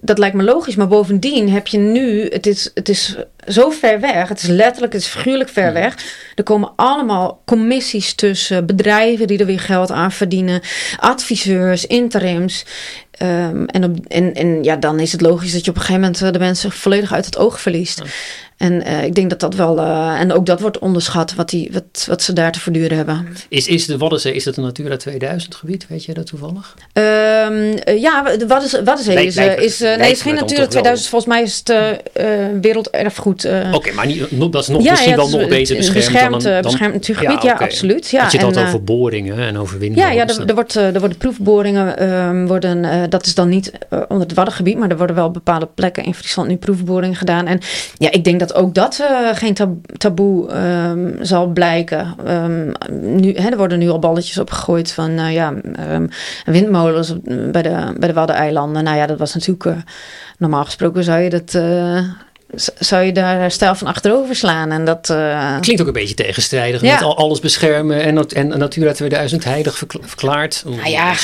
dat, 0.00 0.18
lijkt 0.18 0.36
me 0.36 0.42
logisch, 0.42 0.76
maar 0.76 0.88
bovendien 0.88 1.50
heb 1.50 1.66
je 1.66 1.78
nu, 1.78 2.28
het 2.28 2.46
is, 2.46 2.70
het 2.74 2.88
is 2.88 3.16
zo 3.46 3.70
ver 3.70 4.00
weg, 4.00 4.28
het 4.28 4.42
is 4.42 4.48
letterlijk, 4.48 4.92
het 4.92 5.02
is 5.02 5.08
figuurlijk 5.08 5.50
ver 5.50 5.72
weg. 5.72 5.94
Er 6.34 6.42
komen 6.42 6.72
allemaal 6.76 7.42
commissies 7.44 8.14
tussen, 8.14 8.66
bedrijven 8.66 9.26
die 9.26 9.38
er 9.38 9.46
weer 9.46 9.60
geld 9.60 9.90
aan 9.90 10.12
verdienen, 10.12 10.60
adviseurs, 10.98 11.86
interims. 11.86 12.64
Um, 13.22 13.66
en, 13.66 13.84
op, 13.84 14.06
en, 14.06 14.34
en 14.34 14.64
ja, 14.64 14.76
dan 14.76 15.00
is 15.00 15.12
het 15.12 15.20
logisch 15.20 15.52
dat 15.52 15.64
je 15.64 15.70
op 15.70 15.76
een 15.76 15.82
gegeven 15.82 16.00
moment 16.00 16.32
de 16.32 16.38
mensen 16.38 16.72
volledig 16.72 17.12
uit 17.12 17.24
het 17.24 17.38
oog 17.38 17.60
verliest. 17.60 18.02
En 18.56 18.72
uh, 18.86 19.04
ik 19.04 19.14
denk 19.14 19.30
dat 19.30 19.40
dat 19.40 19.54
wel, 19.54 19.78
uh, 19.78 20.20
en 20.20 20.32
ook 20.32 20.46
dat 20.46 20.60
wordt 20.60 20.78
onderschat, 20.78 21.34
wat, 21.34 21.50
die, 21.50 21.70
wat, 21.72 22.04
wat 22.08 22.22
ze 22.22 22.32
daar 22.32 22.52
te 22.52 22.60
verduren 22.60 22.96
hebben. 22.96 23.28
Is, 23.48 23.66
is 23.66 23.86
de 23.86 23.98
Waddenzee, 23.98 24.34
is 24.34 24.44
dat 24.44 24.56
een 24.56 24.62
Natura 24.62 24.96
2000 24.96 25.54
gebied? 25.54 25.86
Weet 25.88 26.04
je 26.04 26.14
dat 26.14 26.26
toevallig? 26.26 26.74
Um, 26.92 27.02
uh, 27.02 28.00
ja, 28.00 28.22
de 28.36 28.46
Waddenzee, 28.46 29.26
is, 29.26 29.34
lijkt, 29.34 29.62
is, 29.62 29.78
lijkt, 29.78 30.00
nee, 30.00 30.10
is 30.10 30.22
geen 30.22 30.34
Natura 30.34 30.66
2000. 30.66 31.08
Volgens 31.08 31.34
mij 31.34 31.42
is 31.42 31.62
het 31.64 32.02
werelderfgoed. 32.60 33.44
Oké, 33.44 33.68
okay, 33.72 33.92
maar 33.92 34.06
niet, 34.06 34.52
dat 34.52 34.62
is 34.62 34.68
nog 34.68 34.82
ja, 34.82 34.90
misschien 34.90 35.10
ja, 35.10 35.16
wel 35.16 35.28
nog 35.28 35.48
beter 35.48 35.76
beschermd. 35.76 36.04
Beschermd, 36.04 36.42
dan, 36.42 36.52
dan, 36.52 36.62
beschermd 36.62 36.92
natuurgebied, 36.92 37.42
ja, 37.42 37.52
okay. 37.52 37.66
ja, 37.66 37.72
absoluut. 37.72 38.10
Ja, 38.10 38.20
Want 38.20 38.32
je 38.32 38.38
had 38.38 38.58
over 38.58 38.84
boringen 38.84 39.38
en 39.38 39.58
over 39.58 39.78
windmolens. 39.78 40.14
Ja, 40.14 40.22
ja 40.22 40.28
er, 40.28 40.48
er, 40.48 40.54
wordt, 40.54 40.74
er 40.74 40.98
worden 40.98 41.16
proefboringen, 41.16 42.08
um, 42.08 42.46
worden, 42.46 43.10
dat 43.10 43.26
is 43.26 43.34
dan 43.34 43.48
niet 43.48 43.72
onder 44.08 44.26
het 44.26 44.34
Waddengebied, 44.34 44.78
maar 44.78 44.90
er 44.90 44.96
worden 44.96 45.16
wel 45.16 45.30
bepaalde 45.30 45.68
plekken 45.74 46.04
in 46.04 46.14
Friesland 46.14 46.48
nu 46.48 46.56
proefboringen 46.56 47.16
gedaan. 47.16 47.46
En 47.46 47.60
ja, 47.98 48.10
ik 48.10 48.24
denk 48.24 48.38
dat 48.38 48.45
ook 48.54 48.74
dat 48.74 49.04
geen 49.32 49.82
taboe 49.96 50.54
um, 50.54 51.16
zal 51.20 51.46
blijken. 51.46 52.14
Um, 52.28 52.72
nu, 52.90 53.34
hè, 53.34 53.48
er 53.48 53.56
worden 53.56 53.78
nu 53.78 53.88
al 53.88 53.98
balletjes 53.98 54.38
opgegooid 54.38 54.92
van 54.92 55.10
uh, 55.10 55.32
ja, 55.32 55.54
um, 55.92 56.08
windmolens 56.44 57.14
bij 57.22 57.62
de, 57.62 57.94
bij 57.98 58.08
de 58.08 58.14
Waddeneilanden. 58.14 58.84
Nou 58.84 58.96
ja, 58.96 59.06
dat 59.06 59.18
was 59.18 59.34
natuurlijk 59.34 59.64
uh, 59.64 59.76
normaal 60.38 60.64
gesproken 60.64 61.04
zou 61.04 61.20
je 61.20 61.30
dat. 61.30 61.54
Uh, 61.54 61.98
zou 62.78 63.04
je 63.04 63.12
daar 63.12 63.50
stijl 63.50 63.74
van 63.74 63.86
achterover 63.86 64.36
slaan. 64.36 64.70
En 64.70 64.84
dat, 64.84 65.08
uh... 65.10 65.60
Klinkt 65.60 65.80
ook 65.80 65.86
een 65.86 65.92
beetje 65.92 66.14
tegenstrijdig. 66.14 66.80
Ja. 66.80 66.92
Met 66.92 67.02
al 67.02 67.16
alles 67.16 67.40
beschermen 67.40 68.02
en, 68.02 68.28
en 68.28 68.58
Natura 68.58 68.92
2000 68.92 69.44
heilig 69.44 69.82
verklaard. 70.00 70.62
Nou 70.66 70.88
ja, 70.88 71.14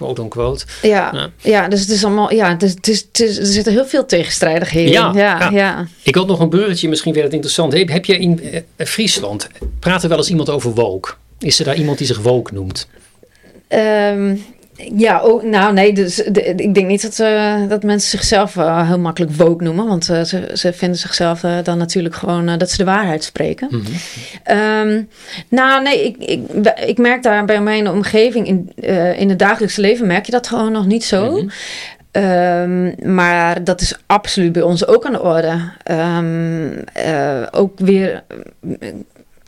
quote 0.00 0.22
unquote. 0.22 0.64
Ja, 0.82 1.10
ja. 1.12 1.30
ja 1.38 1.68
dus 1.68 1.80
het 1.80 1.88
is 1.88 2.04
allemaal, 2.04 2.32
ja, 2.32 2.48
het 2.48 2.62
is, 2.62 2.70
het 2.70 2.88
is, 2.88 3.00
het 3.00 3.20
is, 3.20 3.38
er 3.38 3.46
zitten 3.46 3.72
heel 3.72 3.86
veel 3.86 4.06
tegenstrijdigheden 4.06 4.92
ja, 4.92 5.08
in. 5.08 5.18
Ja, 5.18 5.38
ja. 5.38 5.50
ja. 5.50 5.86
Ik 6.02 6.14
had 6.14 6.26
nog 6.26 6.40
een 6.40 6.48
bruggetje, 6.48 6.88
misschien 6.88 7.12
weer 7.12 7.22
het 7.22 7.32
interessant. 7.32 7.72
Heb, 7.72 7.88
heb 7.88 8.04
je 8.04 8.18
in 8.18 8.40
uh, 8.42 8.60
Friesland, 8.86 9.48
praat 9.78 10.02
er 10.02 10.08
wel 10.08 10.18
eens 10.18 10.30
iemand 10.30 10.50
over 10.50 10.74
woke? 10.74 11.12
Is 11.38 11.58
er 11.58 11.64
daar 11.64 11.76
iemand 11.76 11.98
die 11.98 12.06
zich 12.06 12.18
woke 12.18 12.54
noemt? 12.54 12.88
Um, 13.68 14.44
ja, 14.96 15.22
oh, 15.22 15.42
nou 15.42 15.72
nee, 15.72 15.92
dus, 15.92 16.14
de, 16.14 16.42
ik 16.42 16.74
denk 16.74 16.86
niet 16.86 17.02
dat, 17.02 17.18
uh, 17.18 17.68
dat 17.68 17.82
mensen 17.82 18.10
zichzelf 18.10 18.56
uh, 18.56 18.88
heel 18.88 18.98
makkelijk 18.98 19.32
woke 19.32 19.64
noemen. 19.64 19.86
Want 19.86 20.10
uh, 20.10 20.22
ze, 20.22 20.50
ze 20.54 20.72
vinden 20.72 20.98
zichzelf 20.98 21.40
dan 21.40 21.78
natuurlijk 21.78 22.14
gewoon 22.14 22.58
dat 22.58 22.70
ze 22.70 22.76
de 22.76 22.84
waarheid 22.84 23.24
spreken. 23.24 23.68
Mm 23.70 23.82
-hmm. 23.82 24.58
um, 24.58 25.08
nou 25.48 25.82
nee, 25.82 26.04
ik, 26.04 26.16
ik, 26.16 26.40
ik 26.86 26.98
merk 26.98 27.22
daar 27.22 27.44
bij 27.44 27.60
mijn 27.60 27.88
omgeving 27.88 28.46
in, 28.46 28.72
in 29.16 29.28
het 29.28 29.38
dagelijkse 29.38 29.80
leven 29.80 30.06
merk 30.06 30.26
je 30.26 30.32
dat 30.32 30.46
gewoon 30.46 30.72
nog 30.72 30.86
niet 30.86 31.04
zo. 31.04 31.30
Mm 31.30 31.36
-hmm. 31.36 31.50
Um, 32.12 32.94
maar 33.14 33.64
dat 33.64 33.80
is 33.80 33.98
absoluut 34.06 34.52
bij 34.52 34.62
ons 34.62 34.86
ook 34.86 35.04
aan 35.04 35.12
de 35.12 35.22
orde. 35.22 35.58
Um, 35.90 36.84
ook 37.50 37.78
weer 37.78 38.22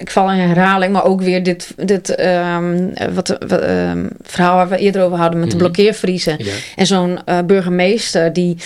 ik 0.03 0.11
val 0.11 0.31
in 0.31 0.39
herhaling, 0.39 0.93
maar 0.93 1.05
ook 1.05 1.21
weer 1.21 1.43
dit, 1.43 1.75
dit 1.77 2.21
um, 2.21 2.93
wat, 3.15 3.37
wat 3.47 3.63
um, 3.63 4.09
verhaal 4.23 4.57
waar 4.57 4.69
we 4.69 4.77
eerder 4.77 5.03
over 5.03 5.19
hadden 5.19 5.41
met 5.41 5.51
de 5.51 5.57
mhm. 5.57 5.65
blokkeervriezen. 5.65 6.35
Ja. 6.39 6.53
En 6.77 6.87
zo'n 6.87 7.19
uh, 7.27 7.39
burgemeester 7.47 8.33
die 8.33 8.57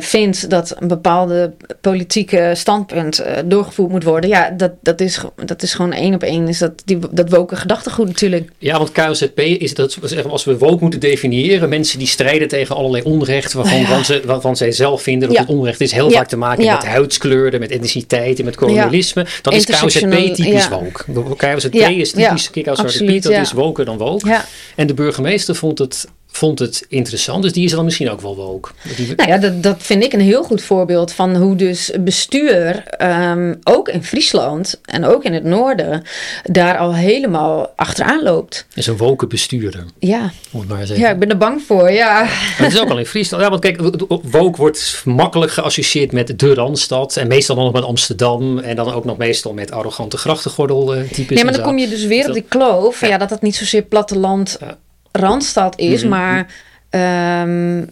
vindt 0.00 0.50
dat 0.50 0.76
een 0.78 0.88
bepaalde 0.88 1.52
politieke 1.80 2.52
standpunt 2.54 3.20
uh, 3.20 3.26
doorgevoerd 3.44 3.90
moet 3.90 4.04
worden. 4.04 4.30
Ja, 4.30 4.50
dat, 4.50 4.72
dat, 4.82 5.00
is, 5.00 5.20
dat 5.44 5.62
is 5.62 5.74
gewoon 5.74 5.92
één 5.92 6.14
op 6.14 6.22
één. 6.22 6.48
Is 6.48 6.58
dat, 6.58 6.82
die, 6.84 6.98
dat 7.10 7.30
woken 7.30 7.56
gedachtegoed 7.56 8.06
natuurlijk. 8.06 8.50
Ja, 8.58 8.78
want 8.78 8.92
KZP 8.92 9.38
is 9.38 9.74
dat, 9.74 9.98
als 10.28 10.44
we 10.44 10.58
woke 10.58 10.82
moeten 10.82 11.00
definiëren, 11.00 11.68
mensen 11.68 11.98
die 11.98 12.08
strijden 12.08 12.48
tegen 12.48 12.76
allerlei 12.76 13.02
onrecht, 13.02 13.52
waarvan, 13.52 13.80
ja. 13.80 14.02
ze, 14.02 14.22
waarvan 14.24 14.56
zij 14.56 14.72
zelf 14.72 15.02
vinden 15.02 15.28
dat 15.28 15.36
ja. 15.36 15.42
het 15.42 15.50
onrecht 15.50 15.80
is, 15.80 15.92
heel 15.92 16.10
ja. 16.10 16.16
vaak 16.16 16.28
te 16.28 16.36
maken 16.36 16.64
met 16.66 16.84
huidskleuren, 16.84 17.60
met 17.60 17.70
etniciteit 17.70 18.38
en 18.38 18.44
met 18.44 18.56
kolonialisme. 18.56 19.26
Dan 19.42 19.52
is 19.52 19.64
KZP 19.64 20.34
typisch 20.34 20.68
woke. 20.68 21.34
KZP 21.36 21.74
is 21.74 22.10
typisch, 22.10 22.50
kijk 22.50 22.68
als 22.68 22.78
Zwarte 22.78 23.04
Piet, 23.04 23.22
dat 23.22 23.32
is 23.32 23.52
woker 23.52 23.84
dan 23.84 23.98
woke. 23.98 24.40
En 24.76 24.86
de 24.86 24.94
burgemeester 24.94 25.54
vond 25.54 25.78
het 25.78 26.08
vond 26.26 26.58
het 26.58 26.84
interessant. 26.88 27.42
Dus 27.42 27.52
die 27.52 27.64
is 27.64 27.70
dan 27.70 27.84
misschien 27.84 28.10
ook 28.10 28.20
wel 28.20 28.36
woke. 28.36 28.70
Die... 28.96 29.14
Nou 29.16 29.30
ja, 29.30 29.38
dat, 29.38 29.62
dat 29.62 29.76
vind 29.78 30.04
ik 30.04 30.12
een 30.12 30.20
heel 30.20 30.42
goed 30.42 30.62
voorbeeld 30.62 31.12
van 31.12 31.36
hoe 31.36 31.56
dus 31.56 31.90
bestuur 32.00 32.84
um, 33.02 33.58
ook 33.64 33.88
in 33.88 34.04
Friesland 34.04 34.80
en 34.84 35.04
ook 35.04 35.24
in 35.24 35.32
het 35.32 35.44
noorden 35.44 36.02
daar 36.42 36.78
al 36.78 36.94
helemaal 36.94 37.72
achteraan 37.76 38.22
loopt. 38.22 38.66
Is 38.74 38.86
een 38.86 38.96
woke 38.96 39.26
bestuurder. 39.26 39.84
Ja. 39.98 40.32
Moet 40.50 40.68
maar 40.68 40.86
zeggen. 40.86 41.06
Ja, 41.06 41.12
ik 41.12 41.18
ben 41.18 41.30
er 41.30 41.36
bang 41.36 41.62
voor, 41.66 41.90
ja. 41.90 42.20
Maar 42.20 42.54
het 42.56 42.72
is 42.72 42.80
ook 42.80 42.90
al 42.90 42.98
in 42.98 43.06
Friesland. 43.06 43.42
Ja, 43.42 43.48
want 43.50 43.60
kijk, 43.60 43.80
woke 44.22 44.56
wordt 44.56 45.02
makkelijk 45.04 45.52
geassocieerd 45.52 46.12
met 46.12 46.38
de 46.38 46.54
Randstad 46.54 47.16
en 47.16 47.28
meestal 47.28 47.56
dan 47.56 47.64
nog 47.64 47.72
met 47.72 47.84
Amsterdam 47.84 48.58
en 48.58 48.76
dan 48.76 48.92
ook 48.92 49.04
nog 49.04 49.16
meestal 49.16 49.52
met 49.52 49.72
arrogante 49.72 50.16
grachtengordel 50.16 50.96
uh, 50.96 51.10
types. 51.10 51.36
Nee, 51.36 51.44
maar 51.44 51.52
dan 51.52 51.62
kom 51.62 51.78
je 51.78 51.88
dus 51.88 52.04
weer 52.04 52.26
op 52.28 52.32
die 52.32 52.44
kloof. 52.48 53.00
Ja, 53.00 53.08
ja 53.08 53.18
dat 53.18 53.28
dat 53.28 53.42
niet 53.42 53.56
zozeer 53.56 53.82
platteland 53.82 54.56
ja 54.60 54.78
Randstad 55.16 55.78
is, 55.78 56.04
mm 56.04 56.12
-hmm. 56.12 56.20
maar 56.20 56.46
um, 56.90 57.90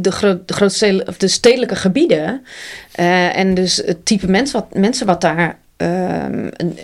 de, 0.00 0.10
groot, 0.10 0.48
de, 0.48 0.54
grootstedelijke, 0.54 1.10
of 1.10 1.16
de 1.16 1.28
stedelijke 1.28 1.76
gebieden 1.76 2.44
uh, 3.00 3.36
en 3.36 3.54
dus 3.54 3.76
het 3.76 4.06
type 4.06 4.30
mens 4.30 4.52
wat, 4.52 4.74
mensen 4.74 5.06
wat 5.06 5.20
daar 5.20 5.58
uh, 5.78 5.88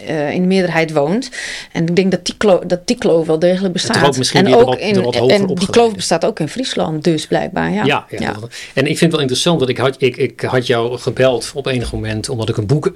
uh, 0.09 0.31
in 0.31 0.41
de 0.41 0.47
meerderheid 0.47 0.93
woont. 0.93 1.31
En 1.73 1.87
ik 1.87 1.97
denk 1.97 2.11
dat 2.11 2.27
die, 2.27 2.37
kloof, 2.37 2.61
dat 2.61 2.87
die 2.87 2.97
kloof 2.97 3.27
wel 3.27 3.39
degelijk 3.39 3.73
bestaat. 3.73 4.33
en 4.33 4.55
ook 4.55 4.75
in, 4.75 5.05
en 5.31 5.47
die 5.47 5.71
kloof 5.71 5.95
bestaat 5.95 6.25
ook 6.25 6.41
in 6.41 6.49
Friesland, 6.49 7.05
dus 7.05 7.27
blijkbaar. 7.27 7.73
Ja. 7.73 7.85
Ja, 7.85 8.07
ja, 8.09 8.19
ja. 8.21 8.35
En 8.75 8.87
ik 8.87 8.99
vind 8.99 9.01
het 9.01 9.11
wel 9.11 9.21
interessant, 9.21 9.61
dat 9.61 9.69
ik 9.69 9.79
had, 9.79 9.95
ik, 9.99 10.17
ik 10.17 10.41
had 10.41 10.67
jou 10.67 10.99
gebeld 10.99 11.51
op 11.55 11.67
enig 11.67 11.93
moment, 11.93 12.29
omdat 12.29 12.49
ik 12.49 12.57
een 12.57 12.67
boek 12.67 12.93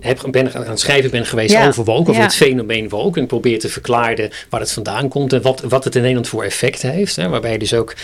heb, 0.00 0.24
ben 0.30 0.54
aan 0.54 0.66
het 0.68 0.80
schrijven 0.80 1.10
ben 1.10 1.26
geweest 1.26 1.52
Ja. 1.52 1.66
over 1.66 1.84
woke, 1.84 2.00
over 2.00 2.14
Ja. 2.14 2.22
het 2.22 2.34
fenomeen 2.34 2.88
woke. 2.88 3.16
En 3.16 3.22
ik 3.22 3.28
probeer 3.28 3.58
te 3.58 3.68
verklaren 3.68 4.30
waar 4.48 4.60
het 4.60 4.72
vandaan 4.72 5.08
komt 5.08 5.32
en 5.32 5.42
wat, 5.42 5.60
wat 5.60 5.84
het 5.84 5.94
in 5.94 6.00
Nederland 6.00 6.28
voor 6.28 6.44
effect 6.44 6.82
heeft. 6.82 7.16
Hè, 7.16 7.28
waarbij 7.28 7.52
je 7.52 7.58
dus 7.58 7.74
ook, 7.74 7.94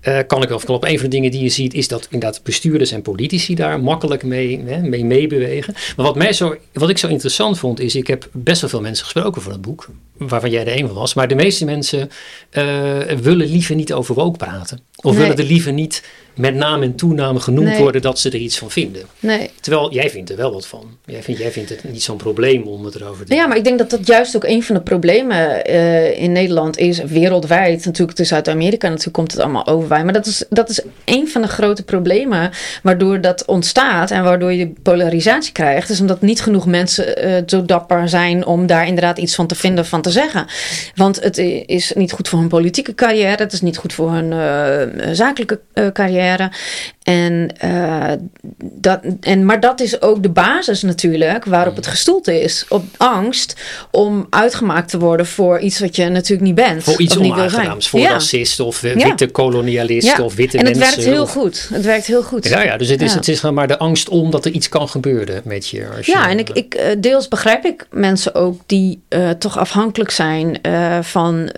eh, 0.00 0.18
kan 0.26 0.42
ik 0.42 0.48
wel 0.48 0.58
verklappen, 0.58 0.90
een 0.90 0.98
van 0.98 1.04
de 1.04 1.14
dingen 1.16 1.30
die 1.30 1.42
je 1.42 1.48
ziet 1.48 1.74
is 1.74 1.88
dat 1.88 2.04
inderdaad 2.10 2.40
bestuurders 2.42 2.90
en 2.90 3.02
politici 3.02 3.54
daar 3.54 3.80
makkelijk 3.80 4.22
mee, 4.22 4.62
hè, 4.66 4.80
mee 4.80 5.04
meebewegen. 5.04 5.74
Maar 5.96 6.06
wat, 6.06 6.16
mij 6.16 6.32
zo, 6.32 6.56
wat 6.72 6.88
ik 6.90 6.98
zo 6.98 7.08
interessant 7.08 7.58
vond 7.58 7.80
is, 7.80 7.94
ik 7.94 8.06
heb 8.06 8.28
best 8.32 8.60
wel 8.60 8.70
veel 8.70 8.80
mensen 8.80 9.04
gesproken 9.04 9.42
voor 9.42 9.52
het 9.52 9.62
boek, 9.62 9.88
waarvan 10.16 10.50
jij 10.50 10.64
de 10.64 10.72
een 10.78 10.86
van 10.86 10.96
was. 10.96 11.14
Maar 11.14 11.28
de 11.28 11.34
meeste 11.34 11.64
mensen 11.64 12.10
eh, 12.50 12.98
willen 13.22 13.46
liever 13.46 13.74
niet 13.74 13.92
over 13.92 14.14
woke 14.14 14.36
praten. 14.36 14.80
Of 15.02 15.12
Nee. 15.12 15.20
willen 15.22 15.36
er 15.36 15.44
liever 15.44 15.72
niet 15.72 16.02
met 16.34 16.54
naam 16.54 16.82
en 16.82 16.94
toename 16.94 17.40
genoemd 17.40 17.68
Nee. 17.68 17.78
worden 17.78 18.02
dat 18.02 18.18
ze 18.18 18.28
er 18.28 18.36
iets 18.36 18.58
van 18.58 18.70
vinden. 18.70 19.02
Nee. 19.20 19.50
Terwijl 19.60 19.92
jij 19.92 20.10
vindt 20.10 20.30
er 20.30 20.36
wel 20.36 20.52
wat 20.52 20.66
van. 20.66 20.96
Jij 21.04 21.22
vindt, 21.22 21.40
jij 21.40 21.50
vindt 21.50 21.68
het 21.68 21.84
niet 21.92 22.02
zo'n 22.02 22.16
probleem 22.16 22.62
om 22.62 22.84
het 22.84 22.94
erover 22.94 23.24
te 23.26 23.34
Ja, 23.34 23.46
maar 23.46 23.56
ik 23.56 23.64
denk 23.64 23.78
dat 23.78 23.90
dat 23.90 24.06
juist 24.06 24.36
ook 24.36 24.44
een 24.44 24.62
van 24.62 24.74
de 24.74 24.80
problemen 24.80 25.64
eh, 25.64 26.20
in 26.22 26.32
Nederland 26.32 26.76
is. 26.78 26.98
Wereldwijd 27.02 27.84
natuurlijk, 27.84 28.16
dus 28.16 28.32
uit 28.32 28.48
Amerika 28.48 28.88
natuurlijk 28.88 29.16
komt 29.16 29.32
het 29.32 29.40
allemaal 29.40 29.66
Maar 29.88 30.12
dat 30.12 30.26
is, 30.26 30.44
dat 30.48 30.68
is 30.68 30.80
een 31.04 31.28
van 31.28 31.42
de 31.42 31.48
grote 31.48 31.82
problemen 31.82 32.50
waardoor 32.82 33.20
dat 33.20 33.44
ontstaat 33.44 34.10
en 34.10 34.22
waardoor 34.22 34.52
je 34.52 34.72
polarisatie 34.82 35.52
krijgt. 35.52 35.90
Is 35.90 36.00
omdat 36.00 36.20
niet 36.20 36.40
genoeg 36.40 36.66
mensen 36.66 37.16
eh, 37.16 37.42
zo 37.46 37.64
dapper 37.64 38.08
zijn 38.08 38.46
om 38.46 38.66
daar 38.66 38.86
inderdaad 38.86 39.18
iets 39.18 39.34
van 39.34 39.46
te 39.46 39.54
vinden, 39.54 39.86
van 39.86 40.02
te 40.02 40.10
zeggen. 40.10 40.46
Want 40.94 41.22
het 41.22 41.38
is 41.66 41.92
niet 41.94 42.12
goed 42.12 42.28
voor 42.28 42.38
hun 42.38 42.48
politieke 42.48 42.94
carrière, 42.94 43.42
het 43.42 43.52
is 43.52 43.60
niet 43.60 43.76
goed 43.76 43.92
voor 43.92 44.12
hun 44.12 44.32
eh, 44.32 45.12
zakelijke 45.12 45.60
eh, 45.72 45.86
carrière. 45.92 46.50
En, 47.08 47.50
eh, 47.58 48.12
dat, 48.64 49.00
en, 49.20 49.44
maar 49.44 49.60
dat 49.60 49.80
is 49.80 50.02
ook 50.02 50.22
de 50.22 50.28
basis 50.28 50.82
natuurlijk 50.82 51.44
waarop 51.44 51.76
het 51.76 51.86
gestoeld 51.86 52.28
is. 52.28 52.64
Op 52.68 52.84
angst 52.96 53.54
om 53.90 54.26
uitgemaakt 54.30 54.90
te 54.90 54.98
worden 54.98 55.26
voor 55.26 55.58
iets 55.58 55.80
wat 55.80 55.96
je 55.96 56.08
natuurlijk 56.08 56.42
niet 56.42 56.54
bent. 56.54 56.82
Voor 56.82 57.00
iets 57.00 57.18
onaangenaams. 57.18 57.88
Voor 57.88 58.00
Ja. 58.00 58.10
racisten 58.10 58.64
of 58.64 58.82
eh, 58.82 58.96
Ja. 58.96 59.04
witte 59.06 59.30
Ja. 60.16 60.24
of 60.24 60.34
witte 60.34 60.58
en 60.58 60.66
het 60.66 60.76
mensen. 60.78 60.96
werkt 60.96 61.12
heel 61.12 61.22
of- 61.22 61.30
goed. 61.32 61.68
Het 61.72 61.84
werkt 61.84 62.06
heel 62.06 62.22
goed. 62.22 62.48
Ja, 62.48 62.62
ja, 62.62 62.76
dus 62.76 62.88
het 62.88 63.02
is, 63.02 63.14
het 63.14 63.28
is 63.28 63.40
maar 63.40 63.68
de 63.68 63.78
angst 63.78 64.08
om 64.08 64.30
dat 64.30 64.44
er 64.44 64.50
iets 64.50 64.68
kan 64.68 64.88
gebeuren 64.88 65.40
met 65.44 65.68
je. 65.68 65.86
Als 65.96 66.06
je 66.06 66.12
Ja, 66.12 66.28
en 66.30 66.38
ik, 66.38 66.50
ik, 66.50 66.74
eh, 66.74 66.96
deels 66.98 67.28
begrijp 67.28 67.64
ik 67.64 67.86
mensen 67.90 68.34
ook 68.34 68.60
die 68.66 69.00
toch 69.38 69.58
afhankelijk 69.58 70.10
zijn 70.10 70.60
van. 71.00 71.50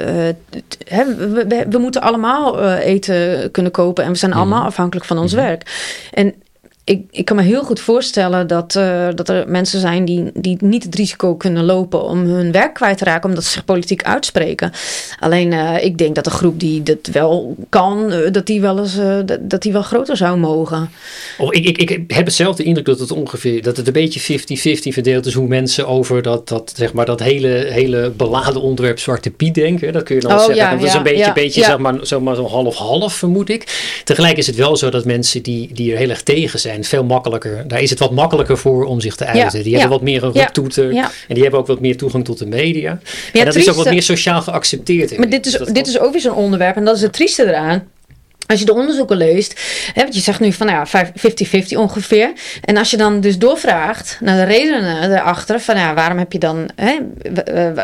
t- 0.69 0.77
hè, 0.89 1.05
we, 1.15 1.45
we, 1.49 1.67
we 1.71 1.79
moeten 1.79 2.01
allemaal 2.03 2.61
eten 2.79 3.51
kunnen 3.51 3.73
kopen 3.73 4.05
en 4.05 4.11
we 4.13 4.19
zijn 4.19 4.33
allemaal 4.33 4.65
afhankelijk 4.65 5.07
van 5.07 5.19
ons 5.19 5.33
werk. 5.41 5.63
En 6.11 6.43
ik, 6.85 7.03
ik 7.11 7.25
kan 7.25 7.37
me 7.37 7.43
heel 7.43 7.63
goed 7.63 7.81
voorstellen 7.81 8.47
dat, 8.47 8.77
eh, 8.77 9.09
dat 9.15 9.29
er 9.29 9.49
mensen 9.49 9.81
zijn 9.81 10.05
die, 10.05 10.31
die 10.35 10.57
niet 10.61 10.85
het 10.85 10.95
risico 10.95 11.35
kunnen 11.35 11.65
lopen 11.65 12.05
om 12.05 12.19
hun 12.19 12.53
werk 12.53 12.75
kwijt 12.75 12.99
te 12.99 13.05
raken, 13.05 13.29
omdat 13.29 13.45
ze 13.45 13.51
zich 13.51 13.65
politiek 13.65 14.03
uitspreken. 14.03 14.73
Alleen 15.19 15.53
eh, 15.53 15.85
ik 15.85 15.99
denk 15.99 16.15
dat 16.15 16.25
de 16.25 16.31
groep 16.31 16.61
die 16.61 16.83
dat 16.83 17.07
wel 17.13 17.57
kan, 17.69 18.13
eh, 18.13 18.33
dat 18.33 18.47
die 18.47 18.61
wel 18.61 18.79
eens 18.79 18.99
dat, 19.41 19.63
die 19.63 19.73
wel 19.73 19.83
groter 19.83 20.17
zou 20.17 20.39
mogen. 20.39 20.91
Oh, 21.39 21.55
ik, 21.55 21.65
ik, 21.65 21.91
ik 21.91 22.11
heb 22.11 22.25
hetzelfde 22.25 22.63
indruk 22.63 22.87
dat 22.87 22.99
het 22.99 23.13
ongeveer 23.13 23.63
dat 23.63 23.77
het 23.77 23.87
een 23.87 23.93
beetje 23.93 24.39
50-50 24.39 24.93
verdeeld 24.93 25.27
is 25.27 25.35
hoe 25.35 25.49
mensen 25.49 25.87
over 25.87 26.23
dat, 26.23 26.49
dat, 26.49 26.73
zeg 26.77 26.93
maar, 26.93 27.07
dat 27.07 27.21
hele, 27.21 27.49
hele 27.49 28.11
beladen 28.11 28.61
onderwerp 28.61 28.99
Zwarte 28.99 29.31
Piet 29.31 29.55
denken. 29.55 29.93
Dat 29.93 30.03
kun 30.03 30.15
je 30.15 30.21
dan 30.21 30.33
Oh, 30.33 30.39
zeggen. 30.39 30.57
ja, 30.57 30.75
dat 30.77 30.83
is 30.83 30.95
een 30.95 31.03
beetje, 31.03 31.19
ja, 31.19 31.33
beetje 31.33 31.65
zeg 31.65 31.79
maar, 31.79 31.95
zeg 32.03 32.21
maar 32.21 32.35
zo 32.35 32.47
half-half 32.47 33.15
vermoed 33.15 33.49
ik. 33.49 34.01
Tegelijk 34.05 34.37
is 34.37 34.47
het 34.47 34.57
wel 34.57 34.77
zo 34.77 34.91
dat 34.91 35.05
mensen 35.05 35.43
die, 35.43 35.71
die 35.73 35.93
er 35.93 35.99
heel 35.99 36.09
erg 36.09 36.23
tegen 36.23 36.61
zijn, 36.61 36.70
veel 36.81 37.05
makkelijker, 37.05 37.69
daar 37.69 37.81
is 37.83 37.91
het 37.91 37.99
wat 37.99 38.11
makkelijker 38.13 38.59
voor 38.59 38.85
om 38.85 39.01
zich 39.01 39.15
te 39.17 39.25
uiten. 39.27 39.63
die 39.63 39.73
hebben 39.73 39.91
wat 39.91 40.03
meer 40.03 40.23
een 40.25 40.33
roeptoeter 40.33 40.91
en 41.29 41.35
die 41.35 41.43
hebben 41.43 41.61
ook 41.61 41.67
wat 41.67 41.81
meer 41.81 41.97
toegang 41.97 42.25
tot 42.25 42.39
de 42.39 42.47
media. 42.47 42.91
en 43.33 43.45
dat 43.45 43.55
is 43.55 43.69
ook 43.71 43.77
wat 43.77 43.91
meer 43.91 44.03
sociaal 44.03 44.43
geaccepteerd. 44.43 45.19
Maar 45.19 45.29
dit 45.29 45.47
is, 45.47 45.53
dat- 45.53 45.75
dit 45.75 45.87
is 45.87 45.99
ook 45.99 46.13
weer 46.13 46.21
zo'n 46.21 46.35
onderwerp. 46.35 46.77
En 46.77 46.85
dat 46.85 46.97
is 46.97 47.03
het 47.03 47.13
trieste 47.13 47.47
eraan. 47.47 47.89
Als 48.47 48.59
je 48.59 48.65
de 48.65 48.75
onderzoeken 48.75 49.17
leest, 49.17 49.61
hè, 49.95 50.03
want 50.03 50.15
je 50.15 50.21
zegt 50.21 50.41
nu 50.41 50.53
van 50.53 50.67
nou 50.67 50.79
ja, 50.79 50.87
vijf- 50.87 51.11
50-50 51.15 51.77
ongeveer. 51.79 52.33
En 52.65 52.77
als 52.77 52.91
je 52.91 52.97
dan 52.97 53.21
dus 53.21 53.39
doorvraagt 53.39 54.19
naar 54.21 54.37
de 54.37 54.53
redenen 54.53 55.13
erachter, 55.13 55.61
van 55.61 55.77
ja, 55.77 55.95
waarom 55.95 56.19
heb 56.19 56.33
je 56.33 56.39
dan, 56.39 56.71
hè, 56.77 56.99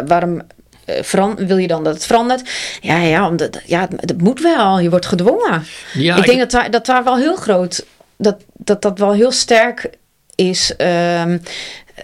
waarom 0.07 0.41
eh, 0.85 1.31
wil 1.37 1.57
je 1.57 1.67
dan 1.67 1.85
dat 1.85 1.95
het 1.95 2.07
verandert? 2.07 2.49
Ja, 2.81 2.99
ja, 2.99 3.29
omdat, 3.29 3.61
ja 3.65 3.81
het, 3.81 4.11
het 4.11 4.23
moet 4.23 4.41
wel, 4.41 4.79
je 4.81 4.91
wordt 4.91 5.07
gedwongen. 5.07 5.65
Ja, 5.95 6.17
ik 6.17 6.25
denk 6.27 6.39
dat 6.39 6.51
daar, 6.51 6.71
dat 6.71 6.87
daar 6.87 7.05
wel 7.05 7.17
heel 7.17 7.37
groot, 7.37 7.85
dat 8.17 8.37
dat, 8.67 8.83
dat 8.83 8.99
wel 8.99 9.13
heel 9.13 9.33
sterk 9.33 9.91
is. 10.35 10.77
ehm, 10.77 11.39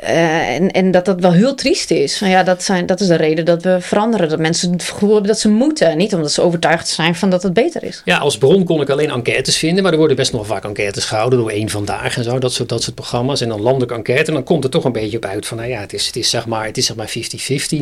eh, 0.00 0.54
en, 0.54 0.70
en 0.70 0.90
dat 0.90 1.04
dat 1.04 1.20
wel 1.20 1.32
heel 1.32 1.54
triest 1.54 1.90
is. 1.90 2.18
Van 2.18 2.28
ja, 2.28 2.42
dat, 2.42 2.62
zijn, 2.62 2.86
dat 2.86 3.00
is 3.00 3.06
de 3.06 3.16
reden 3.16 3.44
dat 3.44 3.62
we 3.62 3.76
veranderen. 3.80 4.28
Dat 4.28 4.38
mensen 4.38 4.72
het 4.72 4.82
gevoel 4.82 5.10
hebben 5.10 5.28
dat 5.28 5.38
ze 5.38 5.48
moeten. 5.48 5.96
Niet 5.96 6.14
omdat 6.14 6.32
ze 6.32 6.42
overtuigd 6.42 6.88
zijn 6.88 7.14
van 7.14 7.30
dat 7.30 7.42
het 7.42 7.52
beter 7.52 7.84
is. 7.84 8.02
Ja, 8.04 8.18
als 8.18 8.38
bron 8.38 8.64
kon 8.64 8.80
ik 8.80 8.90
alleen 8.90 9.10
enquêtes 9.10 9.56
vinden, 9.56 9.82
maar 9.82 9.92
er 9.92 9.98
worden 9.98 10.16
best 10.16 10.32
nog 10.32 10.46
vaak 10.46 10.64
enquêtes 10.64 11.04
gehouden 11.04 11.38
door 11.38 11.50
één 11.50 11.68
vandaag 11.68 12.16
en 12.16 12.24
zo, 12.24 12.38
dat 12.38 12.52
soort, 12.52 12.68
dat 12.68 12.82
soort 12.82 12.94
programma's. 12.94 13.40
En 13.40 13.48
dan 13.48 13.60
landelijke 13.60 13.94
enquête, 13.94 14.26
en 14.26 14.32
dan 14.32 14.44
komt 14.44 14.64
er 14.64 14.70
toch 14.70 14.84
een 14.84 14.92
beetje 14.92 15.16
op 15.16 15.24
uit 15.24 15.46
van, 15.46 15.56
nou 15.56 15.68
ja, 15.68 15.80
het 15.80 15.92
is, 15.92 16.06
het 16.06 16.16
is 16.16 16.30
zeg 16.30 16.46
maar, 16.46 16.66
het 16.66 16.76
is 16.76 16.86
zeg 16.86 16.96
maar 16.96 17.12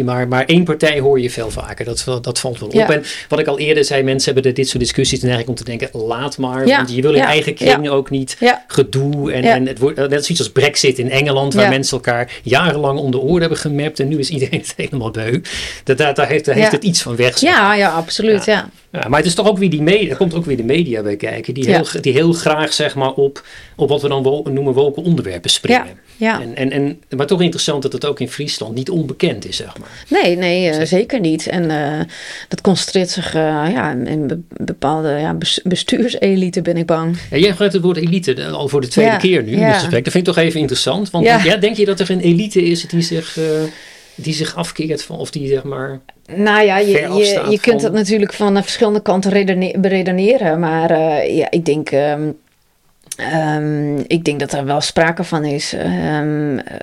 50-50, 0.00 0.04
maar, 0.04 0.28
maar 0.28 0.44
één 0.44 0.64
partij 0.64 1.00
hoor 1.00 1.20
je 1.20 1.30
veel 1.30 1.50
vaker. 1.50 1.84
Dat, 1.84 2.04
dat 2.22 2.38
valt 2.38 2.58
wel 2.58 2.68
op. 2.68 2.74
Ja. 2.74 2.90
En 2.90 3.04
wat 3.28 3.38
ik 3.38 3.46
al 3.46 3.58
eerder 3.58 3.84
zei, 3.84 4.02
mensen 4.02 4.34
hebben 4.34 4.54
dit 4.54 4.68
soort 4.68 4.82
discussies 4.82 5.18
en 5.22 5.28
eigenlijk 5.28 5.58
om 5.58 5.64
te 5.64 5.70
denken, 5.76 6.00
laat 6.06 6.38
maar, 6.38 6.66
Ja, 6.66 6.76
want 6.76 6.94
je 6.94 7.02
wil 7.02 7.12
in 7.12 7.16
ja, 7.16 7.26
eigen 7.26 7.54
kring 7.54 7.88
ook 7.88 8.10
niet 8.10 8.36
gedoe. 8.66 9.32
En, 9.32 9.42
en 9.42 9.66
het 9.66 9.78
wordt 9.78 9.96
net 9.96 10.12
als 10.12 10.30
iets 10.30 10.38
als 10.38 10.50
Brexit 10.50 10.98
in 10.98 11.10
Engeland, 11.10 11.54
waar 11.54 11.68
mensen 11.68 11.99
elkaar 12.06 12.32
jarenlang 12.42 12.98
om 12.98 13.10
de 13.10 13.18
oren 13.18 13.40
hebben 13.40 13.58
gemapt 13.58 14.00
en 14.00 14.08
nu 14.08 14.18
is 14.18 14.30
iedereen 14.30 14.60
het 14.66 14.74
helemaal 14.76 15.10
beu. 15.10 15.40
Dat, 15.84 15.98
daar, 15.98 16.14
daar 16.14 16.28
heeft, 16.28 16.44
daar 16.44 16.54
heeft 16.54 16.70
Ja. 16.70 16.76
het 16.76 16.84
iets 16.84 17.02
van 17.02 17.16
weg. 17.16 17.38
zeg 17.38 17.50
Ja, 17.50 17.74
ja, 17.74 17.88
absoluut. 17.90 18.44
Ja. 18.44 18.52
ja, 18.54 18.68
maar 18.90 19.16
het 19.18 19.26
is 19.26 19.34
toch 19.34 19.48
ook 19.48 19.58
weer 19.58 19.70
die 19.70 19.82
media, 19.82 20.10
er 20.10 20.16
komt 20.16 20.34
ook 20.34 20.44
weer 20.44 20.56
de 20.56 20.64
media 20.64 21.02
bij 21.02 21.16
kijken, 21.16 21.54
die, 21.54 21.68
Ja. 21.68 21.70
heel, 21.92 22.00
die 22.00 22.12
heel 22.12 22.32
graag 22.32 22.72
zeg 22.72 22.94
maar 22.94 23.12
op, 23.12 23.44
op 23.76 23.88
wat 23.88 24.02
we 24.02 24.08
dan 24.08 24.22
wo- 24.22 24.42
noemen 24.52 24.72
woke 24.72 25.00
onderwerpen 25.02 25.50
springen. 25.50 25.86
Ja, 26.16 26.38
ja. 26.38 26.40
En, 26.40 26.56
en, 26.56 26.70
en, 26.70 27.00
maar 27.16 27.26
toch 27.26 27.40
interessant 27.42 27.82
dat 27.82 27.92
het 27.92 28.04
ook 28.04 28.20
in 28.20 28.28
Friesland 28.28 28.74
niet 28.74 28.90
onbekend 28.90 29.48
is, 29.48 29.56
zeg 29.56 29.78
maar. 29.78 29.88
Nee, 30.22 30.36
nee, 30.36 30.68
eh, 30.70 30.86
zeker 30.86 31.20
niet. 31.20 31.46
En 31.46 31.70
eh, 31.70 32.00
dat 32.48 32.60
concentreert 32.60 33.10
zich 33.10 33.34
eh, 33.34 33.40
ja, 33.72 33.92
in 33.92 34.26
be- 34.26 34.40
bepaalde 34.64 35.08
ja, 35.08 35.34
bes- 35.34 35.60
bestuurselite, 35.64 36.62
ben 36.62 36.76
ik 36.76 36.86
bang. 36.86 37.16
Ja, 37.30 37.36
jij 37.36 37.50
gebruikt 37.50 37.74
het 37.74 37.82
woord 37.82 37.96
elite 37.96 38.44
al 38.46 38.68
voor 38.68 38.80
de 38.80 38.88
tweede 38.88 39.10
Ja, 39.12 39.16
keer 39.18 39.42
nu 39.42 39.52
in 39.52 39.58
ja. 39.58 39.66
dit 39.66 39.74
gesprek. 39.80 40.04
Dat 40.04 40.12
vind 40.12 40.26
ik 40.28 40.34
toch 40.34 40.44
even 40.44 40.60
interessant. 40.60 41.10
Want 41.10 41.24
Ja. 41.24 41.44
ja. 41.44 41.56
denk 41.56 41.76
je 41.76 41.84
dat 41.84 42.00
er 42.00 42.10
een 42.10 42.20
elite 42.20 42.62
is 42.62 42.86
die 42.88 43.02
zich, 43.02 43.38
die 44.22 44.34
zich 44.34 44.56
afkeert 44.56 45.02
van, 45.02 45.18
of 45.18 45.30
die 45.30 45.48
zeg 45.48 45.62
maar... 45.64 46.00
Nou 46.34 46.64
ja, 46.64 46.78
je, 46.78 46.86
je, 46.86 47.46
je 47.50 47.60
kunt 47.60 47.82
het 47.82 47.92
natuurlijk 47.92 48.32
van 48.32 48.56
eh, 48.56 48.62
verschillende 48.62 49.02
kanten 49.02 49.30
redene- 49.30 49.78
beredeneren. 49.78 50.60
Maar 50.60 50.90
eh, 50.90 51.36
ja, 51.36 51.50
ik 51.50 51.64
denk, 51.64 51.90
ehm, 51.90 52.30
ehm, 53.16 53.98
ik 54.06 54.24
denk 54.24 54.40
dat 54.40 54.52
er 54.52 54.64
wel 54.64 54.80
sprake 54.80 55.24
van 55.24 55.44
is. 55.44 55.72
Ehm, 55.72 56.58
eh, 56.58 56.74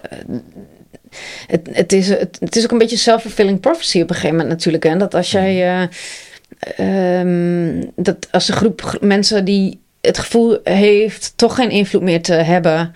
het, 1.48 1.70
het, 1.72 1.94
is 1.94 2.10
het, 2.10 2.38
het 2.40 2.56
is 2.56 2.64
ook 2.64 2.72
een 2.72 2.78
beetje 2.78 2.98
self-fulfilling 2.98 3.60
prophecy 3.60 4.02
op 4.02 4.10
een 4.10 4.16
gegeven 4.16 4.36
moment 4.36 4.54
natuurlijk. 4.54 4.84
Hè? 4.84 4.98
Dat 4.98 5.14
als 5.14 5.32
jij... 5.32 5.64
eh, 5.68 7.20
ehm, 7.20 7.84
dat 7.96 8.28
als 8.32 8.48
een 8.48 8.56
groep 8.56 8.82
gro- 8.82 8.98
mensen 9.02 9.46
die 9.46 9.80
het 10.08 10.18
gevoel 10.18 10.58
heeft 10.64 11.34
toch 11.36 11.56
geen 11.56 11.70
invloed 11.70 12.02
meer 12.02 12.22
te 12.22 12.34
hebben. 12.34 12.94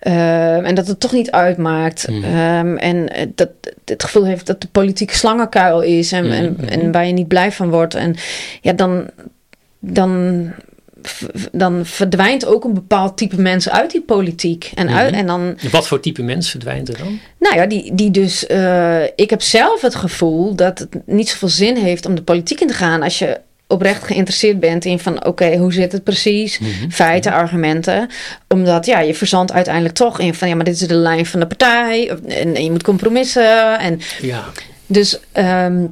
ehm, 0.00 0.64
en 0.64 0.74
dat 0.74 0.86
het 0.86 1.00
toch 1.00 1.12
niet 1.12 1.30
uitmaakt. 1.30 2.08
Mhm. 2.08 2.24
ehm, 2.24 2.76
en 2.76 3.08
eh, 3.08 3.26
dat 3.34 3.48
het 3.84 4.02
gevoel 4.04 4.24
heeft 4.24 4.46
dat 4.46 4.60
de 4.60 4.68
politiek 4.72 5.12
slangenkuil 5.12 5.80
is. 5.80 6.12
En, 6.12 6.30
en, 6.32 6.56
Mhm. 6.58 6.68
en 6.68 6.92
waar 6.92 7.06
je 7.06 7.12
niet 7.12 7.28
blij 7.28 7.52
van 7.52 7.70
wordt. 7.70 7.94
En 7.94 8.14
ja, 8.60 8.72
dan, 8.72 9.06
dan, 9.78 10.50
dan 11.52 11.86
verdwijnt 11.86 12.46
ook 12.46 12.64
een 12.64 12.74
bepaald 12.74 13.16
type 13.16 13.40
mensen 13.40 13.72
uit 13.72 13.90
die 13.90 14.00
politiek. 14.02 14.70
En, 14.74 14.88
uit, 14.88 15.14
en 15.14 15.26
dan 15.26 15.58
Wat 15.70 15.86
voor 15.88 16.00
type 16.00 16.22
mens 16.22 16.50
verdwijnt 16.50 16.88
er 16.88 16.98
dan? 16.98 17.18
nou 17.38 17.56
ja, 17.56 17.66
die, 17.66 17.94
die 17.94 18.10
dus. 18.10 18.46
eh, 18.46 19.02
ik 19.14 19.30
heb 19.30 19.42
zelf 19.42 19.80
het 19.80 19.94
gevoel 19.94 20.54
dat 20.54 20.78
het 20.78 20.88
niet 21.06 21.28
zoveel 21.28 21.48
zin 21.48 21.76
heeft 21.76 22.06
om 22.06 22.14
de 22.14 22.22
politiek 22.22 22.60
in 22.60 22.66
te 22.68 22.74
gaan 22.74 23.02
als 23.02 23.18
je 23.18 23.40
oprecht 23.68 24.04
geïnteresseerd 24.04 24.60
bent 24.60 24.84
in 24.84 24.98
van 24.98 25.24
oké, 25.24 25.56
hoe 25.56 25.72
zit 25.72 25.92
het 25.92 26.04
precies? 26.04 26.60
Feiten, 26.90 27.32
argumenten. 27.32 28.08
Omdat 28.48 28.86
ja, 28.86 29.00
je 29.00 29.14
verzandt 29.14 29.52
uiteindelijk 29.52 29.94
toch 29.94 30.20
in 30.20 30.34
van 30.34 30.48
ja, 30.48 30.54
maar 30.54 30.64
dit 30.64 30.80
is 30.80 30.88
de 30.88 30.94
lijn 30.94 31.26
van 31.26 31.40
de 31.40 31.46
partij. 31.46 32.08
En, 32.26 32.54
en 32.54 32.64
je 32.64 32.70
moet 32.70 32.82
compromissen. 32.82 33.78
En 33.78 34.00
Ja, 34.20 34.44
dus. 34.86 35.20
ehm, 35.32 35.84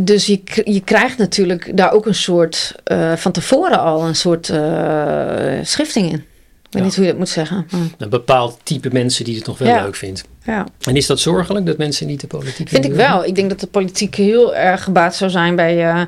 dus 0.00 0.26
je, 0.26 0.40
je 0.64 0.80
krijgt 0.84 1.18
natuurlijk 1.18 1.76
daar 1.76 1.92
ook 1.92 2.06
een 2.06 2.14
soort, 2.14 2.74
eh, 2.84 3.12
van 3.16 3.32
tevoren 3.32 3.80
al 3.80 4.06
een 4.06 4.16
soort 4.16 4.48
eh, 4.48 5.58
schifting 5.62 6.12
in. 6.12 6.24
Ik 6.70 6.74
weet 6.74 6.82
Ja. 6.82 6.88
niet 6.88 6.94
hoe 6.96 7.04
je 7.04 7.10
dat 7.10 7.18
moet 7.18 7.28
zeggen. 7.28 7.66
maar, 7.70 7.80
een 7.98 8.08
bepaald 8.08 8.58
type 8.62 8.88
mensen 8.92 9.24
die 9.24 9.36
het 9.36 9.46
nog 9.46 9.58
wel 9.58 9.68
Ja. 9.68 9.82
leuk 9.82 9.94
vindt. 9.96 10.24
ja. 10.44 10.66
En 10.80 10.96
is 10.96 11.06
dat 11.06 11.20
zorgelijk 11.20 11.66
dat 11.66 11.76
mensen 11.78 12.06
niet 12.06 12.20
de 12.20 12.26
politiek 12.26 12.68
Vind 12.68 12.84
ik 12.84 12.92
wel. 12.92 13.24
Ik 13.24 13.34
denk 13.34 13.48
dat 13.48 13.60
de 13.60 13.66
politiek 13.66 14.14
heel 14.14 14.54
erg 14.54 14.82
gebaat 14.82 15.14
zou 15.16 15.30
zijn 15.30 15.56
bij. 15.56 15.88
eh, 15.88 16.02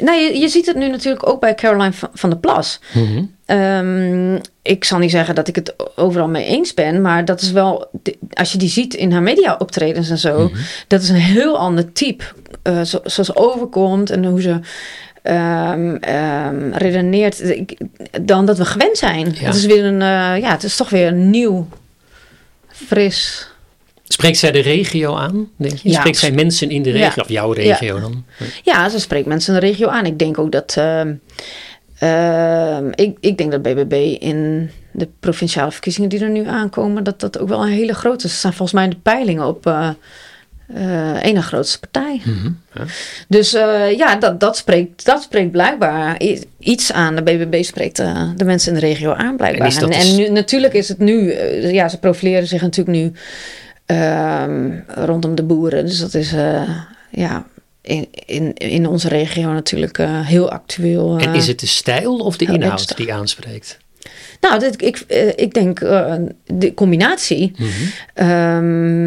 nou, 0.00 0.12
je, 0.12 0.38
je 0.38 0.48
ziet 0.48 0.66
het 0.66 0.76
nu 0.76 0.88
natuurlijk 0.88 1.28
ook 1.28 1.40
bij 1.40 1.54
Caroline 1.54 1.92
van, 1.92 2.08
van 2.14 2.30
der 2.30 2.38
Plas. 2.38 2.80
Mhm. 2.94 3.22
Ehm, 3.46 4.34
ik 4.62 4.84
zal 4.84 4.98
niet 4.98 5.10
zeggen 5.10 5.34
dat 5.34 5.48
ik 5.48 5.54
het 5.54 5.74
overal 5.96 6.28
mee 6.28 6.44
eens 6.44 6.74
ben, 6.74 7.00
maar 7.02 7.24
dat 7.24 7.40
is 7.40 7.50
wel, 7.52 7.90
als 8.32 8.52
je 8.52 8.58
die 8.58 8.68
ziet 8.68 8.94
in 8.94 9.12
haar 9.12 9.22
media 9.22 9.56
optredens 9.58 10.10
en 10.10 10.18
zo, 10.18 10.50
dat 10.88 11.02
is 11.02 11.08
een 11.08 11.14
heel 11.14 11.58
ander 11.58 11.92
type. 11.92 12.24
Uh, 12.64 12.80
zo, 12.82 12.98
zoals 13.04 13.34
overkomt 13.36 14.10
en 14.10 14.24
hoe 14.24 14.42
ze 14.42 14.60
um, 15.28 15.98
um, 16.08 16.72
redeneert 16.72 17.42
dan 18.22 18.46
dat 18.46 18.58
we 18.58 18.64
gewend 18.64 18.98
zijn. 18.98 19.34
Het 19.34 19.54
is 19.54 19.66
weer 19.66 19.84
een, 19.84 20.00
uh, 20.00 20.40
ja, 20.40 20.50
het 20.50 20.62
is 20.62 20.76
toch 20.76 20.90
weer 20.90 21.06
een 21.06 21.30
nieuw, 21.30 21.68
fris. 22.68 23.48
Spreekt 24.04 24.38
zij 24.38 24.50
de 24.50 24.60
regio 24.60 25.16
aan, 25.16 25.50
denk 25.56 25.78
je? 25.78 25.88
Ja, 25.88 25.98
spreekt 25.98 26.16
zij 26.16 26.32
mensen 26.32 26.70
in 26.70 26.82
de 26.82 26.90
regio, 26.90 27.12
ja. 27.14 27.22
of 27.22 27.28
jouw 27.28 27.52
regio 27.52 27.94
ja. 27.94 28.00
dan? 28.00 28.24
Ja, 28.62 28.88
ze 28.88 29.00
spreekt 29.00 29.26
mensen 29.26 29.54
in 29.54 29.60
de 29.60 29.66
regio 29.66 29.88
aan. 29.88 30.06
Ik 30.06 30.18
denk 30.18 30.38
ook 30.38 30.52
dat, 30.52 30.76
uh, 30.78 31.00
ik, 32.94 33.16
ik 33.20 33.38
denk 33.38 33.50
dat 33.50 33.62
BBB 33.62 34.16
in 34.20 34.70
de 34.92 35.08
provinciale 35.20 35.72
verkiezingen 35.72 36.08
die 36.08 36.20
er 36.20 36.30
nu 36.30 36.46
aankomen, 36.46 37.04
dat 37.04 37.20
dat 37.20 37.38
ook 37.38 37.48
wel 37.48 37.62
een 37.62 37.72
hele 37.72 37.94
grote 37.94 38.24
is. 38.24 38.32
Er 38.32 38.38
staan 38.38 38.52
volgens 38.52 38.72
mij 38.72 38.88
de 38.88 38.96
peilingen 39.02 39.46
op 39.46 39.66
uh, 40.76 41.22
ene 41.22 41.42
grootste 41.42 41.78
partij. 41.78 42.20
Mm 42.24 42.38
-hmm, 42.40 42.60
ja. 42.74 42.84
Dus 43.28 43.54
uh, 43.54 43.96
ja, 43.96 44.16
dat, 44.16 44.40
dat, 44.40 44.56
spreekt, 44.56 45.04
dat 45.04 45.22
spreekt 45.22 45.50
blijkbaar 45.50 46.20
iets 46.58 46.92
aan. 46.92 47.16
De 47.16 47.22
BBB 47.22 47.62
spreekt 47.62 48.00
uh, 48.00 48.30
de 48.36 48.44
mensen 48.44 48.74
in 48.74 48.80
de 48.80 48.86
regio 48.86 49.12
aan 49.12 49.36
blijkbaar. 49.36 49.76
En, 49.76 49.82
en, 49.82 49.90
en 49.90 50.16
nu, 50.16 50.28
natuurlijk 50.28 50.74
is 50.74 50.88
het 50.88 50.98
nu, 50.98 51.34
ja, 51.72 51.88
ze 51.88 51.98
profileren 51.98 52.48
zich 52.48 52.60
natuurlijk 52.60 52.96
nu 52.98 53.12
ehm, 53.86 54.70
rondom 54.86 55.34
de 55.34 55.42
boeren. 55.42 55.86
Dus 55.86 55.98
dat 55.98 56.14
is, 56.14 56.34
ja, 57.10 57.46
in, 57.82 58.08
in, 58.26 58.54
in 58.54 58.86
onze 58.86 59.08
regio 59.08 59.52
natuurlijk 59.52 59.96
heel 60.22 60.50
actueel. 60.50 61.18
en 61.18 61.34
is 61.34 61.46
het 61.46 61.60
de 61.60 61.66
stijl 61.66 62.18
of 62.18 62.36
de 62.36 62.44
inhoud 62.44 62.96
die 62.96 63.12
aanspreekt? 63.12 63.78
Nou, 64.40 64.58
dit, 64.58 64.82
ik, 64.82 64.98
ik 65.36 65.54
denk 65.54 65.80
uh, 65.80 66.14
de 66.46 66.74
combinatie. 66.74 67.52
Mm 67.56 67.68
-hmm. 68.14 68.28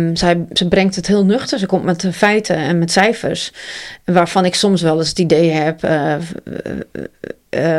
um, 0.10 0.16
zij, 0.16 0.46
ze 0.54 0.68
brengt 0.68 0.96
het 0.96 1.08
heel 1.08 1.26
nuchter. 1.26 1.60
Ze 1.60 1.66
komt 1.66 1.84
met 1.84 2.08
feiten 2.12 2.56
en 2.56 2.80
met 2.80 2.92
cijfers. 2.92 3.52
Waarvan 4.06 4.46
ik 4.46 4.56
soms 4.56 4.82
wel 4.82 4.98
eens 4.98 5.10
het 5.10 5.20
idee 5.20 5.50
heb. 5.50 5.84
Uh, 5.84 6.16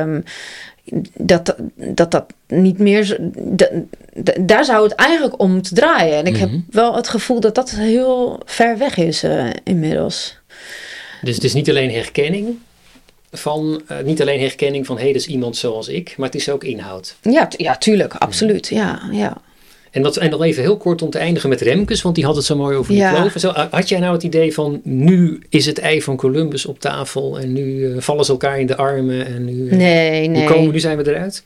um, 0.01 0.25
dat, 1.15 1.57
dat 1.75 2.11
dat 2.11 2.25
niet 2.47 2.79
meer. 2.79 3.19
Dat, 3.33 3.71
daar 4.41 4.65
zou 4.65 4.83
het 4.83 4.95
eigenlijk 4.95 5.41
om 5.41 5.53
moeten 5.53 5.75
draaien. 5.75 6.17
En 6.17 6.27
ik 6.27 6.33
mm 6.33 6.41
-hmm. 6.41 6.51
heb 6.51 6.75
wel 6.75 6.97
het 6.97 7.09
gevoel 7.09 7.41
dat 7.41 7.55
dat 7.55 7.71
heel 7.71 8.41
ver 8.45 8.79
weg 8.79 8.97
is 8.97 9.25
uh, 9.25 9.51
inmiddels. 9.65 10.41
Dus 11.23 11.35
het 11.35 11.45
is 11.45 11.53
niet 11.53 11.69
alleen 11.69 11.91
herkenning, 11.91 12.59
van 13.33 13.83
uh, 13.91 13.99
niet 14.05 14.21
alleen 14.21 14.41
herkenning 14.41 14.87
van 14.87 14.97
hé, 14.97 15.03
hey, 15.03 15.13
dat 15.13 15.21
is 15.21 15.29
iemand 15.29 15.57
zoals 15.57 15.89
ik, 15.89 16.15
maar 16.17 16.27
het 16.27 16.37
is 16.37 16.49
ook 16.49 16.65
inhoud. 16.65 17.17
Ja, 17.23 17.49
ja 17.57 17.77
tuurlijk, 17.77 18.15
absoluut. 18.15 18.69
Ja, 18.69 19.09
ja. 19.13 19.41
En, 19.91 20.03
dat, 20.03 20.17
en 20.17 20.31
dan 20.31 20.43
even 20.43 20.63
heel 20.63 20.77
kort 20.77 21.03
om 21.03 21.11
te 21.11 21.19
eindigen 21.19 21.49
met 21.49 21.61
Remkes, 21.61 22.03
want 22.03 22.15
die 22.15 22.25
had 22.25 22.37
het 22.37 22.45
zo 22.45 22.57
mooi 22.57 22.77
over 22.77 22.93
die 22.93 23.01
ja. 23.01 23.39
Zo, 23.39 23.53
had 23.71 23.89
jij 23.89 23.99
nou 23.99 24.13
het 24.13 24.23
idee 24.23 24.55
van 24.55 24.81
nu 24.85 25.43
is 25.49 25.67
het 25.67 25.79
ei 25.79 26.03
van 26.03 26.17
Columbus 26.17 26.67
op 26.67 26.81
tafel 26.81 27.39
en 27.39 27.53
nu 27.53 27.63
uh, 27.63 28.01
vallen 28.01 28.25
ze 28.25 28.31
elkaar 28.31 28.61
in 28.61 28.67
de 28.67 28.77
armen 28.77 29.27
en 29.27 29.45
nu, 29.45 29.53
uh, 29.53 29.73
nee, 29.73 30.29
nee. 30.29 30.45
komen, 30.45 30.73
nu 30.73 30.81
zijn 30.81 30.97
we 30.97 31.11
eruit? 31.11 31.45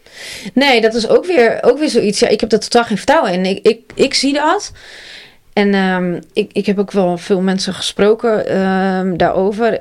Nee, 0.53 0.81
dat 0.81 0.95
is 0.95 1.09
ook 1.09 1.27
weer, 1.27 1.59
ook 1.63 1.79
weer 1.79 1.89
zoiets. 1.89 2.19
Ja, 2.19 2.29
ik 2.29 2.41
heb 2.41 2.53
er 2.53 2.61
totaal 2.61 2.85
geen 2.85 2.97
vertrouwen 2.97 3.33
in. 3.33 3.45
Ik, 3.45 3.67
ik, 3.67 3.81
ik 3.95 4.15
zie 4.15 4.33
dat. 4.33 4.73
En 5.57 5.75
um, 5.75 6.21
ik, 6.33 6.51
ik 6.53 6.67
heb 6.67 6.79
ook 6.79 6.93
wel 6.93 7.19
veel 7.19 7.41
mensen 7.41 7.75
gesproken 7.75 8.59
um, 8.63 9.17
daarover. 9.17 9.79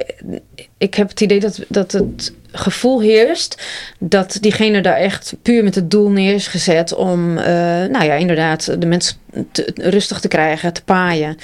Ik 0.77 0.93
heb 0.95 1.09
het 1.09 1.21
idee 1.21 1.39
dat, 1.39 1.59
dat 1.67 1.91
het 1.91 2.33
gevoel 2.51 3.01
heerst 3.01 3.63
dat 3.99 4.37
diegene 4.41 4.81
daar 4.81 4.95
echt 4.95 5.35
puur 5.41 5.63
met 5.63 5.75
het 5.75 5.91
doel 5.91 6.09
neer 6.09 6.33
is 6.33 6.47
gezet 6.47 6.93
om, 6.93 7.37
uh, 7.37 7.45
nou 7.85 8.03
ja, 8.03 8.13
inderdaad, 8.13 8.81
de 8.81 8.85
mensen 8.85 9.15
te, 9.51 9.71
rustig 9.75 10.19
te 10.19 10.27
krijgen, 10.27 10.73
te 10.73 10.83
paaien. 10.83 11.37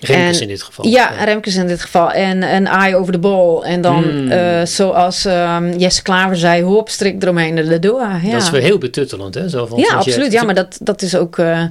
Remkes 0.00 0.36
en, 0.36 0.42
in 0.42 0.48
dit 0.48 0.62
geval. 0.62 0.86
Ja, 0.86 1.12
ja, 1.18 1.24
Remkes 1.24 1.54
in 1.54 1.66
dit 1.66 1.80
geval. 1.80 2.12
En 2.12 2.42
een 2.42 2.66
eye 2.66 2.96
over 2.96 3.12
de 3.12 3.18
bal. 3.18 3.64
En 3.64 3.80
dan, 3.80 4.24
mm. 4.24 4.32
uh, 4.32 4.64
zoals 4.64 5.24
um, 5.24 5.76
Jesse 5.76 6.02
Klaver 6.02 6.36
zei, 6.36 6.62
hop, 6.62 6.88
strik 6.88 7.22
eromheen 7.22 7.54
de 7.54 7.78
door. 7.78 8.06
Ja. 8.22 8.32
Dat 8.32 8.42
is 8.42 8.50
weer 8.50 8.62
heel 8.62 8.78
betuttelend, 8.78 9.34
hè? 9.34 9.48
Zo 9.48 9.66
van, 9.66 9.78
ja, 9.78 9.94
absoluut. 9.94 10.32
Ja, 10.32 10.42
maar 10.42 10.54
dat, 10.54 10.78
dat 10.80 11.02
is 11.02 11.16
ook 11.16 11.36
uh, 11.36 11.46
ja. 11.46 11.70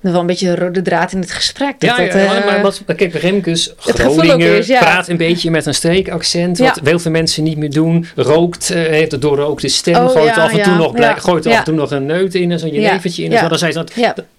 wel 0.00 0.20
een 0.20 0.26
beetje 0.26 0.48
een 0.48 0.56
rode 0.56 0.82
draad 0.82 1.12
in 1.12 1.20
het 1.20 1.32
gesprek. 1.32 1.80
Dat 1.80 1.90
ja, 1.90 1.96
dat, 1.96 2.12
ja, 2.12 2.44
maar 2.44 2.62
wat, 2.62 2.82
kijk, 2.96 3.14
Remkes, 3.14 3.72
Groningen, 3.76 4.58
is, 4.58 4.66
ja. 4.66 4.78
praat 4.78 5.08
een 5.08 5.16
beetje 5.16 5.50
met 5.50 5.66
een 5.66 5.74
streekaccent, 5.74 6.58
wat 6.58 6.80
veel 6.82 6.98
veel 6.98 7.10
mensen 7.10 7.42
niet 7.42 7.58
meer 7.58 7.70
doen. 7.70 8.06
Rookt, 8.16 8.70
uh, 8.70 8.76
heeft 8.76 9.12
een 9.12 9.20
doorrookte 9.20 9.68
stem, 9.68 9.94
oh, 9.94 10.10
gooit 10.10 10.36
af 10.36 10.52
en 10.52 10.62
toe 10.62 10.74
nog, 10.74 10.92
blijk, 10.92 11.20
gooit 11.20 11.46
af 11.46 11.52
en 11.52 11.64
toe 11.64 11.74
nog 11.74 11.90
een 11.90 12.06
neut 12.06 12.34
in 12.34 12.52
en 12.52 12.58
zo'n 12.58 12.72
je 12.72 12.80
leventje 12.80 13.24
in. 13.24 13.32
En 13.32 13.38
zo. 13.38 13.48
Dan 13.48 13.58
zei 13.58 13.72
ze 13.72 13.78
dat, 13.78 13.92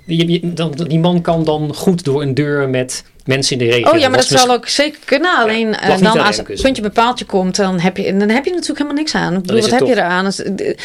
die, 0.08 0.54
dan, 0.54 0.72
die 0.88 1.00
man 1.00 1.22
kan 1.22 1.44
dan 1.44 1.76
goed 1.76 2.04
door 2.04 2.22
een 2.22 2.34
deur 2.34 2.70
met 2.70 3.04
mensen 3.26 3.60
in 3.60 3.68
de 3.68 3.74
regio. 3.74 3.92
Oh 3.92 3.98
ja, 3.98 4.10
maar 4.10 4.20
dat, 4.20 4.30
dat 4.30 4.40
zal 4.40 4.54
ook 4.54 4.68
zeker 4.68 5.00
kunnen. 5.06 5.38
Alleen 5.38 5.68
uh, 5.68 5.98
dan 6.02 6.20
als 6.20 6.38
het 6.38 6.62
puntje 6.62 6.82
bepaaltje 6.82 7.26
komt, 7.26 7.56
dan 7.56 7.80
heb, 7.80 7.98
je, 7.98 8.18
dan 8.18 8.30
heb 8.30 8.46
je 8.46 8.52
natuurlijk 8.52 8.80
helemaal 8.80 8.94
niks 8.94 9.16
aan. 9.16 9.34
Ik 9.34 9.42
bedoel, 9.42 9.62
wat 9.62 9.70
heb 9.70 9.86
je 9.86 9.96
eraan? 9.96 10.26
De, 10.26 10.76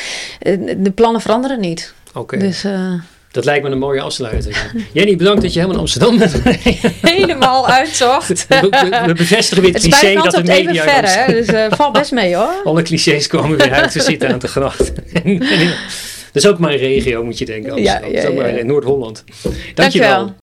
de, 0.79 0.91
plannen 0.95 1.21
veranderen 1.21 1.61
niet. 1.61 1.95
Oké. 2.09 2.19
Okay. 2.19 2.39
Dus, 2.39 2.65
uh, 2.65 2.93
dat 3.31 3.45
lijkt 3.45 3.65
me 3.65 3.71
een 3.71 3.79
mooie 3.79 4.01
afsluiting. 4.01 4.57
Jenny, 4.93 5.17
bedankt 5.17 5.43
dat 5.43 5.53
je 5.53 5.59
helemaal 5.59 5.77
in 5.77 5.83
Amsterdam 5.83 6.19
bent. 6.19 6.33
helemaal 7.17 7.69
uitzocht. 7.69 8.29
we, 8.49 9.03
we, 9.07 9.15
bevestigen 9.15 9.63
weer 9.63 9.73
het, 9.73 9.83
het 9.83 9.99
cliché 9.99 10.23
dat 10.23 10.33
de 10.33 10.43
media... 10.43 10.71
even 10.71 11.09
ver, 11.09 11.25
hè? 11.25 11.33
Dus 11.33 11.49
uh, 11.49 11.67
val 11.71 11.91
best 11.91 12.13
mee, 12.13 12.37
hoor. 12.37 12.55
Alle 12.65 12.83
clichés 12.83 13.27
komen 13.27 13.59
weer 13.59 13.73
uit. 13.73 13.95
We 13.95 14.01
zitten 14.01 14.33
aan 14.33 14.39
de 14.39 14.49
gracht. 14.49 14.93
Dat 16.33 16.45
is 16.45 16.47
ook 16.47 16.59
mijn 16.59 16.79
regio, 16.79 17.25
moet 17.25 17.39
je 17.39 17.45
denken. 17.45 17.73
Amsterdam. 17.73 18.13
Ja, 18.13 18.47
ja, 18.47 18.47
ja. 18.47 18.65
Noord-Holland. 18.65 19.25
Dankjewel. 19.75 19.75
Dankjewel. 19.75 20.35